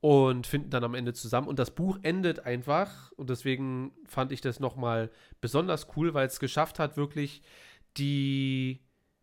und 0.00 0.46
finden 0.46 0.70
dann 0.70 0.84
am 0.84 0.94
Ende 0.94 1.12
zusammen. 1.12 1.48
Und 1.48 1.58
das 1.58 1.70
Buch 1.70 1.98
endet 2.02 2.40
einfach, 2.40 3.12
und 3.12 3.30
deswegen 3.30 3.92
fand 4.06 4.32
ich 4.32 4.40
das 4.40 4.60
nochmal 4.60 5.10
besonders 5.40 5.88
cool, 5.96 6.14
weil 6.14 6.26
es 6.26 6.40
geschafft 6.40 6.78
hat, 6.78 6.96
wirklich 6.96 7.42
die 7.96 8.80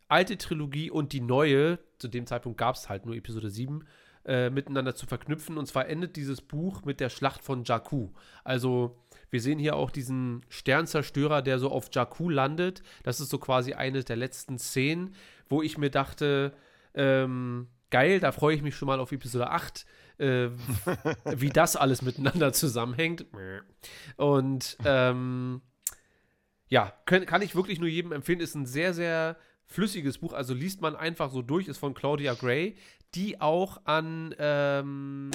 alte 0.08 0.38
Trilogie 0.38 0.90
und 0.92 1.14
die 1.14 1.22
neue, 1.22 1.80
zu 1.98 2.08
dem 2.08 2.28
Zeitpunkt 2.28 2.58
gab 2.58 2.76
es 2.76 2.90
halt 2.90 3.06
nur 3.06 3.16
Episode 3.16 3.50
7, 3.50 3.86
äh, 4.26 4.50
miteinander 4.50 4.94
zu 4.94 5.08
verknüpfen. 5.08 5.58
Und 5.58 5.68
zwar 5.68 5.88
endet 5.88 6.16
dieses 6.16 6.42
Buch 6.42 6.86
mit 6.86 7.00
der 7.00 7.10
Schlacht 7.10 7.44
von 7.44 7.64
Jakku. 7.64 8.10
Also 8.44 8.98
wir 9.30 9.42
sehen 9.42 9.60
hier 9.60 9.76
auch 9.76 9.92
diesen 9.92 10.46
Sternzerstörer, 10.50 11.42
der 11.42 11.60
so 11.60 11.70
auf 11.70 11.90
Jakku 11.92 12.30
landet. 12.30 12.82
Das 13.04 13.20
ist 13.20 13.30
so 13.30 13.38
quasi 13.38 13.74
eine 13.74 14.04
der 14.04 14.16
letzten 14.16 14.58
Szenen, 14.58 15.16
wo 15.50 15.62
ich 15.62 15.78
mir 15.78 15.90
dachte, 15.90 16.54
ähm, 16.94 17.68
geil, 17.90 18.20
da 18.20 18.32
freue 18.32 18.56
ich 18.56 18.62
mich 18.62 18.76
schon 18.76 18.88
mal 18.88 19.00
auf 19.00 19.12
Episode 19.12 19.50
8, 19.50 19.86
äh, 20.18 20.50
wie 21.26 21.50
das 21.50 21.76
alles 21.76 22.02
miteinander 22.02 22.54
zusammenhängt. 22.54 23.26
Und 24.16 24.78
ähm, 24.86 25.62
ja, 26.70 26.94
können, 27.06 27.26
kann 27.26 27.42
ich 27.42 27.56
wirklich 27.56 27.80
nur 27.80 27.90
jedem 27.90 28.12
empfehlen. 28.12 28.40
Ist 28.40 28.56
ein 28.56 28.66
sehr, 28.66 28.94
sehr 28.94 29.38
flüssiges 29.66 30.18
Buch. 30.18 30.34
Also 30.34 30.54
liest 30.54 30.82
man 30.82 30.96
einfach 30.96 31.32
so 31.32 31.42
durch. 31.42 31.68
Ist 31.68 31.78
von 31.78 31.94
Claudia 31.94 32.34
Gray, 32.34 32.76
die 33.16 33.40
auch 33.40 33.82
an, 33.86 34.36
ähm, 34.38 35.32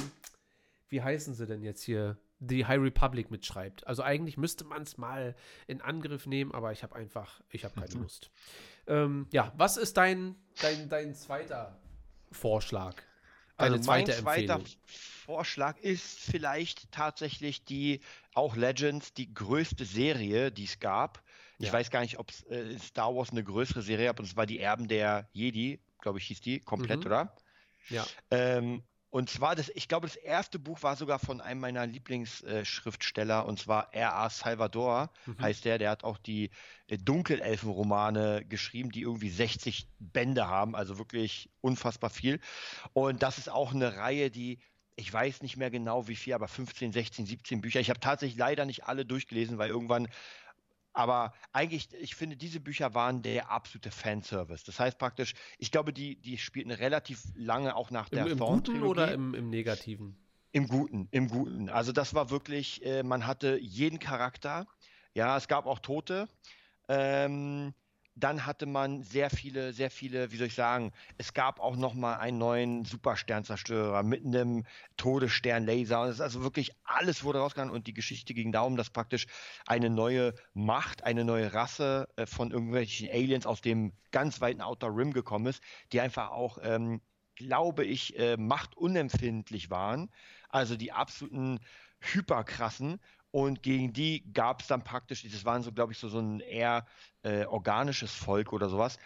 wie 0.89 1.03
heißen 1.03 1.35
sie 1.35 1.47
denn 1.47 1.63
jetzt 1.63 1.83
hier? 1.83 2.19
The 2.47 2.67
High 2.67 2.81
Republic 2.81 3.31
mitschreibt. 3.31 3.87
Also 3.87 4.03
eigentlich 4.03 4.37
müsste 4.37 4.65
man 4.65 4.83
es 4.83 4.99
mal 4.99 5.35
in 5.67 5.81
Angriff 5.81 6.27
nehmen, 6.27 6.53
aber 6.53 6.73
ich 6.73 6.83
habe 6.83 6.95
einfach, 6.97 7.41
ich 7.51 7.65
habe 7.65 7.75
keine 7.81 7.95
Lust. 8.01 8.31
Ähm, 8.87 9.27
ja, 9.31 9.53
was 9.57 9.77
ist 9.77 9.97
dein, 9.97 10.37
dein, 10.61 10.89
dein 10.89 11.15
zweiter 11.15 11.79
Vorschlag? 12.31 12.97
Deine 13.59 13.75
Also 13.77 13.91
mein 13.91 14.07
zweite 14.07 14.23
zweiter 14.23 14.55
Empfehlung? 14.55 14.77
Vorschlag 15.25 15.79
ist 15.79 16.19
vielleicht 16.21 16.91
tatsächlich 16.91 17.65
die, 17.65 18.01
auch 18.35 18.57
Legends, 18.57 19.15
die 19.15 19.33
größte 19.33 19.85
Serie, 19.85 20.51
die 20.51 20.65
es 20.65 20.81
gab. 20.81 21.23
Ich 21.59 21.69
Ja. 21.69 21.75
weiß 21.75 21.91
gar 21.91 22.01
nicht, 22.01 22.19
ob 22.19 22.31
es 22.31 22.43
äh, 22.47 22.77
Star 22.79 23.15
Wars 23.15 23.31
eine 23.31 23.45
größere 23.45 23.83
Serie 23.83 24.07
gab, 24.07 24.19
und 24.19 24.27
es 24.27 24.37
war 24.37 24.47
die 24.47 24.59
Erben 24.59 24.89
der 24.89 25.29
Jedi. 25.33 25.79
glaube 26.01 26.19
ich, 26.19 26.25
hieß 26.27 26.41
die, 26.41 26.59
komplett, 26.59 27.01
Mhm. 27.01 27.07
oder? 27.07 27.37
Ja. 27.89 28.05
Ähm, 28.33 28.83
und 29.13 29.29
zwar, 29.29 29.55
das, 29.55 29.69
ich 29.75 29.89
glaube, 29.89 30.07
das 30.07 30.17
erste 30.17 30.59
Buch 30.59 30.83
war 30.83 30.97
sogar 30.97 31.19
von 31.19 31.43
einem 31.43 31.61
meiner 31.61 31.87
Lieblingsschriftsteller, 31.87 33.45
und 33.47 33.59
zwar 33.59 33.93
R.A. 33.93 34.31
Salvador, 34.31 35.11
Mhm. 35.27 35.37
heißt 35.43 35.67
der. 35.67 35.77
Der 35.77 35.91
hat 35.91 36.03
auch 36.03 36.17
die 36.17 36.51
äh, 36.87 36.97
Dunkelelfenromane 36.97 38.47
geschrieben, 38.47 38.91
die 38.91 39.03
irgendwie 39.03 39.29
60 39.29 39.89
Bände 39.99 40.49
haben, 40.49 40.75
also 40.75 40.97
wirklich 40.99 41.51
unfassbar 41.61 42.09
viel. 42.09 42.41
Und 42.95 43.23
das 43.23 43.37
ist 43.37 43.51
auch 43.51 43.75
eine 43.75 43.97
Reihe, 43.97 44.31
die, 44.31 44.61
ich 44.97 45.13
weiß 45.13 45.43
nicht 45.43 45.59
mehr 45.59 45.71
genau 45.71 46.09
wie 46.09 46.17
viel, 46.17 46.33
aber 46.35 46.49
15, 46.49 46.93
16, 46.93 47.27
17 47.27 47.61
Bücher. 47.61 47.81
Ich 47.81 47.91
habe 47.91 48.01
tatsächlich 48.01 48.39
leider 48.39 48.65
nicht 48.65 48.85
alle 48.85 49.05
durchgelesen, 49.05 49.59
weil 49.59 49.69
irgendwann 49.71 50.09
aber 50.93 51.33
eigentlich, 51.53 51.89
ich 51.95 52.15
finde, 52.15 52.37
diese 52.37 52.61
Bücher 52.61 52.95
waren 52.95 53.23
der 53.23 53.51
absolute 53.51 53.91
Fanservice. 53.91 54.65
Das 54.65 54.79
heißt 54.79 54.99
praktisch, 54.99 55.35
ich 55.59 55.71
glaube, 55.71 55.93
die, 55.93 56.17
die 56.17 56.39
spielten 56.39 56.71
relativ 56.71 57.25
lange 57.35 57.77
auch 57.77 57.91
nach 57.91 58.09
der 58.09 58.27
Im, 58.27 58.33
im. 58.33 58.39
Guten 58.39 58.83
oder 58.83 59.13
im, 59.13 59.35
im 59.35 59.51
Negativen? 59.51 60.17
Im 60.53 60.69
Guten, 60.69 61.09
im 61.11 61.29
Guten. 61.29 61.71
Also 61.71 61.93
das 61.93 62.15
war 62.15 62.31
wirklich, 62.31 62.85
äh, 62.85 63.03
man 63.03 63.27
hatte 63.27 63.59
jeden 63.59 63.99
Charakter. 63.99 64.67
Ja, 65.15 65.37
es 65.37 65.49
gab 65.49 65.67
auch 65.67 65.79
Tote. 65.79 66.29
Ähm, 66.89 67.73
dann 68.15 68.45
hatte 68.45 68.67
man 68.67 69.03
sehr 69.03 69.31
viele, 69.31 69.73
sehr 69.73 69.91
viele, 69.91 70.31
wie 70.33 70.37
soll 70.37 70.49
ich 70.49 70.55
sagen, 70.55 70.93
es 71.17 71.33
gab 71.33 71.61
auch 71.61 71.77
noch 71.77 71.95
mal 71.95 72.17
einen 72.17 72.39
neuen 72.39 72.85
Supersternzerstörer 72.85 74.03
mit 74.03 74.25
einem 74.25 74.65
Todessternlaser. 74.97 76.03
Und 76.03 76.09
es 76.09 76.15
ist 76.17 76.21
also 76.21 76.43
wirklich 76.43 76.73
alles 76.85 77.25
wurde 77.25 77.39
rausgegangen 77.39 77.73
und 77.75 77.87
die 77.87 77.95
Geschichte 77.95 78.35
ging 78.35 78.53
darum, 78.53 78.77
dass 78.77 78.91
praktisch 78.91 79.27
eine 79.67 79.89
neue 79.89 80.35
Macht, 80.53 81.05
eine 81.05 81.25
neue 81.25 81.55
Rasse 81.55 82.09
äh, 82.17 82.27
von 82.27 82.51
irgendwelchen 82.51 83.09
Aliens 83.09 83.47
aus 83.47 83.63
dem 83.63 83.93
ganz 84.11 84.41
weiten 84.41 84.61
Outer 84.61 84.95
Rim 84.95 85.13
gekommen 85.13 85.47
ist, 85.47 85.63
die 85.93 86.01
einfach 86.01 86.31
auch, 86.31 86.59
ähm, 86.63 87.01
glaube 87.35 87.85
ich, 87.85 88.19
äh, 88.19 88.37
machtunempfindlich 88.37 89.71
waren. 89.71 90.11
Also 90.51 90.77
die 90.77 90.93
absoluten 90.93 91.61
hyperkrassen. 92.01 93.01
Und 93.33 93.63
gegen 93.63 93.95
die 93.95 94.31
gab 94.33 94.61
es 94.61 94.67
dann 94.69 94.85
praktisch, 94.85 95.23
das 95.23 95.45
waren 95.47 95.63
so, 95.63 95.73
glaube 95.73 95.93
ich, 95.93 95.99
so, 95.99 96.09
so 96.09 96.21
ein 96.21 96.41
eher 96.41 96.87
äh, 97.23 97.47
organisches 97.47 98.15
Volk 98.15 98.53
oder 98.53 98.69
sowas. 98.69 98.99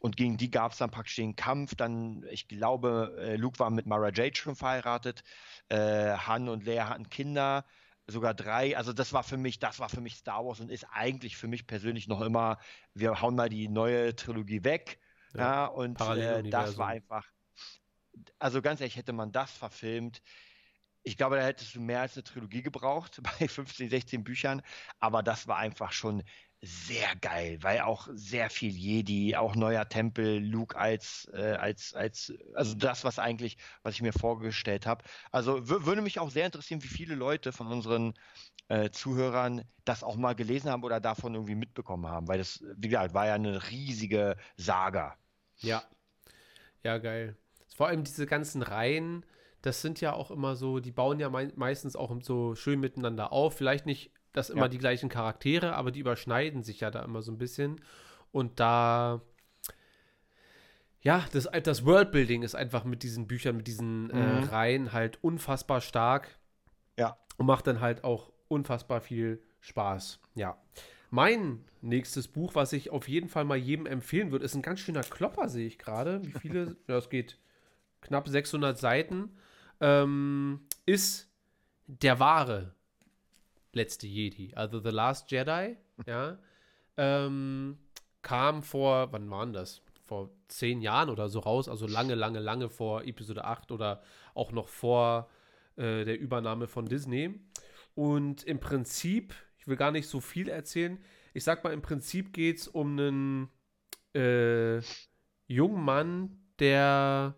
Und 0.00 0.16
gegen 0.16 0.38
die 0.38 0.50
gab 0.50 0.72
es 0.72 0.78
dann 0.78 0.90
praktisch 0.90 1.16
den 1.16 1.36
Kampf. 1.36 1.74
Dann, 1.74 2.24
ich 2.30 2.48
glaube, 2.48 3.14
äh, 3.18 3.36
Luke 3.36 3.58
war 3.58 3.70
mit 3.70 3.86
Mara 3.86 4.10
Jade 4.10 4.36
schon 4.36 4.56
verheiratet. 4.56 5.22
Äh, 5.68 6.16
Han 6.16 6.48
und 6.48 6.64
Leia 6.64 6.88
hatten 6.88 7.10
Kinder, 7.10 7.66
sogar 8.06 8.32
drei. 8.34 8.76
Also 8.76 8.94
das 8.94 9.12
war 9.12 9.22
für 9.22 9.36
mich, 9.36 9.58
das 9.58 9.78
war 9.80 9.90
für 9.90 10.00
mich 10.00 10.16
Star 10.16 10.44
Wars 10.46 10.60
und 10.60 10.70
ist 10.70 10.86
eigentlich 10.90 11.36
für 11.36 11.48
mich 11.48 11.66
persönlich 11.66 12.08
noch 12.08 12.22
immer, 12.22 12.58
wir 12.94 13.20
hauen 13.20 13.34
mal 13.36 13.50
die 13.50 13.68
neue 13.68 14.16
Trilogie 14.16 14.64
weg. 14.64 14.98
Ja, 15.34 15.40
Ja, 15.40 15.66
und 15.66 16.00
äh, 16.00 16.42
das 16.48 16.78
war 16.78 16.88
einfach, 16.88 17.26
also 18.38 18.62
ganz 18.62 18.80
ehrlich, 18.80 18.96
hätte 18.96 19.12
man 19.12 19.32
das 19.32 19.50
verfilmt, 19.52 20.22
ich 21.04 21.16
glaube, 21.16 21.36
da 21.36 21.42
hättest 21.44 21.74
du 21.74 21.80
mehr 21.80 22.00
als 22.00 22.16
eine 22.16 22.24
Trilogie 22.24 22.62
gebraucht 22.62 23.20
bei 23.40 23.48
15, 23.48 23.90
16 23.90 24.24
Büchern, 24.24 24.62
aber 25.00 25.22
das 25.22 25.46
war 25.48 25.58
einfach 25.58 25.92
schon 25.92 26.22
sehr 26.62 27.14
geil, 27.16 27.58
weil 27.62 27.80
auch 27.82 28.08
sehr 28.14 28.48
viel 28.50 28.70
Jedi, 28.72 29.36
auch 29.36 29.54
neuer 29.54 29.86
Tempel, 29.88 30.38
Luke 30.38 30.76
als, 30.78 31.28
äh, 31.34 31.56
als, 31.58 31.92
als, 31.94 32.32
also 32.54 32.74
das, 32.74 33.04
was 33.04 33.18
eigentlich, 33.18 33.58
was 33.82 33.94
ich 33.96 34.02
mir 34.02 34.14
vorgestellt 34.14 34.86
habe. 34.86 35.04
Also 35.30 35.56
wür- 35.58 35.84
würde 35.84 36.00
mich 36.02 36.18
auch 36.20 36.30
sehr 36.30 36.46
interessieren, 36.46 36.82
wie 36.82 36.88
viele 36.88 37.14
Leute 37.16 37.52
von 37.52 37.66
unseren 37.68 38.14
äh, 38.68 38.90
Zuhörern 38.90 39.64
das 39.84 40.04
auch 40.04 40.16
mal 40.16 40.34
gelesen 40.34 40.70
haben 40.70 40.84
oder 40.84 41.00
davon 41.00 41.34
irgendwie 41.34 41.54
mitbekommen 41.56 42.06
haben, 42.08 42.28
weil 42.28 42.38
das, 42.38 42.62
wie 42.76 42.88
gesagt, 42.88 43.14
war 43.14 43.26
ja 43.26 43.34
eine 43.34 43.70
riesige 43.70 44.36
Saga. 44.56 45.18
Ja. 45.60 45.84
Ja, 46.82 46.98
geil. 46.98 47.36
Vor 47.76 47.88
allem 47.88 48.04
diese 48.04 48.26
ganzen 48.26 48.62
Reihen, 48.62 49.24
das 49.64 49.80
sind 49.82 50.00
ja 50.00 50.12
auch 50.12 50.30
immer 50.30 50.56
so, 50.56 50.78
die 50.80 50.90
bauen 50.92 51.18
ja 51.20 51.30
mei 51.30 51.48
meistens 51.56 51.96
auch 51.96 52.14
so 52.22 52.54
schön 52.54 52.80
miteinander 52.80 53.32
auf. 53.32 53.56
Vielleicht 53.56 53.86
nicht, 53.86 54.10
dass 54.32 54.50
immer 54.50 54.62
Ja. 54.62 54.68
die 54.68 54.78
gleichen 54.78 55.08
Charaktere, 55.08 55.74
aber 55.74 55.90
die 55.90 56.00
überschneiden 56.00 56.62
sich 56.62 56.80
ja 56.80 56.90
da 56.90 57.02
immer 57.02 57.22
so 57.22 57.32
ein 57.32 57.38
bisschen. 57.38 57.80
Und 58.32 58.60
da, 58.60 59.20
ja, 61.00 61.24
das, 61.32 61.48
das 61.62 61.84
Worldbuilding 61.84 62.42
ist 62.42 62.54
einfach 62.54 62.84
mit 62.84 63.02
diesen 63.02 63.26
Büchern, 63.26 63.56
mit 63.56 63.66
diesen 63.66 64.10
äh, 64.10 64.40
Mhm. 64.40 64.44
Reihen 64.44 64.92
halt 64.92 65.22
unfassbar 65.22 65.80
stark. 65.80 66.38
Ja. 66.98 67.16
Und 67.36 67.46
macht 67.46 67.66
dann 67.66 67.80
halt 67.80 68.04
auch 68.04 68.32
unfassbar 68.48 69.00
viel 69.00 69.42
Spaß. 69.60 70.20
Ja. 70.34 70.56
Mein 71.10 71.64
nächstes 71.80 72.28
Buch, 72.28 72.54
was 72.54 72.72
ich 72.72 72.90
auf 72.90 73.08
jeden 73.08 73.28
Fall 73.28 73.44
mal 73.44 73.56
jedem 73.56 73.86
empfehlen 73.86 74.30
würde, 74.32 74.44
ist 74.44 74.54
ein 74.54 74.62
ganz 74.62 74.80
schöner 74.80 75.02
Klopper, 75.02 75.48
sehe 75.48 75.66
ich 75.66 75.78
gerade. 75.78 76.24
Wie 76.24 76.32
viele? 76.32 76.76
ja, 76.88 76.96
es 76.96 77.08
geht 77.08 77.38
knapp 78.00 78.26
600 78.28 78.76
Seiten. 78.78 79.30
Ähm, 79.80 80.66
ist 80.86 81.28
der 81.86 82.20
wahre 82.20 82.74
letzte 83.72 84.06
Jedi, 84.06 84.54
also 84.54 84.80
The 84.80 84.90
Last 84.90 85.30
Jedi. 85.30 85.76
Ja. 86.06 86.38
Ähm, 86.96 87.78
kam 88.22 88.62
vor, 88.62 89.12
wann 89.12 89.30
waren 89.30 89.52
das? 89.52 89.82
Vor 90.06 90.30
zehn 90.48 90.80
Jahren 90.80 91.08
oder 91.08 91.28
so 91.28 91.40
raus, 91.40 91.68
also 91.68 91.86
lange, 91.86 92.14
lange, 92.14 92.38
lange 92.38 92.68
vor 92.68 93.04
Episode 93.04 93.44
8 93.44 93.72
oder 93.72 94.02
auch 94.34 94.52
noch 94.52 94.68
vor 94.68 95.30
äh, 95.76 96.04
der 96.04 96.18
Übernahme 96.18 96.66
von 96.66 96.86
Disney. 96.86 97.40
Und 97.94 98.44
im 98.44 98.60
Prinzip, 98.60 99.34
ich 99.58 99.66
will 99.66 99.76
gar 99.76 99.92
nicht 99.92 100.08
so 100.08 100.20
viel 100.20 100.48
erzählen, 100.48 100.98
ich 101.32 101.44
sag 101.44 101.64
mal, 101.64 101.72
im 101.72 101.82
Prinzip 101.82 102.32
geht 102.32 102.58
es 102.58 102.68
um 102.68 102.98
einen 102.98 103.48
äh, 104.14 104.80
jungen 105.46 105.84
Mann, 105.84 106.38
der 106.58 107.34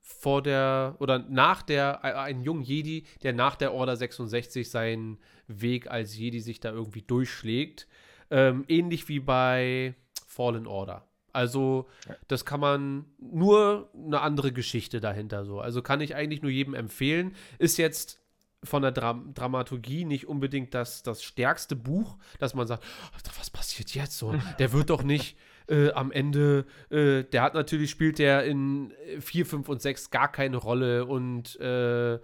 vor 0.00 0.42
der 0.42 0.96
oder 0.98 1.18
nach 1.18 1.62
der, 1.62 2.00
äh, 2.02 2.12
einen 2.12 2.42
jungen 2.42 2.62
Jedi, 2.62 3.04
der 3.22 3.32
nach 3.32 3.56
der 3.56 3.72
Order 3.72 3.96
66 3.96 4.70
seinen 4.70 5.18
Weg 5.46 5.90
als 5.90 6.16
Jedi 6.16 6.40
sich 6.40 6.60
da 6.60 6.70
irgendwie 6.70 7.02
durchschlägt. 7.02 7.86
Ähm, 8.30 8.64
ähnlich 8.68 9.08
wie 9.08 9.20
bei 9.20 9.94
Fallen 10.26 10.66
Order. 10.66 11.06
Also, 11.32 11.88
das 12.28 12.44
kann 12.44 12.60
man 12.60 13.04
nur 13.18 13.90
eine 13.94 14.20
andere 14.20 14.52
Geschichte 14.52 15.00
dahinter 15.00 15.44
so. 15.44 15.60
Also 15.60 15.80
kann 15.82 16.00
ich 16.00 16.14
eigentlich 16.14 16.42
nur 16.42 16.50
jedem 16.50 16.74
empfehlen. 16.74 17.36
Ist 17.58 17.76
jetzt 17.76 18.18
von 18.62 18.82
der 18.82 18.92
Dram 18.92 19.32
Dramaturgie 19.34 20.04
nicht 20.04 20.26
unbedingt 20.28 20.74
das, 20.74 21.02
das 21.02 21.22
stärkste 21.22 21.76
Buch, 21.76 22.16
dass 22.38 22.54
man 22.54 22.66
sagt, 22.66 22.84
"Alter, 23.14 23.32
was 23.38 23.48
passiert 23.50 23.94
jetzt 23.94 24.18
so? 24.18 24.34
Der 24.58 24.72
wird 24.72 24.90
doch 24.90 25.02
nicht 25.02 25.36
äh, 25.70 25.92
am 25.92 26.10
Ende, 26.10 26.66
äh, 26.90 27.24
der 27.24 27.42
hat 27.42 27.54
natürlich, 27.54 27.90
spielt 27.90 28.18
der 28.18 28.44
in 28.44 28.92
4, 29.20 29.46
5 29.46 29.68
und 29.68 29.80
6 29.80 30.10
gar 30.10 30.30
keine 30.30 30.56
Rolle 30.56 31.06
und 31.06 31.58
äh, 31.60 32.18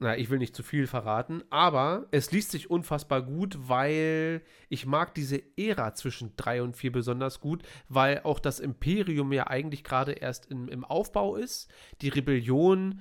na, 0.00 0.16
ich 0.16 0.30
will 0.30 0.38
nicht 0.38 0.54
zu 0.54 0.62
viel 0.62 0.86
verraten, 0.86 1.42
aber 1.50 2.06
es 2.12 2.30
liest 2.30 2.52
sich 2.52 2.70
unfassbar 2.70 3.20
gut, 3.22 3.58
weil 3.62 4.42
ich 4.68 4.86
mag 4.86 5.12
diese 5.14 5.42
Ära 5.56 5.92
zwischen 5.94 6.34
3 6.36 6.62
und 6.62 6.76
4 6.76 6.92
besonders 6.92 7.40
gut, 7.40 7.62
weil 7.88 8.20
auch 8.22 8.38
das 8.38 8.60
Imperium 8.60 9.32
ja 9.32 9.48
eigentlich 9.48 9.82
gerade 9.82 10.12
erst 10.12 10.46
im, 10.46 10.68
im 10.68 10.84
Aufbau 10.84 11.34
ist, 11.34 11.68
die 12.00 12.10
Rebellion 12.10 13.00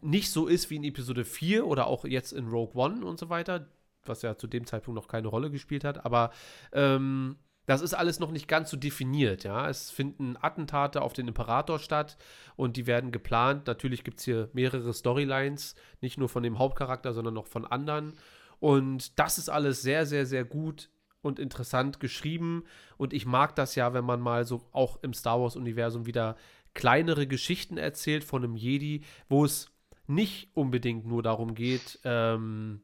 nicht 0.00 0.30
so 0.30 0.46
ist 0.46 0.70
wie 0.70 0.76
in 0.76 0.84
Episode 0.84 1.24
4 1.24 1.66
oder 1.66 1.86
auch 1.86 2.04
jetzt 2.04 2.32
in 2.32 2.48
Rogue 2.48 2.80
One 2.82 3.04
und 3.04 3.18
so 3.18 3.28
weiter, 3.28 3.68
was 4.04 4.22
ja 4.22 4.36
zu 4.38 4.46
dem 4.46 4.66
Zeitpunkt 4.66 4.96
noch 4.98 5.08
keine 5.08 5.28
Rolle 5.28 5.50
gespielt 5.50 5.84
hat, 5.84 6.06
aber 6.06 6.30
ähm, 6.72 7.36
das 7.68 7.82
ist 7.82 7.92
alles 7.92 8.18
noch 8.18 8.30
nicht 8.30 8.48
ganz 8.48 8.70
so 8.70 8.78
definiert, 8.78 9.44
ja. 9.44 9.68
Es 9.68 9.90
finden 9.90 10.38
Attentate 10.40 11.02
auf 11.02 11.12
den 11.12 11.28
Imperator 11.28 11.78
statt 11.78 12.16
und 12.56 12.78
die 12.78 12.86
werden 12.86 13.12
geplant. 13.12 13.66
Natürlich 13.66 14.04
gibt 14.04 14.20
es 14.20 14.24
hier 14.24 14.48
mehrere 14.54 14.94
Storylines, 14.94 15.74
nicht 16.00 16.16
nur 16.16 16.30
von 16.30 16.42
dem 16.42 16.58
Hauptcharakter, 16.58 17.12
sondern 17.12 17.34
noch 17.34 17.46
von 17.46 17.66
anderen. 17.66 18.14
Und 18.58 19.18
das 19.18 19.36
ist 19.36 19.50
alles 19.50 19.82
sehr, 19.82 20.06
sehr, 20.06 20.24
sehr 20.24 20.46
gut 20.46 20.88
und 21.20 21.38
interessant 21.38 22.00
geschrieben. 22.00 22.64
Und 22.96 23.12
ich 23.12 23.26
mag 23.26 23.54
das 23.54 23.74
ja, 23.74 23.92
wenn 23.92 24.04
man 24.04 24.20
mal 24.22 24.46
so 24.46 24.66
auch 24.72 25.02
im 25.02 25.12
Star 25.12 25.38
Wars-Universum 25.38 26.06
wieder 26.06 26.36
kleinere 26.72 27.26
Geschichten 27.26 27.76
erzählt 27.76 28.24
von 28.24 28.44
einem 28.44 28.56
Jedi, 28.56 29.04
wo 29.28 29.44
es 29.44 29.70
nicht 30.06 30.48
unbedingt 30.54 31.06
nur 31.06 31.22
darum 31.22 31.54
geht, 31.54 32.00
ähm, 32.04 32.80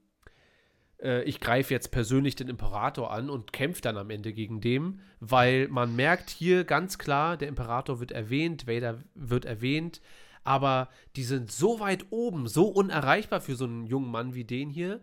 äh, 1.05 1.22
ich 1.22 1.39
greife 1.40 1.72
jetzt 1.72 1.90
persönlich 1.90 2.35
den 2.35 2.48
Imperator 2.48 3.12
an 3.12 3.31
und 3.31 3.52
kämpfe 3.52 3.82
dann 3.82 3.97
am 3.97 4.10
Ende 4.10 4.32
gegen 4.32 4.60
dem, 4.60 5.01
weil 5.20 5.68
man 5.68 5.94
merkt 5.94 6.31
hier 6.31 6.64
ganz 6.64 6.98
klar, 6.98 7.36
der 7.36 7.48
Imperator 7.48 8.01
wird 8.01 8.10
erwähnt, 8.10 8.66
Vader 8.66 8.98
wird 9.14 9.44
erwähnt, 9.44 10.01
aber 10.43 10.89
die 11.16 11.24
sind 11.24 11.52
so 11.52 11.81
weit 11.81 12.06
oben, 12.10 12.48
so 12.48 12.66
unerreichbar 12.66 13.40
für 13.40 13.55
so 13.55 13.64
einen 13.64 13.86
jungen 13.86 14.10
Mann 14.10 14.35
wie 14.35 14.44
den 14.44 14.70
hier, 14.70 15.01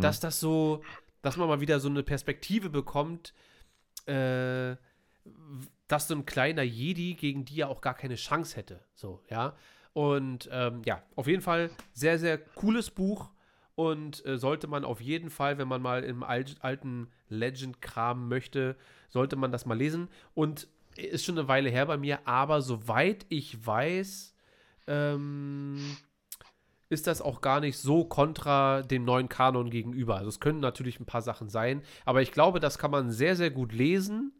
dass 0.00 0.20
das 0.20 0.38
so, 0.38 0.82
dass 1.22 1.36
man 1.36 1.48
mal 1.48 1.60
wieder 1.60 1.80
so 1.80 1.88
eine 1.88 2.02
Perspektive 2.02 2.68
bekommt, 2.68 3.32
äh, 4.06 4.76
dass 5.88 6.08
so 6.08 6.14
ein 6.14 6.26
kleiner 6.26 6.62
Jedi 6.62 7.14
gegen 7.14 7.44
die 7.44 7.56
ja 7.56 7.68
auch 7.68 7.80
gar 7.80 7.94
keine 7.94 8.16
Chance 8.16 8.56
hätte. 8.56 8.84
So, 8.94 9.22
ja. 9.30 9.56
Und 9.94 10.48
ähm, 10.52 10.82
ja, 10.84 11.02
auf 11.16 11.26
jeden 11.26 11.42
Fall 11.42 11.70
sehr, 11.92 12.18
sehr 12.18 12.38
cooles 12.38 12.90
Buch 12.90 13.30
und 13.78 14.26
äh, 14.26 14.38
sollte 14.38 14.66
man 14.66 14.84
auf 14.84 15.00
jeden 15.00 15.30
Fall, 15.30 15.56
wenn 15.56 15.68
man 15.68 15.80
mal 15.80 16.02
im 16.02 16.24
al 16.24 16.44
alten 16.58 17.06
Legend 17.28 17.80
kramen 17.80 18.26
möchte, 18.26 18.74
sollte 19.08 19.36
man 19.36 19.52
das 19.52 19.66
mal 19.66 19.78
lesen. 19.78 20.08
Und 20.34 20.66
ist 20.96 21.24
schon 21.24 21.38
eine 21.38 21.46
Weile 21.46 21.70
her 21.70 21.86
bei 21.86 21.96
mir, 21.96 22.26
aber 22.26 22.60
soweit 22.60 23.24
ich 23.28 23.64
weiß, 23.64 24.34
ähm, 24.88 25.96
ist 26.88 27.06
das 27.06 27.22
auch 27.22 27.40
gar 27.40 27.60
nicht 27.60 27.78
so 27.78 28.04
kontra 28.04 28.82
dem 28.82 29.04
neuen 29.04 29.28
Kanon 29.28 29.70
gegenüber. 29.70 30.16
Also 30.16 30.28
es 30.28 30.40
können 30.40 30.58
natürlich 30.58 30.98
ein 30.98 31.06
paar 31.06 31.22
Sachen 31.22 31.48
sein, 31.48 31.82
aber 32.04 32.20
ich 32.20 32.32
glaube, 32.32 32.58
das 32.58 32.78
kann 32.78 32.90
man 32.90 33.12
sehr, 33.12 33.36
sehr 33.36 33.52
gut 33.52 33.72
lesen 33.72 34.32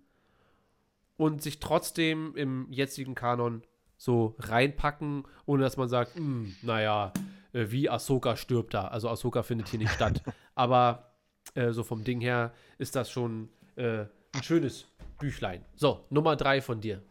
und 1.17 1.43
sich 1.43 1.61
trotzdem 1.61 2.35
im 2.35 2.67
jetzigen 2.73 3.15
Kanon 3.15 3.63
so 3.99 4.35
reinpacken, 4.41 5.29
ohne 5.47 5.63
dass 5.63 5.77
man 5.77 5.89
sagt, 5.89 6.17
"Hm, 6.17 6.57
naja, 6.63 7.13
äh, 7.53 7.67
wie 7.71 7.89
Ahsoka 7.91 8.37
stirbt 8.37 8.75
da. 8.75 8.89
Also 8.89 9.09
Ahsoka 9.09 9.43
findet 9.43 9.69
hier 9.69 9.79
nicht 9.79 9.93
statt. 9.93 10.23
Aber 10.55 11.13
äh, 11.55 11.73
so 11.73 11.83
vom 11.85 12.05
Ding 12.05 12.21
her 12.21 12.53
ist 12.79 12.97
das 12.97 13.11
schon 13.11 13.49
äh, 13.77 14.07
ein 14.35 14.43
schönes 14.43 14.87
Büchlein. 15.19 15.65
So, 15.77 16.05
Nummer 16.11 16.37
drei 16.37 16.61
von 16.63 16.81
dir. 16.81 17.03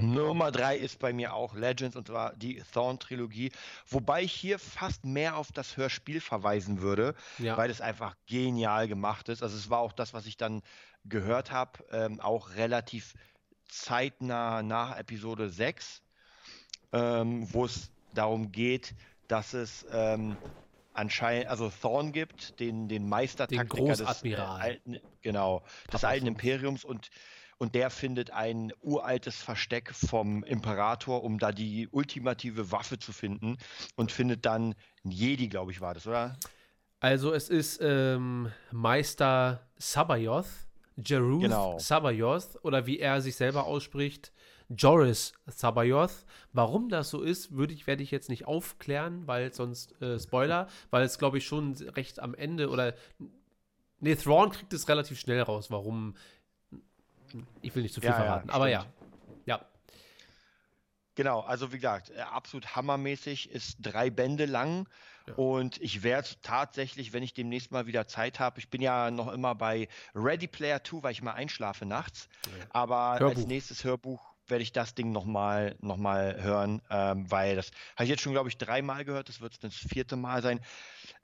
Nummer 0.00 0.50
drei 0.50 0.78
ist 0.78 0.98
bei 1.00 1.12
mir 1.12 1.34
auch 1.34 1.54
Legends 1.54 1.96
und 1.96 2.06
zwar 2.06 2.34
die 2.34 2.62
Thorn-Trilogie, 2.72 3.52
wobei 3.86 4.22
ich 4.22 4.32
hier 4.32 4.58
fast 4.58 5.04
mehr 5.04 5.36
auf 5.36 5.52
das 5.52 5.76
Hörspiel 5.76 6.22
verweisen 6.22 6.80
würde, 6.80 7.14
Ja. 7.38 7.58
weil 7.58 7.68
es 7.70 7.82
einfach 7.82 8.16
genial 8.26 8.88
gemacht 8.88 9.28
ist. 9.28 9.42
Also 9.42 9.54
es 9.54 9.68
war 9.68 9.80
auch 9.80 9.92
das, 9.92 10.14
was 10.14 10.24
ich 10.24 10.38
dann 10.38 10.62
gehört 11.04 11.50
habe, 11.52 11.84
ähm, 11.90 12.20
auch 12.20 12.54
relativ 12.54 13.12
zeitnah 13.68 14.62
nach 14.62 14.96
Episode 14.96 15.50
6, 15.50 16.00
ähm, 16.92 17.52
wo 17.52 17.66
es 17.66 17.90
darum 18.14 18.50
geht, 18.50 18.94
dass 19.32 19.54
es 19.54 19.86
ähm, 19.90 20.36
anscheinend, 20.92 21.46
also 21.46 21.70
Thorn 21.70 22.12
gibt, 22.12 22.60
den, 22.60 22.88
den 22.88 23.08
Meistertaktiker 23.08 23.94
des 23.96 24.22
äh, 24.24 24.34
alten, 24.36 25.00
genau, 25.22 25.62
des 25.90 26.04
alten. 26.04 26.26
Imperiums 26.26 26.84
und 26.84 27.10
und 27.58 27.76
der 27.76 27.90
findet 27.90 28.32
ein 28.32 28.72
uraltes 28.80 29.40
Versteck 29.40 29.94
vom 29.94 30.42
Imperator, 30.42 31.22
um 31.22 31.38
da 31.38 31.52
die 31.52 31.88
ultimative 31.92 32.72
Waffe 32.72 32.98
zu 32.98 33.12
finden 33.12 33.56
und 33.94 34.10
findet 34.10 34.44
dann 34.44 34.74
einen 35.04 35.12
Jedi, 35.12 35.48
glaube 35.48 35.70
ich, 35.70 35.80
war 35.80 35.94
das, 35.94 36.08
oder? 36.08 36.36
Also 36.98 37.32
es 37.32 37.48
ist 37.48 37.78
ähm, 37.80 38.50
Meister 38.72 39.64
Sabayoth, 39.78 40.48
Jeruth 40.96 41.42
Genau. 41.42 41.78
Sabayoth, 41.78 42.58
oder 42.64 42.86
wie 42.86 42.98
er 42.98 43.20
sich 43.20 43.36
selber 43.36 43.64
ausspricht, 43.64 44.32
Joris 44.76 45.32
Sabayoth. 45.46 46.24
Warum 46.52 46.88
das 46.88 47.10
so 47.10 47.22
ist, 47.22 47.56
würde 47.56 47.72
ich, 47.74 47.86
werde 47.86 48.02
ich 48.02 48.10
jetzt 48.10 48.28
nicht 48.28 48.46
aufklären, 48.46 49.26
weil 49.26 49.52
sonst 49.52 50.00
äh, 50.02 50.18
Spoiler, 50.18 50.68
weil 50.90 51.04
es 51.04 51.18
glaube 51.18 51.38
ich 51.38 51.46
schon 51.46 51.74
recht 51.74 52.20
am 52.20 52.34
Ende 52.34 52.68
oder 52.68 52.94
Nee, 54.00 54.16
Thrawn 54.16 54.50
kriegt 54.50 54.72
es 54.72 54.88
relativ 54.88 55.20
schnell 55.20 55.40
raus, 55.42 55.70
warum. 55.70 56.16
Ich 57.60 57.72
will 57.74 57.84
nicht 57.84 57.94
zu 57.94 58.00
viel 58.00 58.10
Ja, 58.10 58.18
ja, 58.18 58.24
verraten, 58.24 58.50
aber 58.50 58.68
ja. 58.68 58.84
Ja, 59.46 59.64
Genau, 61.14 61.40
also 61.40 61.72
wie 61.72 61.76
gesagt, 61.76 62.10
äh, 62.10 62.20
absolut 62.20 62.74
hammermäßig, 62.74 63.50
ist 63.50 63.76
drei 63.80 64.08
Bände 64.08 64.46
lang 64.46 64.88
und 65.36 65.80
ich 65.80 66.02
werde 66.02 66.28
tatsächlich, 66.42 67.12
wenn 67.12 67.22
ich 67.22 67.34
demnächst 67.34 67.70
mal 67.70 67.86
wieder 67.86 68.06
Zeit 68.08 68.40
habe, 68.40 68.58
ich 68.58 68.70
bin 68.70 68.80
ja 68.80 69.10
noch 69.10 69.30
immer 69.32 69.54
bei 69.54 69.88
Ready 70.14 70.46
Player 70.46 70.82
2, 70.82 71.02
weil 71.02 71.12
ich 71.12 71.22
mal 71.22 71.32
einschlafe 71.32 71.84
nachts, 71.84 72.28
aber 72.70 72.96
als 72.96 73.20
Hörbuch. 73.20 73.46
nächstes 73.46 73.84
Hörbuch 73.84 74.31
werde 74.52 74.62
ich 74.62 74.72
das 74.72 74.94
Ding 74.94 75.10
nochmal 75.10 75.74
noch 75.80 75.96
mal 75.96 76.40
hören, 76.40 76.80
ähm, 76.90 77.28
weil 77.28 77.56
das 77.56 77.72
habe 77.96 78.04
ich 78.04 78.10
jetzt 78.10 78.22
schon, 78.22 78.32
glaube 78.32 78.48
ich, 78.48 78.56
dreimal 78.56 79.04
gehört, 79.04 79.28
das 79.28 79.40
wird 79.40 79.64
das 79.64 79.74
vierte 79.74 80.14
Mal 80.14 80.42
sein. 80.42 80.60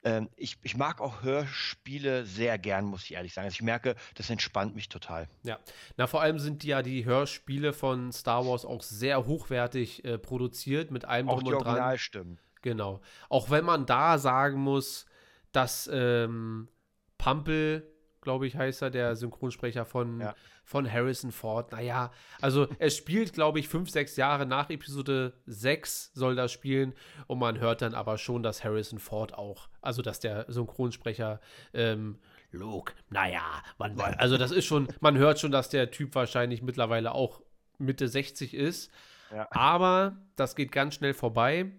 Ähm, 0.03 0.29
ich, 0.35 0.57
ich 0.63 0.75
mag 0.75 0.99
auch 0.99 1.23
Hörspiele 1.23 2.25
sehr 2.25 2.57
gern, 2.57 2.85
muss 2.85 3.05
ich 3.05 3.13
ehrlich 3.13 3.33
sagen. 3.33 3.45
Also 3.45 3.55
ich 3.55 3.61
merke, 3.61 3.95
das 4.15 4.29
entspannt 4.29 4.75
mich 4.75 4.89
total. 4.89 5.29
Ja, 5.43 5.59
na 5.95 6.07
vor 6.07 6.21
allem 6.21 6.39
sind 6.39 6.65
ja 6.65 6.81
die 6.81 7.05
Hörspiele 7.05 7.71
von 7.71 8.11
Star 8.11 8.45
Wars 8.45 8.65
auch 8.65 8.83
sehr 8.83 9.25
hochwertig 9.25 10.03
äh, 10.03 10.17
produziert 10.17 10.91
mit 10.91 11.05
allem 11.05 11.29
Auch 11.29 11.35
drum 11.35 11.45
die 11.45 11.53
und 11.53 11.61
dran. 11.61 11.67
Originalstimmen. 11.67 12.39
Genau. 12.61 12.99
Auch 13.29 13.49
wenn 13.49 13.63
man 13.63 13.85
da 13.85 14.17
sagen 14.17 14.59
muss, 14.59 15.05
dass 15.51 15.89
ähm, 15.91 16.67
Pampel, 17.17 17.89
glaube 18.29 18.45
ich, 18.45 18.55
heißt 18.55 18.83
er, 18.83 18.91
der 18.91 19.15
Synchronsprecher 19.15 19.85
von, 19.85 20.21
Ja. 20.21 20.35
von 20.63 20.91
Harrison 20.91 21.31
Ford, 21.31 21.71
naja, 21.71 22.11
also 22.41 22.67
er 22.77 22.91
spielt, 22.91 23.33
glaube 23.33 23.57
ich, 23.59 23.67
fünf, 23.67 23.89
sechs 23.89 24.17
Jahre 24.17 24.45
nach 24.45 24.69
Episode 24.69 25.33
6 25.47 26.11
soll 26.13 26.35
das 26.35 26.51
spielen 26.51 26.93
und 27.25 27.39
man 27.39 27.59
hört 27.59 27.81
dann 27.81 27.95
aber 27.95 28.19
schon, 28.19 28.43
dass 28.43 28.63
Harrison 28.63 28.99
Ford 28.99 29.33
auch, 29.33 29.67
also 29.81 30.03
dass 30.03 30.19
der 30.19 30.45
Synchronsprecher 30.47 31.39
ähm, 31.73 32.19
Luke, 32.51 32.93
naja, 33.09 33.41
man, 33.79 33.99
also 33.99 34.37
das 34.37 34.51
ist 34.51 34.65
schon, 34.65 34.87
man 34.99 35.17
hört 35.17 35.39
schon, 35.39 35.51
dass 35.51 35.69
der 35.69 35.89
Typ 35.89 36.13
wahrscheinlich 36.13 36.61
mittlerweile 36.61 37.13
auch 37.15 37.41
Mitte 37.79 38.07
60 38.07 38.53
ist. 38.53 38.91
Ja. 39.33 39.47
Aber 39.51 40.17
das 40.35 40.55
geht 40.55 40.71
ganz 40.71 40.93
schnell 40.95 41.13
vorbei. 41.15 41.71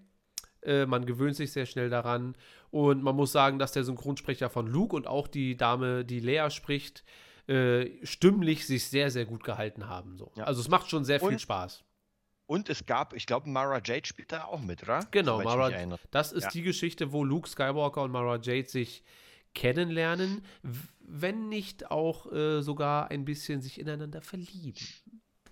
Äh, 0.63 0.87
man 0.87 1.07
gewöhnt 1.07 1.37
sich 1.37 1.53
sehr 1.53 1.67
schnell 1.67 1.91
daran. 1.91 2.37
Und 2.71 3.03
man 3.03 3.17
muss 3.17 3.33
sagen, 3.33 3.59
dass 3.59 3.73
der 3.73 3.85
Synchronsprecher 3.85 4.51
von 4.51 4.67
Luke 4.67 4.95
und 4.95 5.07
auch 5.07 5.27
die 5.29 5.57
Dame, 5.57 6.05
die 6.05 6.21
Lea 6.21 6.51
spricht, 6.51 7.05
äh, 7.49 7.91
stimmlich 8.05 8.67
sich 8.67 8.87
sehr, 8.89 9.11
sehr 9.11 9.25
gut 9.25 9.43
gehalten 9.45 9.89
haben. 9.89 10.17
So. 10.19 10.31
Ja. 10.37 10.45
Also 10.45 10.61
es 10.61 10.69
macht 10.69 10.89
schon 10.91 11.05
sehr 11.05 11.19
viel 11.21 11.29
Und- 11.31 11.41
Spaß. 11.41 11.83
Und 12.47 12.69
es 12.69 12.85
gab, 12.85 13.13
ich 13.15 13.27
glaube, 13.27 13.49
Mara 13.49 13.81
Jade 13.85 14.05
spielt 14.07 14.33
da 14.33 14.45
auch 14.47 14.61
mit, 14.61 14.83
oder? 14.83 15.07
Genau, 15.13 15.41
Mara, 15.41 15.71
das 16.11 16.33
ist 16.33 16.43
Ja. 16.45 16.51
die 16.51 16.63
Geschichte, 16.63 17.13
wo 17.13 17.23
Luke 17.23 17.49
Skywalker 17.49 18.03
und 18.03 18.11
Mara 18.11 18.41
Jade 18.43 18.69
sich 18.69 19.05
kennenlernen, 19.55 20.43
wenn 21.01 21.49
nicht 21.49 21.91
auch 21.93 22.31
äh, 22.33 22.61
sogar 22.63 23.11
ein 23.11 23.25
bisschen 23.25 23.63
sich 23.63 23.79
ineinander 23.81 24.21
verlieben. 24.21 24.81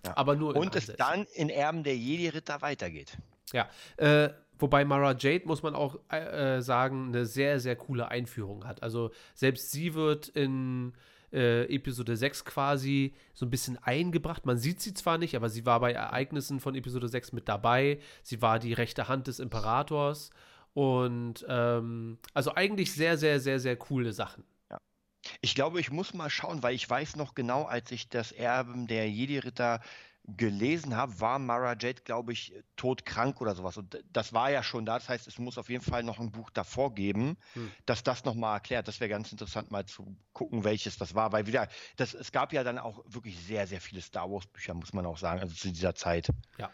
Ja. 0.05 0.17
Aber 0.17 0.35
nur 0.37 0.57
Und 0.57 0.75
es 0.75 0.87
dann 0.97 1.25
in 1.35 1.51
Erben 1.51 1.83
der 1.85 1.97
Jedi-Ritter 1.97 2.63
weitergeht. 2.63 3.17
Ja, 3.53 3.69
äh, 3.97 4.31
wobei 4.59 4.85
Mara 4.85 5.15
Jade, 5.19 5.47
muss 5.47 5.63
man 5.63 5.75
auch 5.75 5.99
äh, 6.11 6.57
äh, 6.57 6.63
sagen, 6.63 7.09
eine 7.09 7.27
sehr, 7.27 7.61
sehr 7.61 7.77
coole 7.77 8.09
Einführung 8.09 8.67
hat. 8.67 8.83
Also 8.83 9.11
selbst 9.35 9.71
sie 9.71 9.95
wird 9.95 10.29
in 10.29 10.93
äh, 11.33 11.65
Episode 11.75 12.17
6 12.17 12.45
quasi 12.45 13.15
so 13.35 13.47
ein 13.47 13.51
bisschen 13.51 13.79
eingebracht. 13.83 14.47
Man 14.47 14.59
sieht 14.59 14.81
sie 14.81 14.95
zwar 14.95 15.19
nicht, 15.19 15.37
aber 15.37 15.49
sie 15.49 15.67
war 15.67 15.81
bei 15.81 15.93
Ereignissen 15.93 16.61
von 16.61 16.75
Episode 16.75 17.09
6 17.09 17.33
mit 17.33 17.49
dabei. 17.49 18.01
Sie 18.23 18.41
war 18.43 18.59
die 18.59 18.73
rechte 18.73 19.09
Hand 19.09 19.27
des 19.27 19.41
Imperators. 19.41 20.31
Und 20.75 21.45
ähm, 21.49 22.19
also 22.35 22.55
eigentlich 22.55 22.93
sehr, 22.93 23.19
sehr, 23.19 23.41
sehr, 23.41 23.61
sehr 23.61 23.77
coole 23.77 24.13
Sachen. 24.13 24.45
Ich 25.41 25.55
glaube, 25.55 25.81
ich 25.81 25.91
muss 25.91 26.15
mal 26.15 26.31
schauen, 26.31 26.63
weil 26.63 26.75
ich 26.75 26.89
weiß 26.89 27.17
noch 27.17 27.35
genau, 27.35 27.65
als 27.65 27.91
ich 27.91 28.09
das 28.09 28.33
Erben 28.33 28.87
der 28.87 29.11
Jedi-Ritter 29.11 29.81
gelesen 30.37 30.95
habe, 30.97 31.19
war 31.21 31.39
Mara 31.39 31.73
Jade, 31.79 32.03
glaube 32.05 32.33
ich, 32.33 32.53
todkrank 32.77 33.41
oder 33.41 33.55
sowas. 33.55 33.77
Und 33.79 34.03
das 34.13 34.33
war 34.33 34.51
ja 34.51 34.63
schon 34.63 34.85
da. 34.85 34.99
Das 34.99 35.09
heißt, 35.09 35.27
es 35.27 35.39
muss 35.39 35.57
auf 35.57 35.71
jeden 35.71 35.83
Fall 35.83 36.03
noch 36.03 36.19
ein 36.21 36.31
Buch 36.31 36.51
davor 36.51 36.95
geben, 36.95 37.39
Hm. 37.55 37.71
das 37.87 38.03
das 38.03 38.25
nochmal 38.25 38.57
erklärt. 38.57 38.89
Das 38.89 39.01
wäre 39.01 39.09
ganz 39.09 39.33
interessant, 39.33 39.71
mal 39.71 39.87
zu 39.87 40.17
gucken, 40.35 40.65
welches 40.65 40.99
das 40.99 41.15
war. 41.15 41.33
Weil 41.33 41.47
wieder, 41.47 41.69
das, 41.97 42.13
es 42.15 42.31
gab 42.31 42.53
ja 42.53 42.63
dann 42.63 42.79
auch 42.79 43.03
wirklich 43.07 43.39
sehr, 43.39 43.67
sehr 43.67 43.81
viele 43.81 44.03
Star 44.03 44.31
Wars-Bücher, 44.31 44.75
muss 44.75 44.93
man 44.93 45.07
auch 45.07 45.19
sagen, 45.19 45.41
also 45.41 45.55
zu 45.55 45.69
dieser 45.69 45.95
Zeit. 45.95 46.29
Ja. 46.59 46.71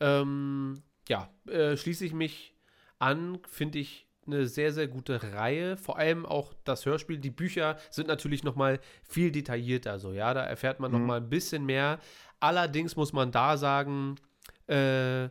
Ähm, 0.00 0.82
ja, 1.08 1.30
äh, 1.48 1.76
schließe 1.76 2.04
ich 2.04 2.12
mich 2.12 2.54
an, 2.98 3.38
finde 3.48 3.78
ich 3.78 4.06
eine 4.26 4.48
sehr, 4.48 4.72
sehr 4.72 4.88
gute 4.88 5.22
Reihe. 5.34 5.76
Vor 5.76 5.98
allem 5.98 6.26
auch 6.26 6.52
das 6.64 6.84
Hörspiel. 6.84 7.18
Die 7.18 7.30
Bücher 7.30 7.78
sind 7.90 8.08
natürlich 8.08 8.42
noch 8.42 8.56
mal 8.56 8.80
viel 9.08 9.30
detaillierter. 9.30 10.00
So, 10.00 10.12
ja, 10.12 10.34
da 10.34 10.42
erfährt 10.42 10.80
man 10.80 10.90
noch 10.90 10.98
Mhm. 10.98 11.06
mal 11.06 11.18
ein 11.18 11.30
bisschen 11.30 11.64
mehr. 11.64 12.00
Allerdings 12.40 12.96
muss 12.96 13.12
man 13.12 13.32
da 13.32 13.56
sagen, 13.56 14.16
äh, 14.66 15.28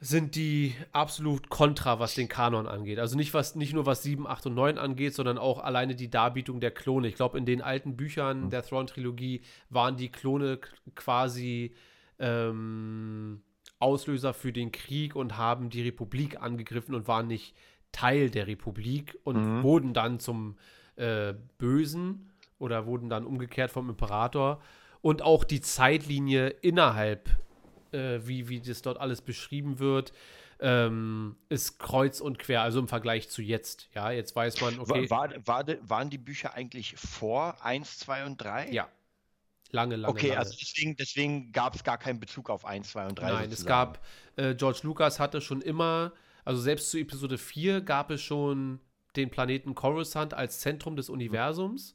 sind 0.00 0.34
die 0.34 0.74
absolut 0.92 1.48
kontra, 1.48 1.98
was 1.98 2.14
den 2.14 2.28
Kanon 2.28 2.66
angeht. 2.66 2.98
Also 2.98 3.16
nicht, 3.16 3.32
was, 3.32 3.54
nicht 3.54 3.72
nur 3.72 3.86
was 3.86 4.02
7, 4.02 4.26
8 4.26 4.46
und 4.46 4.54
9 4.54 4.76
angeht, 4.76 5.14
sondern 5.14 5.38
auch 5.38 5.60
alleine 5.60 5.94
die 5.94 6.10
Darbietung 6.10 6.60
der 6.60 6.72
Klone. 6.72 7.08
Ich 7.08 7.14
glaube, 7.14 7.38
in 7.38 7.46
den 7.46 7.62
alten 7.62 7.96
Büchern 7.96 8.50
der 8.50 8.62
Thrawn-Trilogie 8.62 9.40
waren 9.70 9.96
die 9.96 10.10
Klone 10.10 10.58
quasi 10.94 11.74
ähm, 12.18 13.40
Auslöser 13.78 14.34
für 14.34 14.52
den 14.52 14.72
Krieg 14.72 15.16
und 15.16 15.38
haben 15.38 15.70
die 15.70 15.82
Republik 15.82 16.40
angegriffen 16.40 16.94
und 16.94 17.08
waren 17.08 17.26
nicht 17.26 17.54
Teil 17.90 18.28
der 18.28 18.46
Republik 18.46 19.18
und 19.24 19.36
Mhm. 19.36 19.62
wurden 19.62 19.94
dann 19.94 20.20
zum 20.20 20.58
äh, 20.96 21.32
Bösen 21.58 22.30
oder 22.58 22.86
wurden 22.86 23.08
dann 23.08 23.24
umgekehrt 23.24 23.70
vom 23.70 23.88
Imperator. 23.88 24.60
Und 25.04 25.20
auch 25.20 25.44
die 25.44 25.60
Zeitlinie 25.60 26.48
innerhalb, 26.48 27.28
äh, 27.92 28.20
wie, 28.22 28.48
wie 28.48 28.62
das 28.62 28.80
dort 28.80 28.96
alles 28.98 29.20
beschrieben 29.20 29.78
wird, 29.78 30.14
ähm, 30.60 31.36
ist 31.50 31.78
kreuz 31.78 32.22
und 32.22 32.38
quer, 32.38 32.62
also 32.62 32.78
im 32.78 32.88
Vergleich 32.88 33.28
zu 33.28 33.42
jetzt. 33.42 33.90
Ja, 33.94 34.10
jetzt 34.12 34.34
weiß 34.34 34.62
man, 34.62 34.78
okay, 34.78 35.10
War, 35.10 35.30
war, 35.46 35.66
war, 35.68 35.76
waren 35.82 36.08
die 36.08 36.16
Bücher 36.16 36.54
eigentlich 36.54 36.94
vor 36.96 37.62
1, 37.62 37.98
2 37.98 38.24
und 38.24 38.38
3? 38.42 38.70
ja, 38.70 38.88
lange, 39.72 39.96
lange, 39.96 40.08
Okay, 40.14 40.28
lange. 40.28 40.38
also 40.38 40.56
deswegen, 40.58 40.96
deswegen 40.96 41.52
gab 41.52 41.74
es 41.74 41.84
gar 41.84 41.98
keinen 41.98 42.18
Bezug 42.18 42.48
auf 42.48 42.64
1, 42.64 42.88
2 42.88 43.06
und 43.08 43.18
3. 43.18 43.26
Nein, 43.26 43.34
es 43.50 43.60
sozusagen. 43.60 43.68
gab, 43.68 44.06
äh, 44.36 44.54
George 44.54 44.80
Lucas 44.84 45.20
hatte 45.20 45.42
schon 45.42 45.60
immer, 45.60 46.14
also 46.46 46.62
selbst 46.62 46.90
zu 46.90 46.96
Episode 46.96 47.36
4 47.36 47.82
gab 47.82 48.10
es 48.10 48.22
schon 48.22 48.80
den 49.16 49.28
Planeten 49.28 49.74
Coruscant 49.74 50.32
als 50.32 50.60
Zentrum 50.60 50.96
des 50.96 51.10
Universums. 51.10 51.94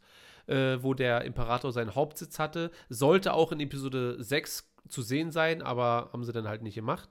Äh, 0.49 0.81
wo 0.81 0.93
der 0.93 1.23
Imperator 1.25 1.71
seinen 1.71 1.95
Hauptsitz 1.95 2.39
hatte. 2.39 2.71
Sollte 2.89 3.33
auch 3.33 3.51
in 3.51 3.59
Episode 3.59 4.21
6 4.21 4.69
zu 4.87 5.01
sehen 5.01 5.31
sein, 5.31 5.61
aber 5.61 6.09
haben 6.11 6.23
sie 6.23 6.33
dann 6.33 6.47
halt 6.47 6.63
nicht 6.63 6.75
gemacht. 6.75 7.09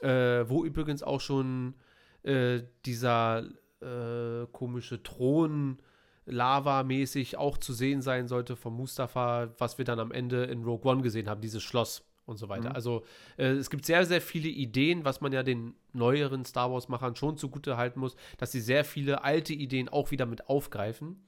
Äh, 0.00 0.48
wo 0.48 0.64
übrigens 0.64 1.02
auch 1.02 1.20
schon 1.20 1.74
äh, 2.22 2.62
dieser 2.84 3.44
äh, 3.80 4.46
komische 4.52 5.02
Thron 5.02 5.78
Lava-mäßig 6.26 7.38
auch 7.38 7.56
zu 7.56 7.72
sehen 7.72 8.02
sein 8.02 8.28
sollte 8.28 8.54
von 8.54 8.74
Mustafa, 8.74 9.48
was 9.58 9.78
wir 9.78 9.84
dann 9.84 9.98
am 9.98 10.12
Ende 10.12 10.44
in 10.44 10.62
Rogue 10.62 10.90
One 10.90 11.02
gesehen 11.02 11.28
haben, 11.28 11.40
dieses 11.40 11.62
Schloss 11.62 12.04
und 12.26 12.36
so 12.36 12.48
weiter. 12.48 12.70
Mhm. 12.70 12.74
Also 12.74 13.04
äh, 13.38 13.46
es 13.52 13.70
gibt 13.70 13.86
sehr, 13.86 14.04
sehr 14.04 14.20
viele 14.20 14.48
Ideen, 14.48 15.04
was 15.04 15.20
man 15.20 15.32
ja 15.32 15.42
den 15.42 15.74
neueren 15.94 16.44
Star 16.44 16.70
Wars-Machern 16.70 17.16
schon 17.16 17.38
zugute 17.38 17.76
halten 17.76 18.00
muss, 18.00 18.14
dass 18.36 18.52
sie 18.52 18.60
sehr 18.60 18.84
viele 18.84 19.24
alte 19.24 19.54
Ideen 19.54 19.88
auch 19.88 20.10
wieder 20.10 20.26
mit 20.26 20.48
aufgreifen. 20.48 21.24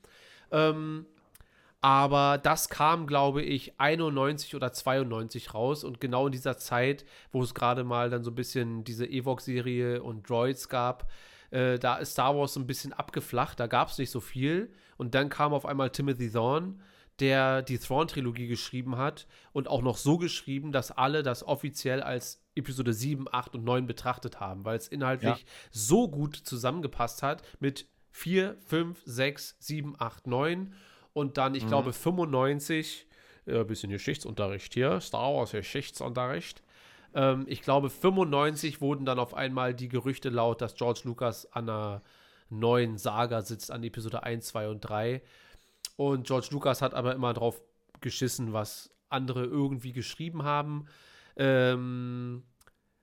Ähm, 0.51 1.07
aber 1.81 2.39
das 2.39 2.69
kam, 2.69 3.07
glaube 3.07 3.43
ich, 3.43 3.79
91 3.81 4.55
oder 4.55 4.73
92 4.73 5.55
raus 5.55 5.83
und 5.85 6.01
genau 6.01 6.27
in 6.27 6.33
dieser 6.33 6.59
Zeit, 6.59 7.05
wo 7.33 7.43
es 7.43 7.55
gerade 7.55 7.85
mal 7.85 8.11
dann 8.11 8.23
so 8.23 8.31
ein 8.31 8.35
bisschen 8.35 8.85
diese 8.85 9.07
Evox-Serie 9.07 10.03
und 10.03 10.29
Droids 10.29 10.69
gab, 10.69 11.11
äh, 11.51 11.79
da 11.79 11.97
ist 11.97 12.13
Star 12.13 12.37
Wars 12.37 12.55
so 12.55 12.61
ein 12.61 12.67
bisschen 12.67 12.93
abgeflacht, 12.93 13.59
da 13.59 13.67
gab 13.67 13.89
es 13.89 13.99
nicht 13.99 14.11
so 14.11 14.21
viel. 14.21 14.73
Und 14.97 15.15
dann 15.15 15.31
kam 15.31 15.55
auf 15.55 15.65
einmal 15.65 15.91
Timothy 15.91 16.31
Thorne, 16.31 16.75
der 17.21 17.63
die 17.63 17.79
Thrawn-Trilogie 17.79 18.49
geschrieben 18.49 18.99
hat 18.99 19.27
und 19.53 19.69
auch 19.69 19.83
noch 19.83 19.97
so 19.97 20.19
geschrieben, 20.19 20.73
dass 20.73 20.91
alle 20.91 21.23
das 21.23 21.43
offiziell 21.43 22.03
als 22.03 22.43
Episode 22.55 22.93
7, 22.93 23.27
8 23.31 23.55
und 23.55 23.65
9 23.65 23.87
betrachtet 23.87 24.41
haben, 24.41 24.65
weil 24.65 24.77
es 24.77 24.89
inhaltlich 24.89 25.39
ja. 25.39 25.47
so 25.71 26.09
gut 26.09 26.37
zusammengepasst 26.37 27.23
hat 27.23 27.43
mit 27.61 27.87
4, 28.11 28.57
5, 28.67 29.01
6, 29.05 29.57
7, 29.59 29.95
8, 29.99 30.27
9 30.27 30.75
und 31.13 31.39
dann, 31.39 31.55
ich 31.55 31.65
mhm. 31.65 31.69
glaube, 31.69 31.93
95, 31.93 33.07
ein 33.47 33.55
äh, 33.55 33.65
bisschen 33.65 33.91
Geschichtsunterricht 33.91 34.75
hier, 34.75 35.01
Star 35.01 35.35
Wars 35.35 35.53
Geschichtsunterricht. 35.53 36.63
Ähm, 37.15 37.45
ich 37.49 37.63
glaube, 37.63 37.91
95 37.91 38.81
wurden 38.81 39.05
dann 39.05 39.19
auf 39.19 39.35
einmal 39.35 39.75
die 39.75 39.89
Gerüchte 39.89 40.29
laut, 40.29 40.61
dass 40.61 40.75
George 40.75 41.01
Lucas 41.05 41.51
an 41.53 41.69
einer 41.69 42.03
neuen 42.49 42.99
Saga 42.99 43.43
sitzt, 43.43 43.71
an 43.71 43.83
Episode 43.83 44.23
1, 44.23 44.47
2 44.47 44.69
und 44.69 44.81
3. 44.81 45.23
Und 45.97 46.27
George 46.27 46.49
Lucas 46.51 46.83
hat 46.83 46.95
aber 46.95 47.15
immer 47.15 47.33
drauf 47.33 47.61
geschissen, 48.01 48.53
was 48.53 48.91
andere 49.09 49.45
irgendwie 49.45 49.93
geschrieben 49.93 50.45
haben. 50.45 50.87
Ähm, 51.37 52.43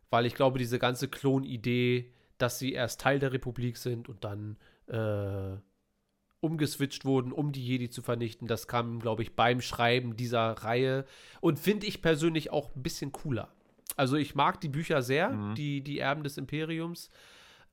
weil 0.09 0.25
ich 0.25 0.35
glaube, 0.35 0.59
diese 0.59 0.79
ganze 0.79 1.07
Klon-Idee, 1.07 2.11
dass 2.37 2.59
sie 2.59 2.73
erst 2.73 3.01
Teil 3.01 3.19
der 3.19 3.33
Republik 3.33 3.77
sind 3.77 4.07
und 4.09 4.23
dann 4.23 4.57
äh, 4.87 5.57
umgeswitcht 6.47 7.03
wurden, 7.03 7.33
um 7.33 7.51
die 7.51 7.65
Jedi 7.65 7.89
zu 7.89 8.01
vernichten, 8.01 8.47
das 8.47 8.67
kam, 8.67 8.99
glaube 8.99 9.21
ich, 9.21 9.35
beim 9.35 9.59
Schreiben 9.61 10.15
dieser 10.15 10.51
Reihe 10.51 11.05
und 11.41 11.59
finde 11.59 11.85
ich 11.85 12.01
persönlich 12.01 12.51
auch 12.51 12.73
ein 12.75 12.83
bisschen 12.83 13.11
cooler. 13.11 13.49
Also 13.97 14.15
ich 14.15 14.33
mag 14.33 14.61
die 14.61 14.69
Bücher 14.69 15.01
sehr, 15.01 15.29
mhm. 15.29 15.55
die, 15.55 15.81
die 15.81 15.99
Erben 15.99 16.23
des 16.23 16.37
Imperiums. 16.37 17.09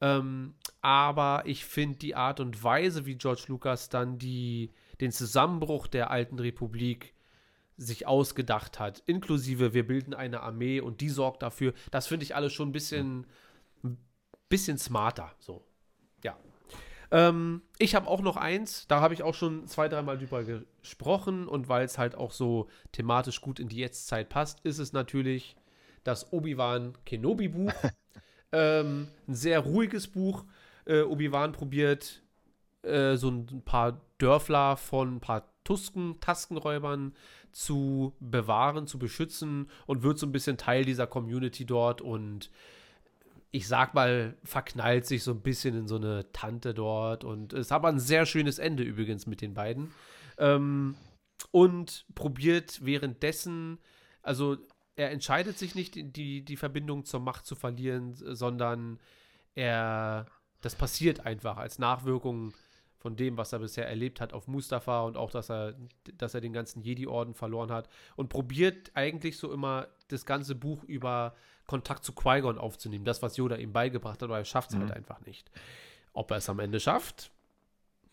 Ähm, 0.00 0.54
aber 0.80 1.44
ich 1.46 1.64
finde 1.64 1.98
die 1.98 2.16
Art 2.16 2.40
und 2.40 2.64
Weise, 2.64 3.06
wie 3.06 3.14
George 3.14 3.44
Lucas 3.48 3.88
dann 3.88 4.18
die, 4.18 4.70
den 5.00 5.12
Zusammenbruch 5.12 5.86
der 5.86 6.10
alten 6.10 6.38
Republik 6.38 7.14
sich 7.76 8.06
ausgedacht 8.06 8.78
hat, 8.78 9.02
inklusive 9.06 9.74
wir 9.74 9.86
bilden 9.86 10.14
eine 10.14 10.40
Armee 10.40 10.80
und 10.80 11.00
die 11.00 11.08
sorgt 11.08 11.42
dafür, 11.42 11.74
das 11.90 12.06
finde 12.06 12.24
ich 12.24 12.34
alles 12.34 12.52
schon 12.52 12.68
ein 12.68 12.72
bisschen, 12.72 13.26
ein 13.82 13.98
bisschen 14.48 14.78
smarter. 14.78 15.32
So. 15.38 15.64
Ähm, 17.10 17.62
ich 17.78 17.94
habe 17.94 18.08
auch 18.08 18.20
noch 18.20 18.36
eins, 18.36 18.86
da 18.88 19.00
habe 19.00 19.14
ich 19.14 19.22
auch 19.22 19.34
schon 19.34 19.66
zwei, 19.66 19.88
dreimal 19.88 20.18
drüber 20.18 20.44
gesprochen 20.44 21.48
und 21.48 21.68
weil 21.68 21.84
es 21.84 21.98
halt 21.98 22.14
auch 22.14 22.32
so 22.32 22.68
thematisch 22.92 23.40
gut 23.40 23.60
in 23.60 23.68
die 23.68 23.78
Jetztzeit 23.78 24.28
passt, 24.28 24.60
ist 24.64 24.78
es 24.78 24.92
natürlich 24.92 25.56
das 26.02 26.32
Obi-Wan 26.32 26.96
Kenobi-Buch. 27.04 27.72
ähm, 28.52 29.08
ein 29.26 29.34
sehr 29.34 29.60
ruhiges 29.60 30.08
Buch. 30.08 30.44
Äh, 30.86 31.02
Obi-Wan 31.02 31.52
probiert 31.52 32.22
äh, 32.82 33.16
so 33.16 33.30
ein 33.30 33.62
paar 33.64 34.00
Dörfler 34.18 34.76
von 34.76 35.16
ein 35.16 35.20
paar 35.20 35.48
Tusken, 35.64 36.20
Taskenräubern 36.20 37.14
zu 37.52 38.14
bewahren, 38.20 38.86
zu 38.86 38.98
beschützen 38.98 39.70
und 39.86 40.02
wird 40.02 40.18
so 40.18 40.26
ein 40.26 40.32
bisschen 40.32 40.58
Teil 40.58 40.84
dieser 40.84 41.06
Community 41.06 41.64
dort 41.64 42.00
und 42.00 42.50
ich 43.54 43.68
sag 43.68 43.94
mal, 43.94 44.36
verknallt 44.42 45.06
sich 45.06 45.22
so 45.22 45.30
ein 45.30 45.40
bisschen 45.40 45.76
in 45.78 45.86
so 45.86 45.94
eine 45.94 46.32
Tante 46.32 46.74
dort 46.74 47.22
und 47.22 47.52
es 47.52 47.70
hat 47.70 47.84
ein 47.84 48.00
sehr 48.00 48.26
schönes 48.26 48.58
Ende 48.58 48.82
übrigens 48.82 49.28
mit 49.28 49.40
den 49.40 49.54
beiden. 49.54 49.92
Ähm, 50.38 50.96
und 51.52 52.04
probiert 52.16 52.84
währenddessen, 52.84 53.78
also 54.22 54.56
er 54.96 55.12
entscheidet 55.12 55.56
sich 55.56 55.76
nicht, 55.76 55.94
die, 55.94 56.44
die 56.44 56.56
Verbindung 56.56 57.04
zur 57.04 57.20
Macht 57.20 57.46
zu 57.46 57.54
verlieren, 57.54 58.14
sondern 58.14 58.98
er, 59.54 60.26
das 60.60 60.74
passiert 60.74 61.24
einfach 61.24 61.56
als 61.56 61.78
Nachwirkung 61.78 62.54
von 62.98 63.14
dem, 63.14 63.36
was 63.36 63.52
er 63.52 63.60
bisher 63.60 63.88
erlebt 63.88 64.20
hat 64.20 64.32
auf 64.32 64.48
Mustafa 64.48 65.02
und 65.02 65.16
auch, 65.16 65.30
dass 65.30 65.48
er, 65.48 65.76
dass 66.18 66.34
er 66.34 66.40
den 66.40 66.54
ganzen 66.54 66.82
Jedi-Orden 66.82 67.34
verloren 67.34 67.70
hat 67.70 67.88
und 68.16 68.30
probiert 68.30 68.90
eigentlich 68.94 69.36
so 69.36 69.52
immer 69.52 69.86
das 70.08 70.26
ganze 70.26 70.56
Buch 70.56 70.82
über 70.82 71.36
Kontakt 71.66 72.04
zu 72.04 72.12
Qui-Gon 72.12 72.58
aufzunehmen, 72.58 73.04
das, 73.04 73.22
was 73.22 73.36
Yoda 73.36 73.56
ihm 73.56 73.72
beigebracht 73.72 74.14
hat, 74.14 74.24
aber 74.24 74.38
er 74.38 74.44
schafft 74.44 74.70
es 74.70 74.76
halt 74.76 74.84
mhm. 74.84 74.88
halt 74.90 74.98
einfach 74.98 75.20
nicht. 75.26 75.50
Ob 76.12 76.30
er 76.30 76.38
es 76.38 76.48
am 76.48 76.60
Ende 76.60 76.78
schafft, 76.80 77.30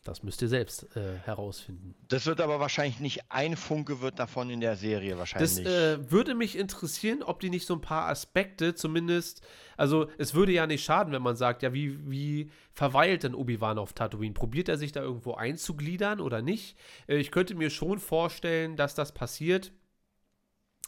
das 0.04 0.24
müsst 0.24 0.42
ihr 0.42 0.48
selbst 0.48 0.96
äh, 0.96 1.18
herausfinden. 1.26 1.94
Das 2.08 2.26
wird 2.26 2.42
aber 2.42 2.60
wahrscheinlich 2.60 3.00
nicht 3.00 3.22
ein 3.30 3.56
Funke 3.56 4.02
wird 4.02 4.18
davon 4.18 4.50
in 4.50 4.60
der 4.60 4.76
Serie 4.76 5.20
wahrscheinlich. 5.20 5.64
Das 5.64 5.66
äh, 5.66 6.12
würde 6.12 6.34
mich 6.34 6.58
interessieren, 6.58 7.22
ob 7.22 7.40
die 7.40 7.52
nicht 7.52 7.68
so 7.68 7.76
ein 7.76 7.82
paar 7.82 8.08
Aspekte 8.10 8.74
zumindest, 8.74 9.42
also 9.78 10.10
es 10.18 10.34
würde 10.34 10.54
ja 10.54 10.66
nicht 10.66 10.84
schaden, 10.84 11.14
wenn 11.14 11.22
man 11.22 11.36
sagt, 11.36 11.62
ja, 11.62 11.72
wie, 11.72 12.00
wie 12.10 12.50
verweilt 12.74 13.24
denn 13.24 13.36
Obi-Wan 13.36 13.78
auf 13.78 13.94
Tatooine? 13.94 14.34
Probiert 14.34 14.70
er 14.70 14.78
sich 14.78 14.92
da 14.92 15.02
irgendwo 15.02 15.36
einzugliedern 15.36 16.20
oder 16.20 16.42
nicht? 16.42 16.78
Äh, 17.08 17.18
ich 17.18 17.30
könnte 17.30 17.54
mir 17.54 17.70
schon 17.70 18.00
vorstellen, 18.00 18.78
dass 18.78 18.96
das 18.96 19.12
passiert. 19.12 19.72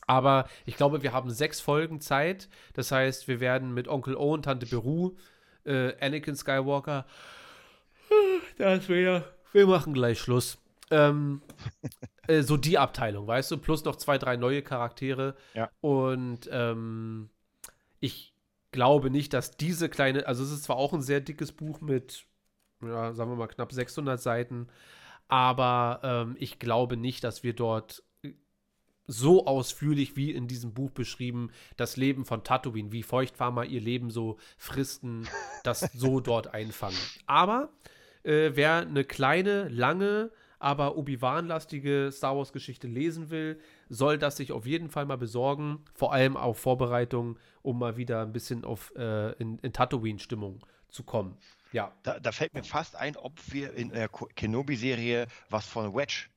Aber 0.07 0.47
ich 0.65 0.75
glaube, 0.75 1.03
wir 1.03 1.13
haben 1.13 1.30
sechs 1.30 1.59
Folgen 1.59 2.01
Zeit. 2.01 2.49
Das 2.73 2.91
heißt, 2.91 3.27
wir 3.27 3.39
werden 3.39 3.73
mit 3.73 3.88
Onkel 3.88 4.15
O 4.15 4.34
und 4.34 4.43
Tante 4.43 4.65
Beru, 4.65 5.15
äh, 5.65 5.93
Anakin 5.99 6.35
Skywalker 6.35 7.05
das 8.57 8.89
wäre, 8.89 9.34
wir 9.51 9.67
machen 9.67 9.93
gleich 9.93 10.19
Schluss. 10.19 10.57
Ähm, 10.91 11.41
äh, 12.27 12.41
so 12.41 12.57
die 12.57 12.77
Abteilung, 12.77 13.27
weißt 13.27 13.51
du, 13.51 13.57
plus 13.57 13.84
noch 13.84 13.95
zwei, 13.95 14.17
drei 14.17 14.35
neue 14.38 14.61
Charaktere. 14.61 15.35
Ja. 15.53 15.69
Und 15.81 16.49
ähm, 16.51 17.30
ich 17.99 18.34
glaube 18.71 19.09
nicht, 19.09 19.34
dass 19.34 19.57
diese 19.57 19.89
kleine, 19.89 20.27
also 20.27 20.43
es 20.43 20.51
ist 20.51 20.63
zwar 20.63 20.77
auch 20.77 20.93
ein 20.93 21.01
sehr 21.01 21.21
dickes 21.21 21.51
Buch 21.51 21.81
mit, 21.81 22.25
ja, 22.81 23.13
sagen 23.13 23.31
wir 23.31 23.35
mal, 23.35 23.47
knapp 23.47 23.71
600 23.71 24.21
Seiten, 24.21 24.67
aber 25.27 26.01
ähm, 26.03 26.35
ich 26.39 26.59
glaube 26.59 26.97
nicht, 26.97 27.23
dass 27.23 27.43
wir 27.43 27.53
dort 27.53 28.03
so 29.07 29.45
ausführlich 29.45 30.15
wie 30.15 30.31
in 30.31 30.47
diesem 30.47 30.73
Buch 30.73 30.91
beschrieben, 30.91 31.51
das 31.77 31.97
Leben 31.97 32.25
von 32.25 32.43
Tatooine, 32.43 32.91
wie 32.91 33.03
Feuchtfarmer 33.03 33.65
ihr 33.65 33.81
Leben 33.81 34.09
so 34.09 34.38
fristen, 34.57 35.27
das 35.63 35.80
so 35.93 36.19
dort 36.19 36.53
einfangen. 36.53 36.97
Aber 37.25 37.69
äh, 38.23 38.51
wer 38.53 38.77
eine 38.77 39.03
kleine, 39.03 39.67
lange, 39.69 40.31
aber 40.59 40.95
Obi-Wan-lastige 40.95 42.09
Star 42.13 42.38
Wars-Geschichte 42.38 42.88
lesen 42.88 43.30
will, 43.30 43.59
soll 43.89 44.17
das 44.17 44.38
sich 44.38 44.53
auf 44.53 44.65
jeden 44.65 44.89
Fall 44.89 45.05
mal 45.05 45.17
besorgen. 45.17 45.84
Vor 45.93 46.13
allem 46.13 46.38
auf 46.38 46.57
Vorbereitung, 46.57 47.38
um 47.61 47.80
mal 47.80 47.97
wieder 47.97 48.21
ein 48.21 48.31
bisschen 48.31 48.63
auf, 48.63 48.93
äh, 48.95 49.34
in, 49.34 49.59
in 49.59 49.73
Tatooine-Stimmung 49.73 50.61
zu 50.88 51.03
kommen. 51.03 51.38
Ja. 51.73 51.91
Da, 52.03 52.19
da, 52.19 52.31
fällt 52.31 52.53
mir 52.53 52.63
fast 52.63 52.95
ein, 52.95 53.17
ob 53.17 53.34
wir 53.51 53.73
in 53.73 53.89
der 53.89 54.07
Kenobi-Serie 54.07 55.27
was 55.49 55.65
von 55.65 55.93
Wedge 55.93 56.30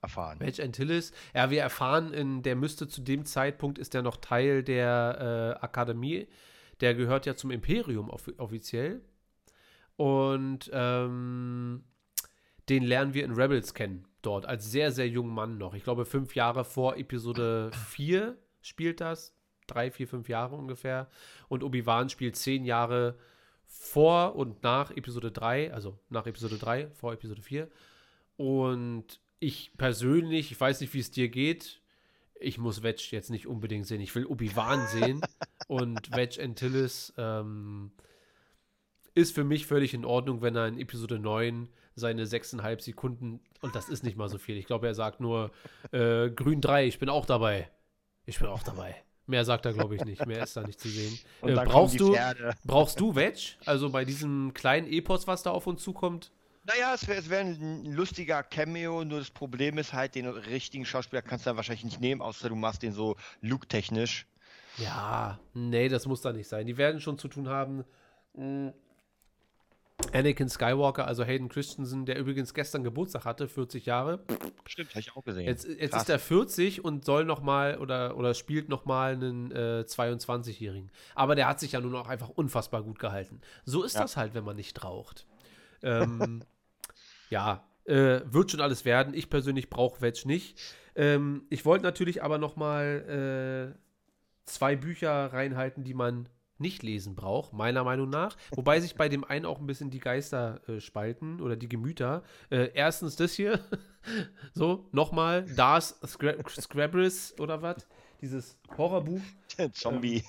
erfahren. 0.00 0.40
Wedge 0.40 0.62
Antilles. 0.62 1.12
Ja, 1.34 1.50
wir 1.50 1.60
erfahren, 1.60 2.12
in, 2.12 2.42
der 2.42 2.56
müsste 2.56 2.88
zu 2.88 3.00
dem 3.00 3.24
Zeitpunkt, 3.24 3.78
ist 3.78 3.94
er 3.94 4.02
noch 4.02 4.16
Teil 4.16 4.62
der 4.62 5.56
äh, 5.58 5.64
Akademie. 5.64 6.28
Der 6.80 6.94
gehört 6.94 7.26
ja 7.26 7.34
zum 7.34 7.50
Imperium 7.50 8.10
off 8.10 8.30
offiziell. 8.38 9.02
Und 9.96 10.70
ähm, 10.72 11.82
den 12.68 12.84
lernen 12.84 13.14
wir 13.14 13.24
in 13.24 13.32
Rebels 13.32 13.74
kennen, 13.74 14.06
dort, 14.22 14.46
als 14.46 14.70
sehr, 14.70 14.92
sehr 14.92 15.08
jungen 15.08 15.34
Mann 15.34 15.58
noch. 15.58 15.74
Ich 15.74 15.82
glaube, 15.82 16.04
fünf 16.04 16.36
Jahre 16.36 16.64
vor 16.64 16.96
Episode 16.96 17.70
4 17.88 18.36
spielt 18.60 19.00
das. 19.00 19.34
Drei, 19.66 19.90
vier, 19.90 20.08
fünf 20.08 20.28
Jahre 20.28 20.54
ungefähr. 20.54 21.08
Und 21.48 21.62
Obi-Wan 21.62 22.08
spielt 22.08 22.36
zehn 22.36 22.64
Jahre 22.64 23.18
vor 23.66 24.34
und 24.34 24.62
nach 24.62 24.90
Episode 24.90 25.30
3, 25.30 25.74
also 25.74 25.98
nach 26.08 26.26
Episode 26.26 26.56
3, 26.56 26.88
vor 26.92 27.12
Episode 27.12 27.42
4. 27.42 27.68
Und 28.36 29.20
ich 29.40 29.72
persönlich, 29.76 30.52
ich 30.52 30.60
weiß 30.60 30.80
nicht, 30.80 30.92
wie 30.94 31.00
es 31.00 31.10
dir 31.10 31.28
geht, 31.28 31.80
ich 32.40 32.58
muss 32.58 32.82
Wedge 32.82 33.08
jetzt 33.10 33.30
nicht 33.30 33.46
unbedingt 33.46 33.86
sehen. 33.86 34.00
Ich 34.00 34.14
will 34.14 34.26
Obi-Wan 34.26 34.86
sehen. 34.86 35.20
und 35.68 36.14
Wedge 36.14 36.42
Antilles 36.42 37.12
ähm, 37.16 37.90
ist 39.14 39.34
für 39.34 39.44
mich 39.44 39.66
völlig 39.66 39.94
in 39.94 40.04
Ordnung, 40.04 40.40
wenn 40.40 40.54
er 40.54 40.68
in 40.68 40.78
Episode 40.78 41.18
9 41.18 41.68
seine 41.96 42.26
sechseinhalb 42.26 42.80
Sekunden 42.80 43.40
und 43.60 43.74
das 43.74 43.88
ist 43.88 44.04
nicht 44.04 44.16
mal 44.16 44.28
so 44.28 44.38
viel. 44.38 44.56
Ich 44.56 44.66
glaube, 44.66 44.86
er 44.86 44.94
sagt 44.94 45.20
nur 45.20 45.50
äh, 45.90 46.30
Grün 46.30 46.60
3, 46.60 46.86
ich 46.86 47.00
bin 47.00 47.08
auch 47.08 47.26
dabei. 47.26 47.68
Ich 48.24 48.38
bin 48.38 48.46
auch 48.46 48.62
dabei. 48.62 48.94
Mehr 49.26 49.44
sagt 49.44 49.66
er, 49.66 49.72
glaube 49.72 49.96
ich, 49.96 50.04
nicht. 50.04 50.24
Mehr 50.26 50.42
ist 50.42 50.56
da 50.56 50.62
nicht 50.62 50.80
zu 50.80 50.88
sehen. 50.88 51.18
Äh, 51.42 51.52
brauchst, 51.54 52.00
du, 52.00 52.16
brauchst 52.64 53.00
du 53.00 53.14
Wedge? 53.14 53.56
Also 53.66 53.90
bei 53.90 54.04
diesem 54.04 54.54
kleinen 54.54 54.86
Epos, 54.86 55.26
was 55.26 55.42
da 55.42 55.50
auf 55.50 55.66
uns 55.66 55.82
zukommt? 55.82 56.30
Naja, 56.68 56.92
es 56.92 57.08
wäre 57.08 57.30
wär 57.30 57.40
ein 57.40 57.86
lustiger 57.86 58.42
Cameo, 58.42 59.02
nur 59.02 59.20
das 59.20 59.30
Problem 59.30 59.78
ist 59.78 59.94
halt, 59.94 60.14
den 60.14 60.26
richtigen 60.26 60.84
Schauspieler 60.84 61.22
kannst 61.22 61.46
du 61.46 61.50
dann 61.50 61.56
wahrscheinlich 61.56 61.84
nicht 61.84 62.00
nehmen, 62.00 62.20
außer 62.20 62.50
du 62.50 62.56
machst 62.56 62.82
den 62.82 62.92
so 62.92 63.16
Luke-technisch. 63.40 64.26
Ja, 64.76 65.40
nee, 65.54 65.88
das 65.88 66.04
muss 66.06 66.20
da 66.20 66.30
nicht 66.32 66.46
sein. 66.46 66.66
Die 66.66 66.76
werden 66.76 67.00
schon 67.00 67.18
zu 67.18 67.28
tun 67.28 67.48
haben. 67.48 67.84
Mm. 68.34 68.68
Anakin 70.12 70.48
Skywalker, 70.48 71.06
also 71.06 71.24
Hayden 71.24 71.48
Christensen, 71.48 72.04
der 72.06 72.18
übrigens 72.18 72.52
gestern 72.54 72.84
Geburtstag 72.84 73.24
hatte, 73.24 73.48
40 73.48 73.86
Jahre. 73.86 74.20
Stimmt, 74.66 74.90
habe 74.90 75.00
ich 75.00 75.16
auch 75.16 75.24
gesehen. 75.24 75.46
Jetzt, 75.46 75.66
jetzt 75.66 75.96
ist 75.96 76.08
er 76.08 76.18
40 76.20 76.84
und 76.84 77.04
soll 77.04 77.24
noch 77.24 77.40
mal 77.40 77.78
oder, 77.78 78.16
oder 78.16 78.34
spielt 78.34 78.68
noch 78.68 78.84
mal 78.84 79.14
einen 79.14 79.50
äh, 79.50 79.84
22-Jährigen. 79.88 80.90
Aber 81.16 81.34
der 81.34 81.48
hat 81.48 81.58
sich 81.60 81.72
ja 81.72 81.80
nun 81.80 81.96
auch 81.96 82.08
einfach 82.08 82.28
unfassbar 82.28 82.82
gut 82.82 82.98
gehalten. 82.98 83.40
So 83.64 83.82
ist 83.82 83.94
Ja. 83.94 84.02
das 84.02 84.16
halt, 84.16 84.34
wenn 84.34 84.44
man 84.44 84.54
nicht 84.56 84.84
raucht. 84.84 85.26
Ähm, 85.82 86.42
ja, 87.30 87.64
äh, 87.84 88.20
wird 88.24 88.50
schon 88.50 88.60
alles 88.60 88.84
werden. 88.84 89.14
Ich 89.14 89.30
persönlich 89.30 89.70
brauche 89.70 90.00
Wedge 90.00 90.22
nicht. 90.26 90.60
Ähm, 90.94 91.46
ich 91.50 91.64
wollte 91.64 91.84
natürlich 91.84 92.22
aber 92.22 92.38
noch 92.38 92.56
mal 92.56 93.74
äh, 93.74 93.78
zwei 94.44 94.76
Bücher 94.76 95.32
reinhalten, 95.32 95.84
die 95.84 95.94
man 95.94 96.28
nicht 96.58 96.82
lesen 96.82 97.14
braucht, 97.14 97.52
meiner 97.52 97.84
Meinung 97.84 98.10
nach. 98.10 98.36
Wobei 98.50 98.80
sich 98.80 98.96
bei 98.96 99.08
dem 99.08 99.24
einen 99.24 99.46
auch 99.46 99.60
ein 99.60 99.66
bisschen 99.66 99.90
die 99.90 100.00
Geister 100.00 100.60
äh, 100.68 100.80
spalten 100.80 101.40
oder 101.40 101.56
die 101.56 101.68
Gemüter. 101.68 102.24
Äh, 102.50 102.70
erstens 102.74 103.16
das 103.16 103.32
hier. 103.32 103.60
so, 104.54 104.88
nochmal. 104.92 105.44
Dars 105.54 106.00
Scra 106.04 106.34
Scrabris 106.48 107.34
oder 107.38 107.62
was? 107.62 107.86
Dieses 108.20 108.58
Horrorbuch. 108.76 109.20
Zombie. 109.72 110.24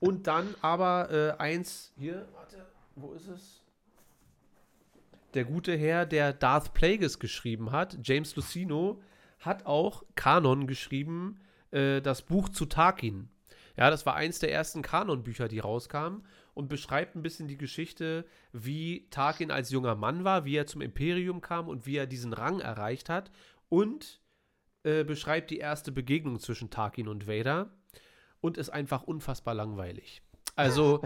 Und 0.00 0.26
dann 0.26 0.54
aber 0.60 1.10
äh, 1.10 1.40
eins, 1.40 1.92
hier, 1.96 2.28
warte, 2.34 2.66
wo 2.96 3.12
ist 3.12 3.28
es? 3.28 3.59
Der 5.34 5.44
gute 5.44 5.76
Herr, 5.76 6.06
der 6.06 6.32
Darth 6.32 6.74
Plagueis 6.74 7.18
geschrieben 7.18 7.70
hat, 7.70 7.98
James 8.02 8.34
Lucino, 8.34 9.00
hat 9.38 9.64
auch 9.64 10.02
Kanon 10.16 10.66
geschrieben, 10.66 11.40
äh, 11.70 12.00
das 12.00 12.22
Buch 12.22 12.48
zu 12.48 12.66
Tarkin. 12.66 13.28
Ja, 13.76 13.90
das 13.90 14.04
war 14.04 14.14
eins 14.16 14.40
der 14.40 14.52
ersten 14.52 14.82
Kanon-Bücher, 14.82 15.48
die 15.48 15.60
rauskamen 15.60 16.24
und 16.54 16.68
beschreibt 16.68 17.14
ein 17.14 17.22
bisschen 17.22 17.48
die 17.48 17.56
Geschichte, 17.56 18.26
wie 18.52 19.08
Tarkin 19.10 19.50
als 19.50 19.70
junger 19.70 19.94
Mann 19.94 20.24
war, 20.24 20.44
wie 20.44 20.56
er 20.56 20.66
zum 20.66 20.80
Imperium 20.82 21.40
kam 21.40 21.68
und 21.68 21.86
wie 21.86 21.96
er 21.96 22.06
diesen 22.06 22.32
Rang 22.32 22.60
erreicht 22.60 23.08
hat 23.08 23.30
und 23.68 24.20
äh, 24.82 25.04
beschreibt 25.04 25.50
die 25.50 25.58
erste 25.58 25.92
Begegnung 25.92 26.40
zwischen 26.40 26.70
Tarkin 26.70 27.08
und 27.08 27.28
Vader 27.28 27.70
und 28.40 28.58
ist 28.58 28.70
einfach 28.70 29.04
unfassbar 29.04 29.54
langweilig. 29.54 30.22
Also, 30.56 31.02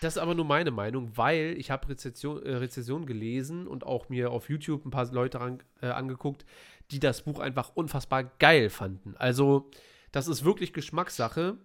das 0.00 0.16
ist 0.16 0.22
aber 0.22 0.34
nur 0.34 0.44
meine 0.44 0.70
Meinung, 0.70 1.16
weil 1.16 1.54
ich 1.58 1.70
habe 1.70 1.88
Rezession, 1.88 2.42
äh, 2.44 2.56
Rezession 2.56 3.06
gelesen 3.06 3.66
und 3.66 3.84
auch 3.84 4.08
mir 4.08 4.30
auf 4.30 4.48
YouTube 4.48 4.84
ein 4.84 4.90
paar 4.90 5.10
Leute 5.12 5.40
ran, 5.40 5.62
äh, 5.80 5.86
angeguckt, 5.86 6.44
die 6.90 7.00
das 7.00 7.22
Buch 7.22 7.38
einfach 7.38 7.72
unfassbar 7.74 8.24
geil 8.38 8.70
fanden. 8.70 9.14
Also, 9.16 9.70
das 10.12 10.28
ist 10.28 10.44
wirklich 10.44 10.72
Geschmackssache. 10.72 11.58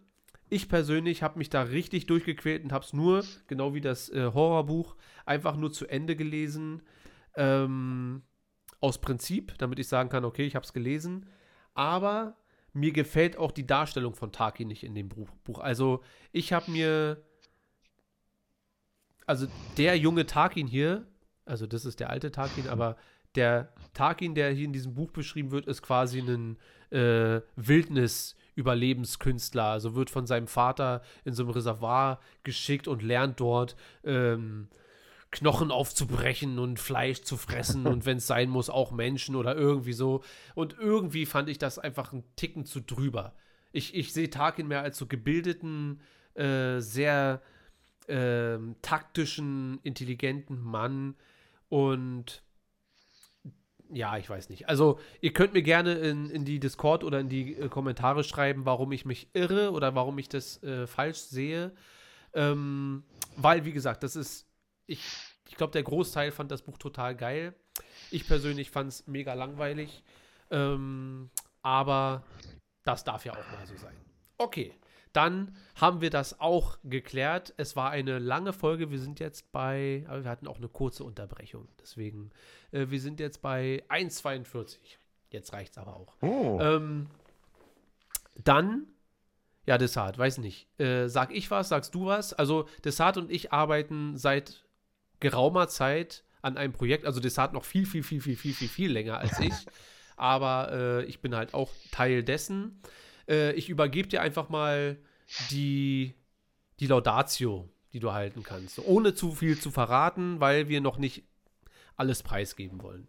Ich 0.49 0.69
persönlich 0.69 1.21
habe 1.21 1.37
mich 1.37 1.49
da 1.49 1.61
richtig 1.63 2.07
durchgequält 2.07 2.63
und 2.63 2.71
habe 2.71 2.85
es 2.85 2.93
nur, 2.93 3.23
genau 3.47 3.73
wie 3.73 3.81
das 3.81 4.09
äh, 4.09 4.31
Horrorbuch, 4.33 4.95
einfach 5.25 5.55
nur 5.55 5.71
zu 5.71 5.85
Ende 5.87 6.15
gelesen. 6.15 6.81
Ähm, 7.35 8.23
aus 8.81 8.99
Prinzip, 8.99 9.57
damit 9.57 9.79
ich 9.79 9.87
sagen 9.87 10.09
kann, 10.09 10.25
okay, 10.25 10.45
ich 10.45 10.55
habe 10.55 10.65
es 10.65 10.73
gelesen. 10.73 11.27
Aber 11.73 12.37
mir 12.73 12.91
gefällt 12.91 13.37
auch 13.37 13.51
die 13.51 13.67
Darstellung 13.67 14.15
von 14.15 14.31
Taki 14.31 14.65
nicht 14.65 14.83
in 14.83 14.95
dem 14.95 15.09
Buch. 15.09 15.59
Also 15.59 16.01
ich 16.31 16.53
habe 16.53 16.71
mir, 16.71 17.23
also 19.29 19.47
der 19.77 19.95
junge 19.95 20.25
Tarkin 20.25 20.65
hier, 20.65 21.05
also 21.45 21.67
das 21.67 21.85
ist 21.85 21.99
der 21.99 22.09
alte 22.09 22.31
Tarkin, 22.31 22.67
aber 22.67 22.97
der 23.35 23.71
Tarkin, 23.93 24.33
der 24.33 24.49
hier 24.49 24.65
in 24.65 24.73
diesem 24.73 24.95
Buch 24.95 25.11
beschrieben 25.11 25.51
wird, 25.51 25.67
ist 25.67 25.83
quasi 25.83 26.19
ein 26.19 26.57
äh, 26.89 27.41
Wildnis-Überlebenskünstler. 27.55 29.65
Also 29.65 29.93
wird 29.93 30.09
von 30.09 30.25
seinem 30.25 30.47
Vater 30.47 31.03
in 31.25 31.35
so 31.35 31.43
einem 31.43 31.51
Reservoir 31.51 32.19
geschickt 32.41 32.87
und 32.87 33.03
lernt 33.03 33.39
dort 33.39 33.75
ähm, 34.03 34.67
Knochen 35.29 35.69
aufzubrechen 35.69 36.57
und 36.57 36.79
Fleisch 36.79 37.21
zu 37.21 37.37
fressen 37.37 37.85
und 37.85 38.05
wenn 38.07 38.17
es 38.17 38.25
sein 38.25 38.49
muss, 38.49 38.71
auch 38.71 38.91
Menschen 38.91 39.35
oder 39.35 39.55
irgendwie 39.55 39.93
so. 39.93 40.23
Und 40.55 40.75
irgendwie 40.79 41.27
fand 41.27 41.49
ich 41.49 41.59
das 41.59 41.77
einfach 41.77 42.13
einen 42.13 42.23
Ticken 42.35 42.65
zu 42.65 42.81
drüber. 42.81 43.35
Ich, 43.73 43.93
ich 43.93 44.11
sehe 44.11 44.31
Tarkin 44.31 44.67
mehr 44.67 44.81
als 44.81 44.97
so 44.97 45.05
gebildeten, 45.05 46.01
äh, 46.33 46.79
sehr 46.79 47.43
ähm, 48.09 48.75
taktischen, 48.81 49.79
intelligenten 49.83 50.59
Mann 50.61 51.15
und 51.69 52.43
ja, 53.91 54.17
ich 54.17 54.29
weiß 54.29 54.49
nicht. 54.49 54.69
Also, 54.69 54.99
ihr 55.19 55.33
könnt 55.33 55.53
mir 55.53 55.63
gerne 55.63 55.93
in, 55.95 56.29
in 56.29 56.45
die 56.45 56.59
Discord 56.59 57.03
oder 57.03 57.19
in 57.19 57.29
die 57.29 57.55
äh, 57.55 57.69
Kommentare 57.69 58.23
schreiben, 58.23 58.65
warum 58.65 58.91
ich 58.91 59.03
mich 59.05 59.29
irre 59.33 59.71
oder 59.71 59.95
warum 59.95 60.17
ich 60.19 60.29
das 60.29 60.61
äh, 60.61 60.85
falsch 60.85 61.17
sehe. 61.17 61.73
Ähm, 62.33 63.03
weil, 63.35 63.65
wie 63.65 63.71
gesagt, 63.71 64.03
das 64.03 64.15
ist, 64.15 64.45
ich, 64.85 65.03
ich 65.47 65.55
glaube, 65.55 65.71
der 65.71 65.83
Großteil 65.83 66.31
fand 66.31 66.51
das 66.51 66.61
Buch 66.61 66.77
total 66.77 67.15
geil. 67.15 67.55
Ich 68.11 68.27
persönlich 68.27 68.69
fand 68.69 68.89
es 68.89 69.07
mega 69.07 69.33
langweilig. 69.33 70.03
Ähm, 70.51 71.31
aber 71.63 72.23
das 72.83 73.03
darf 73.03 73.25
ja 73.25 73.33
auch 73.33 73.51
mal 73.51 73.65
so 73.65 73.75
sein. 73.75 73.95
Okay, 74.37 74.73
dann 75.13 75.55
haben 75.75 76.01
wir 76.01 76.09
das 76.09 76.39
auch 76.39 76.77
geklärt. 76.83 77.53
Es 77.57 77.75
war 77.75 77.89
eine 77.89 78.19
lange 78.19 78.53
Folge. 78.53 78.91
Wir 78.91 78.99
sind 78.99 79.19
jetzt 79.19 79.51
bei, 79.51 80.05
aber 80.07 80.23
wir 80.23 80.31
hatten 80.31 80.47
auch 80.47 80.57
eine 80.57 80.67
kurze 80.67 81.03
Unterbrechung. 81.03 81.67
Deswegen, 81.81 82.31
äh, 82.71 82.87
wir 82.89 82.99
sind 82.99 83.19
jetzt 83.19 83.41
bei 83.41 83.83
1,42. 83.89 84.77
Jetzt 85.31 85.53
reicht's 85.53 85.77
aber 85.77 85.95
auch. 85.95 86.15
Oh. 86.21 86.59
Ähm, 86.61 87.07
dann, 88.43 88.87
ja, 89.65 89.77
Desart, 89.77 90.17
weiß 90.17 90.39
nicht. 90.39 90.67
Äh, 90.79 91.07
sag 91.07 91.33
ich 91.33 91.49
was, 91.49 91.69
sagst 91.69 91.93
du 91.95 92.05
was? 92.05 92.33
Also, 92.33 92.67
Desart 92.83 93.17
und 93.17 93.31
ich 93.31 93.51
arbeiten 93.51 94.17
seit 94.17 94.65
geraumer 95.19 95.67
Zeit 95.67 96.23
an 96.41 96.57
einem 96.57 96.73
Projekt. 96.73 97.05
Also, 97.05 97.19
Desart 97.19 97.53
noch 97.53 97.65
viel, 97.65 97.85
viel, 97.85 98.03
viel, 98.03 98.21
viel, 98.21 98.35
viel, 98.35 98.53
viel, 98.53 98.69
viel 98.69 98.91
länger 98.91 99.17
als 99.17 99.39
ich. 99.39 99.53
Aber 100.17 100.71
äh, 100.71 101.05
ich 101.05 101.21
bin 101.21 101.35
halt 101.35 101.53
auch 101.53 101.71
Teil 101.91 102.23
dessen. 102.23 102.81
Äh, 103.29 103.53
ich 103.53 103.69
übergebe 103.69 104.07
dir 104.09 104.21
einfach 104.21 104.49
mal 104.49 104.97
die, 105.51 106.15
die 106.79 106.87
Laudatio, 106.87 107.69
die 107.93 107.99
du 107.99 108.11
halten 108.11 108.43
kannst. 108.43 108.79
Ohne 108.79 109.13
zu 109.13 109.33
viel 109.33 109.59
zu 109.59 109.71
verraten, 109.71 110.39
weil 110.39 110.67
wir 110.67 110.81
noch 110.81 110.97
nicht 110.97 111.23
alles 111.95 112.23
preisgeben 112.23 112.81
wollen. 112.81 113.07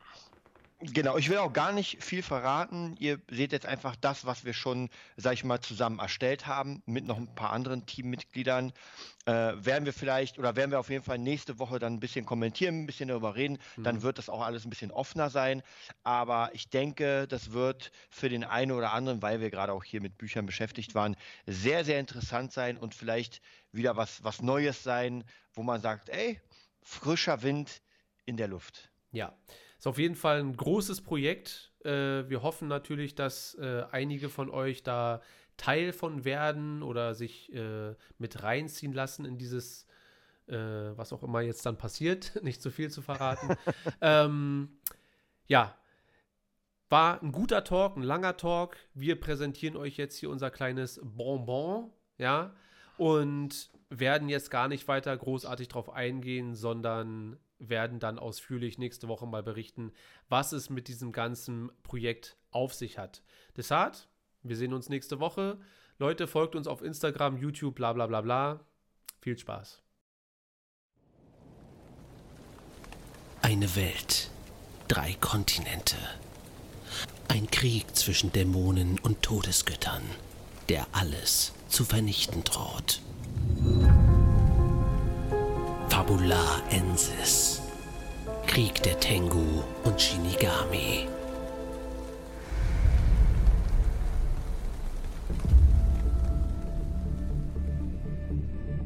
Genau, 0.83 1.19
ich 1.19 1.29
will 1.29 1.37
auch 1.37 1.53
gar 1.53 1.73
nicht 1.73 2.03
viel 2.03 2.23
verraten. 2.23 2.97
Ihr 2.99 3.21
seht 3.31 3.53
jetzt 3.53 3.67
einfach 3.67 3.97
das, 3.97 4.25
was 4.25 4.47
wir 4.47 4.55
schon, 4.55 4.89
sag 5.19 5.35
ich 5.35 5.45
mal, 5.45 5.61
zusammen 5.61 5.99
erstellt 5.99 6.47
haben, 6.47 6.83
mit 6.87 7.05
noch 7.05 7.19
ein 7.19 7.35
paar 7.35 7.51
anderen 7.51 7.85
Teammitgliedern. 7.85 8.73
Äh, 9.27 9.33
werden 9.33 9.85
wir 9.85 9.93
vielleicht 9.93 10.39
oder 10.39 10.57
werden 10.57 10.71
wir 10.71 10.81
auf 10.81 10.89
jeden 10.89 11.05
Fall 11.05 11.19
nächste 11.19 11.59
Woche 11.59 11.79
dann 11.79 11.95
ein 11.95 12.01
bisschen 12.01 12.25
kommentieren, 12.25 12.81
ein 12.81 12.87
bisschen 12.87 13.09
darüber 13.09 13.37
reden. 13.37 13.59
Dann 13.77 14.01
wird 14.01 14.17
das 14.17 14.31
auch 14.31 14.41
alles 14.41 14.65
ein 14.65 14.71
bisschen 14.71 14.91
offener 14.91 15.29
sein. 15.29 15.63
Aber 16.03 16.49
ich 16.55 16.71
denke, 16.71 17.29
das 17.29 17.53
wird 17.53 17.93
für 18.09 18.31
den 18.31 18.43
einen 18.43 18.73
oder 18.73 18.95
anderen, 18.95 19.21
weil 19.21 19.43
wir 19.43 19.51
gerade 19.51 19.75
auch 19.75 19.85
hier 19.85 20.01
mit 20.01 20.17
Büchern 20.17 20.47
beschäftigt 20.47 20.95
waren, 20.95 21.15
sehr, 21.47 21.85
sehr 21.85 22.01
interessant 22.01 22.53
sein 22.53 22.79
und 22.79 22.95
vielleicht 22.95 23.43
wieder 23.71 23.97
was, 23.99 24.25
was 24.25 24.41
Neues 24.41 24.83
sein, 24.83 25.25
wo 25.53 25.63
man 25.63 25.83
sagt, 25.83 26.09
ey, 26.09 26.41
frischer 26.83 27.43
Wind 27.43 27.83
in 28.25 28.39
der 28.39 28.49
Luft. 28.49 28.91
Ja, 29.13 29.37
ist 29.81 29.87
auf 29.87 29.99
jeden 29.99 30.15
Fall 30.15 30.41
ein 30.41 30.55
großes 30.55 31.01
Projekt. 31.01 31.73
Äh, 31.85 32.29
wir 32.29 32.43
hoffen 32.43 32.69
natürlich, 32.69 33.15
dass 33.15 33.55
äh, 33.55 33.85
einige 33.91 34.29
von 34.29 34.51
euch 34.51 34.83
da 34.83 35.23
Teil 35.57 35.95
von 35.95 36.27
werden 36.27 36.83
oder 36.83 37.15
sich 37.15 37.51
äh, 37.55 37.95
mit 38.19 38.43
reinziehen 38.43 38.93
lassen 38.93 39.25
in 39.25 39.39
dieses, 39.39 39.87
äh, 40.49 40.55
was 40.55 41.15
auch 41.15 41.23
immer 41.23 41.41
jetzt 41.41 41.65
dann 41.65 41.79
passiert, 41.79 42.39
nicht 42.43 42.61
zu 42.61 42.71
viel 42.71 42.91
zu 42.91 43.01
verraten. 43.01 43.57
ähm, 44.03 44.69
ja, 45.47 45.75
war 46.91 47.23
ein 47.23 47.33
guter 47.33 47.65
Talk, 47.65 47.97
ein 47.97 48.03
langer 48.03 48.37
Talk. 48.37 48.77
Wir 48.93 49.19
präsentieren 49.19 49.79
euch 49.79 49.97
jetzt 49.97 50.17
hier 50.19 50.29
unser 50.29 50.51
kleines 50.51 51.01
Bonbon, 51.03 51.91
ja, 52.19 52.55
und 52.99 53.71
werden 53.89 54.29
jetzt 54.29 54.51
gar 54.51 54.69
nicht 54.69 54.89
weiter 54.89 55.17
großartig 55.17 55.69
drauf 55.69 55.89
eingehen, 55.89 56.55
sondern 56.55 57.39
werden 57.61 58.01
dann 58.01 58.19
ausführlich 58.19 58.79
nächste 58.79 59.07
Woche 59.09 59.27
mal 59.27 59.43
berichten, 59.43 59.93
was 60.29 60.53
es 60.53 60.71
mit 60.71 60.89
diesem 60.89 61.13
ganzen 61.13 61.71
Projekt 61.83 62.37
auf 62.51 62.75
sich 62.75 62.99
hat. 62.99 63.23
Deshalb, 63.57 63.97
wir 64.43 64.57
sehen 64.57 64.73
uns 64.73 64.89
nächste 64.89 65.21
Woche. 65.21 65.59
Leute, 65.99 66.27
folgt 66.27 66.57
uns 66.57 66.67
auf 66.67 66.83
Instagram, 66.83 67.37
YouTube, 67.37 67.75
bla 67.75 67.93
bla 67.93 68.07
bla 68.07 68.23
bla. 68.23 68.61
Viel 69.21 69.39
Spaß. 69.39 69.83
Eine 73.43 73.77
Welt, 73.77 74.31
drei 74.89 75.15
Kontinente. 75.21 75.97
Ein 77.29 77.51
Krieg 77.51 77.95
zwischen 77.95 78.33
Dämonen 78.33 78.99
und 78.99 79.23
Todesgöttern, 79.23 80.03
der 80.69 80.87
alles 80.93 81.53
zu 81.69 81.85
vernichten 81.85 82.45
droht. 82.45 83.01
Fabula 86.11 86.61
Ensis. 86.71 87.63
Krieg 88.49 88.83
der 88.83 88.99
Tengu 88.99 89.63
und 89.85 90.01
Shinigami. 90.01 91.07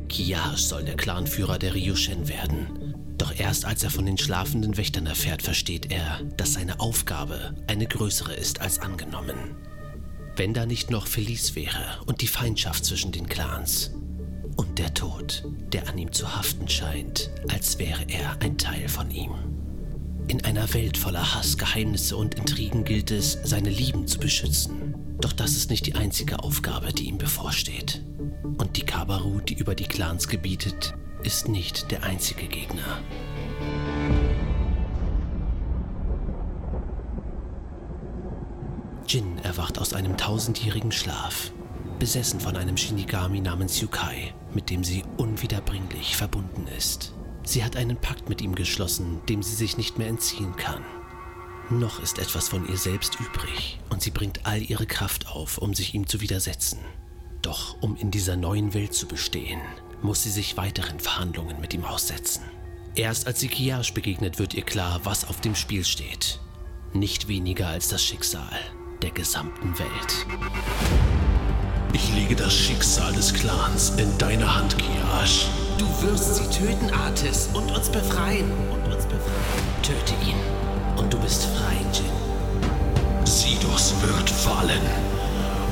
Kiyash 0.07 0.61
soll 0.61 0.85
der 0.85 0.97
Clanführer 0.97 1.59
der 1.59 1.75
Ryushen 1.75 2.29
werden. 2.29 2.95
Doch 3.17 3.35
erst 3.35 3.65
als 3.65 3.83
er 3.83 3.91
von 3.91 4.05
den 4.05 4.19
schlafenden 4.19 4.77
Wächtern 4.77 5.07
erfährt, 5.07 5.41
versteht 5.41 5.91
er, 5.91 6.21
dass 6.37 6.53
seine 6.53 6.79
Aufgabe 6.79 7.55
eine 7.67 7.87
größere 7.87 8.35
ist 8.35 8.61
als 8.61 8.81
angenommen. 8.81 9.57
Wenn 10.37 10.53
da 10.53 10.67
nicht 10.67 10.91
noch 10.91 11.07
Felice 11.07 11.55
wäre 11.55 12.03
und 12.05 12.21
die 12.21 12.27
Feindschaft 12.27 12.85
zwischen 12.85 13.13
den 13.13 13.31
Clans. 13.31 13.93
Und 14.57 14.79
der 14.79 14.95
Tod, 14.95 15.45
der 15.73 15.89
an 15.89 15.99
ihm 15.99 16.13
zu 16.13 16.37
haften 16.37 16.69
scheint, 16.69 17.31
als 17.53 17.79
wäre 17.79 18.05
er 18.09 18.41
ein 18.41 18.57
Teil 18.59 18.89
von 18.89 19.11
ihm. 19.11 19.33
In 20.29 20.45
einer 20.45 20.73
Welt 20.73 20.97
voller 20.97 21.35
Hass, 21.35 21.59
Geheimnisse 21.59 22.17
und 22.17 22.37
Intrigen 22.37 22.85
gilt 22.85 23.11
es, 23.11 23.39
seine 23.43 23.71
Lieben 23.71 24.07
zu 24.07 24.19
beschützen. 24.19 24.95
Doch 25.21 25.33
das 25.33 25.53
ist 25.53 25.71
nicht 25.71 25.87
die 25.87 25.97
einzige 25.97 26.43
Aufgabe, 26.43 26.93
die 26.93 27.09
ihm 27.09 27.19
bevorsteht. 27.19 28.03
Und 28.43 28.77
die 28.77 28.87
Kabaru, 28.87 29.41
die 29.41 29.55
über 29.55 29.75
die 29.75 29.85
Clans 29.85 30.29
gebietet, 30.29 30.95
ist 31.23 31.49
nicht 31.49 31.91
der 31.91 32.05
einzige 32.05 32.47
Gegner. 32.47 33.01
Jin 39.07 39.39
erwacht 39.39 39.79
aus 39.79 39.93
einem 39.93 40.17
tausendjährigen 40.17 40.93
Schlaf, 40.93 41.53
besessen 41.99 42.41
von 42.41 42.57
einem 42.57 42.77
Shinigami 42.77 43.41
namens 43.41 43.81
Yukai, 43.81 44.35
mit 44.55 44.71
dem 44.71 44.85
sie 44.85 45.05
unwiederbringlich 45.17 46.17
verbunden 46.17 46.67
ist. 46.77 47.13
Sie 47.45 47.65
hat 47.65 47.77
einen 47.77 47.97
Pakt 47.97 48.29
mit 48.29 48.41
ihm 48.41 48.55
geschlossen, 48.55 49.21
dem 49.29 49.43
sie 49.43 49.55
sich 49.55 49.77
nicht 49.77 49.99
mehr 49.99 50.09
entziehen 50.09 50.57
kann. 50.57 50.85
Noch 51.71 52.01
ist 52.01 52.19
etwas 52.19 52.49
von 52.49 52.69
ihr 52.69 52.77
selbst 52.77 53.19
übrig 53.21 53.79
und 53.91 54.03
sie 54.03 54.11
bringt 54.11 54.47
all 54.47 54.63
ihre 54.63 54.87
Kraft 54.87 55.29
auf, 55.29 55.59
um 55.59 55.75
sich 55.75 55.95
ihm 55.95 56.07
zu 56.07 56.21
widersetzen. 56.21 56.79
Doch 57.43 57.77
um 57.83 57.97
in 57.97 58.11
dieser 58.11 58.37
neuen 58.37 58.75
Welt 58.75 58.95
zu 58.95 59.07
bestehen, 59.07 59.61
muss 60.03 60.23
sie 60.23 60.31
sich 60.31 60.57
weiteren 60.57 61.01
Verhandlungen 61.01 61.61
mit 61.61 61.75
ihm 61.75 61.85
aussetzen. 61.85 62.43
Erst 62.95 63.27
als 63.27 63.41
sie 63.41 63.49
Kiyash 63.49 63.93
begegnet, 63.93 64.39
wird 64.39 64.55
ihr 64.55 64.63
klar, 64.63 65.01
was 65.05 65.27
auf 65.27 65.41
dem 65.41 65.55
Spiel 65.55 65.85
steht. 65.85 66.41
Nicht 66.93 67.29
weniger 67.29 67.69
als 67.69 67.89
das 67.89 68.05
Schicksal 68.05 68.61
der 69.03 69.11
gesamten 69.11 69.79
Welt. 69.79 70.27
Ich 71.95 72.13
lege 72.13 72.35
das 72.35 72.53
Schicksal 72.53 73.13
des 73.13 73.33
Clans 73.33 73.91
in 73.99 74.19
deine 74.19 74.53
Hand, 74.53 74.77
Kiyash. 74.77 75.47
Du 75.79 75.87
wirst 76.03 76.35
sie 76.35 76.51
töten, 76.51 76.93
Artis, 76.93 77.49
und 77.55 77.71
uns 77.71 77.89
befreien. 77.89 78.51
Und 78.73 78.93
uns 78.93 79.05
befreien. 79.05 79.81
Töte 79.81 80.15
ihn. 80.27 80.35
Und 80.97 81.13
du 81.13 81.19
bist 81.21 81.45
frei, 81.45 81.77
Jin. 81.93 83.25
Sidos 83.25 83.95
wird 84.03 84.29
fallen. 84.29 84.83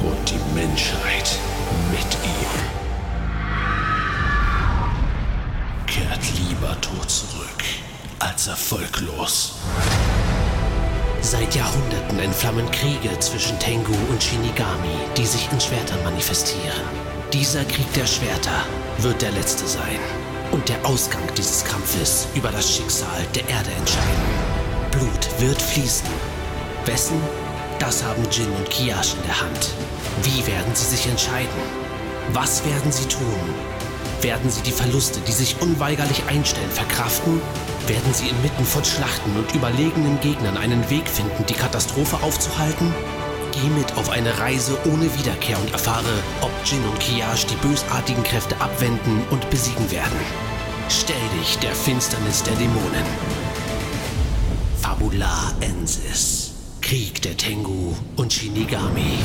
Und 0.00 0.30
die 0.30 0.38
Menschheit 0.54 1.38
mit 1.90 2.06
ihm. 2.24 2.52
Kehrt 5.88 6.22
lieber 6.38 6.80
tot 6.80 7.10
zurück, 7.10 7.64
als 8.20 8.46
erfolglos. 8.46 9.56
Seit 11.24 11.54
Jahrhunderten 11.54 12.18
entflammen 12.18 12.68
Kriege 12.72 13.16
zwischen 13.20 13.56
Tengu 13.60 13.94
und 14.10 14.20
Shinigami, 14.20 14.96
die 15.16 15.24
sich 15.24 15.50
in 15.52 15.60
Schwertern 15.60 16.02
manifestieren. 16.02 16.82
Dieser 17.32 17.64
Krieg 17.64 17.90
der 17.94 18.06
Schwerter 18.06 18.66
wird 18.98 19.22
der 19.22 19.30
letzte 19.30 19.66
sein 19.66 20.00
und 20.50 20.68
der 20.68 20.84
Ausgang 20.84 21.22
dieses 21.38 21.64
Kampfes 21.64 22.26
über 22.34 22.50
das 22.50 22.68
Schicksal 22.74 23.24
der 23.36 23.48
Erde 23.48 23.70
entscheiden. 23.78 24.22
Blut 24.90 25.40
wird 25.40 25.62
fließen. 25.62 26.08
Wessen? 26.86 27.20
Das 27.78 28.02
haben 28.02 28.24
Jin 28.30 28.50
und 28.50 28.68
Kiyash 28.68 29.14
in 29.14 29.22
der 29.22 29.40
Hand. 29.40 29.70
Wie 30.24 30.44
werden 30.46 30.74
sie 30.74 30.86
sich 30.86 31.06
entscheiden? 31.06 31.62
Was 32.32 32.64
werden 32.64 32.90
sie 32.90 33.06
tun? 33.06 33.71
Werden 34.22 34.50
sie 34.50 34.62
die 34.62 34.70
Verluste, 34.70 35.18
die 35.26 35.32
sich 35.32 35.60
unweigerlich 35.60 36.22
einstellen, 36.28 36.70
verkraften? 36.70 37.40
Werden 37.88 38.14
sie 38.14 38.28
inmitten 38.28 38.64
von 38.64 38.84
Schlachten 38.84 39.36
und 39.36 39.52
überlegenen 39.52 40.20
Gegnern 40.20 40.56
einen 40.56 40.88
Weg 40.90 41.08
finden, 41.08 41.44
die 41.46 41.54
Katastrophe 41.54 42.22
aufzuhalten? 42.22 42.94
Geh 43.50 43.68
mit 43.76 43.96
auf 43.96 44.10
eine 44.10 44.38
Reise 44.38 44.78
ohne 44.84 45.12
Wiederkehr 45.18 45.58
und 45.58 45.72
erfahre, 45.72 46.22
ob 46.40 46.52
Jin 46.64 46.84
und 46.84 47.00
Kiyash 47.00 47.46
die 47.46 47.56
bösartigen 47.56 48.22
Kräfte 48.22 48.56
abwenden 48.60 49.24
und 49.30 49.50
besiegen 49.50 49.90
werden. 49.90 50.20
Stell 50.88 51.16
dich 51.40 51.58
der 51.58 51.74
Finsternis 51.74 52.44
der 52.44 52.54
Dämonen. 52.54 53.06
Fabula 54.80 55.52
Ensis. 55.60 56.52
Krieg 56.80 57.22
der 57.22 57.36
Tengu 57.36 57.94
und 58.16 58.32
Shinigami. 58.32 59.18